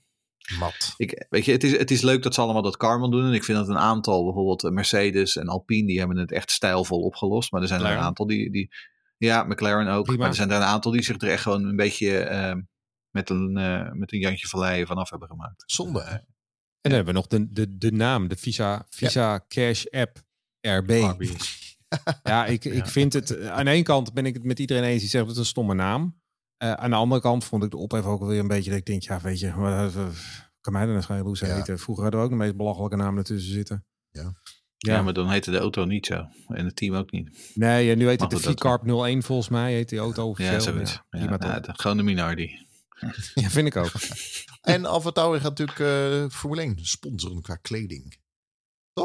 Mat. 0.60 0.94
Ik, 0.98 1.26
weet 1.30 1.46
je, 1.46 1.52
het 1.52 1.64
is, 1.64 1.78
het 1.78 1.92
is 1.92 2.02
leuk 2.02 2.24
dat 2.24 2.34
ze 2.34 2.42
allemaal 2.42 2.62
dat 2.62 2.78
carbon 2.78 3.12
doen. 3.12 3.26
En 3.26 3.34
ik 3.34 3.44
vind 3.44 3.58
dat 3.58 3.68
een 3.70 3.78
aantal, 3.78 4.24
bijvoorbeeld 4.24 4.72
Mercedes 4.72 5.36
en 5.36 5.48
Alpine, 5.48 5.88
die 5.88 6.00
hebben 6.00 6.18
het 6.18 6.32
echt 6.32 6.52
stijlvol 6.52 7.00
opgelost. 7.00 7.52
Maar 7.52 7.62
er 7.62 7.68
zijn 7.68 7.82
er 7.82 7.92
een 7.92 7.98
aantal 7.98 8.28
die, 8.28 8.52
die. 8.52 8.70
Ja, 9.24 9.44
McLaren 9.44 9.88
ook. 9.88 10.06
Prima. 10.06 10.20
Maar 10.20 10.30
er 10.30 10.36
zijn 10.36 10.52
er 10.52 10.56
een 10.56 10.64
aantal 10.64 10.92
die 10.92 11.04
zich 11.04 11.22
er 11.22 11.30
echt 11.30 11.42
gewoon 11.42 11.64
een 11.64 11.76
beetje. 11.76 12.30
Uh, 12.30 12.62
met 13.14 13.30
een, 13.30 13.58
uh, 13.58 13.92
met 13.92 14.14
een 14.14 14.20
Jantje 14.20 14.48
Vallei 14.48 14.86
vanaf 14.86 15.10
hebben 15.10 15.28
gemaakt. 15.28 15.64
Zonde. 15.66 16.02
En 16.02 16.26
dan 16.82 16.92
hebben 16.92 17.14
we 17.14 17.20
nog 17.20 17.28
de, 17.28 17.52
de, 17.52 17.78
de 17.78 17.92
naam, 17.92 18.28
de 18.28 18.36
Visa, 18.36 18.86
Visa 18.90 19.32
ja. 19.32 19.46
Cash 19.48 19.86
App 19.86 20.22
RB. 20.60 20.90
ja, 22.24 22.46
ik, 22.46 22.66
ik 22.66 22.86
vind 22.86 23.14
het, 23.14 23.40
aan 23.40 23.66
de 23.66 23.72
ene 23.72 23.84
kant 23.84 24.14
ben 24.14 24.26
ik 24.26 24.34
het 24.34 24.44
met 24.44 24.60
iedereen 24.60 24.84
eens 24.84 25.02
die 25.02 25.10
zegt 25.10 25.26
dat 25.26 25.36
het 25.36 25.44
een 25.44 25.50
stomme 25.50 25.74
naam. 25.74 26.22
Uh, 26.64 26.74
aan 26.74 26.90
de 26.90 26.96
andere 26.96 27.22
kant 27.22 27.44
vond 27.44 27.64
ik 27.64 27.72
de 27.72 27.78
ophef 27.78 28.06
ook 28.06 28.22
alweer 28.22 28.40
een 28.40 28.48
beetje 28.48 28.70
dat 28.70 28.80
ik 28.80 28.86
denk, 28.86 29.02
ja 29.02 29.22
weet 29.22 29.40
je, 29.40 29.54
wat, 29.54 29.94
wat, 29.94 30.14
kan 30.62 30.74
mij 30.74 30.86
dan 30.86 31.04
schelen 31.04 31.26
hoe 31.26 31.38
ze 31.38 31.46
ja. 31.46 31.56
heten. 31.56 31.80
Vroeger 31.80 32.04
hadden 32.04 32.22
we 32.22 32.26
ook 32.26 32.32
de 32.32 32.38
meest 32.38 32.58
belachelijke 32.58 32.96
namen 32.96 33.18
ertussen 33.18 33.54
zitten. 33.54 33.86
Ja. 34.10 34.34
Ja. 34.84 34.94
ja, 34.96 35.02
maar 35.02 35.14
dan 35.14 35.30
heette 35.30 35.52
de 35.52 35.58
auto 35.58 35.86
niet 35.86 36.06
zo. 36.06 36.28
En 36.48 36.66
het 36.66 36.76
team 36.76 36.96
ook 36.96 37.12
niet. 37.12 37.52
Nee, 37.54 37.92
en 37.92 37.98
nu 37.98 38.08
heet 38.08 38.22
het 38.22 38.30
de 38.30 38.40
V-Carp 38.40 38.88
01 38.88 39.24
volgens 39.24 39.50
mij. 39.50 39.74
Heet 39.74 39.90
die 39.90 40.00
auto 40.00 40.30
officieel. 40.30 40.54
Ja, 40.54 40.60
zoiets. 40.60 40.92
Ja, 41.10 41.20
ja, 41.20 41.38
ja, 41.40 41.60
de, 41.60 41.74
gewoon 41.74 41.98
de 41.98 42.04
Minardi. 42.04 42.66
Ja, 43.34 43.50
vind 43.50 43.68
ik 43.68 43.76
ook. 43.76 43.92
en 44.62 44.86
Alfa 44.86 45.12
Tauri 45.12 45.40
gaat 45.40 45.58
natuurlijk 45.58 45.80
uh, 45.80 46.30
Formule 46.30 46.62
1 46.62 46.78
sponsoren 46.82 47.42
qua 47.42 47.56
kleding. 47.56 48.16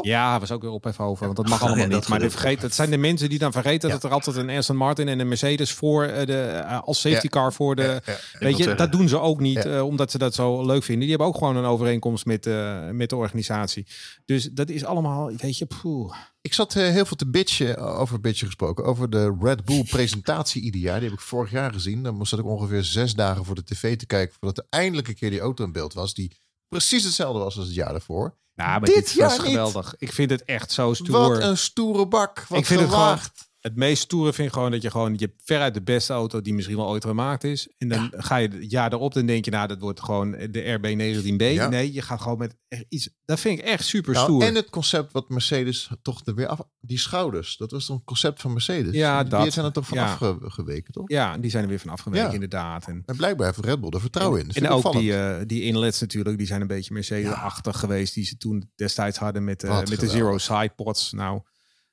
Ja, 0.01 0.39
was 0.39 0.51
ook 0.51 0.61
weer 0.61 0.71
op 0.71 0.85
even 0.85 1.03
over, 1.05 1.25
want 1.25 1.37
dat 1.37 1.47
mag 1.47 1.61
allemaal 1.61 1.77
ja, 1.77 1.87
dat 1.87 1.99
niet. 1.99 2.07
Maar 2.07 2.19
dit 2.19 2.31
vergeet, 2.31 2.61
het 2.61 2.75
zijn 2.75 2.89
de 2.89 2.97
mensen 2.97 3.29
die 3.29 3.39
dan 3.39 3.51
vergeten 3.51 3.87
Ja. 3.89 3.93
dat 3.95 4.03
er 4.03 4.11
altijd 4.11 4.35
een 4.35 4.49
Aston 4.49 4.75
Martin 4.75 5.07
en 5.07 5.19
een 5.19 5.27
Mercedes 5.27 5.71
voor 5.71 6.03
eh, 6.03 6.25
de, 6.25 6.41
eh, 6.41 6.79
als 6.81 6.99
safety 7.01 7.23
Ja. 7.23 7.29
car 7.29 7.53
voor 7.53 7.75
de... 7.75 7.81
Ja, 7.81 7.89
ja. 8.05 8.17
Weet 8.39 8.57
je, 8.57 8.63
zeggen. 8.63 8.77
dat 8.77 8.91
doen 8.91 9.07
ze 9.07 9.19
ook 9.19 9.39
niet, 9.39 9.63
Ja. 9.63 9.75
eh, 9.77 9.85
omdat 9.85 10.11
ze 10.11 10.17
dat 10.17 10.33
zo 10.33 10.65
leuk 10.65 10.83
vinden. 10.83 10.99
Die 11.01 11.09
hebben 11.09 11.27
ook 11.27 11.37
gewoon 11.37 11.55
een 11.55 11.65
overeenkomst 11.65 12.25
met, 12.25 12.45
eh, 12.45 12.89
met 12.89 13.09
de 13.09 13.15
organisatie. 13.15 13.87
Dus 14.25 14.43
dat 14.53 14.69
is 14.69 14.85
allemaal, 14.85 15.31
weet 15.37 15.57
je, 15.57 15.65
poeh. 15.65 16.15
Ik 16.41 16.53
zat 16.53 16.73
heel 16.73 17.05
veel 17.05 17.17
te 17.17 17.29
bitchen, 17.29 17.77
over 17.77 18.19
bitchen 18.19 18.47
gesproken, 18.47 18.85
over 18.85 19.09
de 19.09 19.35
Red 19.41 19.65
Bull 19.65 19.83
presentatie 19.83 20.61
ieder 20.61 20.81
jaar. 20.81 20.99
Die 20.99 21.09
heb 21.09 21.17
ik 21.19 21.23
vorig 21.25 21.51
jaar 21.51 21.73
gezien. 21.73 22.03
Dan 22.03 22.15
moest 22.15 22.33
ik 22.33 22.45
ongeveer 22.45 22.83
zes 22.83 23.13
dagen 23.13 23.45
voor 23.45 23.55
de 23.55 23.63
tv 23.63 23.97
te 23.97 24.05
kijken 24.05 24.35
voordat 24.39 24.57
er 24.57 24.65
eindelijk 24.79 25.07
een 25.07 25.15
keer 25.15 25.29
die 25.29 25.39
auto 25.39 25.63
in 25.63 25.71
beeld 25.71 25.93
was. 25.93 26.13
Die 26.13 26.37
precies 26.67 27.03
hetzelfde 27.03 27.39
was 27.39 27.57
als 27.57 27.65
het 27.65 27.75
jaar 27.75 27.91
daarvoor. 27.91 28.37
Nou, 28.59 28.69
maar 28.71 28.79
Dit 28.89 28.95
dit, 28.95 29.11
jaar 29.11 29.29
was 29.29 29.37
niet. 29.37 29.47
geweldig. 29.47 29.95
Ik 29.97 30.13
vind 30.13 30.29
het 30.29 30.43
echt 30.43 30.71
zo 30.71 30.93
stoer. 30.93 31.29
Wat 31.29 31.41
een 31.43 31.57
stoere 31.57 32.07
bak. 32.07 32.45
Wat 32.47 32.59
Ik 32.59 32.65
vind 32.65 32.79
het 32.79 32.89
gewoon-. 32.89 33.19
Het 33.59 33.75
meest 33.75 34.01
stoere 34.03 34.33
vind 34.33 34.47
ik 34.47 34.53
gewoon 34.53 34.71
dat 34.71 34.81
je 34.81 34.91
gewoon, 34.91 35.13
je 35.17 35.25
hebt 35.25 35.41
veruit 35.43 35.73
de 35.73 35.81
beste 35.81 36.13
auto 36.13 36.41
die 36.41 36.53
misschien 36.53 36.75
wel 36.75 36.87
ooit 36.87 37.05
gemaakt 37.05 37.43
is. 37.43 37.67
En 37.77 37.89
dan 37.89 38.11
ga 38.15 38.35
je 38.35 38.47
het 38.47 38.71
jaar 38.71 38.93
erop, 38.93 39.13
dan 39.13 39.25
denk 39.25 39.45
je, 39.45 39.51
nou, 39.51 39.67
dat 39.67 39.79
wordt 39.79 40.01
gewoon 40.01 40.31
de 40.31 40.77
RB19B. 40.79 41.43
Ja. 41.53 41.69
Nee, 41.69 41.93
je 41.93 42.01
gaat 42.01 42.21
gewoon 42.21 42.37
met 42.37 42.55
iets. 42.89 43.09
Dat 43.25 43.39
vind 43.39 43.59
ik 43.59 43.65
echt 43.65 43.85
super 43.85 44.13
Nou, 44.13 44.25
stoer. 44.25 44.43
en 44.43 44.55
het 44.55 44.69
concept 44.69 45.11
wat 45.11 45.29
Mercedes 45.29 45.89
toch 46.01 46.21
er 46.25 46.35
weer 46.35 46.47
af... 46.47 46.59
Die 46.79 46.99
schouders, 46.99 47.57
dat 47.57 47.71
was 47.71 47.85
toch 47.85 47.95
een 47.97 48.03
concept 48.03 48.41
van 48.41 48.51
Mercedes? 48.53 48.93
Ja, 48.95 49.21
die, 49.21 49.29
dat. 49.29 49.41
Die 49.41 49.51
zijn 49.51 49.65
er 49.65 49.71
toch 49.71 49.87
van 49.87 49.97
Ja. 49.97 50.17
afgeweken, 50.19 50.93
toch? 50.93 51.09
Ja, 51.09 51.37
die 51.37 51.49
zijn 51.51 51.63
er 51.63 51.69
weer 51.69 51.79
van 51.79 51.89
afgeweken, 51.89 52.33
inderdaad. 52.33 52.87
En, 52.87 53.03
En 53.05 53.15
blijkbaar 53.15 53.45
heeft 53.45 53.65
Red 53.65 53.81
Bull 53.81 53.89
er 53.89 53.99
vertrouwen 54.01 54.41
in. 54.41 54.49
En 54.51 54.69
ook 54.69 54.91
die, 54.91 55.15
eh, 55.15 55.41
die 55.45 55.61
inlets 55.63 55.99
natuurlijk, 55.99 56.37
die 56.37 56.47
zijn 56.47 56.61
een 56.61 56.67
beetje 56.67 56.93
Mercedes-achtig 56.93 57.79
geweest, 57.79 58.13
die 58.13 58.25
ze 58.25 58.37
toen 58.37 58.71
destijds 58.75 59.17
hadden 59.17 59.43
met, 59.43 59.63
eh, 59.63 59.77
met 59.77 59.99
de. 59.99 60.07
Zero 60.09 60.37
Sidepods. 60.37 61.11
Nou, 61.11 61.41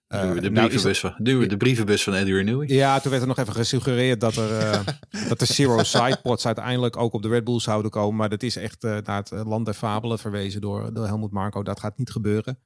eh, 0.07 0.21
Doen 0.21 0.35
we 0.35 0.41
de, 0.41 0.51
nou 0.51 0.67
is 0.67 0.69
brievenbus 0.69 1.01
van, 1.01 1.15
doen 1.19 1.39
we 1.39 1.47
de 1.47 1.57
brievenbus 1.57 2.03
van 2.03 2.15
Eddie 2.15 2.35
Renewey. 2.35 2.69
Ja, 2.69 3.01
toen 3.01 3.11
werd 3.11 3.23
er 3.23 3.29
nog 3.29 3.39
even 3.39 3.53
gesuggereerd 3.53 4.21
dat, 4.21 4.37
er, 4.37 4.59
eh, 4.59 4.81
dat 5.29 5.39
de 5.39 5.45
Zero 5.45 5.83
Sidepods 5.83 6.47
uiteindelijk 6.47 6.97
ook 6.97 7.13
op 7.13 7.23
de 7.23 7.29
Red 7.29 7.45
Bull 7.45 7.61
zouden 7.61 7.91
komen. 7.91 8.17
Maar 8.17 8.29
dat 8.29 8.43
is 8.43 8.57
echt 8.57 8.85
eh, 8.85 8.97
naar 9.05 9.17
het 9.17 9.31
land 9.31 9.65
der 9.65 9.75
fabelen 9.75 10.19
verwezen 10.19 10.61
door, 10.61 10.95
door 10.95 11.07
Helmut 11.07 11.31
Marko. 11.31 11.63
Dat 11.63 11.81
gaat 11.81 11.99
niet 11.99 12.11
gebeuren. 12.11 12.59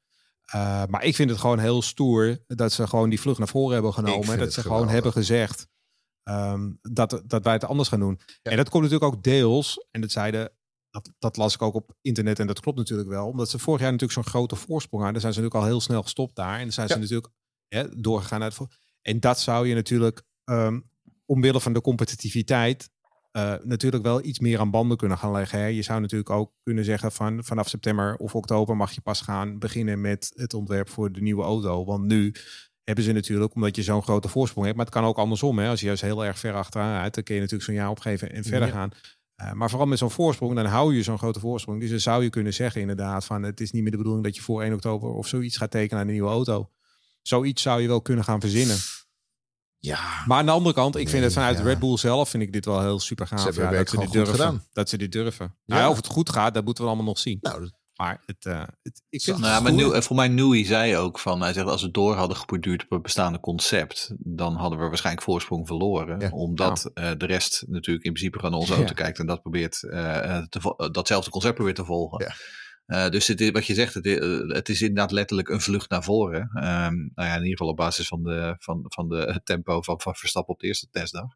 Maar 0.89 1.05
ik 1.05 1.15
vind 1.15 1.31
het 1.31 1.39
gewoon 1.39 1.59
heel 1.59 1.83
stoer 1.83 2.39
dat 2.47 2.73
ze 2.73 2.87
gewoon 2.87 3.09
die 3.09 3.21
vlucht 3.21 3.39
naar 3.39 3.49
voren 3.49 3.73
hebben 3.73 3.93
genomen. 3.93 4.25
vind 4.25 4.39
Dat 4.39 4.53
ze 4.53 4.61
gewoon 4.61 4.89
hebben 4.89 5.13
gezegd 5.13 5.69
ehm, 6.23 6.71
dat, 6.83 7.23
dat 7.27 7.45
wij 7.45 7.53
het 7.53 7.65
anders 7.65 7.89
gaan 7.89 8.01
doen. 8.01 8.21
Ja. 8.43 8.51
En 8.51 8.57
dat 8.57 8.69
komt 8.69 8.83
natuurlijk 8.83 9.15
ook 9.15 9.23
deels, 9.23 9.87
en 9.91 10.01
dat 10.01 10.11
zeiden, 10.11 10.53
dat, 10.91 11.11
dat 11.19 11.37
las 11.37 11.55
ik 11.55 11.63
ook 11.63 11.75
op 11.75 11.95
internet 12.01 12.39
en 12.39 12.47
dat 12.47 12.61
klopt 12.61 12.79
natuurlijk 12.79 13.09
wel. 13.09 13.27
Omdat 13.27 13.51
ze 13.51 13.59
vorig 13.59 13.81
jaar 13.81 13.93
natuurlijk 13.93 14.21
zo'n 14.21 14.33
grote 14.33 14.57
voorsprong 14.57 15.03
hadden. 15.03 15.21
zijn 15.21 15.33
ze 15.33 15.41
natuurlijk 15.41 15.65
al 15.67 15.71
heel 15.73 15.81
snel 15.85 16.03
gestopt 16.03 16.35
daar. 16.37 16.55
En 16.55 16.63
dan 16.63 16.73
zijn 16.73 16.89
ze 16.89 16.99
natuurlijk 16.99 17.33
hè, 17.69 18.01
doorgegaan 18.01 18.39
naar 18.39 18.49
het... 18.49 18.57
vo- 18.57 18.67
En 19.03 19.21
dat 19.21 19.41
zou 19.41 19.69
je 19.69 19.75
natuurlijk 19.75 20.23
ehm, 20.45 20.81
omwille 21.27 21.61
van 21.61 21.73
de 21.73 21.81
competitiviteit 21.81 22.91
eh, 23.31 23.55
natuurlijk 23.63 24.03
wel 24.03 24.25
iets 24.25 24.39
meer 24.39 24.59
aan 24.59 24.71
banden 24.71 24.97
kunnen 24.97 25.19
gaan 25.19 25.33
leggen. 25.33 25.59
Hè. 25.59 25.67
Je 25.67 25.83
zou 25.83 26.01
natuurlijk 26.01 26.31
ook 26.31 26.53
kunnen 26.63 26.85
zeggen 26.85 27.13
van 27.13 27.45
vanaf 27.45 27.69
september 27.69 28.17
of 28.17 28.35
oktober 28.35 28.77
mag 28.77 28.93
je 28.93 29.01
pas 29.01 29.21
gaan 29.21 29.59
beginnen 29.59 30.01
met 30.01 30.33
het 30.35 30.55
ontwerp 30.55 30.89
voor 30.89 31.13
de 31.13 31.21
nieuwe 31.21 31.43
auto. 31.43 31.85
Want 31.85 32.05
nu 32.05 32.35
hebben 32.85 33.05
ze 33.05 33.13
natuurlijk, 33.13 33.55
omdat 33.55 33.77
je 33.77 33.83
zo'n 33.83 34.03
grote 34.03 34.29
voorsprong 34.29 34.65
hebt, 34.67 34.77
maar 34.79 34.87
het 34.87 34.95
kan 34.95 35.05
ook 35.05 35.17
andersom. 35.19 35.59
Hè. 35.59 35.69
Als 35.69 35.81
je 35.81 35.87
juist 35.87 36.03
heel 36.03 36.25
erg 36.25 36.39
ver 36.39 36.55
achteraan 36.55 37.01
uit, 37.01 37.15
dan 37.15 37.23
kun 37.25 37.35
je 37.35 37.41
natuurlijk 37.41 37.69
zo'n 37.69 37.79
jaar 37.79 37.91
opgeven 37.91 38.33
en 38.33 38.45
verder 38.45 38.69
Ja. 38.69 38.75
gaan. 38.75 38.91
Eh, 39.41 39.53
maar 39.53 39.71
vooral 39.71 39.87
met 39.87 39.99
zo'n 39.99 40.11
voorsprong, 40.11 40.55
dan 40.55 40.65
hou 40.67 40.95
je 40.95 41.03
zo'n 41.03 41.19
grote 41.19 41.41
voorsprong. 41.41 41.81
Dus 41.81 41.91
dan 41.91 42.01
zou 42.01 42.23
je 42.23 42.31
kunnen 42.31 42.55
zeggen 42.55 42.81
inderdaad 42.81 43.25
van 43.25 43.43
het 43.43 43.61
is 43.61 43.71
niet 43.71 43.83
meer 43.83 43.91
de 43.91 43.97
bedoeling 43.97 44.25
dat 44.25 44.37
je 44.37 44.43
voor 44.43 44.63
1 44.63 44.73
oktober 44.73 45.11
of 45.11 45.27
zoiets 45.27 45.57
gaat 45.57 45.71
tekenen 45.71 46.01
aan 46.03 46.07
een 46.07 46.13
nieuwe 46.13 46.31
auto. 46.31 46.71
Zoiets 47.23 47.63
zou 47.63 47.81
je 47.81 47.89
wel 47.89 48.03
kunnen 48.03 48.25
gaan 48.25 48.41
verzinnen. 48.41 48.77
Ja, 49.79 50.25
Maar 50.27 50.39
aan 50.39 50.47
de 50.47 50.53
andere 50.53 50.75
kant, 50.75 50.97
ik 50.97 51.09
vind 51.09 51.25
het 51.25 51.33
vanuit 51.33 51.59
ja. 51.59 51.65
Red 51.65 51.79
Bull 51.79 51.97
zelf 51.97 52.29
vind 52.29 52.43
ik 52.43 52.53
dit 52.53 52.65
wel 52.65 52.81
heel 52.81 53.01
super 53.01 53.27
gaaf. 53.27 53.41
Ze 53.41 53.61
ja, 53.61 53.71
dat, 53.71 53.89
ze 53.89 53.99
dit 53.99 54.13
durven, 54.13 54.65
dat 54.73 54.89
ze 54.89 54.97
dit 54.99 55.13
durven. 55.13 55.45
Ja. 55.47 55.75
Nou, 55.75 55.81
ja, 55.81 55.91
of 55.91 55.97
het 55.97 56.07
goed 56.07 56.31
gaat, 56.31 56.55
dat 56.55 56.65
moeten 56.65 56.83
we 56.85 56.89
allemaal 56.89 57.09
nog 57.09 57.19
zien. 57.19 57.39
nou, 57.41 57.71
Maar 58.01 58.23
het, 58.27 58.47
eh, 58.47 58.63
het, 58.83 59.03
ik 59.09 59.23
vind 59.23 59.39
Nou, 59.39 59.55
het 59.55 59.63
maar 59.63 59.73
nu, 59.73 60.03
voor 60.03 60.17
mij 60.17 60.29
Newey 60.29 60.65
zei 60.65 60.97
ook 60.97 61.19
van, 61.19 61.41
hij 61.41 61.53
zegt 61.53 61.67
als 61.67 61.83
we 61.83 61.91
door 61.91 62.15
hadden 62.15 62.37
geborduurd 62.37 62.83
op 62.83 62.91
het 62.91 63.03
bestaande 63.03 63.41
concept, 63.41 64.15
dan 64.19 64.55
hadden 64.55 64.79
we 64.79 64.89
waarschijnlijk 64.89 65.25
voorsprong 65.25 65.67
verloren. 65.67 66.21
Ja. 66.21 66.31
Omdat 66.31 66.91
eh, 66.95 67.11
de 67.17 67.27
rest 67.27 67.65
natuurlijk 67.67 68.05
in 68.05 68.13
principe 68.13 68.37
gewoon 68.37 68.51
naar 68.51 68.61
onze 68.61 68.75
auto 68.75 68.95
kijkt 68.95 69.19
en 69.19 69.27
dat 69.27 69.43
probeert, 69.43 69.83
eh, 69.83 70.37
eh, 70.37 70.45
te 70.47 70.75
eh, 70.77 70.91
datzelfde 70.91 71.31
concept 71.31 71.55
probeert 71.55 71.77
te 71.77 71.85
volgen. 71.85 72.35
Eh, 72.91 73.09
dus 73.09 73.27
het 73.27 73.41
is, 73.41 73.51
wat 73.51 73.67
je 73.67 73.75
zegt, 73.75 73.95
het 73.95 74.07
is, 74.07 74.19
eh, 74.19 74.49
het 74.49 74.69
is 74.69 74.81
inderdaad 74.81 75.11
letterlijk 75.11 75.49
een 75.49 75.61
vlucht 75.61 75.91
naar 75.91 76.05
voren. 76.05 76.51
Ehm, 76.55 76.95
nou 76.95 77.29
ja, 77.29 77.35
in 77.35 77.43
ieder 77.43 77.57
geval 77.57 77.69
op 77.69 77.77
basis 77.77 78.07
van 78.07 78.23
de, 78.23 78.55
van, 78.59 78.85
van 78.89 79.09
de 79.09 79.41
tempo 79.45 79.83
van, 79.83 80.01
van 80.01 80.15
Verstappen 80.15 80.55
op 80.55 80.61
de 80.61 80.67
eerste 80.67 80.89
testdag. 80.91 81.35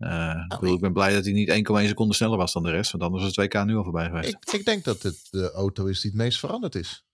Eh, 0.00 0.44
ik, 0.48 0.58
bedoel, 0.58 0.74
ik 0.74 0.80
ben 0.80 0.92
blij 0.92 1.12
dat 1.12 1.24
hij 1.24 1.32
niet 1.32 1.48
1,1 1.48 1.54
seconde 1.88 2.14
sneller 2.14 2.36
was 2.36 2.52
dan 2.52 2.62
de 2.62 2.70
rest, 2.70 2.90
want 2.90 3.04
anders 3.04 3.22
was 3.22 3.36
het 3.36 3.56
2K 3.56 3.64
nu 3.64 3.76
al 3.76 3.82
voorbij 3.82 4.06
geweest. 4.06 4.28
ik, 4.28 4.52
ik 4.52 4.64
denk 4.64 4.84
dat 4.84 5.02
het 5.02 5.28
de 5.30 5.52
auto 5.52 5.86
is 5.86 6.00
die 6.00 6.10
het 6.10 6.20
meest 6.20 6.38
veranderd 6.38 6.74
is. 6.74 7.04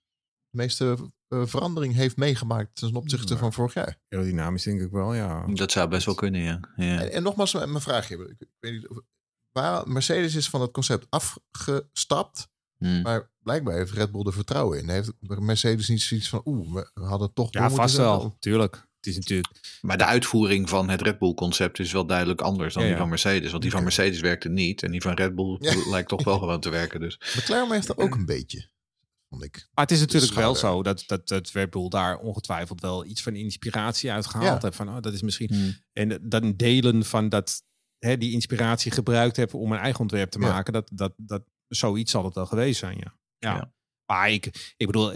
De 0.50 0.56
meeste 0.56 0.96
eh, 1.28 1.46
verandering 1.46 1.94
heeft 1.94 2.16
meegemaakt 2.16 2.76
ten 2.76 2.94
opzichte 2.94 3.32
Ja. 3.32 3.38
van 3.38 3.52
vorig 3.52 3.74
jaar. 3.74 3.98
Aerodynamisch 4.08 4.62
denk 4.62 4.80
ik 4.80 4.90
wel, 4.90 5.14
ja. 5.14 5.46
Dat 5.46 5.72
zou 5.72 5.88
best 5.88 6.06
wel 6.06 6.14
kunnen, 6.14 6.40
ja. 6.40 6.60
ja. 6.76 7.00
En, 7.00 7.12
en 7.12 7.22
nogmaals, 7.22 7.52
mijn 7.52 7.70
mijn 7.70 7.82
vraagje. 7.82 8.16
Ik, 8.16 8.40
ik 8.40 8.48
weet 8.60 8.72
niet 8.72 8.88
of, 8.88 9.00
waar, 9.52 9.88
Mercedes 9.88 10.34
is 10.34 10.48
van 10.48 10.60
het 10.60 10.70
concept 10.70 11.06
afgestapt. 11.10 12.48
Hmm. 12.78 13.02
Maar 13.02 13.30
blijkbaar 13.38 13.74
heeft 13.74 13.92
Red 13.92 14.12
Bull 14.12 14.26
er 14.26 14.32
vertrouwen 14.32 14.78
in. 14.78 14.88
Heeft 14.88 15.12
Mercedes 15.20 15.88
niet 15.88 16.02
zoiets 16.02 16.28
van... 16.28 16.40
Oeh, 16.44 16.74
we 16.94 17.04
hadden 17.04 17.32
toch... 17.32 17.50
door 17.50 17.62
Ja, 17.62 17.70
vast 17.70 17.96
wel. 17.96 18.36
Tuurlijk. 18.38 18.85
Het 19.06 19.14
is 19.14 19.20
natuurlijk... 19.20 19.78
Maar 19.80 19.98
de 19.98 20.04
uitvoering 20.04 20.68
van 20.68 20.88
het 20.88 21.02
Red 21.02 21.18
Bull 21.18 21.34
concept 21.34 21.78
is 21.78 21.92
wel 21.92 22.06
duidelijk 22.06 22.40
anders 22.40 22.74
dan 22.74 22.82
Ja, 22.82 22.88
die 22.88 22.98
van 22.98 23.08
Mercedes. 23.08 23.50
Want 23.50 23.62
die 23.62 23.70
van. 23.72 23.82
Mercedes 23.82 24.20
werkte 24.20 24.48
niet. 24.48 24.82
En 24.82 24.90
die 24.90 25.00
van 25.00 25.14
Red 25.14 25.34
Bull 25.34 25.56
Ja. 25.60 25.74
lijkt 25.90 26.08
toch 26.08 26.24
wel 26.24 26.38
gewoon 26.38 26.60
te 26.60 26.68
werken. 26.70 27.00
Dus 27.00 27.18
McLaren 27.36 27.72
heeft 27.72 27.88
er 27.88 27.96
ook 27.98 28.14
een 28.14 28.26
beetje. 28.26 28.68
Vond 29.28 29.44
ik. 29.44 29.68
Maar 29.74 29.84
het 29.84 29.94
is 29.94 30.00
natuurlijk 30.00 30.34
wel 30.34 30.54
zo 30.54 30.82
dat, 30.82 31.04
dat, 31.06 31.28
dat 31.28 31.50
Red 31.50 31.70
Bull 31.70 31.88
daar 31.88 32.18
ongetwijfeld 32.18 32.80
wel 32.80 33.04
iets 33.04 33.22
van 33.22 33.34
inspiratie 33.34 34.12
uit 34.12 34.26
gehaald 34.26 34.46
Ja. 34.46 34.58
heeft. 34.62 34.76
Van, 34.76 34.88
oh, 34.88 35.00
dat 35.00 35.12
is 35.12 35.22
misschien... 35.22 35.76
En 35.92 36.18
dan 36.22 36.56
delen 36.56 37.04
van 37.04 37.28
dat, 37.28 37.62
hè, 37.98 38.18
die 38.18 38.32
inspiratie 38.32 38.92
gebruikt 38.92 39.36
hebben 39.36 39.58
om 39.58 39.72
een 39.72 39.78
eigen 39.78 40.00
ontwerp 40.00 40.30
te 40.30 40.40
Ja. 40.40 40.46
maken. 40.48 40.72
Dat, 40.72 40.90
dat, 40.92 41.12
dat, 41.16 41.42
zoiets 41.68 42.10
zal 42.10 42.24
het 42.24 42.34
wel 42.34 42.46
geweest 42.46 42.78
zijn, 42.78 42.96
ja. 42.96 43.18
ja. 43.38 43.54
Ja. 43.54 43.72
Maar 44.06 44.30
ik, 44.30 44.74
ik 44.76 44.86
bedoel, 44.86 45.12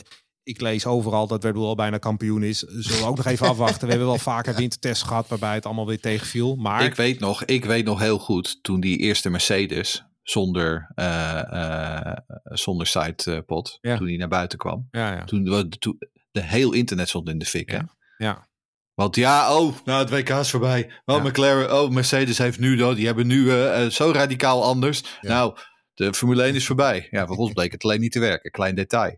ik 0.51 0.61
lees 0.61 0.87
overal 0.87 1.27
dat 1.27 1.45
Red 1.45 1.53
Bull 1.53 1.63
al 1.63 1.75
bijna 1.75 1.99
kampioen 1.99 2.43
is. 2.43 2.59
Zullen 2.59 3.01
we 3.01 3.07
ook 3.07 3.17
nog 3.17 3.27
even 3.27 3.49
afwachten. 3.53 3.81
We 3.85 3.89
hebben 3.89 4.07
wel 4.09 4.19
vaker 4.19 4.55
wintertests 4.55 5.03
gehad 5.05 5.29
waarbij 5.29 5.55
het 5.55 5.67
allemaal 5.67 5.87
weer 5.87 6.01
tegenviel. 6.01 6.57
Maar 6.57 6.85
ik, 6.85 6.95
weet 6.95 7.21
nog, 7.21 7.45
ik 7.45 7.65
weet 7.65 7.85
nog 7.85 7.99
heel 7.99 8.19
goed 8.19 8.63
toen 8.63 8.81
die 8.81 8.97
eerste 8.99 9.31
Mercedes 9.31 10.05
zonder, 10.23 10.93
eh 10.95 12.09
eh 12.09 12.17
zonder 12.45 12.87
sidepod, 12.87 13.79
Ja. 13.81 13.97
toen 13.97 14.07
die 14.07 14.19
naar 14.19 14.29
buiten 14.29 14.59
kwam. 14.59 14.89
ja, 14.91 15.13
ja. 15.13 15.25
Toen, 15.25 15.45
we- 15.45 15.69
toen 15.69 15.99
de 16.31 16.43
heel 16.43 16.73
internet 16.73 17.09
stond 17.09 17.29
in 17.29 17.39
de 17.39 17.45
fik. 17.47 17.71
Hè? 17.71 17.77
Ja. 17.77 17.89
ja. 18.19 18.49
Want 18.95 19.17
ja, 19.17 19.57
oh, 19.59 19.75
nou 19.85 20.01
het 20.01 20.11
WK 20.11 20.29
is 20.29 20.51
voorbij. 20.51 20.91
Oh, 21.05 21.17
Ja. 21.17 21.23
McLaren, 21.23 21.81
oh, 21.83 21.91
Mercedes 21.91 22.39
heeft 22.39 22.59
nu 22.59 22.77
dat. 22.77 22.97
Die 22.97 23.07
hebben 23.07 23.27
nu 23.27 23.51
eh, 23.51 23.87
zo 23.87 24.11
radicaal 24.11 24.65
anders. 24.65 25.03
Ja. 25.21 25.29
Nou, 25.29 25.57
de 25.95 26.15
Formule 26.15 26.43
1 26.43 26.55
is 26.55 26.67
voorbij. 26.67 27.09
Ja, 27.11 27.27
voor 27.27 27.37
ons 27.37 27.53
bleek 27.53 27.73
het 27.73 27.85
alleen 27.85 28.01
niet 28.01 28.13
te 28.13 28.19
werken. 28.21 28.51
Klein 28.51 28.75
detail. 28.75 29.17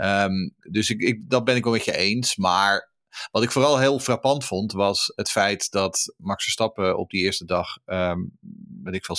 Ehm, 0.00 0.50
dus 0.70 0.90
ik, 0.90 1.00
ik, 1.00 1.30
dat 1.30 1.44
ben 1.44 1.56
ik 1.56 1.64
wel 1.64 1.72
met 1.72 1.84
je 1.84 1.96
eens. 1.96 2.36
Maar 2.36 2.90
wat 3.30 3.42
ik 3.42 3.50
vooral 3.50 3.78
heel 3.78 3.98
frappant 3.98 4.44
vond, 4.44 4.72
was 4.72 5.12
het 5.14 5.30
feit 5.30 5.70
dat 5.70 6.14
Max 6.16 6.42
Verstappen 6.42 6.98
op 6.98 7.10
die 7.10 7.22
eerste 7.22 7.44
dag, 7.44 7.78
ehm 7.84 8.20
weet 8.82 8.94
ik 8.94 9.04
veel, 9.04 9.16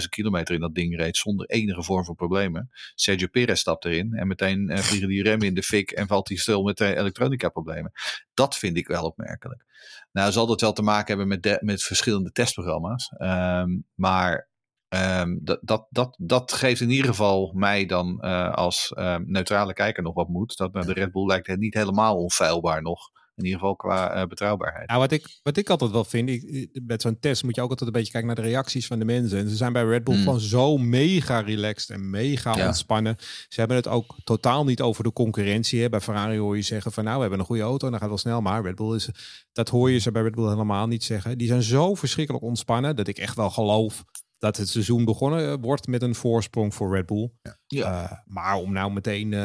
86.000 0.00 0.08
kilometer 0.08 0.54
in 0.54 0.60
dat 0.60 0.74
ding 0.74 0.96
reed 0.96 1.16
zonder 1.16 1.46
enige 1.46 1.82
vorm 1.82 2.04
van 2.04 2.14
problemen. 2.14 2.70
Sergio 2.94 3.26
Perez 3.26 3.60
stapt 3.60 3.84
erin 3.84 4.14
en 4.14 4.26
meteen 4.26 4.68
eh, 4.68 4.78
vliegen 4.78 5.08
die 5.08 5.22
remmen 5.22 5.46
in 5.46 5.54
de 5.54 5.62
fik 5.62 5.90
en 5.90 6.06
valt 6.06 6.28
hij 6.28 6.36
stil 6.36 6.62
met 6.62 6.76
de 6.76 6.96
elektronica 6.96 7.48
problemen. 7.48 7.92
Dat 8.34 8.56
vind 8.56 8.76
ik 8.76 8.86
wel 8.86 9.04
opmerkelijk. 9.04 9.64
Nou, 10.12 10.32
zal 10.32 10.46
dat 10.46 10.60
wel 10.60 10.72
te 10.72 10.82
maken 10.82 11.18
hebben 11.18 11.40
met, 11.40 11.62
met 11.62 11.82
verschillende 11.82 12.32
testprogramma's. 12.32 13.08
Ehm, 13.16 13.70
maar 13.94 14.48
ehm, 14.88 15.36
dat, 15.42 15.58
dat, 15.62 15.86
dat, 15.90 16.16
dat 16.18 16.52
geeft 16.52 16.80
in 16.80 16.90
ieder 16.90 17.06
geval 17.06 17.52
mij 17.54 17.86
dan 17.86 18.20
eh, 18.20 18.52
als 18.52 18.92
ehm, 18.94 19.22
neutrale 19.26 19.72
kijker 19.72 20.02
nog 20.02 20.14
wat 20.14 20.28
moed. 20.28 20.56
Dat 20.56 20.72
nou, 20.72 20.86
de 20.86 20.92
Red 20.92 21.12
Bull 21.12 21.26
lijkt 21.26 21.56
niet 21.56 21.74
helemaal 21.74 22.16
onfeilbaar 22.16 22.82
nog. 22.82 23.00
In 23.34 23.44
ieder 23.44 23.60
geval 23.60 23.76
qua 23.76 24.10
eh, 24.10 24.26
betrouwbaarheid. 24.26 24.88
Nou, 24.88 25.00
wat 25.00 25.10
ik, 25.12 25.38
wat 25.42 25.56
ik 25.56 25.70
altijd 25.70 25.90
wel 25.90 26.04
vind, 26.04 26.28
ik, 26.28 26.68
met 26.86 27.02
zo'n 27.02 27.18
test 27.18 27.44
moet 27.44 27.54
je 27.54 27.60
ook 27.62 27.70
altijd 27.70 27.88
een 27.88 27.94
beetje 27.96 28.12
kijken 28.12 28.34
naar 28.34 28.44
de 28.44 28.50
reacties 28.50 28.86
van 28.86 28.98
de 28.98 29.04
mensen. 29.04 29.38
En 29.38 29.48
ze 29.48 29.56
zijn 29.56 29.72
bij 29.72 29.84
Red 29.84 30.04
Bull 30.04 30.14
Mm. 30.16 30.22
gewoon 30.22 30.40
zo 30.40 30.76
mega 30.76 31.40
relaxed 31.40 31.90
en 31.90 32.10
mega 32.10 32.56
Ja. 32.56 32.66
ontspannen. 32.66 33.16
Ze 33.48 33.58
hebben 33.60 33.76
het 33.76 33.88
ook 33.88 34.14
totaal 34.24 34.64
niet 34.64 34.80
over 34.80 35.04
de 35.04 35.12
concurrentie. 35.12 35.80
Hè. 35.82 35.88
Bij 35.88 36.00
Ferrari 36.00 36.38
hoor 36.38 36.56
je 36.56 36.62
zeggen 36.62 36.92
van 36.92 37.04
nou, 37.04 37.14
we 37.16 37.20
hebben 37.22 37.40
een 37.40 37.46
goede 37.46 37.62
auto 37.62 37.84
en 37.86 37.90
dan 37.92 38.00
gaat 38.00 38.10
het 38.10 38.22
wel 38.22 38.32
snel. 38.32 38.40
Maar 38.40 38.62
Red 38.62 38.74
Bull 38.74 38.94
is, 38.94 39.08
dat 39.52 39.68
hoor 39.68 39.90
je 39.90 39.98
ze 39.98 40.10
bij 40.12 40.22
Red 40.22 40.34
Bull 40.34 40.48
helemaal 40.48 40.86
niet 40.86 41.04
zeggen. 41.04 41.38
Die 41.38 41.48
zijn 41.48 41.62
zo 41.62 41.94
verschrikkelijk 41.94 42.44
ontspannen 42.44 42.96
dat 42.96 43.08
ik 43.08 43.18
echt 43.18 43.36
wel 43.36 43.50
geloof 43.50 44.04
dat 44.38 44.56
het 44.56 44.68
seizoen 44.68 45.04
begonnen 45.04 45.50
eh, 45.50 45.56
wordt 45.60 45.86
met 45.86 46.02
een 46.02 46.14
voorsprong 46.14 46.74
voor 46.74 46.94
Red 46.94 47.06
Bull. 47.06 47.30
Ja. 47.66 48.02
Eh, 48.02 48.18
maar 48.26 48.56
om 48.56 48.72
nou 48.72 48.92
meteen 48.92 49.32
eh, 49.32 49.40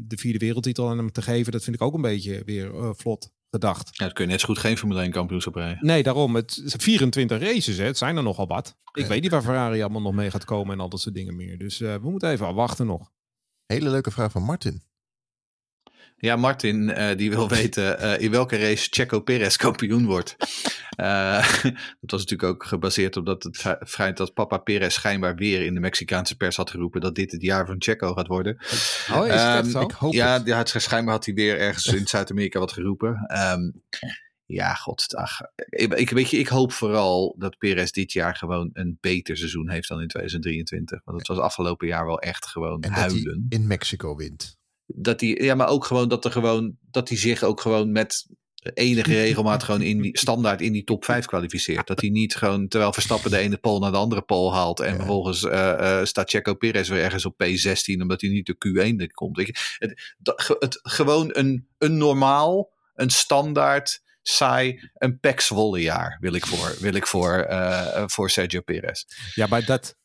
de 0.00 0.16
vierde 0.16 0.38
wereldtitel 0.38 0.88
aan 0.88 0.98
hem 0.98 1.12
te 1.12 1.22
geven, 1.22 1.52
dat 1.52 1.62
vind 1.62 1.76
ik 1.76 1.82
ook 1.82 1.94
een 1.94 2.00
beetje 2.00 2.42
weer 2.44 2.94
vlot 2.96 3.32
gedacht. 3.54 3.88
Ja, 3.92 4.04
dat 4.04 4.14
kun 4.14 4.24
je 4.24 4.30
net 4.30 4.40
zo 4.40 4.46
goed 4.46 4.58
geen 4.58 4.78
Formule 4.78 5.00
1 5.00 5.10
kampioenschap 5.10 5.54
rijden. 5.54 5.86
Nee, 5.86 6.02
daarom. 6.02 6.34
Het 6.34 6.62
zijn 6.64 6.80
24 6.80 7.40
races, 7.40 7.76
hè. 7.76 7.84
het 7.84 7.98
zijn 7.98 8.16
er 8.16 8.22
nogal 8.22 8.46
wat. 8.46 8.76
Ik 8.92 9.06
weet 9.06 9.22
niet 9.22 9.30
waar 9.30 9.42
Ferrari 9.42 9.80
allemaal 9.80 10.02
nog 10.02 10.14
mee 10.14 10.30
gaat 10.30 10.44
komen 10.44 10.72
en 10.72 10.80
al 10.80 10.88
dat 10.88 11.00
soort 11.00 11.14
dingen 11.14 11.36
meer. 11.36 11.58
Dus 11.58 11.80
eh, 11.80 11.94
we 11.94 12.10
moeten 12.10 12.30
even 12.30 12.54
wachten 12.54 12.86
nog. 12.86 13.10
Hele 13.66 13.90
leuke 13.90 14.10
vraag 14.10 14.32
van 14.32 14.42
Martin. 14.42 14.82
Ja, 16.24 16.36
Martin, 16.36 16.90
eh, 16.90 17.16
die 17.16 17.30
wil 17.30 17.48
weten 17.58 17.98
eh, 17.98 18.20
in 18.20 18.30
welke 18.30 18.56
race 18.56 18.86
Checo 18.90 19.20
Perez 19.20 19.56
kampioen 19.56 20.04
wordt. 20.06 20.36
Eh, 20.96 21.52
dat 22.00 22.10
was 22.10 22.20
natuurlijk 22.20 22.42
ook 22.52 22.64
gebaseerd 22.64 23.16
op 23.16 23.26
dat 23.26 23.42
het 23.42 23.56
fe- 23.56 23.78
feit 23.86 24.16
dat 24.16 24.34
papa 24.34 24.58
Perez 24.58 24.94
schijnbaar 24.94 25.34
weer 25.34 25.62
in 25.62 25.74
de 25.74 25.80
Mexicaanse 25.80 26.36
pers 26.36 26.56
had 26.56 26.70
geroepen 26.70 27.00
dat 27.00 27.14
dit 27.14 27.32
het 27.32 27.42
jaar 27.42 27.66
van 27.66 27.76
Checo 27.78 28.12
gaat 28.14 28.26
worden. 28.26 28.56
Oh, 29.12 29.28
Ehm, 29.28 29.80
Ik 29.80 29.90
hoop 29.90 30.12
ja, 30.12 30.32
het. 30.32 30.46
ja, 30.46 30.58
het, 30.58 30.68
schijnbaar 30.76 31.14
had 31.14 31.24
hij 31.24 31.34
weer 31.34 31.58
ergens 31.58 31.86
in 31.86 32.06
Zuid-Amerika 32.16 32.58
wat 32.58 32.72
geroepen. 32.72 33.24
Ehm, 33.26 33.70
ja, 34.46 34.74
god. 34.74 35.14
Ach, 35.16 35.40
ik, 35.68 35.94
ik, 35.94 36.10
weet 36.10 36.30
je, 36.30 36.36
ik 36.38 36.48
hoop 36.48 36.72
vooral 36.72 37.34
dat 37.38 37.58
Perez 37.58 37.90
dit 37.90 38.12
jaar 38.12 38.36
gewoon 38.36 38.70
een 38.72 38.98
beter 39.00 39.36
seizoen 39.36 39.70
heeft 39.70 39.88
dan 39.88 40.00
in 40.00 40.08
2023. 40.08 41.00
Want 41.04 41.18
het 41.18 41.28
was 41.28 41.38
afgelopen 41.38 41.86
jaar 41.86 42.06
wel 42.06 42.20
echt 42.20 42.46
gewoon 42.46 42.72
En 42.74 42.80
dat 42.80 42.98
hij 42.98 43.08
huilen. 43.08 43.46
in 43.48 43.66
Mexico 43.66 44.16
wint. 44.16 44.56
Dat 44.86 45.20
hij, 45.20 45.28
ja, 45.30 45.54
maar 45.54 45.68
ook 45.68 45.84
gewoon 45.84 46.08
dat 46.08 46.24
er 46.24 46.32
gewoon, 46.32 46.76
dat 46.90 47.08
hij 47.08 47.18
zich 47.18 47.42
ook 47.42 47.60
gewoon 47.60 47.92
met 47.92 48.26
enige 48.72 49.12
regelmaat 49.12 49.62
gewoon 49.62 49.82
in 49.82 50.00
die, 50.00 50.18
standaard 50.18 50.60
in 50.60 50.72
die 50.72 50.84
top 50.84 51.04
5 51.04 51.26
kwalificeert. 51.26 51.86
Dat 51.86 52.00
hij 52.00 52.10
niet 52.10 52.36
gewoon, 52.36 52.68
terwijl 52.68 52.92
Verstappen 52.92 53.30
de 53.30 53.38
ene 53.38 53.56
pol 53.56 53.78
naar 53.78 53.90
de 53.90 53.96
andere 53.96 54.22
pol 54.22 54.54
haalt 54.54 54.80
en 54.80 54.90
Ja. 54.90 54.96
vervolgens 54.96 55.44
eh, 55.44 55.98
eh, 55.98 56.06
staat 56.06 56.30
Checo 56.30 56.54
Perez 56.54 56.88
weer 56.88 57.02
ergens 57.02 57.24
op 57.24 57.44
P16 57.44 58.00
omdat 58.00 58.20
hij 58.20 58.30
niet 58.30 58.46
de 58.46 58.56
Q1 59.06 59.12
komt. 59.12 59.36
Je, 59.36 59.54
het, 59.78 60.14
dat, 60.18 60.56
het, 60.58 60.80
gewoon 60.82 61.28
een, 61.32 61.68
een 61.78 61.96
normaal, 61.96 62.72
een 62.94 63.10
standaard, 63.10 64.02
saai, 64.22 64.90
een 64.94 65.20
Pax 65.20 65.48
Wolle 65.48 65.80
jaar 65.80 66.16
wil 66.20 66.34
ik 66.34 66.46
voor, 66.46 66.76
wil 66.80 66.94
ik 66.94 67.06
voor, 67.06 67.38
eh, 67.38 68.02
voor 68.06 68.30
Sergio 68.30 68.60
Perez. 68.60 69.04
Ja, 69.34 69.46
maar 69.46 69.64
dat... 69.64 69.96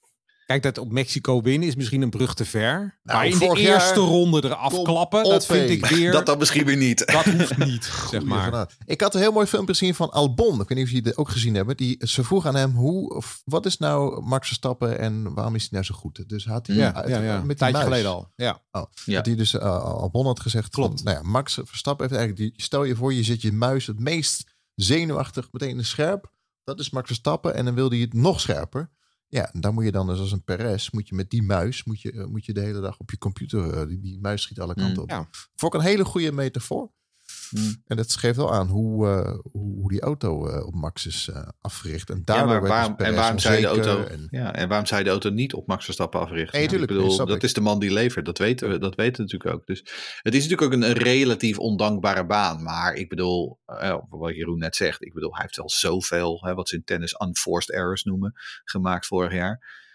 Kijk, 0.49 0.63
dat 0.63 0.77
op 0.77 0.91
Mexico 0.91 1.41
winnen 1.41 1.67
is 1.67 1.75
misschien 1.75 2.01
een 2.01 2.09
brug 2.09 2.33
te 2.33 2.45
ver. 2.45 2.99
maar 3.03 3.27
in 3.27 3.37
de 3.39 3.55
eerste 3.57 3.99
ronde 3.99 4.43
eraf 4.43 4.81
klappen, 4.81 5.23
dat 5.23 5.45
vind 5.45 5.69
ik 5.69 5.85
weer... 5.85 6.11
Dat 6.19 6.25
dan 6.25 6.37
misschien 6.37 6.65
weer 6.65 6.77
niet. 6.77 7.05
dat 7.07 7.25
hoeft 7.25 7.57
niet, 7.57 7.83
zeg 8.11 8.23
maar. 8.23 8.75
Ik 8.85 9.01
had 9.01 9.13
een 9.15 9.21
heel 9.21 9.31
mooi 9.31 9.47
filmpje 9.47 9.73
gezien 9.75 9.95
van 9.95 10.11
Albon. 10.11 10.61
Ik 10.61 10.67
weet 10.67 10.77
niet 10.77 10.85
of 10.87 10.91
jullie 10.93 11.07
het 11.07 11.17
ook 11.17 11.29
gezien 11.29 11.55
hebben. 11.55 11.77
Die, 11.77 11.97
ze 12.07 12.23
vroeg 12.23 12.45
aan 12.45 12.55
hem, 12.55 12.71
hoe, 12.71 13.15
of, 13.15 13.41
wat 13.45 13.65
is 13.65 13.77
nou 13.77 14.21
Max 14.21 14.47
Verstappen 14.47 14.99
en 14.99 15.33
waarom 15.33 15.55
is 15.55 15.61
hij 15.61 15.69
nou 15.71 15.83
zo 15.83 15.95
goed? 15.95 16.29
Dus 16.29 16.45
had 16.45 16.67
hij 16.67 16.75
Ja, 16.75 16.93
uit- 16.93 17.07
ja, 17.09 17.21
ja. 17.21 17.41
met 17.43 17.57
tijdje 17.57 17.77
muis. 17.77 17.89
geleden 17.89 18.11
al. 18.11 18.31
Ja. 18.35 18.61
Ja. 19.05 19.15
Dat 19.15 19.25
hij 19.25 19.35
dus 19.35 19.53
eh, 19.53 19.83
Albon 19.83 20.25
had 20.25 20.39
gezegd. 20.39 20.69
Klopt. 20.69 21.01
Van, 21.01 21.13
nou 21.13 21.23
ja, 21.25 21.29
Max 21.31 21.53
Verstappen 21.63 22.07
heeft 22.07 22.19
eigenlijk 22.19 22.51
die. 22.55 22.63
Stel 22.63 22.83
je 22.83 22.95
voor, 22.95 23.13
je 23.13 23.23
zit 23.23 23.41
je 23.41 23.51
muis 23.53 23.87
het 23.87 23.99
meest 23.99 24.43
zenuwachtig 24.75 25.47
meteen 25.51 25.77
in 25.77 25.85
scherp. 25.85 26.31
Dat 26.63 26.79
is 26.79 26.89
Max 26.89 27.07
Verstappen 27.07 27.55
en 27.55 27.65
dan 27.65 27.75
wil 27.75 27.89
hij 27.89 27.99
het 27.99 28.13
nog 28.13 28.39
scherper. 28.39 28.89
Ja, 29.31 29.53
en 29.53 29.61
dan 29.61 29.73
moet 29.73 29.83
je 29.83 29.91
dan 29.91 30.07
dus 30.07 30.19
als 30.19 30.31
een 30.31 30.43
Perez, 30.43 30.89
moet 30.89 31.07
je 31.09 31.15
met 31.15 31.29
die 31.29 31.43
muis, 31.43 31.83
moet 31.83 32.01
je, 32.01 32.11
eh, 32.11 32.25
moet 32.25 32.45
je 32.45 32.53
de 32.53 32.59
hele 32.61 32.81
dag 32.81 32.99
op 32.99 33.11
je 33.11 33.17
computer, 33.17 33.73
eh, 33.73 33.87
die, 33.87 33.99
die 33.99 34.19
muis 34.19 34.41
schiet 34.41 34.59
alle 34.59 34.73
kanten 34.73 34.93
Mm, 34.95 34.99
op. 35.03 35.09
ja. 35.09 35.27
Vond 35.55 35.73
ik 35.73 35.79
een 35.79 35.85
hele 35.85 36.05
goede 36.05 36.31
metafoor. 36.31 36.91
Mm. 37.51 37.83
En 37.87 37.97
dat 37.97 38.15
geeft 38.15 38.35
wel 38.35 38.53
aan 38.53 38.67
hoe, 38.67 39.07
eh, 39.07 39.37
hoe, 39.51 39.89
die 39.89 40.01
auto 40.01 40.47
eh, 40.47 40.65
op 40.65 40.73
Max 40.73 41.05
is 41.05 41.29
eh, 41.33 41.47
afgericht. 41.61 42.09
En 42.09 42.21
daardoor 42.25 42.53
ja, 42.53 42.59
dus 42.59 42.69
waarom, 42.69 42.95
en 42.97 43.15
waarom 43.15 43.39
zou 43.39 43.55
je 43.55 43.61
de 43.61 43.67
auto, 43.67 44.03
En, 44.03 44.27
ja, 44.29 44.53
en 44.53 44.67
waarom 44.67 44.85
zou 44.85 44.99
je 44.99 45.05
de 45.05 45.11
auto 45.11 45.29
niet 45.29 45.53
op 45.53 45.67
Max 45.67 45.85
Verstappen 45.85 46.19
africhten? 46.19 46.59
Nee, 46.59 46.67
tuurlijk, 46.67 46.91
ik 46.91 46.97
bedoel, 46.97 47.11
snap 47.11 47.27
dat 47.27 47.35
ik. 47.35 47.43
is 47.43 47.53
de 47.53 47.61
man 47.61 47.79
die 47.79 47.93
levert. 47.93 48.25
Dat 48.25 48.37
weten 48.37 48.69
we, 48.69 48.77
dat 48.77 48.95
weten 48.95 49.15
we 49.15 49.21
natuurlijk 49.21 49.55
ook. 49.55 49.65
Dus 49.65 49.79
het 50.21 50.35
is 50.35 50.47
natuurlijk 50.47 50.61
ook 50.61 50.73
een, 50.73 50.89
een 50.89 51.03
relatief 51.03 51.59
ondankbare 51.59 52.25
baan. 52.25 52.63
Maar 52.63 52.93
ik 52.93 53.09
bedoel, 53.09 53.59
wat 54.09 54.35
Jeroen 54.35 54.59
net 54.59 54.75
zegt, 54.75 55.05
ik 55.05 55.13
bedoel, 55.13 55.33
hij 55.33 55.41
heeft 55.41 55.57
wel 55.57 55.69
zoveel, 55.69 56.45
hè, 56.45 56.53
wat 56.53 56.69
ze 56.69 56.75
in 56.75 56.83
tennis 56.83 57.15
unforced 57.21 57.75
errors 57.75 58.03
noemen, 58.03 58.33
gemaakt 58.63 59.05
vorig 59.05 59.33
jaar. 59.33 59.87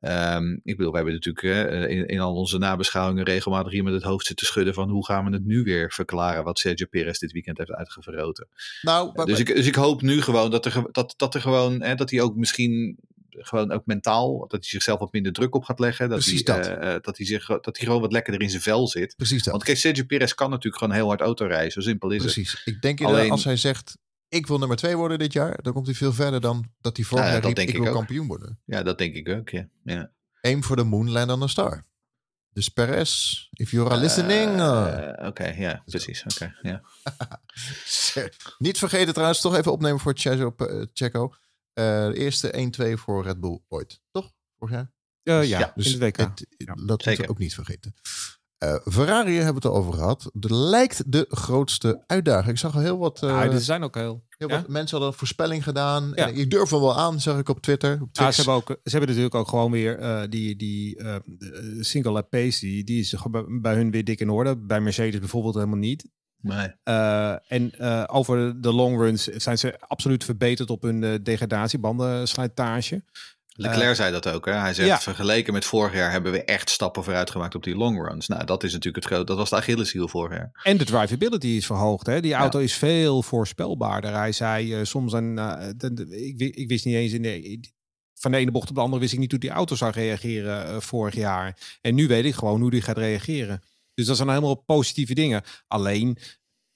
Ehm, 0.00 0.52
ik 0.52 0.76
bedoel, 0.76 0.90
we 0.90 0.96
hebben 0.96 1.14
natuurlijk 1.14 1.44
eh, 1.44 1.96
in, 1.96 2.06
in 2.06 2.20
al 2.20 2.34
onze 2.34 2.58
nabeschouwingen 2.58 3.24
regelmatig 3.24 3.72
hier 3.72 3.84
met 3.84 3.92
het 3.92 4.02
hoofd 4.02 4.26
zitten 4.26 4.46
schudden 4.46 4.74
van 4.74 4.88
hoe 4.90 5.04
gaan 5.06 5.24
we 5.24 5.32
het 5.32 5.44
nu 5.44 5.62
weer 5.62 5.92
verklaren 5.92 6.44
wat 6.44 6.58
Sergio 6.58 6.86
Perez 6.90 7.18
dit 7.18 7.32
weekend 7.32 7.58
heeft 7.58 7.70
uitgevroten. 7.72 8.48
nou, 8.82 9.10
maar- 9.14 9.26
Dus 9.26 9.38
ik, 9.38 9.46
dus 9.54 9.66
ik 9.66 9.74
hoop 9.74 10.02
nu 10.02 10.22
gewoon 10.22 10.50
dat, 10.50 10.64
er, 10.66 10.82
dat, 10.92 11.14
dat 11.16 11.34
er 11.34 11.40
gewoon, 11.40 11.82
hè, 11.82 11.94
dat 11.94 12.10
hij 12.10 12.20
ook 12.20 12.36
misschien 12.36 12.98
gewoon 13.30 13.72
ook 13.72 13.86
mentaal, 13.86 14.38
dat 14.38 14.50
hij 14.50 14.62
zichzelf 14.62 14.98
wat 14.98 15.12
minder 15.12 15.32
druk 15.32 15.54
op 15.54 15.64
gaat 15.64 15.78
leggen. 15.78 16.08
Dat, 16.08 16.18
Precies 16.18 16.42
hij, 16.44 16.56
dat. 16.56 16.66
eh, 16.66 16.94
eh, 16.94 17.02
dat, 17.02 17.16
hij 17.16 17.26
zich, 17.26 17.46
dat 17.46 17.76
hij 17.76 17.86
gewoon 17.86 18.00
wat 18.00 18.12
lekkerder 18.12 18.42
in 18.42 18.50
zijn 18.50 18.62
vel 18.62 18.88
zit. 18.88 19.14
precies 19.16 19.42
dat. 19.42 19.52
Want 19.52 19.64
kijk, 19.64 19.76
Sergio 19.76 20.04
Perez 20.04 20.32
kan 20.32 20.50
natuurlijk 20.50 20.82
gewoon 20.82 20.94
heel 20.98 21.06
hard 21.06 21.20
autorijden. 21.20 21.72
Zo 21.72 21.80
simpel 21.80 22.10
is 22.10 22.22
het. 22.24 22.32
Precies. 22.32 22.62
Ik 22.64 22.82
denk 22.82 23.00
Alleen- 23.00 23.30
als 23.30 23.44
hij 23.44 23.56
zegt, 23.56 23.96
ik 24.30 24.46
wil 24.46 24.58
nummer 24.58 24.76
twee 24.76 24.96
worden 24.96 25.18
dit 25.18 25.32
jaar, 25.32 25.62
dan 25.62 25.72
komt 25.72 25.86
hij 25.86 25.94
veel 25.94 26.12
verder 26.12 26.40
dan 26.40 26.72
dat 26.80 26.96
hij 26.96 27.04
vorig 27.06 27.24
Ja, 27.24 27.30
jaar 27.30 27.40
dat 27.40 27.46
riep, 27.48 27.56
denk 27.56 27.68
ik 27.68 27.74
ik 27.74 27.80
wil 27.80 27.90
ook. 27.90 27.96
kampioen 27.96 28.26
worden. 28.26 28.60
Ja, 28.64 28.82
dat 28.82 28.98
denk 28.98 29.14
ik 29.14 29.28
ook. 29.28 29.48
Ja. 29.48 29.68
Ja. 29.84 30.10
Aim 30.40 30.62
for 30.64 30.76
the 30.76 30.82
moon, 30.84 31.10
land 31.10 31.30
on 31.30 31.42
a 31.42 31.46
star. 31.46 31.86
Dus 32.52 32.68
Perez, 32.68 33.34
if 33.52 33.70
you 33.70 33.86
are 33.90 33.96
listening. 34.00 34.50
eh, 34.60 35.08
Eh, 35.20 35.26
Oké, 35.26 35.44
ja, 35.48 35.82
precies. 35.86 36.22
Oké, 36.24 36.54
ja. 36.62 36.82
Niet 38.58 38.78
vergeten 38.78 39.12
trouwens, 39.12 39.40
toch 39.40 39.56
even 39.56 39.72
opnemen 39.72 40.00
voor 40.00 40.12
Checo. 40.16 40.54
eh, 40.56 40.86
Checo. 40.92 41.34
Eh, 41.72 42.06
de 42.06 42.14
eerste 42.16 42.52
1-2 42.56 42.96
voor 42.96 43.22
Red 43.24 43.40
Bull 43.40 43.60
ooit. 43.68 44.00
Toch? 44.10 44.32
Vorig 44.58 44.74
jaar? 44.74 44.92
Eh, 45.22 45.48
ja, 45.48 45.58
Ja, 45.58 45.72
dus 45.74 45.84
Dus 45.84 45.92
het 45.92 46.02
WK. 46.02 46.16
het- 46.16 46.46
Ja, 46.56 46.74
dat 46.74 46.86
moeten 47.04 47.16
we 47.16 47.28
ook 47.28 47.38
niet 47.38 47.54
vergeten. 47.54 47.94
Eh, 48.60 48.74
Ferrari 48.84 49.34
hebben 49.34 49.62
we 49.62 49.68
het 49.68 49.76
al 49.76 49.76
over 49.76 49.92
gehad. 49.92 50.30
Er 50.40 50.54
lijkt 50.54 51.12
de 51.12 51.26
grootste 51.28 52.02
uitdaging. 52.06 52.48
Ik 52.50 52.58
zag 52.58 52.74
al 52.74 52.80
heel 52.80 52.98
wat, 52.98 53.22
eh, 53.22 53.28
Ja, 53.28 53.42
er 53.44 53.60
zijn 53.60 53.82
ook 53.82 53.94
heel... 53.94 54.24
heel 54.28 54.48
ja? 54.48 54.56
wat 54.56 54.68
mensen 54.68 54.90
hadden 54.90 55.08
een 55.08 55.18
voorspelling 55.18 55.62
gedaan. 55.62 56.12
Ja. 56.14 56.28
En 56.28 56.36
ik 56.36 56.50
durf 56.50 56.70
wel 56.70 56.96
aan, 56.98 57.20
zag 57.20 57.38
ik 57.38 57.48
op 57.48 57.60
Twitter. 57.60 57.98
Op 58.02 58.08
ze, 58.12 58.22
hebben 58.22 58.54
ook, 58.54 58.68
ze 58.68 58.90
hebben 58.90 59.08
natuurlijk 59.08 59.34
ook 59.34 59.48
gewoon 59.48 59.70
weer 59.70 59.98
eh, 59.98 60.22
die, 60.28 60.56
die 60.56 60.96
eh, 60.98 61.16
de, 61.24 61.52
eh, 61.76 61.82
single 61.82 62.12
lap 62.12 62.30
pace, 62.30 62.60
die, 62.60 62.84
die 62.84 63.00
is 63.00 63.12
gewoon 63.12 63.32
bij- 63.46 63.60
bij 63.60 63.74
hun 63.74 63.90
weer 63.90 64.04
dik 64.04 64.20
in 64.20 64.30
orde. 64.30 64.56
Bij 64.56 64.80
Mercedes 64.80 65.20
bijvoorbeeld 65.20 65.54
helemaal 65.54 65.76
niet. 65.78 66.08
Nee. 66.42 66.68
Eh, 66.82 67.52
en 67.52 67.70
eh, 67.78 68.04
over 68.06 68.60
de 68.60 68.72
long 68.72 68.98
runs 68.98 69.24
zijn 69.24 69.58
ze 69.58 69.78
absoluut 69.80 70.24
verbeterd 70.24 70.70
op 70.70 70.82
hun 70.82 71.02
uh, 71.02 71.14
degradatiebandenslijtage. 71.22 73.04
Leclerc 73.60 73.96
zei 73.96 74.12
dat 74.12 74.28
ook. 74.28 74.46
Hè? 74.46 74.52
Hij 74.52 74.74
zegt, 74.74 74.88
ja. 74.88 75.00
vergeleken 75.00 75.52
met 75.52 75.64
vorig 75.64 75.94
jaar 75.94 76.10
hebben 76.10 76.32
we 76.32 76.44
echt 76.44 76.70
stappen 76.70 77.04
vooruit 77.04 77.30
gemaakt 77.30 77.54
op 77.54 77.62
die 77.62 77.76
long 77.76 78.08
runs. 78.08 78.28
Nou, 78.28 78.44
dat 78.44 78.62
is 78.62 78.72
natuurlijk 78.72 79.04
het 79.04 79.12
groot. 79.12 79.26
Dat 79.26 79.36
was 79.36 79.50
de 79.50 79.56
Achilleshiel 79.56 80.08
vorig 80.08 80.36
jaar. 80.36 80.60
En 80.62 80.76
de 80.76 80.84
drivability 80.84 81.46
is 81.46 81.66
verhoogd. 81.66 82.06
Hè? 82.06 82.20
Die 82.20 82.34
auto 82.34 82.58
is 82.58 82.74
veel 82.74 83.22
voorspelbaarder. 83.22 84.14
Hij 84.14 84.32
zei 84.32 84.78
uh, 84.78 84.84
soms 84.84 85.12
een. 85.12 85.36
Uh, 85.36 85.62
de, 85.76 85.92
de, 85.92 86.26
ik, 86.26 86.56
ik, 86.56 86.68
wist 86.68 86.84
niet 86.84 86.94
eens 86.94 87.12
in 87.12 87.22
de. 87.22 87.60
Van 88.14 88.30
de 88.30 88.36
ene 88.36 88.50
bocht 88.50 88.68
op 88.68 88.74
de 88.74 88.80
andere 88.80 89.00
wist 89.00 89.12
ik 89.12 89.18
niet 89.18 89.30
hoe 89.30 89.40
die 89.40 89.50
auto 89.50 89.76
zou 89.76 89.92
reageren 89.92 90.66
uh, 90.66 90.80
vorig 90.80 91.14
jaar. 91.14 91.78
En 91.80 91.94
nu 91.94 92.06
weet 92.06 92.24
ik 92.24 92.34
gewoon 92.34 92.60
hoe 92.60 92.70
die 92.70 92.82
gaat 92.82 92.98
reageren. 92.98 93.62
Dus 93.94 94.06
dat 94.06 94.16
zijn 94.16 94.28
helemaal 94.28 94.62
positieve 94.62 95.14
dingen. 95.14 95.42
Alleen 95.66 96.18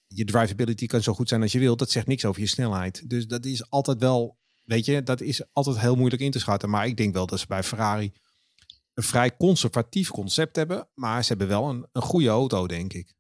je 0.07 0.24
drivability 0.24 0.87
kan 0.87 1.03
zo 1.03 1.14
goed 1.14 1.28
zijn 1.28 1.43
als 1.43 1.53
je 1.53 1.59
wilt. 1.59 1.78
Dat 1.78 1.91
zegt 1.91 2.07
niks 2.07 2.24
over 2.24 2.41
je 2.41 2.47
snelheid. 2.47 3.11
Dus 3.11 3.26
dat 3.26 3.45
is 3.45 3.70
altijd 3.70 3.99
wel. 3.99 4.43
Weet 4.65 4.85
je, 4.85 5.03
dat 5.03 5.21
is 5.21 5.53
altijd 5.53 5.79
heel 5.79 5.97
moeilijk 5.97 6.23
in 6.23 6.31
te 6.31 6.39
schatten. 6.39 6.71
Maar 6.71 6.87
ik 6.87 6.97
denk 6.97 7.15
wel 7.15 7.27
dat 7.27 7.41
ze 7.41 7.47
bij 7.47 7.62
Ferrari 7.62 8.12
een 8.95 9.03
vrij 9.03 9.37
conservatief 9.37 10.11
concept 10.11 10.57
hebben. 10.57 10.89
Maar 10.95 11.23
ze 11.23 11.29
hebben 11.29 11.49
wel 11.49 11.69
een, 11.69 11.87
een 11.93 12.03
goede 12.03 12.29
auto, 12.29 12.67
denk 12.67 12.93
ik. 12.93 13.15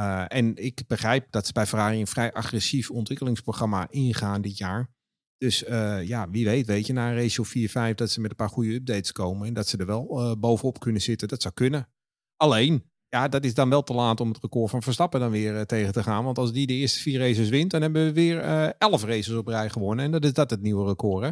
Uh, 0.00 0.24
en 0.28 0.56
ik 0.56 0.82
begrijp 0.86 1.26
dat 1.30 1.46
ze 1.46 1.52
bij 1.52 1.66
Ferrari 1.66 2.00
een 2.00 2.06
vrij 2.06 2.32
agressief 2.32 2.90
ontwikkelingsprogramma 2.90 3.86
ingaan 3.90 4.42
dit 4.42 4.58
jaar. 4.58 4.90
Dus 5.36 5.64
uh, 5.64 6.06
ja, 6.06 6.30
wie 6.30 6.44
weet, 6.44 6.66
weet 6.66 6.86
je, 6.86 6.92
na 6.92 7.10
een 7.10 7.22
ratio 7.22 7.44
4-5 7.92 7.94
dat 7.94 8.10
ze 8.10 8.20
met 8.20 8.30
een 8.30 8.36
paar 8.36 8.48
goede 8.48 8.74
updates 8.74 9.12
komen. 9.12 9.46
En 9.46 9.54
dat 9.54 9.68
ze 9.68 9.76
er 9.76 9.86
wel 9.86 10.20
uh, 10.20 10.34
bovenop 10.38 10.80
kunnen 10.80 11.02
zitten. 11.02 11.28
Dat 11.28 11.42
zou 11.42 11.54
kunnen. 11.54 11.88
Alleen, 12.36 12.90
ja, 13.08 13.28
dat 13.28 13.44
is 13.44 13.54
dan 13.54 13.70
wel 13.70 13.82
te 13.82 13.94
laat 13.94 14.20
om 14.20 14.28
het 14.28 14.38
record 14.40 14.70
van 14.70 14.82
Verstappen 14.82 15.20
dan 15.20 15.30
weer 15.30 15.54
uh, 15.54 15.60
tegen 15.60 15.92
te 15.92 16.02
gaan. 16.02 16.24
Want 16.24 16.38
als 16.38 16.52
die 16.52 16.66
de 16.66 16.72
eerste 16.72 17.00
vier 17.00 17.18
races 17.18 17.48
wint, 17.48 17.70
dan 17.70 17.82
hebben 17.82 18.04
we 18.04 18.12
weer 18.12 18.44
uh, 18.44 18.68
elf 18.78 19.04
races 19.04 19.34
op 19.34 19.46
rij 19.46 19.70
gewonnen. 19.70 20.04
En 20.04 20.10
dat 20.10 20.24
is 20.24 20.32
dat 20.32 20.50
het 20.50 20.62
nieuwe 20.62 20.86
record, 20.86 21.24
hè? 21.24 21.30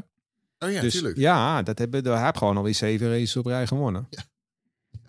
Oh 0.66 0.72
ja, 0.72 0.80
dus, 0.80 0.92
tuurlijk. 0.92 1.16
Ja, 1.16 1.62
dat 1.62 1.78
hebben 1.78 2.02
we 2.02 2.10
heb 2.10 2.36
gewoon 2.36 2.56
alweer 2.56 2.74
zeven 2.74 3.08
races 3.08 3.36
op 3.36 3.46
rij 3.46 3.66
gewonnen. 3.66 4.06
Ja. 4.10 4.22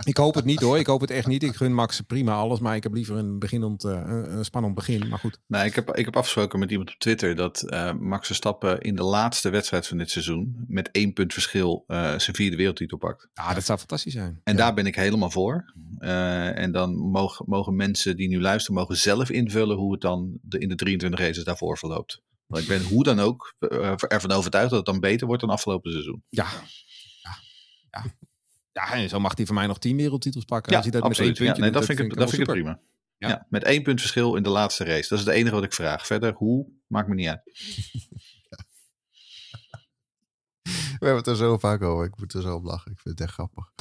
Ik 0.04 0.18
hoop 0.18 0.36
het 0.36 0.46
niet 0.46 0.62
hoor. 0.62 0.80
Ik 0.80 0.88
hoop 0.88 1.02
het 1.02 1.12
echt 1.12 1.28
niet. 1.28 1.44
Ik 1.44 1.56
gun 1.56 1.74
Max 1.74 2.02
prima 2.02 2.34
alles. 2.34 2.60
Maar 2.60 2.76
ik 2.76 2.84
heb 2.84 2.94
liever 2.94 3.16
een, 3.16 3.40
beginnend, 3.40 3.84
uh, 3.84 4.02
een 4.06 4.46
spannend 4.46 4.76
begin. 4.76 5.08
Maar 5.08 5.20
goed. 5.20 5.40
Nee, 5.48 5.66
ik 5.66 5.76
heb, 5.76 5.96
ik 5.96 6.06
heb 6.06 6.16
afgesproken 6.16 6.60
met 6.60 6.72
iemand 6.72 6.90
op 6.90 7.00
Twitter 7.00 7.36
dat 7.36 7.64
uh, 7.66 7.94
Max 7.94 8.26
Verstappen 8.26 8.82
in 8.82 8.96
de 8.96 9.04
laatste 9.04 9.50
wedstrijd 9.50 9.88
van 9.88 9.98
dit 9.98 10.12
seizoen 10.12 10.66
met 10.68 10.92
één 10.92 11.14
punt 11.14 11.34
verschil 11.34 11.84
uh, 11.88 11.98
zijn 11.98 12.36
vierde 12.36 12.58
wereldtitel 12.58 12.98
pakt. 12.98 13.28
Ja, 13.34 13.54
dat 13.54 13.66
zou 13.66 13.78
fantastisch 13.78 14.14
zijn. 14.14 14.42
En 14.44 14.54
ja. 14.54 14.60
daar 14.60 14.74
ben 14.74 14.86
ik 14.86 14.96
helemaal 14.96 15.32
voor. 15.32 15.74
En 16.00 16.72
dan 16.72 16.96
mogen, 16.96 17.46
mogen 17.48 17.76
mensen 17.76 18.18
die 18.18 18.28
nu 18.28 18.42
luisteren, 18.42 18.80
mogen 18.80 18.98
zelf 18.98 19.30
invullen 19.30 19.78
hoe 19.78 19.92
het 19.92 20.02
dan 20.02 20.38
de, 20.42 20.60
in 20.60 20.70
de 20.70 20.76
23 20.76 21.20
races 21.20 21.44
daarvoor 21.44 21.78
verloopt. 21.78 22.22
Want 22.48 22.62
ik 22.62 22.70
ben 22.70 22.84
hoe 22.84 23.04
dan 23.04 23.20
ook 23.20 23.56
eh, 23.60 23.94
ervan 23.98 24.32
overtuigd 24.32 24.70
dat 24.70 24.78
het 24.78 24.86
dan 24.86 25.00
beter 25.00 25.28
wordt 25.28 25.42
dan 25.42 25.50
afgelopen 25.50 25.92
seizoen. 25.92 26.24
Ja. 26.30 26.48
Ja. 27.92 28.16
Ja. 28.78 29.08
zo 29.08 29.20
mag 29.20 29.38
hij 29.38 29.46
voor 29.46 29.56
mij 29.56 29.68
nog 29.68 29.80
tien 29.80 29.98
wereldtitels 29.98 30.46
pakken. 30.46 30.72
Ja, 30.72 30.78
Als 30.78 30.88
hij 30.92 31.00
dat 31.00 31.10
met 31.10 31.20
één 31.20 31.28
absoluut. 31.28 31.38
Ja, 31.38 31.44
puntje 31.44 31.62
nee, 31.62 31.72
doet, 31.72 31.88
dat 31.88 31.98
vind 31.98 32.12
ik, 32.12 32.20
dat 32.20 32.30
vind 32.30 32.42
ik 32.42 32.48
prima. 32.48 32.80
Ja. 33.18 33.28
Ja. 33.28 33.46
met 33.50 33.64
één 33.64 33.84
punt 33.84 34.00
verschil 34.00 34.36
in 34.36 34.44
de 34.44 34.50
laatste 34.50 34.84
race. 34.84 35.10
Dat 35.10 35.20
is 35.20 35.26
het 35.26 35.34
enige 35.34 35.56
wat 35.56 35.64
ik 35.64 35.74
vraag. 35.74 36.06
Verder, 36.06 36.34
hoe, 36.34 36.68
maakt 36.88 37.08
me 37.08 37.16
niet 37.16 37.28
uit. 37.28 37.42
We 41.00 41.06
hebben 41.06 41.24
het 41.24 41.28
er 41.28 41.36
zo 41.36 41.58
vaak 41.58 41.82
over. 41.82 42.06
Ik 42.06 42.18
moet 42.18 42.34
er 42.34 42.42
zo 42.42 42.56
om 42.56 42.66
lachen. 42.66 42.92
Ik 42.92 43.00
vind 43.00 43.20
het 43.20 43.28
echt 43.28 43.34
grappig. 43.34 43.72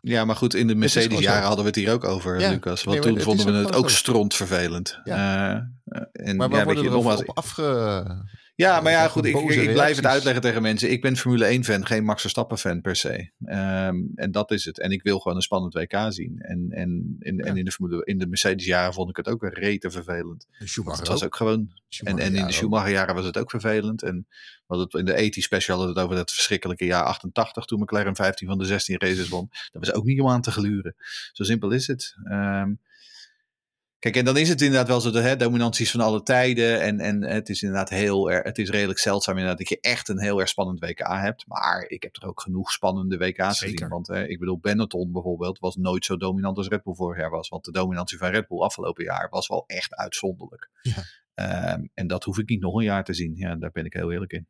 Ja, 0.00 0.24
maar 0.24 0.36
goed, 0.36 0.54
in 0.54 0.66
de. 0.66 0.74
Mercedes-jaren 0.74 1.46
hadden 1.46 1.60
we 1.64 1.70
het 1.70 1.78
hier 1.78 1.92
ook 1.92 2.04
over, 2.04 2.40
Ja. 2.40 2.50
Lucas. 2.50 2.84
Want 2.84 3.02
toen 3.02 3.20
vonden 3.20 3.46
we 3.46 3.52
het 3.52 3.74
ook 3.74 3.90
stront 3.90 4.34
vervelend. 4.34 5.00
Ja. 5.04 5.54
Eh, 5.84 6.00
en 6.12 6.36
Maar 6.36 6.48
we 6.48 6.56
ja, 6.56 6.64
worden 6.64 6.82
je, 6.82 6.88
er 6.88 6.94
nogmaals, 6.94 7.24
op 7.24 7.36
afge... 7.36 8.24
Ja, 8.60 8.80
maar 8.80 8.92
ja, 8.92 9.08
goed. 9.08 9.24
Ik, 9.24 9.36
ik 9.36 9.72
blijf 9.72 9.96
het 9.96 10.06
uitleggen 10.06 10.42
tegen 10.42 10.62
mensen. 10.62 10.90
Ik 10.90 11.00
ben 11.00 11.16
Formule 11.16 11.44
1 11.44 11.64
fan, 11.64 11.86
geen 11.86 12.04
Max 12.04 12.20
Verstappen 12.20 12.58
fan 12.58 12.80
per 12.80 12.96
se. 12.96 13.30
Ehm, 13.44 13.96
en 14.14 14.30
dat 14.30 14.50
is 14.50 14.64
het. 14.64 14.80
En 14.80 14.90
ik 14.90 15.02
wil 15.02 15.18
gewoon 15.18 15.36
een 15.36 15.42
spannend 15.42 15.74
WK 15.74 16.06
zien. 16.08 16.38
En, 16.38 16.66
en, 16.70 17.16
en, 17.20 17.38
en 17.38 17.56
in 17.56 17.64
de, 17.64 17.70
Formule, 17.70 18.04
in 18.04 18.18
de 18.18 18.26
Mercedes 18.26 18.66
jaren 18.66 18.94
vond 18.94 19.10
ik 19.10 19.16
het 19.16 19.28
ook 19.28 19.40
weer 19.40 19.54
rete 19.54 19.90
vervelend. 19.90 20.46
Het 20.52 21.08
was 21.08 21.24
ook. 21.24 21.36
gewoon. 21.36 21.72
En, 22.02 22.18
en 22.18 22.26
in 22.26 22.32
de 22.32 22.42
ook. 22.42 22.52
Schumacher 22.52 22.90
jaren 22.90 23.14
was 23.14 23.24
het 23.24 23.38
ook 23.38 23.50
vervelend. 23.50 24.02
En 24.02 24.26
we 24.28 24.64
hadden 24.66 24.86
het 24.86 24.94
in 24.94 25.04
de 25.04 25.22
80 25.22 25.42
special 25.42 25.76
hadden 25.76 25.94
we 25.94 26.00
het 26.00 26.10
over 26.10 26.20
dat 26.20 26.32
verschrikkelijke 26.32 26.84
jaar 26.84 27.04
88 27.04 27.64
toen 27.64 27.80
McLaren 27.80 28.16
15 28.16 28.48
van 28.48 28.58
de 28.58 28.64
16 28.64 28.98
races 28.98 29.28
won. 29.28 29.48
Dat 29.50 29.86
was 29.86 29.92
ook 29.92 30.04
niet 30.04 30.20
om 30.20 30.28
aan 30.28 30.42
te 30.42 30.50
gluren. 30.50 30.94
Zo 31.32 31.44
simpel 31.44 31.70
is 31.70 31.86
het. 31.86 32.16
Ehm, 32.24 32.72
Kijk, 34.00 34.16
en 34.16 34.24
dan 34.24 34.36
is 34.36 34.48
het 34.48 34.60
inderdaad 34.60 34.88
wel 34.88 35.00
zo 35.00 35.10
de 35.10 35.20
hè, 35.20 35.36
dominanties 35.36 35.90
van 35.90 36.00
alle 36.00 36.22
tijden. 36.22 36.80
En, 36.80 37.00
en 37.00 37.22
het 37.22 37.48
is 37.48 37.62
inderdaad 37.62 37.88
heel 37.88 38.30
erg, 38.30 38.44
het 38.44 38.58
is 38.58 38.70
redelijk 38.70 38.98
zeldzaam 38.98 39.34
inderdaad 39.34 39.58
dat 39.58 39.68
je 39.68 39.80
echt 39.80 40.08
een 40.08 40.20
heel 40.20 40.40
erg 40.40 40.48
spannend 40.48 40.80
WK 40.80 40.98
hebt. 40.98 41.46
Maar 41.46 41.84
ik 41.88 42.02
heb 42.02 42.16
er 42.16 42.28
ook 42.28 42.40
genoeg 42.40 42.72
spannende 42.72 43.16
WK's 43.16 43.58
Zeker. 43.58 43.76
gezien. 43.76 43.88
Want 43.88 44.06
hè, 44.06 44.26
ik 44.26 44.38
bedoel, 44.38 44.58
Benetton 44.58 45.12
bijvoorbeeld 45.12 45.58
was 45.58 45.76
nooit 45.76 46.04
zo 46.04 46.16
dominant 46.16 46.56
als 46.56 46.68
Red 46.68 46.82
Bull 46.82 46.94
vorig 46.94 47.18
jaar 47.18 47.30
was. 47.30 47.48
Want 47.48 47.64
de 47.64 47.72
dominantie 47.72 48.18
van 48.18 48.30
Red 48.30 48.48
Bull 48.48 48.60
afgelopen 48.60 49.04
jaar 49.04 49.28
was 49.30 49.48
wel 49.48 49.64
echt 49.66 49.94
uitzonderlijk. 49.94 50.70
Ja. 50.82 51.02
Ehm, 51.34 51.86
en 51.94 52.06
dat 52.06 52.24
hoef 52.24 52.38
ik 52.38 52.48
niet 52.48 52.60
nog 52.60 52.74
een 52.74 52.84
jaar 52.84 53.04
te 53.04 53.14
zien. 53.14 53.32
Ja, 53.36 53.56
daar 53.56 53.70
ben 53.72 53.84
ik 53.84 53.92
heel 53.92 54.12
eerlijk 54.12 54.32
in. 54.32 54.46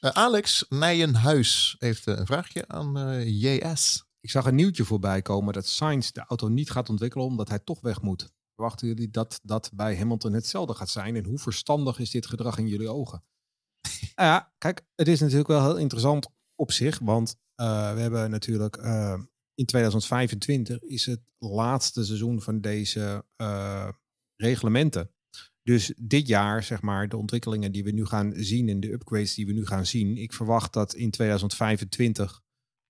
Eh, 0.00 0.10
Alex 0.10 0.66
Nijenhuis 0.68 1.76
heeft 1.78 2.06
eh, 2.06 2.16
een 2.16 2.26
vraagje 2.26 2.64
aan 2.68 2.98
eh, 2.98 3.42
JS. 3.42 4.04
Ik 4.20 4.30
zag 4.30 4.46
een 4.46 4.54
nieuwtje 4.54 4.84
voorbij 4.84 5.22
komen 5.22 5.52
dat 5.52 5.66
Sainz 5.66 6.10
de 6.10 6.24
auto 6.26 6.48
niet 6.48 6.70
gaat 6.70 6.88
ontwikkelen 6.88 7.26
omdat 7.26 7.48
hij 7.48 7.58
toch 7.58 7.80
weg 7.80 8.02
moet. 8.02 8.30
Verwachten 8.54 8.88
jullie 8.88 9.10
dat 9.10 9.40
dat 9.42 9.70
bij 9.74 9.96
Hamilton 9.96 10.32
hetzelfde 10.32 10.74
gaat 10.74 10.88
zijn? 10.88 11.16
En 11.16 11.24
hoe 11.24 11.38
verstandig 11.38 11.98
is 11.98 12.10
dit 12.10 12.26
gedrag 12.26 12.58
in 12.58 12.66
jullie 12.66 12.88
ogen? 12.88 13.24
Nou 14.14 14.32
ja, 14.32 14.52
kijk, 14.58 14.86
het 14.94 15.08
is 15.08 15.20
natuurlijk 15.20 15.48
wel 15.48 15.62
heel 15.62 15.76
interessant 15.76 16.28
op 16.54 16.72
zich. 16.72 16.98
Want 16.98 17.36
eh, 17.54 17.94
we 17.94 18.00
hebben 18.00 18.30
natuurlijk 18.30 18.76
eh, 18.76 19.20
in 19.54 19.66
2025 19.66 20.82
is 20.82 21.06
het 21.06 21.20
laatste 21.38 22.04
seizoen 22.04 22.42
van 22.42 22.60
deze 22.60 23.24
eh, 23.36 23.88
reglementen. 24.36 25.10
Dus 25.62 25.94
dit 25.96 26.26
jaar, 26.26 26.62
zeg 26.62 26.82
maar, 26.82 27.08
de 27.08 27.16
ontwikkelingen 27.16 27.72
die 27.72 27.84
we 27.84 27.90
nu 27.90 28.06
gaan 28.06 28.32
zien 28.36 28.68
en 28.68 28.80
de 28.80 28.92
upgrades 28.92 29.34
die 29.34 29.46
we 29.46 29.52
nu 29.52 29.66
gaan 29.66 29.86
zien. 29.86 30.16
Ik 30.16 30.32
verwacht 30.32 30.72
dat 30.72 30.94
in 30.94 31.10
2025 31.10 32.42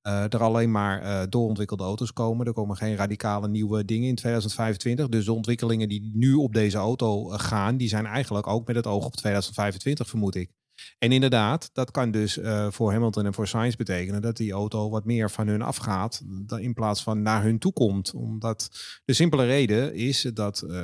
eh, 0.03 0.33
er 0.33 0.43
alleen 0.43 0.71
maar 0.71 1.03
eh, 1.03 1.23
doorontwikkelde 1.29 1.85
auto's 1.85 2.13
komen. 2.13 2.47
Er 2.47 2.53
komen 2.53 2.77
geen 2.77 2.97
radicale 2.97 3.49
nieuwe 3.49 3.85
dingen 3.85 4.09
in 4.09 4.15
2025. 4.15 5.09
Dus 5.09 5.25
de 5.25 5.33
ontwikkelingen 5.33 5.89
die 5.89 6.11
nu 6.15 6.35
op 6.35 6.53
deze 6.53 6.79
auto 6.79 7.31
eh, 7.31 7.39
gaan, 7.39 7.77
die 7.77 7.89
zijn 7.89 8.07
eigenlijk 8.07 8.47
ook 8.47 8.67
met 8.67 8.77
het 8.77 8.87
oog 8.87 9.05
op 9.05 9.17
2025, 9.17 10.09
vermoed 10.09 10.35
ik. 10.35 10.51
En 10.99 11.13
inderdaad, 11.13 11.71
dat 11.73 11.91
kan 11.91 12.11
dus 12.11 12.39
eh, 12.39 12.67
voor 12.71 12.93
Hamilton 12.93 13.27
en 13.27 13.35
voor 13.35 13.49
Sainz 13.49 13.75
betekenen 13.75 14.23
dat 14.23 14.37
die 14.37 14.53
auto 14.53 14.91
wat 14.91 15.05
meer 15.05 15.31
van 15.31 15.47
hun 15.47 15.63
afgaat 15.63 16.23
dan 16.25 16.59
in 16.59 16.75
plaats 16.75 17.03
van 17.03 17.23
naar 17.23 17.43
hun 17.43 17.59
toe 17.59 17.73
komt. 17.73 18.15
Omdat 18.15 18.69
de 19.05 19.13
simpele 19.13 19.45
reden 19.45 19.95
is 19.95 20.31
dat 20.35 20.63
eh, 20.63 20.79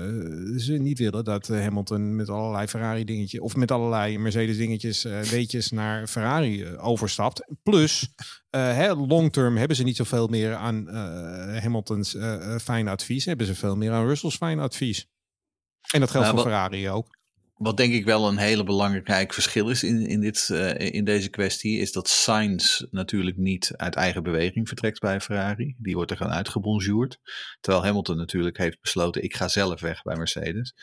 ze 0.57 0.73
niet 0.73 0.99
willen 0.99 1.25
dat 1.25 1.49
eh, 1.49 1.61
Hamilton 1.61 2.17
met 2.17 2.29
allerlei 2.29 2.67
Ferrari 2.67 3.05
dingetjes 3.05 3.41
of 3.41 3.57
met 3.57 3.71
allerlei 3.71 4.19
Mercedes 4.19 4.57
dingetjes 4.57 5.05
eh 5.05 5.21
weetjes 5.21 5.71
naar 5.71 6.07
Ferrari 6.07 6.77
overstapt. 6.77 7.55
Plus, 7.63 8.09
long 9.09 9.33
term 9.33 9.57
hebben 9.57 9.77
ze 9.77 9.83
niet 9.83 9.97
zoveel 9.97 10.27
meer 10.27 10.55
aan 10.55 10.89
Hamiltons 11.59 12.17
fijne 12.63 12.91
advies, 12.91 13.25
hebben 13.25 13.47
ze 13.47 13.55
veel 13.55 13.77
meer 13.77 13.93
aan 13.93 14.07
Russell's 14.07 14.37
fijne 14.37 14.63
advies. 14.63 15.09
En 15.91 16.01
dat 16.01 16.11
geldt 16.11 16.27
Nou, 16.27 16.39
voor 16.39 16.51
Ferrari 16.51 16.91
ook. 16.91 17.16
Wat 17.57 17.77
denk 17.77 17.93
ik 17.93 18.05
wel 18.05 18.29
een 18.29 18.37
hele 18.37 18.65
belangrijk 18.65 19.33
verschil 19.33 19.69
is 19.69 19.83
in, 19.83 20.07
in, 20.07 20.21
dit, 20.21 20.51
eh, 20.51 20.95
in 20.95 21.05
deze 21.05 21.29
kwestie, 21.29 21.79
is 21.79 21.93
dat 21.93 22.09
Sainz 22.09 22.83
natuurlijk 22.91 23.37
niet 23.37 23.73
uit 23.77 23.95
eigen 23.95 24.23
beweging 24.23 24.69
vertrekt 24.69 25.01
bij 25.01 25.21
Ferrari. 25.21 25.75
Die 25.79 25.95
wordt 25.95 26.11
er 26.11 26.17
gewoon 26.17 26.33
uitgebonjourd. 26.33 27.21
Terwijl 27.61 27.85
Hamilton 27.85 28.17
natuurlijk 28.17 28.59
heeft 28.59 28.81
besloten, 28.81 29.23
ik 29.23 29.37
ga 29.37 29.49
zelf 29.49 29.81
weg 29.81 30.03
bij 30.03 30.17
Mercedes. 30.17 30.75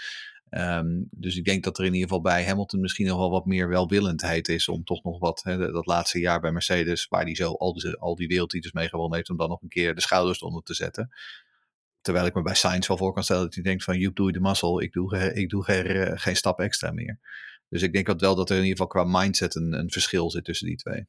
Ehm, 0.50 1.04
dus 1.12 1.36
ik 1.36 1.46
denk 1.46 1.64
dat 1.64 1.78
er 1.78 1.86
in 1.86 1.94
ieder 1.94 2.08
geval 2.08 2.24
bij 2.24 2.46
Hamilton 2.46 2.82
misschien 2.82 3.08
nog 3.08 3.18
wel 3.18 3.32
wat 3.32 3.46
meer 3.46 3.70
welwillendheid 3.70 4.48
is 4.48 4.68
om 4.68 4.84
toch 4.84 5.04
nog 5.04 5.20
wat, 5.20 5.42
dat 5.46 5.86
laatste 5.86 6.20
jaar 6.20 6.40
bij 6.40 6.52
Mercedes, 6.52 7.08
waar 7.08 7.24
hij 7.24 7.36
zo 7.36 7.54
al 7.54 7.74
die, 7.74 7.96
al 7.98 8.16
die 8.16 8.28
wereldtitels 8.28 8.74
mee 8.74 8.90
gewonnen 8.90 9.18
heeft, 9.18 9.30
om 9.30 9.38
dan 9.38 9.50
nog 9.50 9.62
een 9.62 9.70
keer 9.70 9.96
de 9.96 10.02
schouders 10.02 10.42
eronder 10.42 10.64
te 10.64 10.74
zetten. 10.74 11.10
Terwijl 12.04 12.26
ik 12.26 12.34
me 12.34 12.42
bij 12.42 12.56
Sainz 12.56 12.88
wel 12.88 12.98
voor 12.98 13.14
kan 13.14 13.24
stellen 13.24 13.44
dat 13.44 13.54
hij 13.54 13.64
denkt 13.64 13.84
van, 13.84 13.98
joep, 13.98 14.16
doe 14.16 14.28
je 14.28 14.34
de 14.34 14.40
mazzel, 14.40 14.82
ik 14.82 14.94
doe, 14.94 15.34
ik 15.34 15.50
doe 15.50 15.64
geen, 15.64 15.86
eh, 15.86 16.12
geen 16.16 16.36
stap 16.36 16.60
extra 16.60 16.92
meer. 16.92 17.20
Dus 17.70 17.82
ik 17.82 17.94
denk 17.94 18.20
wel 18.20 18.36
dat 18.36 18.50
er 18.50 18.56
in 18.56 18.64
ieder 18.64 18.78
geval 18.78 19.04
qua 19.04 19.20
mindset 19.20 19.56
een, 19.56 19.74
een 19.74 19.92
verschil 19.92 20.32
zit 20.32 20.44
tussen 20.46 20.68
die 20.68 20.76
twee. 20.76 21.06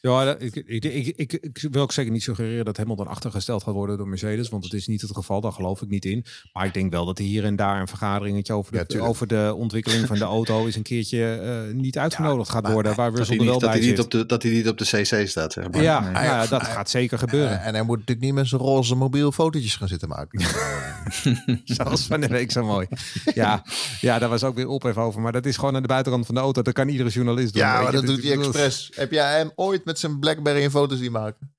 Ja, 0.00 0.36
ik, 0.38 0.56
ik, 0.56 0.84
ik, 0.84 1.06
ik, 1.16 1.32
ik 1.32 1.66
wil 1.70 1.82
ook 1.82 1.92
zeker 1.92 2.12
niet 2.12 2.22
suggereren 2.22 2.64
dat 2.64 2.76
Hamilton 2.76 3.06
achtergesteld 3.06 3.62
gaat 3.62 3.74
worden 3.74 3.96
door 3.96 4.08
Mercedes, 4.08 4.48
want 4.48 4.62
dat 4.62 4.72
is 4.72 4.86
niet 4.86 5.00
het 5.00 5.10
geval, 5.12 5.40
daar 5.40 5.52
geloof 5.52 5.82
ik 5.82 5.88
niet 5.88 6.04
in. 6.04 6.24
Maar 6.52 6.66
ik 6.66 6.74
denk 6.74 6.92
wel 6.92 7.04
dat 7.04 7.18
er 7.18 7.24
hier 7.24 7.44
en 7.44 7.56
daar 7.56 7.80
een 7.80 7.88
vergaderingetje 7.88 8.52
over 8.52 8.88
de, 8.88 9.00
over 9.00 9.26
de 9.26 9.54
ontwikkeling 9.56 10.06
van 10.06 10.18
de 10.18 10.24
auto 10.24 10.66
is 10.66 10.76
een 10.76 10.82
keertje 10.82 11.34
eh, 11.34 11.74
niet 11.74 11.98
uitgenodigd 11.98 12.50
gaat 12.50 12.72
worden, 12.72 12.94
waar 12.94 13.14
Russell 13.14 13.36
hij, 13.36 13.44
er 13.44 13.50
wel 13.50 13.60
bij 13.60 13.68
hij 13.68 13.78
niet 13.78 13.88
zit. 13.88 13.98
op 13.98 14.10
de, 14.10 14.26
dat 14.26 14.42
hij 14.42 14.52
niet 14.52 14.68
op 14.68 14.78
de 14.78 14.84
CC 14.84 15.28
staat, 15.28 15.52
zeg 15.52 15.70
maar. 15.70 15.82
ja, 15.82 16.00
nou 16.00 16.24
ja, 16.24 16.46
dat 16.46 16.62
gaat 16.62 16.90
zeker 16.90 17.18
gebeuren. 17.18 17.60
Eh, 17.60 17.66
en 17.66 17.74
hij 17.74 17.82
moet 17.82 17.98
natuurlijk 17.98 18.26
niet 18.26 18.34
met 18.34 18.48
zijn 18.48 18.60
roze 18.60 18.94
mobiel 18.94 19.32
fotootjes 19.32 19.76
gaan 19.76 19.88
zitten 19.88 20.08
maken. 20.08 20.40
Zoals 21.64 22.06
van 22.06 22.20
de 22.20 22.26
week 22.28 22.50
zo 22.50 22.64
mooi. 22.64 22.86
Ja, 23.34 23.64
ja, 24.00 24.18
daar 24.18 24.28
was 24.28 24.44
ook 24.44 24.54
weer 24.54 24.68
ophef 24.68 24.96
over. 24.96 25.20
Maar 25.20 25.32
dat 25.32 25.46
is 25.46 25.56
gewoon 25.56 25.76
aan 25.76 25.82
de 25.82 25.88
buitenkant 25.88 26.26
van 26.26 26.34
de 26.34 26.40
auto. 26.40 26.62
Dat 26.62 26.74
kan 26.74 26.88
iedere 26.88 27.08
journalist 27.08 27.52
doen. 27.52 27.62
ja, 27.62 27.82
maar 27.82 27.92
dat 27.92 28.06
doet 28.06 28.22
hij 28.22 28.32
expres. 28.32 28.90
Heb 28.94 29.12
jij 29.12 29.36
hem 29.36 29.51
ooit 29.56 29.84
met 29.84 29.98
zijn 29.98 30.18
Blackberry 30.18 30.64
een 30.64 30.70
foto 30.70 30.96
zien 30.96 31.12
maken? 31.12 31.54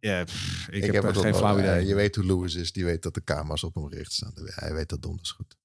Ja, 0.00 0.24
pff, 0.24 0.68
ik, 0.68 0.84
Ik 0.84 0.92
heb, 0.92 1.04
echt 1.04 1.18
geen 1.18 1.34
flauw 1.34 1.56
eh, 1.56 1.62
idee. 1.62 1.86
je 1.86 1.94
weet 1.94 2.14
hoe 2.16 2.24
Lewis 2.24 2.54
is. 2.54 2.72
Die 2.72 2.84
weet 2.84 3.02
dat 3.02 3.14
de 3.14 3.24
camera's 3.24 3.62
op 3.62 3.74
hem 3.74 3.88
gericht 3.88 4.12
staan. 4.12 4.32
Hij 4.34 4.72
weet 4.74 4.88
dat 4.88 5.02
donders 5.02 5.30
goed. 5.30 5.56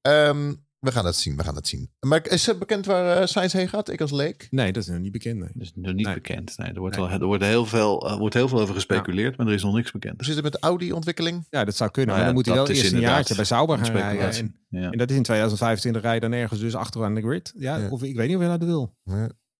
Ehm, 0.00 0.54
we 0.78 0.92
gaan 0.92 1.06
het 1.06 1.16
zien, 1.16 1.36
we 1.36 1.44
gaan 1.44 1.54
het 1.54 1.68
zien. 1.68 1.90
Maar 2.00 2.26
is 2.28 2.46
het 2.46 2.58
bekend 2.58 2.86
waar 2.86 3.16
eh 3.20 3.26
Sainz 3.26 3.52
heen 3.52 3.68
gaat? 3.68 3.88
Ik 3.88 4.00
als 4.00 4.10
leek? 4.10 4.48
Nee, 4.50 4.72
dat 4.72 4.82
is 4.82 4.88
nog 4.88 4.98
niet 4.98 5.12
bekend. 5.12 5.38
Nee. 5.38 5.50
Dat 5.54 5.62
is 5.62 5.72
nog 5.74 5.94
niet 5.94 6.04
Nee. 6.06 6.14
bekend. 6.14 6.58
Nee, 6.58 6.72
er 6.72 6.78
wordt, 6.80 6.96
Nee. 6.96 7.06
Wel, 7.08 7.20
er 7.20 7.26
wordt, 7.26 7.44
heel 7.44 7.66
veel, 7.66 8.10
er 8.10 8.18
wordt 8.18 8.34
heel 8.34 8.48
veel 8.48 8.60
over 8.60 8.74
gespeculeerd, 8.74 9.36
maar 9.36 9.46
er 9.46 9.52
is 9.52 9.62
nog 9.62 9.74
niks 9.74 9.90
bekend. 9.90 10.14
Hoe 10.16 10.24
zit 10.24 10.34
het 10.34 10.44
met 10.44 10.52
de 10.52 10.58
Audi-ontwikkeling? 10.60 11.46
Ja, 11.50 11.64
dat 11.64 11.76
zou 11.76 11.90
kunnen. 11.90 12.14
Nou 12.14 12.18
maar 12.18 12.18
ja, 12.18 12.24
dan 12.24 12.34
moet 12.34 12.46
hij 12.46 12.54
wel 12.54 12.64
dat 12.66 12.76
eerst 12.76 12.92
een 12.92 13.00
jaartje 13.00 13.34
bij 13.34 13.44
Sauber 13.44 13.78
gaan 13.78 13.86
rijden. 13.92 14.10
speculatie. 14.10 14.42
En, 14.70 14.80
Ja. 14.80 14.90
en 14.90 14.98
dat 14.98 15.10
is 15.10 15.16
in 15.16 15.22
2025 15.22 16.02
rijden 16.02 16.30
dan 16.30 16.40
ergens 16.40 16.60
dus 16.60 16.74
achteraan 16.74 17.14
de 17.14 17.20
grid. 17.22 17.52
Ja, 17.56 17.76
Ja. 17.76 17.88
Of 17.88 18.02
ik 18.02 18.16
weet 18.16 18.28
niet 18.28 18.36
of 18.36 18.42
je 18.42 18.48
dat 18.48 18.64
wil. 18.64 18.94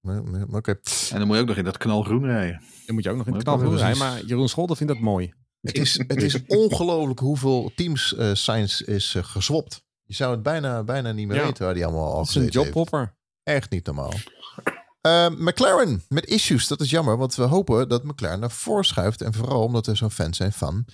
En 0.03 1.19
dan 1.19 1.27
moet 1.27 1.37
je 1.37 1.43
ook 1.43 1.49
nog 1.49 1.57
in 1.57 1.65
dat 1.65 1.77
knalgroen 1.77 2.25
rijden. 2.25 2.63
Dan 2.87 2.95
moet 2.95 3.05
je 3.05 3.11
ook 3.11 3.17
nog 3.17 3.27
in 3.27 3.35
het 3.35 3.43
wel 3.45 3.55
knalgroen 3.57 3.79
rijden. 3.79 3.99
Maar 3.99 4.25
Jeroen 4.25 4.49
Scholder 4.49 4.77
vindt 4.77 4.93
dat 4.93 5.03
mooi. 5.03 5.33
Het 5.61 5.79
is, 5.79 5.99
het 6.07 6.23
is 6.23 6.47
ongelooflijk 6.47 7.21
hoeveel 7.21 7.73
teams 7.75 8.15
eh 8.15 8.31
Sainz 8.35 8.81
is 8.81 9.17
geswapt. 9.21 9.83
Je 10.03 10.15
zou 10.15 10.31
het 10.35 10.43
bijna, 10.43 10.83
bijna 10.83 11.13
niet 11.13 11.27
meer 11.27 11.37
Ja. 11.37 11.45
weten 11.45 11.65
waar 11.65 11.75
die 11.75 11.85
allemaal 11.85 12.11
al 12.13 12.17
Dat 12.19 12.29
is 12.29 12.35
een 12.35 12.41
gezeten 12.43 12.63
jobhopper. 12.63 13.15
Echt 13.43 13.71
niet 13.71 13.87
normaal. 13.87 14.13
Eh, 15.01 15.29
McLaren 15.29 16.03
met 16.09 16.27
issues, 16.27 16.67
dat 16.67 16.81
is 16.81 16.91
jammer, 16.91 17.17
want 17.17 17.35
we 17.35 17.43
hopen 17.43 17.89
dat 17.89 18.05
McLaren 18.05 18.41
naar 18.41 18.51
voren 18.51 18.85
schuift. 18.85 19.21
En 19.21 19.35
vooral 19.35 19.63
omdat 19.63 19.87
we 19.87 19.95
zo'n 19.95 20.11
fan 20.11 20.35
zijn 20.35 20.53
van 20.53 20.85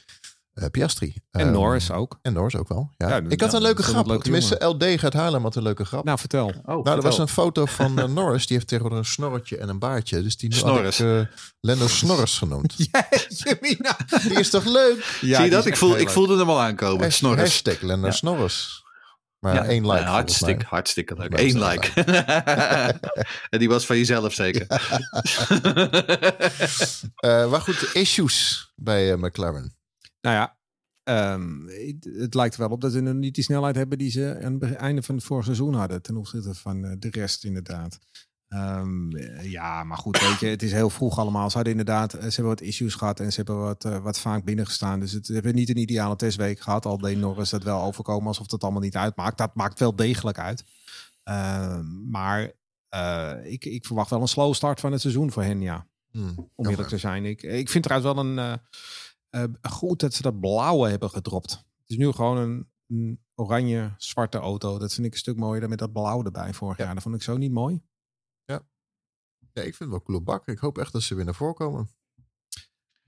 eh, 0.54 0.68
Piastri. 0.70 1.14
En 1.30 1.40
Ehm, 1.40 1.52
Norris 1.52 1.90
ook. 1.90 2.18
En 2.22 2.32
Norris 2.32 2.56
ook 2.56 2.68
wel. 2.68 2.90
Ja. 2.96 3.08
Ja, 3.08 3.20
ik 3.28 3.40
had 3.40 3.50
ja, 3.50 3.56
een 3.56 3.62
leuke 3.62 3.82
een 3.82 3.88
grap. 3.88 4.22
Tenminste, 4.22 4.64
LD 4.64 4.84
gaat 5.00 5.12
halen 5.12 5.42
had 5.42 5.56
een 5.56 5.62
leuke 5.62 5.84
grap. 5.84 6.04
Nou, 6.04 6.18
vertel. 6.18 6.46
Oh, 6.64 6.84
nou, 6.84 6.96
er 6.96 7.02
was 7.02 7.18
een 7.18 7.28
foto 7.28 7.64
van 7.66 7.98
eh, 7.98 8.04
Norris. 8.18 8.46
Die 8.46 8.56
heeft 8.56 8.68
tegenwoordig 8.68 8.98
een 9.06 9.12
snorretje 9.12 9.56
en 9.56 9.68
een 9.68 9.78
baardje. 9.78 10.22
Dus 10.22 10.36
die 10.36 10.50
had 10.50 10.58
Snorris. 10.58 11.00
ik 11.00 11.06
eh, 11.06 11.36
Lando 11.60 11.86
Snorris 11.98 12.38
genoemd. 12.38 12.74
Jeetje, 12.92 13.58
Mina. 13.60 13.96
Die 14.28 14.38
is 14.38 14.50
toch 14.50 14.64
leuk? 14.64 15.18
Ja, 15.20 15.36
Zie 15.36 15.44
je 15.44 15.50
dat? 15.50 15.66
Ik, 15.66 15.76
voel, 15.76 15.98
ik 15.98 16.10
voelde 16.10 16.38
hem 16.38 16.50
al 16.50 16.60
aankomen. 16.60 17.02
Hashtag, 17.02 17.12
Snorris. 17.30 17.40
hashtag 17.40 17.80
Lando 17.80 18.06
Ja. 18.06 18.12
Snorris. 18.12 18.82
Maar 19.38 19.54
Ja, 19.54 19.64
één 19.64 19.82
like. 19.90 20.02
ja, 20.02 20.10
hartstikke, 20.10 20.54
mij. 20.56 20.66
hartstikke 20.68 21.14
leuk. 21.18 21.38
Eén 21.38 21.64
like. 21.64 22.00
en 23.50 23.58
die 23.58 23.68
was 23.68 23.86
van 23.86 23.96
jezelf 23.96 24.32
zeker. 24.34 24.66
Eh, 27.16 27.50
maar 27.50 27.60
goed, 27.60 27.90
issues 27.92 28.70
bij 28.76 29.16
McLaren. 29.16 29.76
Nou 30.24 30.36
ja, 30.36 30.58
ehm, 31.02 31.66
het, 31.66 32.04
het 32.04 32.34
lijkt 32.34 32.54
er 32.54 32.60
wel 32.60 32.70
op 32.70 32.80
dat 32.80 32.92
ze 32.92 33.00
nog 33.00 33.14
niet 33.14 33.34
die 33.34 33.44
snelheid 33.44 33.76
hebben 33.76 33.98
die 33.98 34.10
ze 34.10 34.40
aan 34.42 34.52
het 34.60 34.74
einde 34.74 35.02
van 35.02 35.14
het 35.14 35.24
vorige 35.24 35.54
seizoen 35.54 35.74
hadden. 35.74 36.02
Ten 36.02 36.16
opzichte 36.16 36.54
van 36.54 36.84
eh, 36.84 36.92
de 36.98 37.10
rest 37.10 37.44
inderdaad. 37.44 37.98
Ehm, 38.48 39.16
eh, 39.16 39.50
ja, 39.50 39.84
maar 39.84 39.96
goed, 39.96 40.20
weet 40.20 40.40
je, 40.40 40.46
het 40.46 40.62
is 40.62 40.72
heel 40.72 40.90
vroeg 40.90 41.18
allemaal. 41.18 41.50
Ze 41.50 41.54
hadden 41.56 41.72
inderdaad, 41.72 42.14
eh, 42.14 42.20
ze 42.20 42.34
hebben 42.34 42.44
wat 42.44 42.60
issues 42.60 42.94
gehad 42.94 43.20
en 43.20 43.30
ze 43.32 43.36
hebben 43.36 43.58
wat, 43.58 43.82
wat 43.82 44.18
vaak 44.18 44.44
binnengestaan. 44.44 45.00
Dus 45.00 45.12
het, 45.12 45.26
ze 45.26 45.32
hebben 45.32 45.54
niet 45.54 45.68
een 45.68 45.78
ideale 45.78 46.16
testweek 46.16 46.60
gehad. 46.60 46.86
Al 46.86 46.98
deed 46.98 47.18
Norris 47.18 47.50
dat 47.50 47.62
wel 47.62 47.82
overkomen 47.82 48.26
alsof 48.26 48.46
dat 48.46 48.62
allemaal 48.62 48.80
niet 48.80 48.96
uitmaakt. 48.96 49.38
Dat 49.38 49.54
maakt 49.54 49.78
wel 49.78 49.96
degelijk 49.96 50.38
uit. 50.38 50.64
Ehm, 51.22 52.10
maar 52.10 52.52
ik, 53.42 53.64
ik 53.64 53.86
verwacht 53.86 54.10
wel 54.10 54.20
een 54.20 54.28
slow 54.28 54.54
start 54.54 54.80
van 54.80 54.92
het 54.92 55.00
seizoen 55.00 55.32
voor 55.32 55.42
hen, 55.42 55.60
ja. 55.60 55.86
Hmm, 56.10 56.50
Om 56.54 56.68
eerlijk 56.68 56.88
te 56.88 56.98
zijn. 56.98 57.24
Ik, 57.24 57.42
ik 57.42 57.68
vind 57.68 57.84
trouwens 57.84 58.14
wel 58.14 58.24
een, 58.24 58.60
eh, 59.34 59.44
goed 59.62 60.00
dat 60.00 60.14
ze 60.14 60.22
dat 60.22 60.40
blauwe 60.40 60.88
hebben 60.88 61.10
gedropt. 61.10 61.50
Het 61.50 61.90
is 61.90 61.96
nu 61.96 62.12
gewoon 62.12 62.36
een, 62.36 62.70
een 62.86 63.20
oranje-zwarte 63.34 64.38
auto. 64.38 64.78
Dat 64.78 64.92
vind 64.94 65.06
ik 65.06 65.12
een 65.12 65.18
stuk 65.18 65.36
mooier 65.36 65.60
dan 65.60 65.68
met 65.70 65.78
dat 65.78 65.92
blauw 65.92 66.24
erbij 66.24 66.52
vorig 66.54 66.76
Ja. 66.78 66.84
jaar. 66.84 66.94
Dat 66.94 67.02
vond 67.02 67.14
ik 67.14 67.22
zo 67.22 67.36
niet 67.36 67.52
mooi. 67.52 67.82
Ja, 68.44 69.62
ik 69.62 69.74
vind 69.74 69.78
het 69.78 69.88
wel 69.88 69.94
een 69.98 70.02
coole 70.02 70.20
bak. 70.20 70.48
Ik 70.48 70.58
hoop 70.58 70.78
echt 70.78 70.92
dat 70.92 71.02
ze 71.02 71.14
weer 71.14 71.24
naar 71.24 71.34
voren 71.34 71.54
komen. 71.54 71.88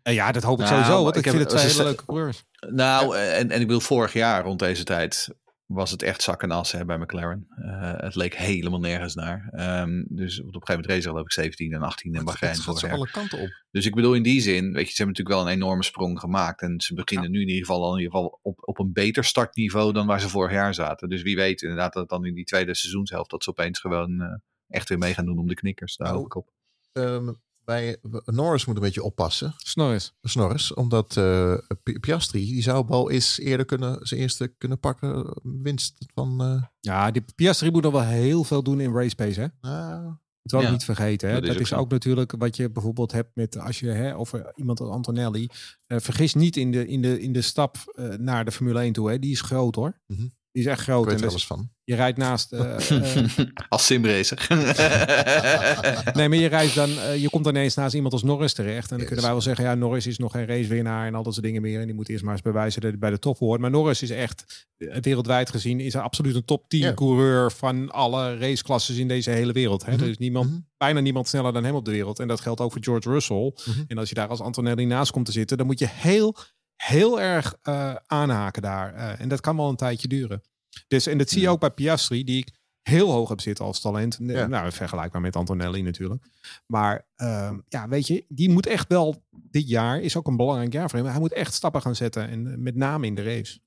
Eh, 0.03 0.15
ja, 0.15 0.33
dat 0.33 0.43
hoop 0.43 0.59
ik 0.61 0.65
Nou, 0.65 0.69
sowieso. 0.77 1.03
Want 1.03 1.17
ik 1.17 1.25
ik, 1.25 1.25
heb- 1.25 1.35
vind 1.37 1.51
het 1.51 1.59
twee 1.61 1.71
hele 1.73 1.85
leuke 1.85 2.05
coureurs. 2.05 2.45
Nou, 2.71 3.17
en, 3.17 3.51
en 3.51 3.61
ik 3.61 3.67
bedoel, 3.67 3.81
vorig 3.81 4.13
jaar 4.13 4.45
rond 4.45 4.59
deze 4.59 4.85
tijd 4.85 5.29
was 5.67 5.91
het 5.91 6.03
echt 6.03 6.23
zak 6.23 6.43
en 6.43 6.51
hè, 6.51 6.85
bij 6.85 6.99
McLaren. 6.99 7.47
Eh, 7.49 7.93
het 7.97 8.15
leek 8.15 8.35
helemaal 8.37 8.81
nergens 8.81 9.15
naar. 9.15 9.49
Ehm, 9.51 10.05
dus 10.09 10.41
op 10.41 10.47
een 10.47 10.53
gegeven 10.53 10.75
moment 10.75 10.87
race 10.87 11.09
geloof 11.09 11.25
ik 11.25 11.33
17 11.33 11.73
en 11.73 11.83
18 11.83 12.15
in 12.15 12.25
Bahrein 12.25 12.53
het 12.53 12.63
gaat 12.63 12.91
alle 12.91 13.11
kanten 13.11 13.39
op. 13.39 13.49
Dus 13.71 13.87
ik 13.87 13.95
bedoel 13.95 14.15
in 14.15 14.23
die 14.23 14.41
zin, 14.41 14.73
weet 14.73 14.89
je, 14.89 14.95
ze 14.95 15.03
hebben 15.03 15.07
natuurlijk 15.07 15.37
wel 15.37 15.47
een 15.47 15.61
enorme 15.63 15.83
sprong 15.83 16.21
gemaakt. 16.21 16.63
En 16.63 16.81
ze 16.81 16.95
beginnen 16.95 17.31
nu 17.31 17.41
in 17.41 17.49
ieder 17.49 17.67
geval, 17.67 17.85
al 17.85 17.93
in 17.93 18.03
ieder 18.03 18.15
geval 18.15 18.39
op, 18.43 18.59
op 18.61 18.79
een 18.79 18.93
beter 18.93 19.25
startniveau 19.25 19.93
dan 19.93 20.07
waar 20.07 20.21
ze 20.21 20.29
vorig 20.29 20.53
jaar 20.53 20.75
zaten. 20.75 21.09
Dus 21.09 21.23
wie 21.23 21.37
weet 21.37 21.63
inderdaad 21.63 21.93
dat 21.93 22.09
dan 22.09 22.25
in 22.25 22.35
die 22.35 22.45
tweede 22.45 22.75
seizoenshelft 22.75 23.31
dat 23.31 23.45
ze 23.45 23.51
opeens 23.51 23.79
gewoon 23.79 24.21
eh, 24.21 24.35
echt 24.69 24.89
weer 24.89 24.99
mee 24.99 25.15
gaan 25.15 25.27
doen 25.27 25.39
om 25.39 25.47
de 25.47 25.55
knikkers. 25.55 25.97
Daar 25.97 26.07
Nou, 26.07 26.19
hoop 26.19 26.27
ik 26.27 26.37
op. 26.37 26.51
Ehm, 26.93 27.33
bij 27.67 27.97
Norris 28.25 28.65
moet 28.65 28.77
een 28.77 28.83
beetje 28.83 29.03
oppassen. 29.03 29.55
Snorris. 29.57 30.13
Snorris, 30.23 30.75
omdat 30.75 31.17
eh, 31.17 31.55
Pi- 31.83 31.99
Piastri, 31.99 32.45
die 32.47 32.63
zou 32.63 32.85
wel 32.89 33.11
eens 33.11 33.39
eerder 33.39 33.67
kunnen, 33.67 33.99
zijn 34.07 34.21
eerste 34.21 34.55
kunnen 34.59 34.81
pakken. 34.81 35.37
Winst 35.43 35.95
van, 36.15 36.41
eh, 36.43 36.63
Ja, 36.81 37.11
die 37.11 37.25
Piastri 37.35 37.71
moet 37.71 37.83
nog 37.83 37.93
wel 37.93 38.03
heel 38.03 38.45
veel 38.45 38.63
doen 38.63 38.81
in 38.81 38.93
race 38.95 39.15
pace, 39.15 39.41
hè? 39.41 39.47
nou, 39.61 40.03
Dat 40.43 40.53
wel 40.53 40.63
Ja, 40.63 40.71
niet 40.71 40.85
vergeten. 40.85 41.29
Hè? 41.29 41.35
dat 41.35 41.43
Dat, 41.43 41.51
is 41.51 41.57
ook 41.57 41.63
is 41.63 41.69
zo. 41.69 41.77
ook 41.77 41.91
natuurlijk 41.91 42.33
wat 42.39 42.57
je 42.57 42.71
bijvoorbeeld 42.71 43.13
hebt 43.13 43.31
met 43.35 43.59
als 43.59 43.81
je 43.81 43.89
hè, 43.89 44.17
over 44.17 44.53
iemand 44.55 44.81
als 44.81 44.91
Antonelli. 44.91 45.49
eh, 45.87 45.99
vergis 46.01 46.35
niet 46.35 46.57
in 46.57 46.71
de, 46.73 46.87
in 46.87 47.03
de, 47.03 47.21
in 47.21 47.33
de 47.33 47.43
stap 47.43 47.77
eh, 47.95 48.09
naar 48.09 48.45
de 48.45 48.53
Formule 48.53 48.81
1 48.81 48.93
toe. 48.93 49.11
Hè? 49.11 49.19
Die 49.19 49.31
is 49.33 49.41
groot 49.41 49.75
hoor. 49.75 49.99
Mhm. 50.07 50.27
Die 50.57 50.65
is 50.65 50.71
echt 50.71 50.81
ik 50.81 50.87
groot. 50.87 51.07
weet 51.07 51.21
er 51.21 51.29
alles 51.29 51.47
van. 51.47 51.71
je 51.85 51.95
rijdt 51.95 52.19
naast. 52.19 52.53
eh, 52.53 52.91
eh, 52.91 53.29
Als 53.69 53.87
simracer. 53.87 54.47
nee, 56.17 56.29
maar 56.29 56.39
je 56.39 56.47
rijdt 56.49 56.75
dan. 56.75 56.99
eh, 56.99 57.17
je 57.23 57.31
komt 57.31 57.45
dan 57.45 57.55
ineens 57.55 57.75
naast 57.75 57.95
iemand 57.95 58.13
als 58.13 58.23
Norris 58.23 58.53
terecht. 58.53 58.83
En 58.83 58.89
dan 58.89 58.99
Yes. 58.99 59.07
kunnen 59.07 59.25
wij 59.25 59.33
wel 59.33 59.43
zeggen: 59.43 59.65
ja, 59.65 59.75
Norris 59.75 60.07
is 60.07 60.19
nog 60.19 60.33
geen 60.33 60.47
racewinnaar 60.47 61.07
en 61.07 61.15
al 61.15 61.23
dat 61.23 61.33
soort 61.33 61.45
dingen 61.47 61.63
meer. 61.63 61.81
En 61.81 61.87
die 61.87 61.95
moet 61.95 62.09
eerst 62.09 62.25
maar 62.25 62.33
eens 62.33 62.43
bewijzen 62.43 62.81
dat 62.81 62.91
hij 62.91 62.99
bij 62.99 63.11
de 63.11 63.19
top 63.19 63.39
hoort. 63.39 63.61
Maar 63.61 63.71
Norris 63.71 64.03
is 64.03 64.11
echt 64.11 64.67
wereldwijd 65.01 65.51
gezien 65.51 65.81
is 65.81 65.93
hij 65.93 66.03
absoluut 66.03 66.35
een 66.35 66.45
top 66.45 66.69
10 66.69 66.81
Ja. 66.81 66.95
coureur 66.95 67.53
van 67.53 67.91
alle 67.91 68.39
raceklasses 68.39 68.97
in 68.97 69.09
deze 69.09 69.31
hele 69.31 69.53
wereld. 69.53 69.85
Hè? 69.85 69.93
Mhm. 69.93 70.03
Er 70.03 70.09
is 70.09 70.19
niemand, 70.19 70.51
Mhm. 70.51 70.59
bijna 70.77 71.01
niemand 71.01 71.29
sneller 71.29 71.53
dan 71.53 71.65
hem 71.65 71.75
op 71.75 71.85
de 71.85 71.91
wereld. 71.91 72.19
En 72.19 72.29
dat 72.29 72.41
geldt 72.41 72.61
ook 72.61 72.73
voor 72.73 72.83
George 72.85 73.11
Russell. 73.11 73.53
Mhm. 73.67 73.81
En 73.89 73.99
als 73.99 74.09
je 74.09 74.15
daar 74.15 74.29
als 74.29 74.41
Antonelli 74.41 74.85
naast 74.85 75.11
komt 75.11 75.27
te 75.27 75.33
zitten, 75.33 75.57
dan 75.57 75.67
moet 75.67 75.79
je 75.79 75.89
heel, 75.91 76.37
heel 76.77 77.21
erg 77.21 77.57
eh, 77.63 77.95
aanhaken 78.07 78.63
daar. 78.63 78.95
Eh, 78.95 79.21
en 79.21 79.29
dat 79.29 79.41
kan 79.41 79.57
wel 79.57 79.69
een 79.69 79.77
tijdje 79.77 80.09
duren. 80.09 80.43
Dus, 80.89 81.07
en 81.07 81.19
dat 81.19 81.29
zie 81.29 81.39
je 81.41 81.45
Ja. 81.47 81.51
ook 81.51 81.61
bij 81.61 81.71
Piastri, 81.71 82.25
die 82.25 82.39
ik 82.39 82.51
heel 82.83 83.11
hoog 83.11 83.29
heb 83.29 83.41
zitten 83.41 83.65
als 83.65 83.81
talent. 83.81 84.19
Ja. 84.21 84.47
Nou, 84.47 84.73
vergelijkbaar 84.73 85.21
met 85.21 85.37
Antonelli 85.37 85.83
natuurlijk. 85.83 86.25
Maar 86.67 87.07
ehm, 87.17 87.59
ja, 87.69 87.89
weet 87.89 88.07
je, 88.07 88.25
die 88.29 88.51
moet 88.51 88.67
echt 88.67 88.89
wel, 88.89 89.25
dit 89.31 89.69
jaar 89.69 90.01
is 90.01 90.17
ook 90.17 90.27
een 90.27 90.37
belangrijk 90.37 90.73
jaar 90.73 90.91
voor 90.91 90.99
hem. 90.99 91.09
Hij 91.09 91.19
moet 91.19 91.33
echt 91.33 91.55
stappen 91.55 91.81
gaan 91.83 91.95
zetten. 91.97 92.29
En 92.29 92.53
eh, 92.53 92.57
met 92.59 92.75
name 92.77 93.07
in 93.07 93.15
de 93.15 93.23
race. 93.23 93.59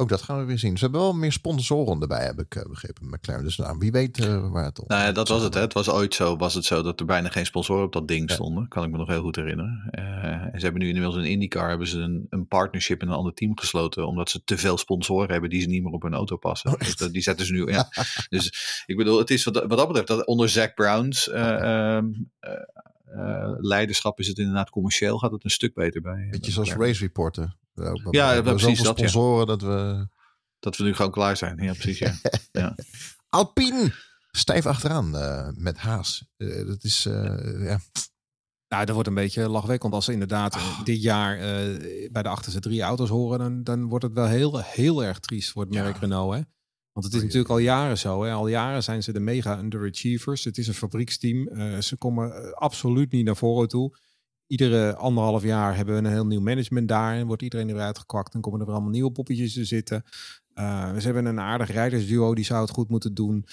Ook 0.00 0.08
dat 0.08 0.22
gaan 0.22 0.38
we 0.38 0.44
weer 0.44 0.58
zien. 0.58 0.76
Ze 0.76 0.82
hebben 0.82 1.00
wel 1.00 1.12
meer 1.12 1.32
sponsoren 1.32 2.00
erbij, 2.00 2.24
heb 2.24 2.38
ik 2.40 2.54
eh, 2.54 2.62
begrepen, 2.68 3.08
McLaren. 3.08 3.44
Dus 3.44 3.56
nou, 3.56 3.78
wie 3.78 3.90
weet 3.92 4.18
eh, 4.18 4.50
waar 4.50 4.64
het 4.64 4.78
om 4.78 4.84
Nou 4.88 5.02
ja, 5.02 5.12
dat 5.12 5.28
was 5.28 5.42
het. 5.42 5.54
Hè. 5.54 5.60
Het 5.60 5.72
was 5.72 5.88
ooit 5.90 6.14
zo, 6.14 6.36
was 6.36 6.54
het 6.54 6.64
zo 6.64 6.82
dat 6.82 7.00
er 7.00 7.06
bijna 7.06 7.28
geen 7.28 7.46
sponsoren 7.46 7.84
op 7.84 7.92
dat 7.92 8.08
ding 8.08 8.28
Ja. 8.28 8.34
stonden. 8.34 8.68
Kan 8.68 8.84
ik 8.84 8.90
me 8.90 8.96
nog 8.98 9.08
heel 9.08 9.20
goed 9.22 9.36
herinneren. 9.36 9.88
Eh, 9.90 10.04
en 10.32 10.50
ze 10.54 10.60
hebben 10.64 10.80
nu 10.82 10.88
inmiddels 10.88 11.16
in 11.16 11.24
IndyCar 11.24 11.68
hebben 11.68 11.86
ze 11.88 11.98
een, 11.98 12.26
een 12.30 12.46
partnership 12.46 13.00
met 13.00 13.08
een 13.08 13.14
ander 13.14 13.34
team 13.34 13.58
gesloten. 13.58 14.06
Omdat 14.06 14.30
ze 14.30 14.44
te 14.44 14.58
veel 14.58 14.78
sponsoren 14.78 15.30
hebben 15.30 15.50
die 15.50 15.60
ze 15.60 15.68
niet 15.68 15.82
meer 15.82 15.92
op 15.92 16.02
hun 16.02 16.14
auto 16.14 16.36
passen. 16.36 16.72
Oh, 16.72 16.78
Dus 16.78 16.96
dat- 16.96 17.12
die 17.12 17.22
zetten 17.22 17.46
ze 17.46 17.52
nu. 17.52 17.66
Ja. 17.70 17.88
dus 18.30 18.82
ik 18.86 18.96
bedoel, 18.96 19.18
het 19.18 19.30
is 19.30 19.44
wat, 19.44 19.54
wat 19.54 19.78
dat 19.78 19.86
betreft, 19.86 20.08
dat 20.08 20.26
onder 20.26 20.48
Zack 20.48 20.74
Browns 20.74 21.28
eh, 21.28 21.98
eh, 23.12 23.52
leiderschap 23.58 24.18
is 24.18 24.26
het 24.28 24.38
inderdaad 24.38 24.70
commercieel 24.70 25.18
gaat 25.18 25.32
het 25.32 25.44
een 25.44 25.50
stuk 25.50 25.74
beter 25.74 26.00
bij. 26.00 26.22
eh, 26.24 26.30
Beetje 26.30 26.52
zoals. 26.52 26.72
Race 26.72 27.00
Reporter. 27.00 27.56
We 27.72 27.82
hebben- 27.84 28.02
we 28.10 28.16
Ja, 28.16 28.32
hebben 28.32 28.56
precies 28.56 28.82
dat, 28.82 28.98
ja. 28.98 29.08
sponsoren 29.08 29.46
dat 29.46 29.62
we... 29.62 30.08
Dat 30.58 30.76
we 30.76 30.84
nu 30.84 30.94
gewoon 30.94 31.10
klaar 31.10 31.36
zijn. 31.36 31.62
Ja, 31.62 31.72
precies. 31.72 32.20
Ja. 32.52 32.74
Alpine! 33.28 33.92
Stijf 34.30 34.66
achteraan 34.66 35.16
eh, 35.16 35.48
met 35.54 35.76
Haas. 35.78 36.24
Eh, 36.36 36.66
dat 36.66 36.84
is, 36.84 37.06
eh, 37.06 37.64
ja. 37.64 37.78
Nou, 38.68 38.84
dat 38.84 38.90
wordt 38.94 39.08
een 39.08 39.14
beetje 39.14 39.48
lachwekkend 39.48 39.92
als 39.92 40.04
ze 40.04 40.12
inderdaad 40.12 40.54
eh, 40.54 40.84
dit 40.84 41.02
jaar 41.02 41.36
eh, 41.38 42.10
bij 42.10 42.22
de 42.22 42.28
achterste 42.28 42.60
drie 42.60 42.82
auto's 42.82 43.08
horen. 43.08 43.38
Dan, 43.38 43.62
dan 43.62 43.88
wordt 43.88 44.04
het 44.04 44.12
wel 44.14 44.26
heel, 44.26 44.58
heel 44.62 45.04
erg 45.04 45.18
triest 45.18 45.50
voor 45.50 45.64
het 45.64 45.74
Ja. 45.74 45.82
merk 45.82 45.96
Renault. 45.98 46.34
Hè? 46.34 46.40
Want 46.98 47.12
het 47.12 47.22
is 47.22 47.26
natuurlijk 47.26 47.54
al 47.54 47.58
jaren 47.58 47.98
zo. 47.98 48.24
Hè? 48.24 48.32
Al 48.32 48.48
jaren 48.48 48.82
zijn 48.82 49.02
ze 49.02 49.12
de 49.12 49.20
mega 49.20 49.58
underachievers. 49.58 50.44
Het 50.44 50.58
is 50.58 50.68
een 50.68 50.74
fabrieksteam. 50.74 51.48
Eh, 51.48 51.78
ze 51.78 51.96
komen 51.96 52.34
eh, 52.34 52.52
absoluut 52.52 53.12
niet 53.12 53.24
naar 53.24 53.36
voren 53.36 53.68
toe. 53.68 53.96
Iedere 54.46 54.96
anderhalf 54.96 55.42
jaar 55.42 55.76
hebben 55.76 55.94
we 55.94 56.00
een 56.00 56.12
heel 56.12 56.26
nieuw 56.26 56.40
management 56.40 56.88
daar. 56.88 57.16
En 57.16 57.26
wordt 57.26 57.42
iedereen 57.42 57.70
eruit 57.70 57.98
gekwakt. 57.98 58.32
Dan 58.32 58.40
komen 58.40 58.60
er 58.60 58.66
weer 58.66 58.74
allemaal 58.74 58.92
nieuwe 58.92 59.12
poppetjes 59.12 59.52
te 59.52 59.64
zitten. 59.64 60.04
Eh, 60.54 60.96
ze 60.96 61.04
hebben 61.04 61.26
een 61.26 61.40
aardig 61.40 61.70
rijdersduo. 61.70 62.34
Die 62.34 62.44
zou 62.44 62.60
het 62.60 62.70
goed 62.70 62.88
moeten 62.88 63.14
doen. 63.14 63.46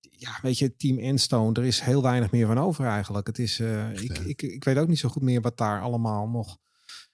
Ja, 0.00 0.38
weet 0.42 0.58
je, 0.58 0.76
Team 0.76 0.98
Enstone, 0.98 1.60
er 1.60 1.66
is 1.66 1.80
heel 1.80 2.02
weinig 2.02 2.30
meer 2.30 2.46
van 2.46 2.58
over 2.58 2.86
eigenlijk. 2.86 3.26
Het 3.26 3.38
is, 3.38 3.60
Echt, 3.60 4.02
ik, 4.02 4.18
ik, 4.18 4.42
ik 4.42 4.64
weet 4.64 4.78
ook 4.78 4.88
niet 4.88 4.98
zo 4.98 5.08
goed 5.08 5.22
meer 5.22 5.40
wat 5.40 5.58
daar 5.58 5.80
allemaal 5.80 6.28
nog... 6.28 6.58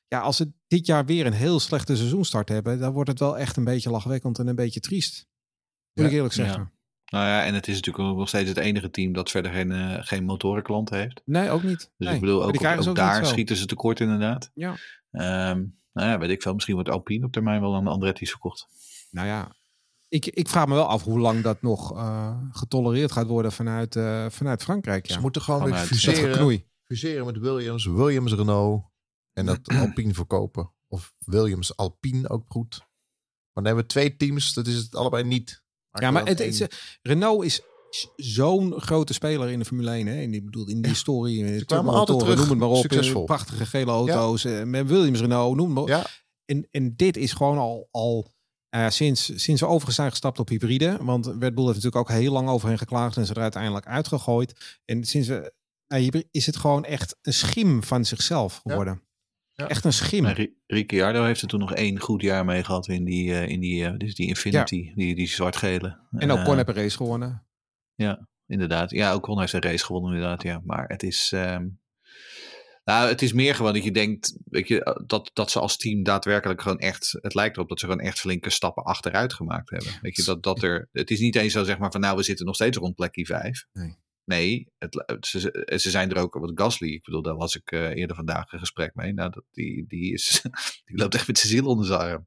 Ja, 0.09 0.20
als 0.20 0.36
ze 0.36 0.52
dit 0.66 0.86
jaar 0.86 1.05
weer 1.05 1.26
een 1.26 1.32
heel 1.32 1.60
slechte 1.60 1.97
seizoenstart 1.97 2.48
hebben, 2.48 2.78
dan 2.78 2.93
wordt 2.93 3.10
het 3.10 3.18
wel 3.18 3.39
echt 3.39 3.56
een 3.56 3.64
beetje 3.64 3.90
lachwekkend 3.90 4.39
en 4.39 4.47
een 4.47 4.55
beetje 4.56 4.80
triest. 4.80 5.26
Moet 5.94 6.05
Ja. 6.05 6.10
ik 6.10 6.16
eerlijk 6.16 6.35
Ja. 6.35 6.44
zeggen. 6.44 6.72
Nou 7.10 7.26
ja, 7.26 7.44
en 7.44 7.55
het 7.55 7.68
is 7.68 7.74
natuurlijk 7.74 8.16
nog 8.16 8.28
steeds 8.28 8.48
het 8.48 8.59
enige 8.59 8.90
team 8.90 9.12
dat 9.12 9.30
verder 9.30 9.52
geen, 9.52 9.72
eh, 9.72 9.97
geen 10.01 10.24
motorenklant 10.24 10.90
heeft. 10.90 11.22
Nee, 11.24 11.51
ook 11.51 11.62
niet. 11.62 11.78
Dus 11.78 12.06
Nee, 12.06 12.14
ik 12.14 12.20
bedoel, 12.20 12.36
ook, 12.44 12.48
op- 12.60 12.86
ook 12.86 12.94
daar 12.97 13.26
schieten 13.26 13.56
ze 13.56 13.66
tekort 13.66 14.01
inderdaad. 14.01 14.51
Ja. 14.55 14.76
Ehm, 15.10 15.64
nou 15.93 16.09
ja, 16.09 16.18
weet 16.18 16.30
ik 16.30 16.43
veel. 16.43 16.52
Misschien 16.55 16.74
wordt 16.74 16.89
Alpine 16.90 17.26
op 17.26 17.32
termijn 17.32 17.60
wel 17.60 17.74
aan 17.74 17.85
de 17.85 17.90
Andretti's 17.90 18.30
verkocht. 18.30 18.66
Nou 19.10 19.26
ja, 19.26 19.52
ik, 20.09 20.26
ik 20.26 20.48
vraag 20.48 20.66
me 20.66 20.74
wel 20.74 20.86
af 20.86 21.02
hoe 21.02 21.18
lang 21.18 21.43
dat 21.43 21.62
nog 21.62 21.97
eh, 21.97 22.36
getolereerd 22.51 23.12
gaat 23.12 23.26
worden 23.26 23.52
vanuit, 23.52 23.97
eh, 23.97 24.26
vanuit 24.28 24.62
Frankrijk. 24.62 25.06
Ja. 25.06 25.14
Ze 25.14 25.20
moeten 25.20 25.43
gewoon 25.43 25.60
weer 25.60 25.68
Vanuit- 25.68 25.89
fuseren, 25.89 26.64
fuseren 26.85 27.26
met 27.26 27.39
Williams, 27.39 27.86
Williams 27.86 28.32
Renault. 28.32 28.85
En 29.39 29.47
dat 29.47 29.59
Alpine 29.81 30.15
verkopen. 30.15 30.73
Of 30.89 31.15
Williams 31.19 31.77
Alpine 31.77 32.28
ook 32.28 32.44
goed. 32.48 32.78
Maar 32.78 33.65
dan 33.65 33.65
hebben 33.65 33.82
we 33.82 33.90
twee 33.90 34.16
teams, 34.16 34.55
dat 34.55 34.66
is 34.66 34.74
het 34.77 34.94
allebei 34.94 35.24
niet. 35.24 35.62
Ja, 35.90 36.10
maar 36.10 36.27
het, 36.27 36.40
is, 36.40 36.60
één. 36.60 36.69
eh, 36.70 36.77
Renault 37.02 37.44
is 37.44 37.60
zo'n 38.16 38.81
grote 38.81 39.12
speler 39.12 39.48
in 39.51 39.59
de 39.59 39.65
Formule 39.65 39.90
1. 39.90 40.06
Hè? 40.06 40.20
En 40.23 40.31
die 40.31 40.43
bedoel, 40.43 40.69
in 40.69 40.82
die 40.82 40.94
story, 40.94 41.39
in 41.39 41.59
de 41.59 41.65
kwamen 41.65 41.94
altijd 41.94 42.19
terug, 42.19 42.36
noem 42.39 42.48
het 42.48 42.59
maar 42.59 42.69
op. 42.69 42.77
succesvol. 42.77 43.20
eh, 43.20 43.27
Prachtige 43.27 43.66
gele 43.66 43.90
auto's. 43.90 44.44
eh, 44.44 44.62
Met 44.62 44.86
Williams 44.89 45.20
Renault, 45.20 45.56
noem 45.56 45.65
het 45.66 45.74
maar 45.74 45.82
op. 45.82 45.89
Ja, 45.89 46.06
En, 46.44 46.69
en 46.70 46.97
dit 46.97 47.16
is 47.16 47.32
gewoon 47.32 47.59
al, 47.59 47.89
al 47.90 48.35
sinds, 48.89 49.43
sinds 49.43 49.60
we 49.60 49.66
overigens 49.66 49.97
zijn 49.97 50.10
gestapt 50.10 50.39
op 50.39 50.48
hybride. 50.48 50.98
Want 51.01 51.27
Red 51.27 51.39
Bull 51.55 51.65
heeft 51.66 51.82
natuurlijk 51.82 51.97
ook 51.97 52.09
heel 52.09 52.32
lang 52.32 52.48
over 52.48 52.69
hen 52.69 52.78
geklaagd 52.78 53.16
en 53.16 53.27
ze 53.27 53.35
er 53.35 53.43
uiteindelijk 53.43 53.86
uitgegooid. 53.86 54.81
En 54.85 55.05
sinds 55.05 55.28
we 55.28 55.52
is 56.31 56.47
het 56.47 56.56
gewoon 56.56 56.85
echt 56.85 57.16
een 57.23 57.32
schim 57.32 57.82
van 57.82 58.05
zichzelf 58.05 58.56
geworden. 58.56 58.94
Ja. 58.94 59.06
Echt 59.66 59.85
een 59.85 59.93
schim. 59.93 60.26
Ricciardo 60.66 61.24
heeft 61.24 61.43
er 61.43 61.48
toen 61.48 61.60
nog 61.60 61.74
één 61.74 62.01
goed 62.01 62.22
jaar 62.22 62.44
mee 62.44 62.64
gehad 62.64 62.89
in 62.89 63.05
die, 63.05 63.32
eh, 63.32 63.48
in 63.48 63.60
die, 63.60 63.85
eh, 63.85 63.97
dus 63.97 64.14
die 64.14 64.26
Infinity, 64.26 64.93
die, 64.94 65.14
die 65.14 65.28
zwart-gele. 65.28 65.98
en 66.10 66.30
ook 66.30 66.44
Con 66.44 66.56
heeft 66.56 66.68
een 66.68 66.74
race 66.74 66.97
gewonnen. 66.97 67.47
Inderdaad. 68.47 68.90
Ja, 68.90 69.12
ook 69.12 69.22
Con 69.22 69.40
heeft 69.40 69.52
een 69.52 69.62
race 69.62 69.85
gewonnen 69.85 70.12
inderdaad. 70.12 70.43
Ja. 70.43 70.60
Maar 70.64 70.89
het 70.89 71.02
is... 71.02 71.32
ehm, 71.32 71.68
nou, 72.85 73.09
het 73.09 73.22
is 73.22 73.32
meer 73.32 73.55
gewoon 73.55 73.72
dat 73.72 73.85
je 73.85 73.90
denkt 73.93 74.39
weet 74.44 74.68
je, 74.68 75.02
dat, 75.06 75.30
dat 75.32 75.51
ze 75.51 75.60
als 75.60 75.76
team 75.76 76.02
daadwerkelijk 76.02 76.62
gewoon 76.62 76.78
echt... 76.78 77.18
Het 77.20 77.35
lijkt 77.35 77.56
erop 77.56 77.68
dat 77.68 77.80
ze 77.80 77.86
gewoon 77.86 78.01
echt 78.01 78.20
flinke 78.20 78.51
stappen 78.51 78.85
achteruit 78.85 79.32
gemaakt 79.32 79.70
hebben. 79.70 79.93
Weet 80.02 80.16
je, 80.16 80.24
dat, 80.24 80.43
dat 80.43 80.62
er... 80.62 80.89
Het 80.93 81.10
is 81.10 81.20
niet 81.20 81.36
eens 81.36 81.52
zo 81.52 81.64
zeg 81.64 81.78
maar 81.78 81.90
van 81.90 82.01
nou, 82.01 82.16
we 82.16 82.22
zitten 82.22 82.47
nog 82.47 82.55
steeds 82.55 82.76
rond 82.76 82.94
plekje 82.94 83.26
5. 83.26 83.66
Nee. 83.72 83.97
Nee, 84.28 84.72
het, 84.78 85.26
ze, 85.26 85.66
ze 85.76 85.90
zijn 85.90 86.10
er 86.10 86.22
ook, 86.22 86.34
wat 86.34 86.52
Gasly, 86.55 86.88
ik 86.88 87.05
bedoel, 87.05 87.22
daar 87.22 87.36
was 87.36 87.56
ik 87.56 87.72
uh, 87.72 87.88
eerder 87.88 88.16
vandaag 88.16 88.52
een 88.52 88.59
gesprek 88.59 88.94
mee. 88.94 89.12
Nou, 89.12 89.30
dat, 89.30 89.44
die, 89.50 89.84
die, 89.86 90.12
is, 90.12 90.42
die 90.86 90.96
loopt 90.96 91.14
echt 91.14 91.26
met 91.26 91.38
zijn 91.38 91.52
ziel 91.52 91.66
onder 91.66 91.86
zijn 91.86 92.00
arm. 92.00 92.26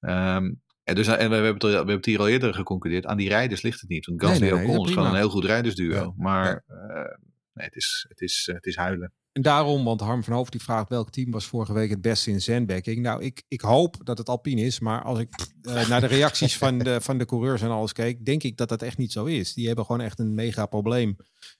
Ja. 0.00 0.36
Um, 0.36 0.62
en, 0.82 0.94
dus, 0.94 1.06
en 1.06 1.28
we, 1.28 1.34
hebben 1.34 1.52
het, 1.52 1.62
we 1.62 1.68
hebben 1.68 1.96
het 1.96 2.06
hier 2.06 2.18
al 2.18 2.28
eerder 2.28 2.54
geconcludeerd, 2.54 3.06
aan 3.06 3.16
die 3.16 3.28
rijders 3.28 3.62
ligt 3.62 3.80
het 3.80 3.90
niet. 3.90 4.06
Want 4.06 4.22
Gasly 4.22 4.40
nee, 4.40 4.50
nee, 4.50 4.60
nee, 4.60 4.70
Ocon 4.70 4.86
is 4.86 4.92
gewoon 4.92 5.08
een 5.08 5.14
heel 5.14 5.30
goed 5.30 5.44
rijdersduo. 5.44 5.94
Ja. 5.94 6.12
Maar 6.16 6.64
uh, 6.68 7.16
nee, 7.52 7.66
het 7.66 7.76
is, 7.76 8.06
het, 8.08 8.20
is, 8.20 8.50
het 8.52 8.66
is 8.66 8.76
huilen. 8.76 9.12
En 9.32 9.42
daarom, 9.42 9.84
want 9.84 10.00
Harm 10.00 10.24
van 10.24 10.32
Hoofd 10.32 10.52
die 10.52 10.62
vraagt 10.62 10.88
welk 10.88 11.10
team 11.10 11.30
was 11.30 11.46
vorige 11.46 11.72
week 11.72 11.90
het 11.90 12.00
beste 12.00 12.30
in 12.30 12.40
sandbagging. 12.40 13.02
Nou, 13.02 13.22
ik, 13.22 13.42
ik 13.48 13.60
hoop 13.60 13.96
dat 14.04 14.18
het 14.18 14.28
Alpine 14.28 14.60
is, 14.60 14.80
maar 14.80 15.02
als 15.02 15.18
ik 15.18 15.46
uh, 15.62 15.88
naar 15.88 16.00
de 16.00 16.06
reacties 16.06 16.58
van 16.58 16.78
de, 16.78 17.00
van 17.00 17.18
de 17.18 17.24
coureurs 17.24 17.62
en 17.62 17.70
alles 17.70 17.92
keek, 17.92 18.24
denk 18.24 18.42
ik 18.42 18.56
dat 18.56 18.68
dat 18.68 18.82
echt 18.82 18.98
niet 18.98 19.12
zo 19.12 19.24
is. 19.24 19.54
Die 19.54 19.66
hebben 19.66 19.84
gewoon 19.84 20.00
echt 20.00 20.18
een 20.18 20.34
mega 20.34 20.66
probleem. 20.66 21.16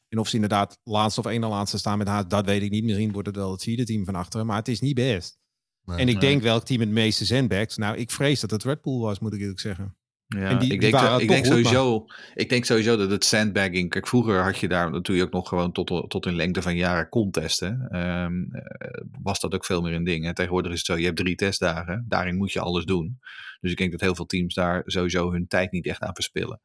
En 0.08 0.18
of 0.18 0.28
ze 0.28 0.34
inderdaad 0.34 0.78
laatste 0.84 1.20
of 1.20 1.26
ene 1.26 1.46
laatste 1.46 1.78
staan 1.78 1.98
met 1.98 2.08
haar, 2.08 2.28
dat 2.28 2.44
weet 2.44 2.62
ik 2.62 2.70
niet. 2.70 2.84
Misschien 2.84 3.12
wordt 3.12 3.28
het 3.28 3.36
wel 3.36 3.52
het 3.52 3.62
vierde 3.62 3.84
team 3.84 4.04
van 4.04 4.14
achteren, 4.14 4.46
maar 4.46 4.56
het 4.56 4.68
is 4.68 4.80
niet 4.80 4.94
best. 4.94 5.38
Nee, 5.84 5.98
en 5.98 6.08
ik 6.08 6.20
nee. 6.20 6.30
denk 6.30 6.42
welk 6.42 6.64
team 6.64 6.80
het 6.80 6.90
meeste 6.90 7.26
sandbags. 7.26 7.76
Nou, 7.76 7.96
ik 7.96 8.10
vrees 8.10 8.40
dat 8.40 8.50
het 8.50 8.64
Red 8.64 8.82
Bull 8.82 8.98
was, 8.98 9.18
moet 9.18 9.34
ik 9.34 9.40
eerlijk 9.40 9.60
zeggen. 9.60 9.96
Ja, 10.38 10.54
die, 10.54 10.72
ik, 10.72 10.80
denk, 10.80 10.94
ik, 11.20 11.28
denk 11.28 11.44
sowieso, 11.46 12.06
ik 12.34 12.48
denk 12.48 12.64
sowieso 12.64 12.96
dat 12.96 13.10
het 13.10 13.24
sandbagging. 13.24 13.90
Kijk, 13.90 14.06
vroeger 14.06 14.42
had 14.42 14.58
je 14.58 14.68
daar 14.68 14.90
natuurlijk 14.90 15.26
ook 15.26 15.32
nog 15.32 15.48
gewoon 15.48 15.72
tot, 15.72 16.10
tot 16.10 16.26
in 16.26 16.34
lengte 16.34 16.62
van 16.62 16.76
jaren 16.76 17.08
contesten. 17.08 17.98
Um, 17.98 18.50
was 19.22 19.40
dat 19.40 19.54
ook 19.54 19.64
veel 19.64 19.82
meer 19.82 19.92
een 19.92 20.04
ding. 20.04 20.26
En 20.26 20.34
tegenwoordig 20.34 20.72
is 20.72 20.78
het 20.78 20.86
zo: 20.86 20.96
je 20.96 21.04
hebt 21.04 21.16
drie 21.16 21.34
testdagen. 21.34 22.04
Daarin 22.08 22.36
moet 22.36 22.52
je 22.52 22.60
alles 22.60 22.84
doen. 22.84 23.18
Dus 23.60 23.70
ik 23.70 23.76
denk 23.76 23.90
dat 23.90 24.00
heel 24.00 24.14
veel 24.14 24.26
teams 24.26 24.54
daar 24.54 24.82
sowieso 24.86 25.32
hun 25.32 25.46
tijd 25.46 25.72
niet 25.72 25.86
echt 25.86 26.00
aan 26.00 26.14
verspillen. 26.14 26.60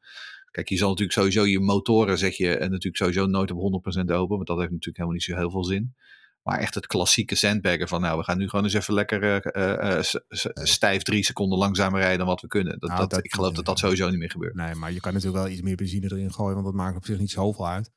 Kijk, 0.52 0.70
je 0.70 0.78
zal 0.78 0.90
natuurlijk 0.90 1.18
sowieso 1.18 1.46
je 1.46 1.60
motoren 1.60 2.18
zet 2.18 2.38
je 2.38 2.58
natuurlijk 2.60 2.98
sowieso 2.98 3.26
nooit 3.26 3.52
op 3.52 3.84
100% 3.98 4.00
open. 4.06 4.36
Want 4.36 4.48
dat 4.48 4.58
heeft 4.58 4.72
natuurlijk 4.72 4.98
helemaal 4.98 5.14
niet 5.14 5.24
zo 5.24 5.36
heel 5.36 5.52
veel 5.52 5.64
zin. 5.64 5.96
Maar 6.46 6.60
echt 6.60 6.76
het 6.76 6.88
klassieke 6.88 7.36
sandbaggen 7.36 7.88
van 7.88 8.02
nou, 8.02 8.18
we 8.18 8.24
gaan 8.24 8.38
nu 8.38 8.50
gewoon 8.50 8.66
eens 8.66 8.74
even 8.74 8.94
lekker 8.94 9.56
uh, 9.56 9.96
uh, 9.96 10.00
stijf 10.64 11.04
drie 11.04 11.26
seconden 11.26 11.58
langzamer 11.58 12.00
rijden 12.00 12.18
dan 12.18 12.28
wat 12.28 12.42
we 12.42 12.48
kunnen. 12.48 12.80
Dat, 12.80 12.90
nou, 12.90 13.02
dat, 13.02 13.10
dat, 13.10 13.24
ik 13.24 13.34
geloof 13.34 13.54
dat 13.54 13.66
dat 13.66 13.80
sowieso 13.80 14.10
niet 14.10 14.20
meer 14.20 14.32
gebeurt. 14.32 14.56
Nee, 14.56 14.76
maar 14.76 14.92
je 14.92 15.00
kan 15.00 15.14
natuurlijk 15.14 15.44
wel 15.44 15.52
iets 15.52 15.62
meer 15.62 15.76
benzine 15.76 16.12
erin 16.12 16.34
gooien, 16.34 16.54
want 16.54 16.66
dat 16.66 16.76
maakt 16.76 16.96
op 16.96 17.06
zich 17.06 17.20
niet 17.20 17.32
zoveel 17.32 17.68
uit. 17.68 17.92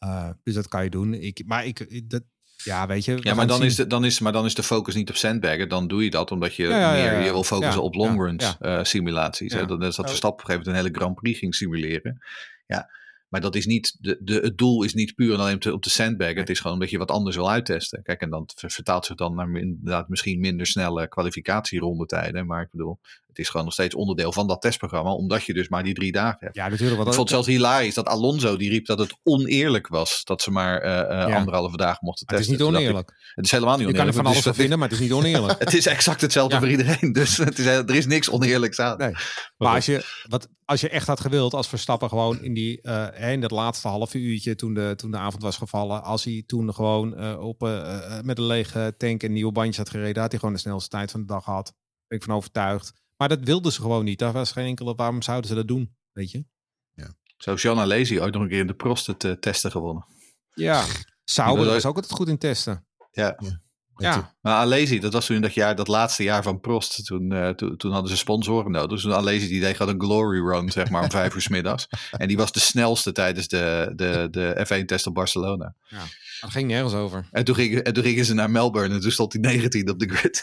Uh, 0.00 0.30
dus 0.42 0.54
dat 0.54 0.68
kan 0.68 0.84
je 0.84 0.90
doen. 0.90 1.14
Ik, 1.14 1.42
maar 1.46 1.66
ik, 1.66 2.10
dat, 2.10 2.22
ja, 2.56 2.86
weet 2.86 3.04
je. 3.04 3.18
Ja, 3.20 3.34
maar 3.34 3.46
dan, 3.46 3.62
is 3.62 3.74
de, 3.74 3.86
dan 3.86 4.04
is, 4.04 4.18
maar 4.20 4.32
dan 4.32 4.44
is 4.44 4.54
de 4.54 4.62
focus 4.62 4.94
niet 4.94 5.08
op 5.08 5.16
sandbaggen. 5.16 5.68
Dan 5.68 5.88
doe 5.88 6.04
je 6.04 6.10
dat 6.10 6.30
omdat 6.30 6.54
je 6.54 6.68
ja, 6.68 6.94
ja, 6.94 7.10
meer 7.10 7.24
je 7.24 7.32
wil 7.32 7.44
focussen 7.44 7.82
op 7.82 7.94
long 7.94 8.20
runs 8.20 8.56
simulaties. 8.88 9.52
Hè? 9.52 9.66
Dat 9.66 9.82
is 9.82 9.96
dat 9.96 10.08
Verstappen 10.08 10.44
op 10.44 10.50
een 10.50 10.54
gegeven 10.54 10.58
moment 10.58 10.66
een 10.66 10.92
hele 10.92 10.98
Grand 10.98 11.14
Prix 11.14 11.38
ging 11.38 11.54
simuleren. 11.54 12.18
Ja, 12.66 12.90
maar 13.28 13.40
dat 13.40 13.54
is 13.54 13.66
niet, 13.66 13.96
de, 14.00 14.18
de, 14.20 14.34
het 14.34 14.58
doel 14.58 14.82
is 14.82 14.94
niet 14.94 15.14
puur 15.14 15.34
en 15.34 15.40
alleen 15.40 15.54
op 15.54 15.60
de, 15.60 15.72
op 15.72 15.82
de 15.82 15.90
sandbag. 15.90 16.34
Het 16.34 16.50
is 16.50 16.58
gewoon 16.58 16.72
omdat 16.72 16.90
je 16.90 16.98
wat 16.98 17.10
anders 17.10 17.36
wil 17.36 17.50
uittesten. 17.50 18.02
Kijk, 18.02 18.20
en 18.20 18.30
dan 18.30 18.48
vertaalt 18.54 19.06
zich 19.06 19.16
dan 19.16 19.34
naar 19.34 19.56
inderdaad 19.56 20.08
misschien 20.08 20.40
minder 20.40 20.66
snelle 20.66 21.08
kwalificatierondetijden. 21.08 22.46
Maar 22.46 22.62
ik 22.62 22.70
bedoel, 22.70 22.98
het 23.34 23.44
is 23.44 23.50
gewoon 23.50 23.64
nog 23.64 23.74
steeds 23.74 23.94
onderdeel 23.94 24.32
van 24.32 24.46
dat 24.46 24.60
testprogramma. 24.60 25.12
Omdat 25.12 25.44
je 25.44 25.54
dus 25.54 25.68
maar 25.68 25.82
die 25.82 25.94
drie 25.94 26.12
dagen 26.12 26.38
hebt. 26.40 26.56
Ja, 26.56 26.68
natuurlijk. 26.68 26.98
Wat 26.98 27.06
ik 27.06 27.14
vond 27.14 27.28
zelfs 27.28 27.46
hilarisch 27.46 27.94
dat 27.94 28.06
Alonso 28.06 28.56
die 28.56 28.70
riep 28.70 28.86
dat 28.86 28.98
het 28.98 29.14
oneerlijk 29.22 29.88
was. 29.88 30.24
Dat 30.24 30.42
ze 30.42 30.50
maar 30.50 30.84
uh, 30.84 30.90
ja. 30.90 31.36
anderhalve 31.36 31.76
dagen 31.76 31.98
mochten 32.00 32.26
testen. 32.26 32.52
Het 32.52 32.60
is 32.60 32.66
niet 32.66 32.74
oneerlijk. 32.74 33.10
Ik, 33.10 33.16
het 33.34 33.44
is 33.44 33.50
helemaal 33.50 33.76
niet 33.76 33.86
oneerlijk. 33.86 34.08
Je 34.08 34.20
kan 34.20 34.26
er 34.26 34.32
van 34.34 34.44
alles 34.44 34.56
vinden, 34.56 34.78
maar 34.78 34.88
het 34.88 34.96
is 34.96 35.02
niet 35.04 35.12
oneerlijk. 35.12 35.58
het 35.64 35.74
is 35.74 35.86
exact 35.86 36.20
hetzelfde 36.20 36.54
ja. 36.54 36.60
voor 36.60 36.70
iedereen. 36.70 37.12
Dus 37.12 37.36
het 37.36 37.58
is, 37.58 37.66
er 37.66 37.94
is 37.94 38.06
niks 38.06 38.30
oneerlijks 38.30 38.80
aan. 38.80 38.98
Nee. 38.98 39.12
Maar 39.56 39.74
als 39.74 39.86
je, 39.86 40.04
wat, 40.28 40.48
als 40.64 40.80
je 40.80 40.88
echt 40.88 41.06
had 41.06 41.20
gewild 41.20 41.54
als 41.54 41.68
Verstappen 41.68 42.08
gewoon 42.08 42.42
in, 42.42 42.54
die, 42.54 42.78
uh, 42.82 43.32
in 43.32 43.40
dat 43.40 43.50
laatste 43.50 43.88
halve 43.88 44.18
uurtje 44.18 44.54
toen 44.54 44.74
de, 44.74 44.92
toen 44.96 45.10
de 45.10 45.16
avond 45.16 45.42
was 45.42 45.56
gevallen. 45.56 46.02
Als 46.02 46.24
hij 46.24 46.42
toen 46.46 46.74
gewoon 46.74 47.20
uh, 47.20 47.40
op, 47.40 47.62
uh, 47.62 48.20
met 48.22 48.38
een 48.38 48.44
lege 48.44 48.94
tank 48.98 49.22
en 49.22 49.32
nieuwe 49.32 49.52
bandjes 49.52 49.76
had 49.76 49.90
gereden. 49.90 50.22
Had 50.22 50.30
hij 50.30 50.40
gewoon 50.40 50.54
de 50.54 50.60
snelste 50.60 50.88
tijd 50.88 51.10
van 51.10 51.20
de 51.20 51.26
dag 51.26 51.44
gehad. 51.44 51.74
Ben 52.06 52.18
ik 52.18 52.24
van 52.24 52.34
overtuigd. 52.34 52.92
Maar 53.24 53.36
dat 53.36 53.46
wilden 53.46 53.72
ze 53.72 53.80
gewoon 53.80 54.04
niet. 54.04 54.18
Daar 54.18 54.32
was 54.32 54.52
geen 54.52 54.66
enkele, 54.66 54.94
waarom 54.94 55.22
zouden 55.22 55.48
ze 55.48 55.54
dat 55.54 55.68
doen? 55.68 55.94
Weet 56.12 56.30
je? 56.30 56.44
Ja. 56.94 57.14
Zo 57.36 57.54
Jean 57.54 57.86
Lazy 57.86 58.18
ooit 58.18 58.32
nog 58.32 58.42
een 58.42 58.48
keer 58.48 58.58
in 58.58 58.66
de 58.66 58.74
prostate 58.74 59.38
testen 59.38 59.70
gewonnen. 59.70 60.06
Ja, 60.54 60.84
Sauber 61.24 61.66
was 61.66 61.86
ook 61.86 61.94
altijd 61.94 62.12
goed 62.12 62.28
in 62.28 62.38
testen. 62.38 62.86
Ja. 63.10 63.36
ja. 63.38 63.60
Ja. 63.96 64.34
Maar 64.40 64.54
Alesi, 64.54 65.00
dat 65.00 65.12
was 65.12 65.26
toen 65.26 65.40
dat 65.40 65.54
jaar, 65.54 65.76
dat 65.76 65.88
laatste 65.88 66.22
jaar 66.22 66.42
van 66.42 66.60
Prost. 66.60 67.06
Toen, 67.06 67.30
uh, 67.30 67.48
toen, 67.48 67.76
toen, 67.76 67.92
hadden 67.92 68.10
ze 68.10 68.16
sponsoren 68.16 68.70
nodig. 68.70 68.90
Dus 68.90 69.02
toen 69.02 69.14
Alesi 69.14 69.48
die 69.48 69.60
deed, 69.60 69.78
had 69.78 69.88
een 69.88 70.00
glory 70.00 70.40
run, 70.40 70.70
zeg 70.70 70.90
maar, 70.90 71.02
om 71.02 71.10
vijf 71.20 71.34
uur 71.34 71.40
s 71.40 71.48
middags. 71.48 71.88
En 72.10 72.28
die 72.28 72.36
was 72.36 72.52
de 72.52 72.60
snelste 72.60 73.12
tijdens 73.12 73.48
de, 73.48 73.92
de, 73.96 74.28
de 74.30 74.66
F1-test 74.66 75.06
op 75.06 75.14
Barcelona. 75.14 75.74
Ja, 75.88 76.02
dat 76.40 76.50
ging 76.50 76.68
nergens 76.68 76.94
over. 76.94 77.28
En 77.30 77.44
toen, 77.44 77.54
ging, 77.54 77.78
en 77.78 77.92
toen 77.92 78.02
gingen 78.02 78.24
ze 78.24 78.34
naar 78.34 78.50
Melbourne 78.50 78.94
en 78.94 79.00
toen 79.00 79.10
stond 79.10 79.32
hij 79.32 79.42
19 79.42 79.90
op 79.90 79.98
de 79.98 80.08
grid. 80.08 80.42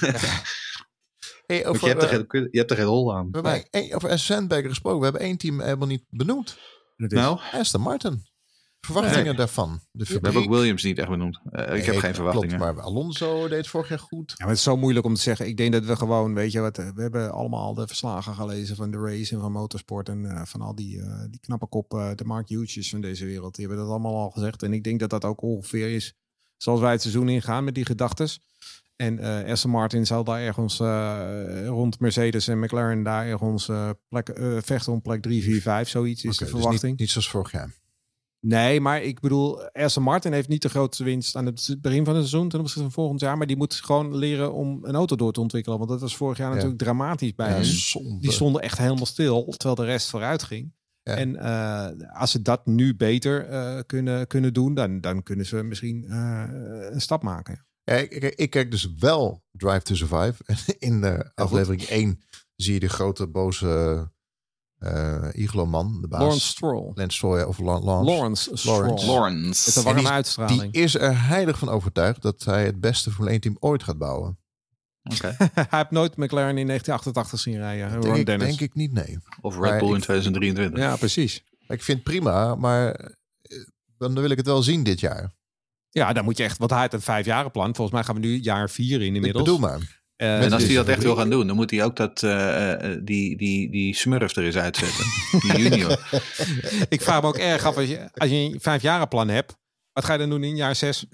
Ja. 0.00 0.20
Hey, 1.46 1.66
over, 1.66 1.82
je, 1.82 1.88
hebt 1.88 2.02
er 2.02 2.26
geen, 2.28 2.48
je 2.50 2.58
hebt 2.58 2.70
er 2.70 2.76
geen 2.76 2.86
hol 2.86 3.14
aan. 3.14 3.30
Bij, 3.30 3.66
hey, 3.70 3.94
over 3.94 4.18
Sandberger 4.18 4.68
gesproken, 4.68 4.98
we 4.98 5.04
hebben 5.04 5.22
één 5.22 5.36
team 5.36 5.60
helemaal 5.60 5.86
niet 5.86 6.04
benoemd. 6.08 6.58
Nou? 6.96 7.40
Aston 7.52 7.80
Martin. 7.80 8.24
Verwachtingen 8.80 9.24
nee. 9.24 9.34
daarvan? 9.34 9.80
De 9.90 10.04
we 10.04 10.12
hebben 10.12 10.42
ook 10.42 10.48
Williams 10.48 10.82
niet 10.82 10.98
echt 10.98 11.08
benoemd. 11.08 11.40
Uh, 11.50 11.62
ik 11.62 11.68
nee, 11.68 11.82
heb 11.82 11.96
geen 11.96 12.14
verwachtingen. 12.14 12.58
Klopt, 12.58 12.74
maar 12.74 12.84
Alonso 12.84 13.48
deed 13.48 13.58
het 13.58 13.68
vorig 13.68 13.88
jaar 13.88 13.98
goed. 13.98 14.30
Ja, 14.30 14.34
maar 14.38 14.48
het 14.48 14.56
is 14.56 14.62
zo 14.62 14.76
moeilijk 14.76 15.06
om 15.06 15.14
te 15.14 15.20
zeggen. 15.20 15.46
Ik 15.46 15.56
denk 15.56 15.72
dat 15.72 15.84
we 15.84 15.96
gewoon, 15.96 16.34
weet 16.34 16.52
je 16.52 16.60
wat, 16.60 16.76
we 16.76 17.02
hebben 17.02 17.32
allemaal 17.32 17.74
de 17.74 17.86
verslagen 17.86 18.34
gelezen 18.34 18.76
van 18.76 18.90
de 18.90 18.98
race 18.98 19.34
en 19.34 19.40
van 19.40 19.52
motorsport 19.52 20.08
en 20.08 20.22
uh, 20.22 20.42
van 20.44 20.60
al 20.60 20.74
die, 20.74 20.96
uh, 20.96 21.24
die 21.30 21.40
knappe 21.40 21.66
kop, 21.66 21.90
de 21.90 22.24
Mark 22.24 22.48
Hughes 22.48 22.90
van 22.90 23.00
deze 23.00 23.24
wereld. 23.24 23.54
Die 23.54 23.66
hebben 23.66 23.84
dat 23.84 23.92
allemaal 23.92 24.16
al 24.16 24.30
gezegd. 24.30 24.62
En 24.62 24.72
ik 24.72 24.84
denk 24.84 25.00
dat 25.00 25.10
dat 25.10 25.24
ook 25.24 25.42
ongeveer 25.42 25.94
is 25.94 26.14
zoals 26.56 26.80
wij 26.80 26.92
het 26.92 27.00
seizoen 27.00 27.28
ingaan 27.28 27.64
met 27.64 27.74
die 27.74 27.84
gedachtes. 27.84 28.40
En 28.96 29.18
uh, 29.18 29.50
Aston 29.50 29.70
Martin 29.70 30.06
zal 30.06 30.24
daar 30.24 30.40
ergens 30.40 30.80
uh, 30.80 31.66
rond 31.66 32.00
Mercedes 32.00 32.48
en 32.48 32.58
McLaren 32.58 33.02
daar 33.02 33.26
ergens 33.26 33.68
uh, 33.68 33.90
plek, 34.08 34.30
vechten 34.64 34.92
om 34.92 35.02
plek 35.02 35.22
3, 35.22 35.42
4, 35.42 35.60
5. 35.60 35.88
Zoiets 35.88 36.24
is 36.24 36.34
okay, 36.34 36.46
de 36.46 36.54
verwachting. 36.54 36.80
Dus 36.80 36.90
niet, 36.90 36.98
niet 36.98 37.10
zoals 37.10 37.30
vorig 37.30 37.52
jaar. 37.52 37.74
Nee, 38.40 38.80
maar 38.80 39.02
ik 39.02 39.20
bedoel, 39.20 39.70
Aston 39.72 40.02
Martin 40.02 40.32
heeft 40.32 40.48
niet 40.48 40.62
de 40.62 40.68
grootste 40.68 41.04
winst 41.04 41.36
aan 41.36 41.46
het 41.46 41.76
begin 41.80 42.04
van 42.04 42.16
het 42.16 42.28
seizoen 42.28 42.48
ten 42.48 42.60
opzichte 42.60 42.82
van 42.82 42.92
volgend 42.92 43.20
jaar. 43.20 43.36
Maar 43.36 43.46
die 43.46 43.56
moet 43.56 43.74
gewoon 43.74 44.16
leren 44.16 44.52
om 44.52 44.78
een 44.82 44.94
auto 44.94 45.16
door 45.16 45.32
te 45.32 45.40
ontwikkelen. 45.40 45.78
Want 45.78 45.90
dat 45.90 46.00
was 46.00 46.16
vorig 46.16 46.38
jaar 46.38 46.48
ja. 46.48 46.54
natuurlijk 46.54 46.82
dramatisch 46.82 47.34
bij 47.34 47.48
ja, 47.48 47.54
hen. 47.54 47.64
Zonde. 47.64 48.20
Die 48.20 48.32
stonden 48.32 48.62
echt 48.62 48.78
helemaal 48.78 49.06
stil, 49.06 49.44
terwijl 49.44 49.74
de 49.74 49.84
rest 49.84 50.10
vooruit 50.10 50.42
ging. 50.42 50.72
Ja. 51.02 51.16
En 51.16 51.34
uh, 51.34 52.18
als 52.20 52.30
ze 52.30 52.42
dat 52.42 52.66
nu 52.66 52.96
beter 52.96 53.50
uh, 53.50 53.80
kunnen, 53.86 54.26
kunnen 54.26 54.52
doen, 54.52 54.74
dan, 54.74 55.00
dan 55.00 55.22
kunnen 55.22 55.46
ze 55.46 55.62
misschien 55.62 56.04
uh, 56.08 56.44
een 56.90 57.00
stap 57.00 57.22
maken. 57.22 57.66
Ja, 57.86 57.94
ik, 57.94 58.10
ik, 58.10 58.34
ik, 58.34 58.50
kijk 58.50 58.70
dus 58.70 58.94
wel 58.98 59.42
Drive 59.52 59.82
to 59.82 59.94
Survive. 59.94 60.34
In 60.78 61.00
de 61.00 61.30
aflevering 61.34 61.82
1 61.82 62.22
zie 62.56 62.74
je 62.74 62.80
de 62.80 62.88
grote 62.88 63.26
boze 63.26 64.10
uh, 64.78 65.28
Iglo-man, 65.32 66.00
de 66.00 66.08
baas. 66.08 66.20
Lawrence 66.20 66.46
Stroll. 66.46 66.92
Lance 66.94 67.16
Stroll, 67.16 67.42
of 67.42 67.58
Lawrence. 67.58 68.10
Lawrence 68.10 68.56
Stroll. 68.56 69.06
Lawrence. 69.06 69.62
Met 69.66 69.76
een 69.76 69.92
warme 69.92 70.10
uitstraling. 70.10 70.72
Die 70.72 70.82
is 70.82 70.94
er 70.94 71.26
heilig 71.26 71.58
van 71.58 71.68
overtuigd 71.68 72.22
dat 72.22 72.44
hij 72.44 72.64
het 72.64 72.80
beste 72.80 73.10
Formule 73.10 73.30
1 73.30 73.40
team 73.40 73.56
ooit 73.60 73.82
gaat 73.82 73.98
bouwen. 73.98 74.38
Okay. 75.02 75.34
hij 75.38 75.66
heeft 75.70 75.90
nooit 75.90 76.16
McLaren 76.16 76.58
in 76.58 76.66
1988 76.66 77.38
zien 77.40 77.56
rijden. 77.56 78.00
Denk, 78.00 78.16
ik, 78.16 78.26
denk 78.26 78.60
ik 78.60 78.74
niet, 78.74 78.92
nee. 78.92 79.18
Of 79.40 79.58
Red 79.58 79.78
Bull 79.78 79.94
in 79.94 80.00
2023. 80.00 80.78
Ja, 80.78 80.96
precies. 80.96 81.44
Ik 81.68 81.82
vind 81.82 81.98
het 81.98 82.02
prima, 82.02 82.54
maar 82.54 82.94
eh, 82.94 83.10
dan 83.98 84.14
wil 84.14 84.30
ik 84.30 84.36
het 84.36 84.46
wel 84.46 84.62
zien 84.62 84.82
dit 84.82 85.00
jaar. 85.00 85.34
Ja, 85.96 86.12
dan 86.12 86.24
moet 86.24 86.36
je 86.36 86.44
echt, 86.44 86.58
wat 86.58 86.70
hij 86.70 86.78
had 86.78 86.92
een 86.92 87.00
vijfjarenplan. 87.00 87.74
Volgens 87.74 87.96
mij 87.96 88.04
gaan 88.04 88.14
we 88.14 88.20
nu 88.20 88.40
jaar 88.40 88.70
vier 88.70 89.00
in 89.00 89.14
inmiddels. 89.14 89.30
Ik 89.30 89.44
bedoel 89.44 89.58
maar. 89.58 90.02
Uh, 90.16 90.42
en 90.42 90.52
als 90.52 90.62
hij 90.62 90.74
dat 90.74 90.88
echt 90.88 91.02
wil 91.02 91.16
gaan 91.16 91.30
doen, 91.30 91.46
dan 91.46 91.56
moet 91.56 91.70
hij 91.70 91.84
ook 91.84 91.96
dat, 91.96 92.22
uh, 92.22 92.74
die, 93.02 93.36
die, 93.36 93.70
die 93.70 93.94
smurf 93.94 94.36
er 94.36 94.44
eens 94.44 94.56
uitzetten. 94.56 95.04
die 95.40 95.58
junior. 95.62 96.08
ik 96.88 97.02
vraag 97.02 97.22
me 97.22 97.28
ook 97.28 97.36
erg 97.36 97.64
af, 97.64 97.76
als 97.76 97.88
je, 97.88 98.10
als 98.14 98.30
je 98.30 98.36
een 98.36 98.60
vijfjarenplan 98.60 99.28
hebt, 99.28 99.56
wat 99.92 100.04
ga 100.04 100.12
je 100.12 100.18
dan 100.18 100.30
doen 100.30 100.44
in 100.44 100.56
jaar 100.56 100.74
zes? 100.74 101.06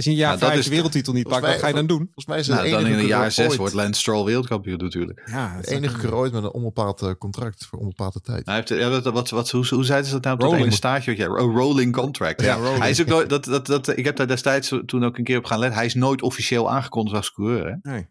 Als 0.00 0.08
je 0.08 0.14
een 0.14 0.24
jaar 0.24 0.38
nou, 0.38 0.52
vijf 0.52 0.64
de 0.64 0.70
wereldtitel 0.70 1.12
niet 1.12 1.28
pakt, 1.28 1.46
wat 1.46 1.58
ga 1.58 1.66
je 1.66 1.74
dan 1.74 1.86
doen? 1.86 1.98
Volgens 1.98 2.26
mij 2.26 2.38
is 2.38 2.46
het 2.46 2.56
nou, 2.56 2.70
dan 2.70 2.86
in 2.86 2.98
een 2.98 3.06
jaar 3.06 3.32
zes 3.32 3.56
wordt 3.56 3.74
Lance 3.74 4.00
Stroll 4.00 4.24
wereldkampioen 4.24 4.78
natuurlijk. 4.78 5.22
Ja, 5.24 5.54
het 5.56 5.66
enige 5.66 5.98
keer 5.98 6.14
ooit 6.14 6.32
met 6.32 6.42
een 6.42 6.52
onbepaald 6.52 7.02
uh, 7.02 7.10
contract 7.18 7.66
voor 7.66 7.78
onbepaalde 7.78 8.20
tijd. 8.20 8.46
Hij 8.46 8.54
heeft, 8.54 8.68
ja, 8.68 8.88
wat, 8.88 9.04
wat, 9.04 9.30
wat, 9.30 9.50
hoe, 9.50 9.66
hoe 9.68 9.84
zeiden 9.84 10.10
ze 10.10 10.20
dat 10.20 10.24
nou? 10.24 10.50
Rolling. 10.50 10.66
Een 10.66 10.72
staartje. 10.72 11.16
Ja, 11.16 11.26
een 11.26 11.54
rolling 11.54 11.92
contract. 11.92 12.42
Ja, 12.42 12.54
rolling. 12.54 12.78
Hij 12.78 12.90
is 12.90 13.00
ook 13.00 13.06
nooit, 13.06 13.28
dat, 13.28 13.44
dat, 13.44 13.66
dat, 13.66 13.96
ik 13.96 14.04
heb 14.04 14.16
daar 14.16 14.26
destijds 14.26 14.72
toen 14.86 15.04
ook 15.04 15.18
een 15.18 15.24
keer 15.24 15.38
op 15.38 15.44
gaan 15.44 15.58
letten. 15.58 15.76
Hij 15.76 15.86
is 15.86 15.94
nooit 15.94 16.22
officieel 16.22 16.70
aangekondigd 16.70 17.16
als 17.16 17.32
coureur. 17.32 17.66
Hè? 17.66 17.90
Nee. 17.90 18.08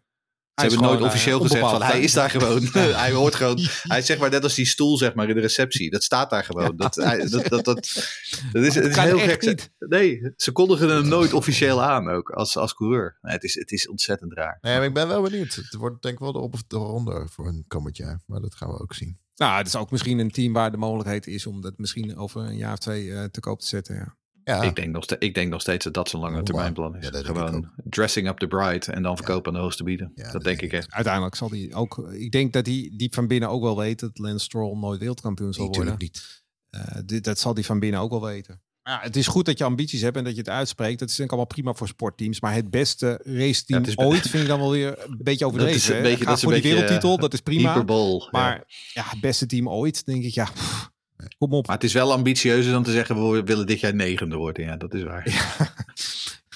Ze 0.60 0.66
hebben 0.66 0.88
nooit 0.88 1.00
officieel 1.00 1.36
uh, 1.36 1.42
gezegd 1.42 1.70
van 1.70 1.82
hij 1.82 2.00
is 2.00 2.12
daar 2.12 2.30
gewoon. 2.40 2.68
hij 2.72 3.12
hoort 3.12 3.34
gewoon. 3.34 3.58
Hij 3.82 3.98
is 3.98 4.06
zeg 4.06 4.18
maar 4.18 4.30
net 4.30 4.42
als 4.42 4.54
die 4.54 4.66
stoel 4.66 4.96
zeg 4.96 5.14
maar 5.14 5.28
in 5.28 5.34
de 5.34 5.40
receptie. 5.40 5.90
Dat 5.90 6.02
staat 6.02 6.30
daar 6.30 6.44
gewoon. 6.44 6.76
Dat, 6.76 6.94
hij, 6.94 7.18
dat, 7.18 7.30
dat, 7.30 7.48
dat, 7.48 7.64
dat, 7.64 8.64
is, 8.64 8.74
het 8.74 8.86
is 8.86 8.96
heel 8.96 9.18
gek. 9.18 9.42
Niet. 9.42 9.70
Nee, 9.78 10.32
ze 10.36 10.52
kondigen 10.52 10.88
hem 10.88 11.08
nooit 11.08 11.32
officieel 11.32 11.82
aan 11.82 12.08
ook 12.08 12.30
als, 12.30 12.56
als 12.56 12.74
coureur. 12.74 13.18
Nee, 13.22 13.32
het, 13.32 13.44
is, 13.44 13.54
het 13.54 13.70
is 13.70 13.88
ontzettend 13.88 14.32
raar. 14.32 14.58
Nee, 14.60 14.76
maar 14.76 14.86
ik 14.86 14.94
ben 14.94 15.08
wel 15.08 15.22
benieuwd. 15.22 15.54
Het 15.54 15.74
wordt 15.74 16.02
denk 16.02 16.14
ik 16.14 16.20
wel 16.20 16.32
de 16.32 16.38
op 16.38 16.54
of 16.54 16.62
de 16.66 16.76
ronde 16.76 17.26
voor 17.30 17.46
een 17.46 17.64
komend 17.68 17.96
jaar. 17.96 18.20
Maar 18.26 18.40
dat 18.40 18.54
gaan 18.54 18.68
we 18.68 18.80
ook 18.80 18.94
zien. 18.94 19.18
Nou, 19.40 19.58
het 19.58 19.66
is 19.66 19.76
ook 19.76 19.90
misschien 19.90 20.18
een 20.18 20.30
team 20.30 20.52
waar 20.52 20.70
de 20.70 20.76
mogelijkheid 20.76 21.26
is 21.26 21.46
om 21.46 21.60
dat 21.60 21.78
misschien 21.78 22.16
over 22.16 22.40
een 22.40 22.56
jaar 22.56 22.72
of 22.72 22.78
twee 22.78 23.12
eh, 23.12 23.24
te 23.24 23.40
koop 23.40 23.60
te 23.60 23.66
zetten. 23.66 23.94
Ja. 23.94 24.16
Ja, 24.44 24.62
Ik, 24.62 24.76
denk 24.76 24.92
nog 24.92 25.02
ste- 25.04 25.16
ik 25.18 25.34
denk 25.34 25.50
nog 25.50 25.60
steeds 25.60 25.84
dat 25.84 25.94
dat 25.94 26.08
zo'n 26.08 26.20
lange 26.20 26.42
termijn 26.42 26.72
plan 26.72 26.96
is. 26.96 27.08
Ja, 27.08 27.22
Gewoon 27.22 27.70
dressing 27.84 28.28
up 28.28 28.38
the 28.38 28.46
bride 28.46 28.92
en 28.92 29.02
dan 29.02 29.16
verkopen 29.16 29.52
aan 29.52 29.58
de 29.58 29.62
hoogste 29.64 29.84
bieden. 29.84 30.12
Ja, 30.14 30.22
dat, 30.22 30.32
dat 30.32 30.42
denk 30.44 30.58
denk 30.58 30.72
ik 30.72 30.78
ik. 30.78 30.84
echt. 30.84 30.92
Uiteindelijk 30.92 31.34
zal 31.34 31.50
hij 31.50 31.70
ook. 31.74 32.08
Ik 32.12 32.30
denk 32.32 32.52
dat 32.52 32.66
hij 32.66 32.92
diep 32.96 33.14
van 33.14 33.26
binnen 33.26 33.48
ook 33.48 33.62
wel 33.62 33.76
weet 33.76 34.00
dat 34.00 34.18
Lance 34.18 34.44
Stroll 34.44 34.76
nooit 34.78 34.98
wereldkampioen 34.98 35.52
zal 35.52 35.64
worden. 35.64 35.84
natuurlijk 35.84 36.12
niet. 36.14 36.42
Eh, 36.70 37.00
dit, 37.06 37.24
dat 37.24 37.38
zal 37.38 37.54
hij 37.54 37.62
van 37.62 37.78
binnen 37.80 38.00
ook 38.00 38.10
wel 38.10 38.22
weten. 38.24 38.60
Maar 38.82 38.92
ja, 38.98 39.00
het 39.02 39.16
is 39.16 39.26
goed 39.26 39.44
dat 39.44 39.58
je 39.58 39.64
ambities 39.64 40.00
hebt 40.00 40.16
en 40.16 40.24
dat 40.24 40.32
je 40.32 40.38
het 40.38 40.48
uitspreekt. 40.48 40.98
Dat 40.98 41.08
is 41.08 41.14
denk 41.16 41.28
ik 41.28 41.34
allemaal 41.34 41.54
prima 41.54 41.74
voor 41.74 41.88
sportteams. 41.88 42.40
Maar 42.40 42.54
het 42.54 42.70
beste 42.70 43.20
raceteam 43.24 43.84
Ja, 43.84 43.92
ooit 44.04 44.20
vind 44.28 44.42
ik 44.42 44.48
dan 44.48 44.58
wel 44.60 44.70
weer 44.70 44.98
een 45.06 45.18
beetje 45.22 45.46
overdreven. 45.46 45.80
Dat 45.80 45.88
is 45.90 45.96
een 45.96 46.02
beetje- 46.02 46.24
dat 46.24 46.36
is 46.36 46.42
een 46.42 46.48
voor 46.48 46.52
die 46.52 46.62
beetje, 46.62 46.76
wereldtitel, 46.78 47.18
dat 47.18 47.32
is 47.32 47.40
prima. 47.40 47.68
Hyperbol. 47.72 48.20
ja. 48.22 48.28
Maar 48.30 48.64
ja, 48.92 49.02
het 49.06 49.20
beste 49.20 49.46
team 49.46 49.68
ooit, 49.68 50.04
denk 50.06 50.24
ik. 50.24 50.34
Ja, 50.34 50.44
pff, 50.44 50.90
kom 51.38 51.52
op. 51.52 51.66
Maar 51.66 51.76
het 51.76 51.84
is 51.84 51.92
wel 51.92 52.12
ambitieuzer 52.12 52.72
dan 52.72 52.82
te 52.82 52.92
zeggen 52.92 53.30
we 53.32 53.42
willen 53.42 53.66
dit 53.66 53.80
jaar 53.80 53.94
negende 53.94 54.36
worden. 54.36 54.64
Ja, 54.64 54.76
dat 54.76 54.94
is 54.94 55.02
waar. 55.02 55.24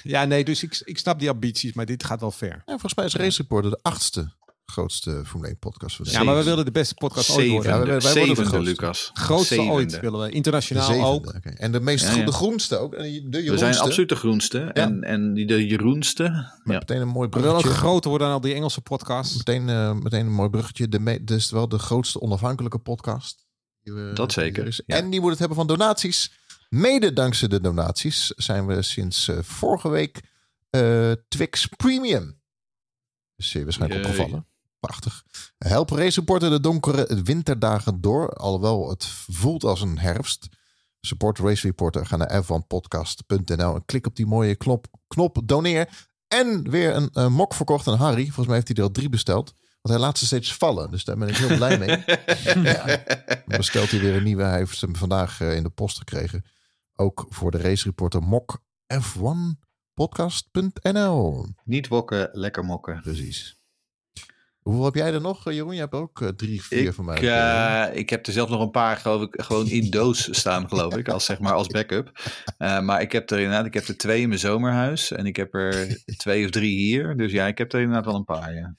Ja, 0.02 0.24
nee, 0.24 0.44
dus 0.44 0.62
ik, 0.62 0.80
ik 0.84 0.98
snap 0.98 1.18
die 1.18 1.30
ambities, 1.30 1.72
maar 1.72 1.86
dit 1.86 2.04
gaat 2.04 2.20
wel 2.20 2.30
ver. 2.30 2.48
Ja, 2.48 2.62
volgens 2.66 2.94
mij 2.94 3.04
is 3.04 3.14
Race 3.14 3.42
Reporter 3.42 3.70
de 3.70 3.78
achtste 3.82 4.32
grootste 4.66 5.22
Formule 5.26 5.48
1 5.50 5.58
podcast 5.58 5.96
van 5.96 6.06
Ja, 6.10 6.22
maar 6.22 6.36
we 6.36 6.42
wilden 6.42 6.64
de 6.64 6.70
beste 6.70 6.94
podcast 6.94 7.30
ooit 7.30 7.48
worden. 7.50 7.70
Ja, 7.72 7.78
wij- 7.86 8.00
Zevende, 8.00 8.02
wij 8.14 8.14
worden 8.26 8.34
de 8.34 8.50
zevende 8.50 8.50
grootste. 8.50 8.70
Lucas. 8.82 9.10
Grootste 9.14 9.54
Zevende. 9.54 9.72
ooit 9.72 10.00
willen 10.00 10.20
we. 10.20 10.26
De 10.26 10.32
Internationaal 10.32 10.84
zevende, 10.84 11.06
ook. 11.08 11.26
En 11.34 11.72
de 11.72 11.80
meest 11.80 12.02
Ja, 12.04 12.08
groe- 12.10 12.20
ja. 12.20 12.26
de 12.26 12.32
groenste 12.32 12.76
ook. 12.76 12.94
En 12.94 13.30
de 13.30 13.50
We 13.50 13.58
zijn 13.58 13.76
absoluut 13.78 14.08
de 14.08 14.16
groenste. 14.16 14.58
En, 14.60 15.02
en 15.02 15.34
die 15.34 15.46
de 15.46 15.66
Jeroenste. 15.66 16.22
Met 16.22 16.72
Ja. 16.74 16.78
meteen 16.78 17.00
een 17.00 17.08
mooi 17.08 17.28
We 17.28 17.36
willen 17.36 17.50
ook 17.54 17.60
bruggetje. 17.60 17.86
groter 17.86 18.08
worden 18.10 18.26
dan 18.28 18.36
al 18.36 18.42
die 18.42 18.54
Engelse 18.54 18.80
podcasts. 18.80 19.36
Meteen, 19.36 19.68
eh, 19.68 19.92
meteen 19.92 20.26
een 20.26 20.32
mooi 20.32 20.48
bruggetje. 20.50 20.88
De 20.88 20.98
me- 21.00 21.24
dus 21.24 21.50
wel 21.50 21.68
de 21.68 21.78
grootste 21.78 22.20
onafhankelijke 22.20 22.78
podcast. 22.78 23.43
Dat 24.14 24.32
zeker, 24.32 24.66
er 24.66 24.80
ja. 24.86 24.96
En 24.96 25.10
die 25.10 25.20
moet 25.20 25.30
het 25.30 25.38
hebben 25.38 25.56
van 25.56 25.66
donaties. 25.66 26.32
Mede 26.68 27.12
dankzij 27.12 27.48
de 27.48 27.60
donaties 27.60 28.26
zijn 28.26 28.66
we 28.66 28.82
sinds 28.82 29.28
eh, 29.28 29.38
vorige 29.42 29.88
week 29.88 30.20
eh, 30.70 31.12
Twix 31.28 31.66
Premium. 31.66 32.40
Is 33.36 33.50
zeer 33.50 33.64
waarschijnlijk 33.64 34.00
Jee. 34.00 34.10
opgevallen. 34.10 34.46
Prachtig. 34.80 35.24
Help 35.58 35.90
Race 35.90 36.18
Reporter 36.20 36.50
de 36.50 36.60
donkere 36.60 37.22
winterdagen 37.22 38.00
door. 38.00 38.28
Alhoewel 38.28 38.88
het 38.88 39.04
voelt 39.06 39.64
als 39.64 39.80
een 39.80 39.98
herfst. 39.98 40.48
Support 41.00 41.38
Race 41.38 41.66
Reporter. 41.66 42.06
Ga 42.06 42.16
naar 42.16 42.44
f1podcast.nl 42.44 43.74
en 43.74 43.84
klik 43.84 44.06
op 44.06 44.16
die 44.16 44.26
mooie 44.26 44.54
knop, 44.54 44.86
knop 45.06 45.40
doneer. 45.44 46.08
En 46.28 46.70
weer 46.70 46.94
een 46.94 47.10
eh, 47.12 47.28
mok 47.28 47.54
verkocht 47.54 47.88
aan 47.88 47.98
Harry. 47.98 48.24
Volgens 48.24 48.46
mij 48.46 48.54
heeft 48.54 48.68
hij 48.68 48.76
er 48.76 48.82
al 48.82 48.90
drie 48.90 49.08
besteld. 49.08 49.54
Want 49.84 49.96
hij 49.96 50.04
laat 50.06 50.18
ze 50.18 50.26
steeds 50.26 50.54
vallen. 50.54 50.90
Dus 50.90 51.04
daar 51.04 51.16
ben 51.16 51.28
ik 51.28 51.36
heel 51.36 51.56
blij 51.56 51.78
mee. 51.78 51.88
ja. 52.64 52.86
Dan 53.46 53.56
bestelt 53.56 53.90
hij 53.90 54.00
weer 54.00 54.14
een 54.16 54.22
nieuwe. 54.22 54.42
Hij 54.42 54.58
heeft 54.58 54.80
hem 54.80 54.96
vandaag 54.96 55.40
eh, 55.40 55.56
in 55.56 55.62
de 55.62 55.70
post 55.70 55.98
gekregen. 55.98 56.44
Ook 56.96 57.26
voor 57.28 57.50
de 57.50 57.58
Race 57.58 57.84
Reporter 57.84 58.22
mok 58.22 58.62
f1podcast.nl. 59.04 61.46
Niet 61.64 61.88
wokken, 61.88 62.28
lekker 62.32 62.64
mokken. 62.64 63.00
Precies. 63.00 63.58
Hoeveel 64.58 64.84
heb 64.84 64.94
jij 64.94 65.12
er 65.12 65.20
nog, 65.20 65.46
eh, 65.46 65.54
Jeroen? 65.54 65.74
Je 65.74 65.80
hebt 65.80 65.94
ook 65.94 66.20
eh, 66.20 66.28
drie, 66.28 66.62
vier 66.62 66.86
Ik, 66.86 66.92
van 66.94 67.04
mij. 67.04 67.16
eh, 67.90 67.98
ik 67.98 68.10
heb 68.10 68.26
er 68.26 68.32
zelf 68.32 68.48
nog 68.48 68.60
een 68.60 68.70
paar, 68.70 68.96
geloof 68.96 69.22
ik, 69.22 69.42
gewoon 69.42 69.66
in 69.66 69.90
doos 69.90 70.28
staan, 70.38 70.68
geloof 70.68 70.96
ik. 70.96 71.08
Als, 71.08 71.24
zeg 71.24 71.38
maar, 71.38 71.52
als 71.52 71.66
backup. 71.66 72.32
Eh, 72.58 72.80
maar 72.80 73.00
ik 73.00 73.12
heb 73.12 73.30
er 73.30 73.38
inderdaad, 73.38 73.66
ik 73.66 73.74
heb 73.74 73.88
er 73.88 73.96
twee 73.96 74.20
in 74.20 74.28
mijn 74.28 74.40
zomerhuis. 74.40 75.12
En 75.12 75.26
ik 75.26 75.36
heb 75.36 75.54
er 75.54 76.02
twee 76.16 76.44
of 76.44 76.50
drie 76.50 76.76
hier. 76.78 77.16
Dus 77.16 77.32
ja, 77.32 77.46
ik 77.46 77.58
heb 77.58 77.72
er 77.72 77.80
inderdaad 77.80 78.04
wel 78.04 78.14
een 78.14 78.24
paar, 78.24 78.54
ja. 78.54 78.74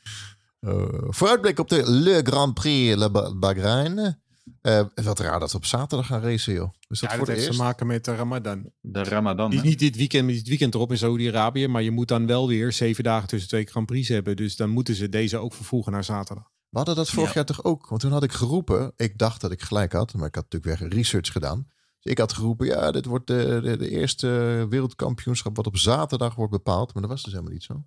Eh, 0.65 0.85
vooruitblik 1.07 1.59
op 1.59 1.69
de 1.69 1.91
Le 1.91 2.19
Grand 2.23 2.53
Prix 2.53 2.95
Le 2.95 3.11
Ba- 3.11 3.35
Bahrein. 3.35 4.23
Eh, 4.61 4.81
wat 5.03 5.19
raar 5.19 5.39
dat 5.39 5.51
we 5.51 5.57
op 5.57 5.65
zaterdag 5.65 6.07
gaan 6.07 6.21
racen, 6.21 6.53
joh. 6.53 6.73
Is 6.87 6.99
dat 6.99 7.09
Ja, 7.11 7.17
voor 7.17 7.25
dat 7.25 7.35
de 7.35 7.41
heeft 7.41 7.53
te 7.57 7.63
maken 7.63 7.87
met 7.87 8.05
de 8.05 8.15
Ramadan. 8.15 8.71
De 8.81 9.03
Ramadan. 9.03 9.49
Niet, 9.61 9.79
dit 9.79 9.95
weekend, 9.95 10.25
maar 10.25 10.33
dit 10.33 10.47
weekend 10.47 10.73
erop 10.73 10.91
in 10.91 10.97
Saudi-Arabië. 10.97 11.67
Maar 11.67 11.81
je 11.81 11.91
moet 11.91 12.07
dan 12.07 12.27
wel 12.27 12.47
weer 12.47 12.71
zeven 12.71 13.03
dagen 13.03 13.27
tussen 13.27 13.49
twee 13.49 13.65
Grand 13.65 13.85
Prix 13.85 14.07
hebben. 14.07 14.35
Dus 14.35 14.55
dan 14.55 14.69
moeten 14.69 14.95
ze 14.95 15.09
deze 15.09 15.37
ook 15.37 15.53
vervoegen 15.53 15.91
naar 15.91 16.03
zaterdag. 16.03 16.43
We 16.69 16.77
hadden 16.77 16.95
dat 16.95 17.09
vorig 17.09 17.27
Ja. 17.29 17.35
jaar 17.35 17.45
toch 17.45 17.63
ook? 17.63 17.87
Want 17.87 18.01
toen 18.01 18.11
had 18.11 18.23
ik 18.23 18.31
geroepen, 18.31 18.93
ik 18.95 19.17
dacht 19.17 19.41
dat 19.41 19.51
ik 19.51 19.61
gelijk 19.61 19.91
had, 19.91 20.13
maar 20.13 20.27
ik 20.27 20.35
had 20.35 20.43
natuurlijk 20.51 20.79
weer 20.81 20.89
research 20.91 21.31
gedaan. 21.31 21.67
Dus 22.01 22.11
ik 22.11 22.17
had 22.17 22.33
geroepen, 22.33 22.65
ja, 22.67 22.91
dit 22.91 23.05
wordt 23.05 23.27
de, 23.27 23.59
de, 23.63 23.77
de 23.77 23.89
eerste 23.89 24.27
wereldkampioenschap 24.69 25.55
wat 25.55 25.67
op 25.67 25.77
zaterdag 25.77 26.35
wordt 26.35 26.51
bepaald. 26.51 26.93
Maar 26.93 27.01
dat 27.01 27.11
was 27.11 27.23
dus 27.23 27.31
helemaal 27.33 27.53
niet 27.53 27.63
zo. 27.63 27.83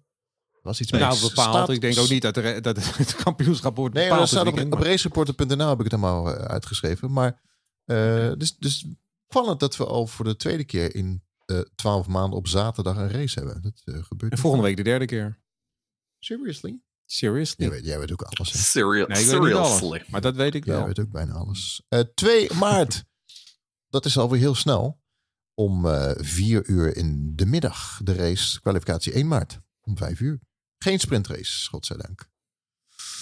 Was 0.68 0.80
iets 0.80 0.90
nou, 0.90 1.20
bepaald. 1.20 1.32
staat- 1.54 1.70
ik 1.70 1.80
denk 1.80 1.98
ook 1.98 2.08
niet 2.08 2.22
dat, 2.22 2.36
er, 2.36 2.62
dat 2.62 2.76
het 2.96 3.14
kampioenschap 3.14 3.76
wordt 3.76 3.94
Nee, 3.94 4.08
dat 4.08 4.28
staat 4.28 4.46
op, 4.46 4.72
racereporter.nl 4.72 5.68
heb 5.68 5.78
ik 5.78 5.90
het 5.90 6.00
helemaal 6.00 6.34
eh, 6.34 6.44
uitgeschreven. 6.44 7.12
Maar 7.12 7.40
eh, 7.84 8.32
dus, 8.36 8.56
dus 8.56 8.86
dat 9.58 9.76
we 9.76 9.86
al 9.86 10.06
voor 10.06 10.24
de 10.24 10.36
tweede 10.36 10.64
keer 10.64 10.94
in 10.94 11.22
eh, 11.44 11.58
twaalf 11.74 12.06
maanden 12.06 12.38
op 12.38 12.48
zaterdag 12.48 12.96
een 12.96 13.10
race 13.10 13.38
hebben. 13.38 13.62
Dat 13.62 14.04
gebeurt 14.06 14.32
En 14.32 14.38
volgende 14.38 14.64
week 14.66 14.76
de 14.76 14.82
derde 14.82 15.04
keer. 15.04 15.40
Seriously? 16.18 16.80
Seriously? 17.06 17.64
Jij 17.66 17.74
weet, 17.74 17.84
jij 17.84 17.98
weet 17.98 18.12
ook 18.12 18.22
alles. 18.22 18.52
hè? 18.52 18.58
Serial, 18.58 19.06
Nee, 19.06 19.22
ik 19.22 19.30
weet 19.30 19.40
niet 19.40 19.52
alles. 19.52 19.76
seriously. 19.78 20.04
Maar 20.10 20.20
dat 20.20 20.34
weet 20.36 20.54
ik 20.54 20.64
Jij 20.64 20.74
wel. 20.76 20.86
weet 20.86 20.98
ook 21.00 21.10
bijna 21.10 21.32
alles. 21.32 21.82
Eh 21.88 22.00
2 22.14 22.52
maart. 22.54 23.04
dat 23.94 24.04
is 24.04 24.18
alweer 24.18 24.40
heel 24.40 24.54
snel. 24.54 25.00
Om 25.54 25.86
eh 25.86 26.10
4 26.16 26.64
uur 26.66 26.96
in 26.96 27.32
de 27.36 27.46
middag. 27.46 28.00
De 28.02 28.14
race, 28.14 28.60
kwalificatie 28.60 29.12
1 29.12 29.28
maart. 29.28 29.60
Om 29.80 29.96
5 29.96 30.20
uur. 30.20 30.40
Geen 30.78 30.98
sprintrace, 30.98 31.68
godzijdank. 31.68 32.28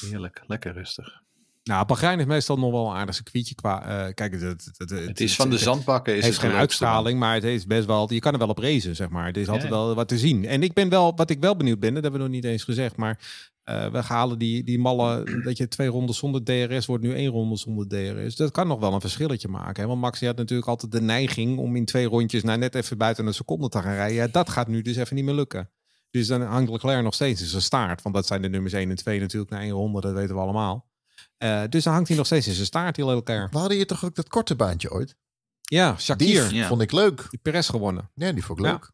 Heerlijk, 0.01 0.43
lekker 0.47 0.73
rustig. 0.73 1.25
Nou, 1.63 1.87
Bahrein 1.87 2.19
is 2.19 2.25
meestal 2.25 2.57
nog 2.59 2.71
wel 2.71 2.91
een 2.91 2.97
aardig 2.97 3.15
circuitje 3.15 3.55
qua... 3.55 3.83
eh, 4.07 4.15
kijk, 4.15 4.33
het, 4.33 4.43
het, 4.43 4.71
het, 4.77 4.91
Het 4.91 5.21
is 5.21 5.37
van 5.37 5.51
de 5.51 5.59
zandbakken. 5.59 6.13
Is 6.13 6.19
Het 6.19 6.27
heeft 6.29 6.41
het 6.43 6.51
geen 6.51 6.61
uitstraling, 6.61 7.19
maar 7.19 7.35
het 7.35 7.45
is 7.45 7.67
best 7.67 7.87
wel. 7.87 8.13
Je 8.13 8.19
kan 8.21 8.33
er 8.33 8.39
wel 8.39 8.49
op 8.49 8.59
racen, 8.59 8.97
zeg 8.97 9.09
maar. 9.09 9.27
Er 9.29 9.37
is 9.37 9.49
altijd 9.49 9.71
Ja. 9.71 9.75
wel 9.77 9.95
wat 9.95 10.09
te 10.09 10.19
zien. 10.19 10.45
En 10.47 10.63
ik 10.63 10.73
ben 10.73 10.89
wel, 10.89 11.17
wat 11.17 11.31
ik 11.31 11.41
wel 11.41 11.57
benieuwd 11.57 11.79
ben, 11.81 11.95
dat 11.95 12.03
hebben 12.03 12.21
we 12.21 12.27
nog 12.27 12.35
niet 12.37 12.45
eens 12.45 12.65
gezegd, 12.65 12.97
maar 12.97 13.19
eh, 13.63 13.91
we 13.91 13.99
halen 13.99 14.39
die, 14.39 14.65
die 14.65 14.79
malle, 14.79 15.23
dat 15.45 15.57
je 15.57 15.69
twee 15.69 15.89
ronden 15.89 16.15
zonder 16.15 16.45
DRS 16.45 16.87
wordt 16.87 17.03
nu 17.05 17.15
één 17.15 17.31
ronde 17.31 17.57
zonder 17.57 17.89
DRS. 17.89 18.37
Dat 18.37 18.51
kan 18.51 18.67
nog 18.67 18.81
wel 18.81 18.93
een 18.93 19.01
verschilletje 19.01 19.49
maken. 19.49 19.83
Hè? 19.83 19.89
Want 19.89 20.01
Max 20.01 20.21
had 20.21 20.37
natuurlijk 20.37 20.69
altijd 20.69 20.93
de 20.93 21.01
neiging 21.01 21.59
om 21.59 21.77
in 21.77 21.85
twee 21.85 22.07
rondjes 22.07 22.43
nou 22.43 22.59
net 22.59 22.75
even 22.75 22.99
buiten 22.99 23.27
een 23.27 23.35
seconde 23.35 23.69
te 23.69 23.83
gaan 23.83 23.95
rijden. 23.95 24.17
Ja, 24.17 24.27
dat 24.29 24.49
gaat 24.51 24.69
nu 24.69 24.83
dus 24.83 24.97
even 24.97 25.17
niet 25.17 25.25
meer 25.25 25.35
lukken. 25.35 25.71
Dus 26.17 26.27
dan 26.27 26.43
hangt 26.43 26.71
Leclerc 26.71 27.03
nog 27.03 27.15
steeds 27.15 27.41
in 27.41 27.47
zijn 27.47 27.63
staart. 27.63 28.03
Want 28.03 28.15
dat 28.15 28.27
zijn 28.27 28.43
de 28.43 28.49
nummers 28.49 28.73
1 28.75 28.91
en 28.91 28.97
2 28.97 29.21
natuurlijk 29.21 29.51
na 29.51 29.61
één 29.61 29.71
ronde, 29.71 30.01
dat 30.01 30.13
weten 30.13 30.35
we 30.35 30.41
allemaal. 30.41 30.89
Eh, 31.37 31.63
dus 31.69 31.85
dan 31.85 31.93
hangt 31.93 32.09
hij 32.09 32.17
nog 32.17 32.27
steeds 32.27 32.47
in 32.47 32.53
zijn 32.55 32.67
staart, 32.67 32.95
die 32.95 33.07
Leclerc. 33.07 33.53
We 33.53 33.59
hadden 33.59 33.77
hier 33.77 33.87
toch 33.87 34.05
ook 34.05 34.15
dat 34.15 34.29
korte 34.29 34.55
baantje 34.57 34.91
ooit? 34.93 35.17
Ja, 35.61 35.91
Die 35.93 36.01
Shakir, 36.01 36.55
Ja. 36.55 36.67
vond 36.67 36.81
ik 36.81 36.93
leuk. 36.93 37.27
die 37.31 37.39
Perez 37.43 37.71
gewonnen. 37.71 38.11
Ja, 38.15 38.33
die 38.33 38.45
vond 38.45 38.59
ik 38.59 38.65
Ja. 38.65 38.71
leuk. 38.73 38.91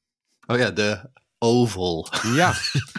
Oh 0.47 0.59
ja, 0.59 0.70
de 0.70 1.11
oval. 1.43 2.09
Ja, 2.35 2.52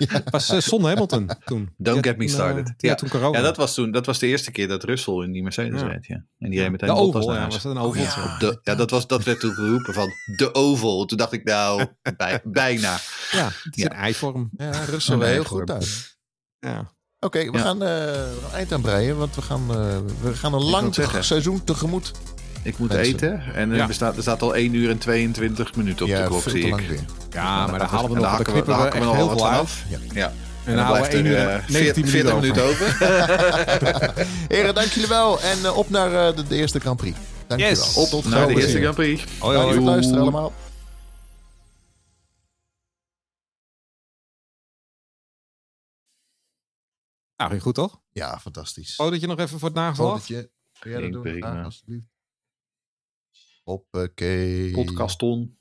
het 0.08 0.30
was 0.30 0.50
uh, 0.52 0.60
Son 0.60 0.84
Hamilton 0.86 1.30
toen. 1.46 1.74
Had 1.84 1.94
get 2.02 2.18
me 2.18 2.26
toen, 2.26 2.30
started. 2.30 2.68
eh, 2.68 2.74
die 2.78 2.90
Ja. 2.90 2.96
toen 2.96 3.10
corona. 3.10 3.38
Ja, 3.38 3.44
dat 3.44 3.58
was 3.58 3.74
toen. 3.74 3.92
Dat 3.92 4.06
was 4.06 4.20
de 4.20 4.28
eerste 4.28 4.52
keer 4.52 4.68
dat 4.68 4.84
Russell 4.84 5.14
in 5.24 5.32
die 5.32 5.44
Mercedes 5.44 5.82
Ja. 5.82 5.88
reed. 5.88 6.06
Ja. 6.06 6.26
En 6.40 6.50
die 6.50 6.60
reed 6.60 6.72
meteen 6.72 6.90
de 6.90 6.96
Bottas 6.96 7.24
oval, 7.24 7.36
ja, 7.36 7.46
was 7.48 7.62
dat 7.64 7.76
een 7.76 7.82
oval? 7.82 8.02
ja. 8.04 8.38
De, 8.38 8.60
ja, 8.64 8.76
dat, 8.76 8.90
was, 8.90 9.08
dat 9.08 9.24
werd 9.24 9.40
toen 9.40 9.52
geroepen 9.54 9.94
van 9.94 10.10
de 10.38 10.54
oval. 10.54 11.06
Toen 11.06 11.18
dacht 11.18 11.32
ik, 11.32 11.44
nou, 11.44 11.86
bij, 12.18 12.42
bijna. 12.44 12.98
Ja, 13.32 13.46
het 13.64 13.76
is 13.78 13.84
Ja. 13.84 13.90
een 13.90 13.96
eivorm. 13.98 14.50
Ja, 14.58 14.72
Russell 14.86 15.16
Een 15.16 15.22
heel 15.22 15.44
goed 15.44 15.72
uit. 15.72 16.18
Ja. 16.60 16.92
Oké, 17.20 17.40
we, 17.52 17.58
Ja. 17.58 17.64
gaan, 17.64 17.82
eh, 17.84 17.88
we 17.90 18.38
gaan 18.42 18.52
eind 18.54 18.72
aanbreien, 18.72 19.18
want 19.18 19.36
we 19.36 19.42
gaan, 19.42 19.62
eh, 19.70 19.98
we 20.22 20.34
gaan 20.34 20.54
een 20.54 20.64
lang 20.64 20.96
seizoen 21.20 21.64
tegemoet. 21.64 22.12
Ik 22.64 22.78
moet 22.78 22.90
Mensen. 22.90 23.14
eten. 23.14 23.42
En 23.54 23.70
er, 23.72 23.76
Ja. 23.76 23.88
bestaat, 23.88 24.16
er 24.16 24.22
staat 24.22 24.42
al 24.42 24.56
1 24.56 24.74
uur 24.74 24.90
en 24.90 24.98
22 24.98 25.76
minuten 25.76 26.06
op 26.06 26.12
ja, 26.12 26.22
de 26.22 26.28
klok, 26.28 26.42
veel 26.42 26.52
zie 26.52 26.62
te 26.62 26.68
ik. 26.68 26.74
lang 26.74 26.88
weer. 26.88 27.00
ja, 27.32 27.68
maar 27.68 27.80
dan 27.80 27.88
halen 27.88 28.10
we 28.10 28.16
nog, 28.16 28.24
daar 28.26 28.38
we, 28.38 28.64
daar 28.66 28.92
we 28.92 29.00
we 29.00 29.06
nog 29.06 29.16
heel 29.16 29.30
veel 29.30 29.38
vanaf. 29.38 29.84
Ja. 29.90 29.98
Ja. 30.14 30.26
En 30.66 30.70
En 30.72 30.76
dan 30.76 30.76
dan 30.76 30.86
houden 30.86 31.04
we 31.04 31.10
blijft 31.10 31.14
er 31.14 31.20
1 31.20 31.26
uur 31.26 31.48
eh, 31.50 31.54
en 31.54 31.64
40, 31.64 32.04
19 32.04 32.08
40 32.08 32.36
minuten 32.36 32.64
minuten 32.64 32.64
over. 32.64 34.26
Heren, 34.56 34.76
dank 34.76 34.88
jullie 34.88 35.10
wel. 35.10 35.42
En 35.42 35.66
eh, 35.66 35.78
op 35.78 35.90
naar 35.90 36.28
eh, 36.30 36.36
de, 36.36 36.48
de 36.48 36.56
eerste 36.56 36.80
Grand 36.80 36.98
Prix. 36.98 37.18
Dank 37.48 37.62
Yes. 37.62 37.70
jullie 37.80 37.94
wel. 37.94 38.04
Op 38.04 38.10
Tot 38.10 38.26
Naar 38.32 38.48
de 38.48 38.54
eerste. 38.54 38.80
Grand 38.80 38.96
Prix. 38.96 39.24
Hoi, 39.40 39.40
Dank 39.40 39.54
voor 39.56 39.62
hoi. 39.64 39.76
het 39.76 39.84
luisteren 39.84 40.22
allemaal. 40.22 40.54
Nou, 47.36 47.50
ging 47.52 47.62
goed 47.62 47.76
toch? 47.76 48.02
Ja, 48.12 48.40
fantastisch. 48.40 48.96
Oh, 48.98 49.10
dat 49.12 49.22
je 49.22 49.28
nog 49.28 49.40
even 49.40 49.60
voor 49.60 49.68
het 49.68 49.78
nageslag? 49.78 50.26
Kun 50.26 50.92
jij 50.92 51.02
dat 51.02 51.12
doen? 51.12 51.22
prima. 51.22 51.52
Graag, 51.52 51.66
alsjeblieft. 51.66 52.06
Hoppakee. 53.66 54.74
Podcaston. 54.74 55.58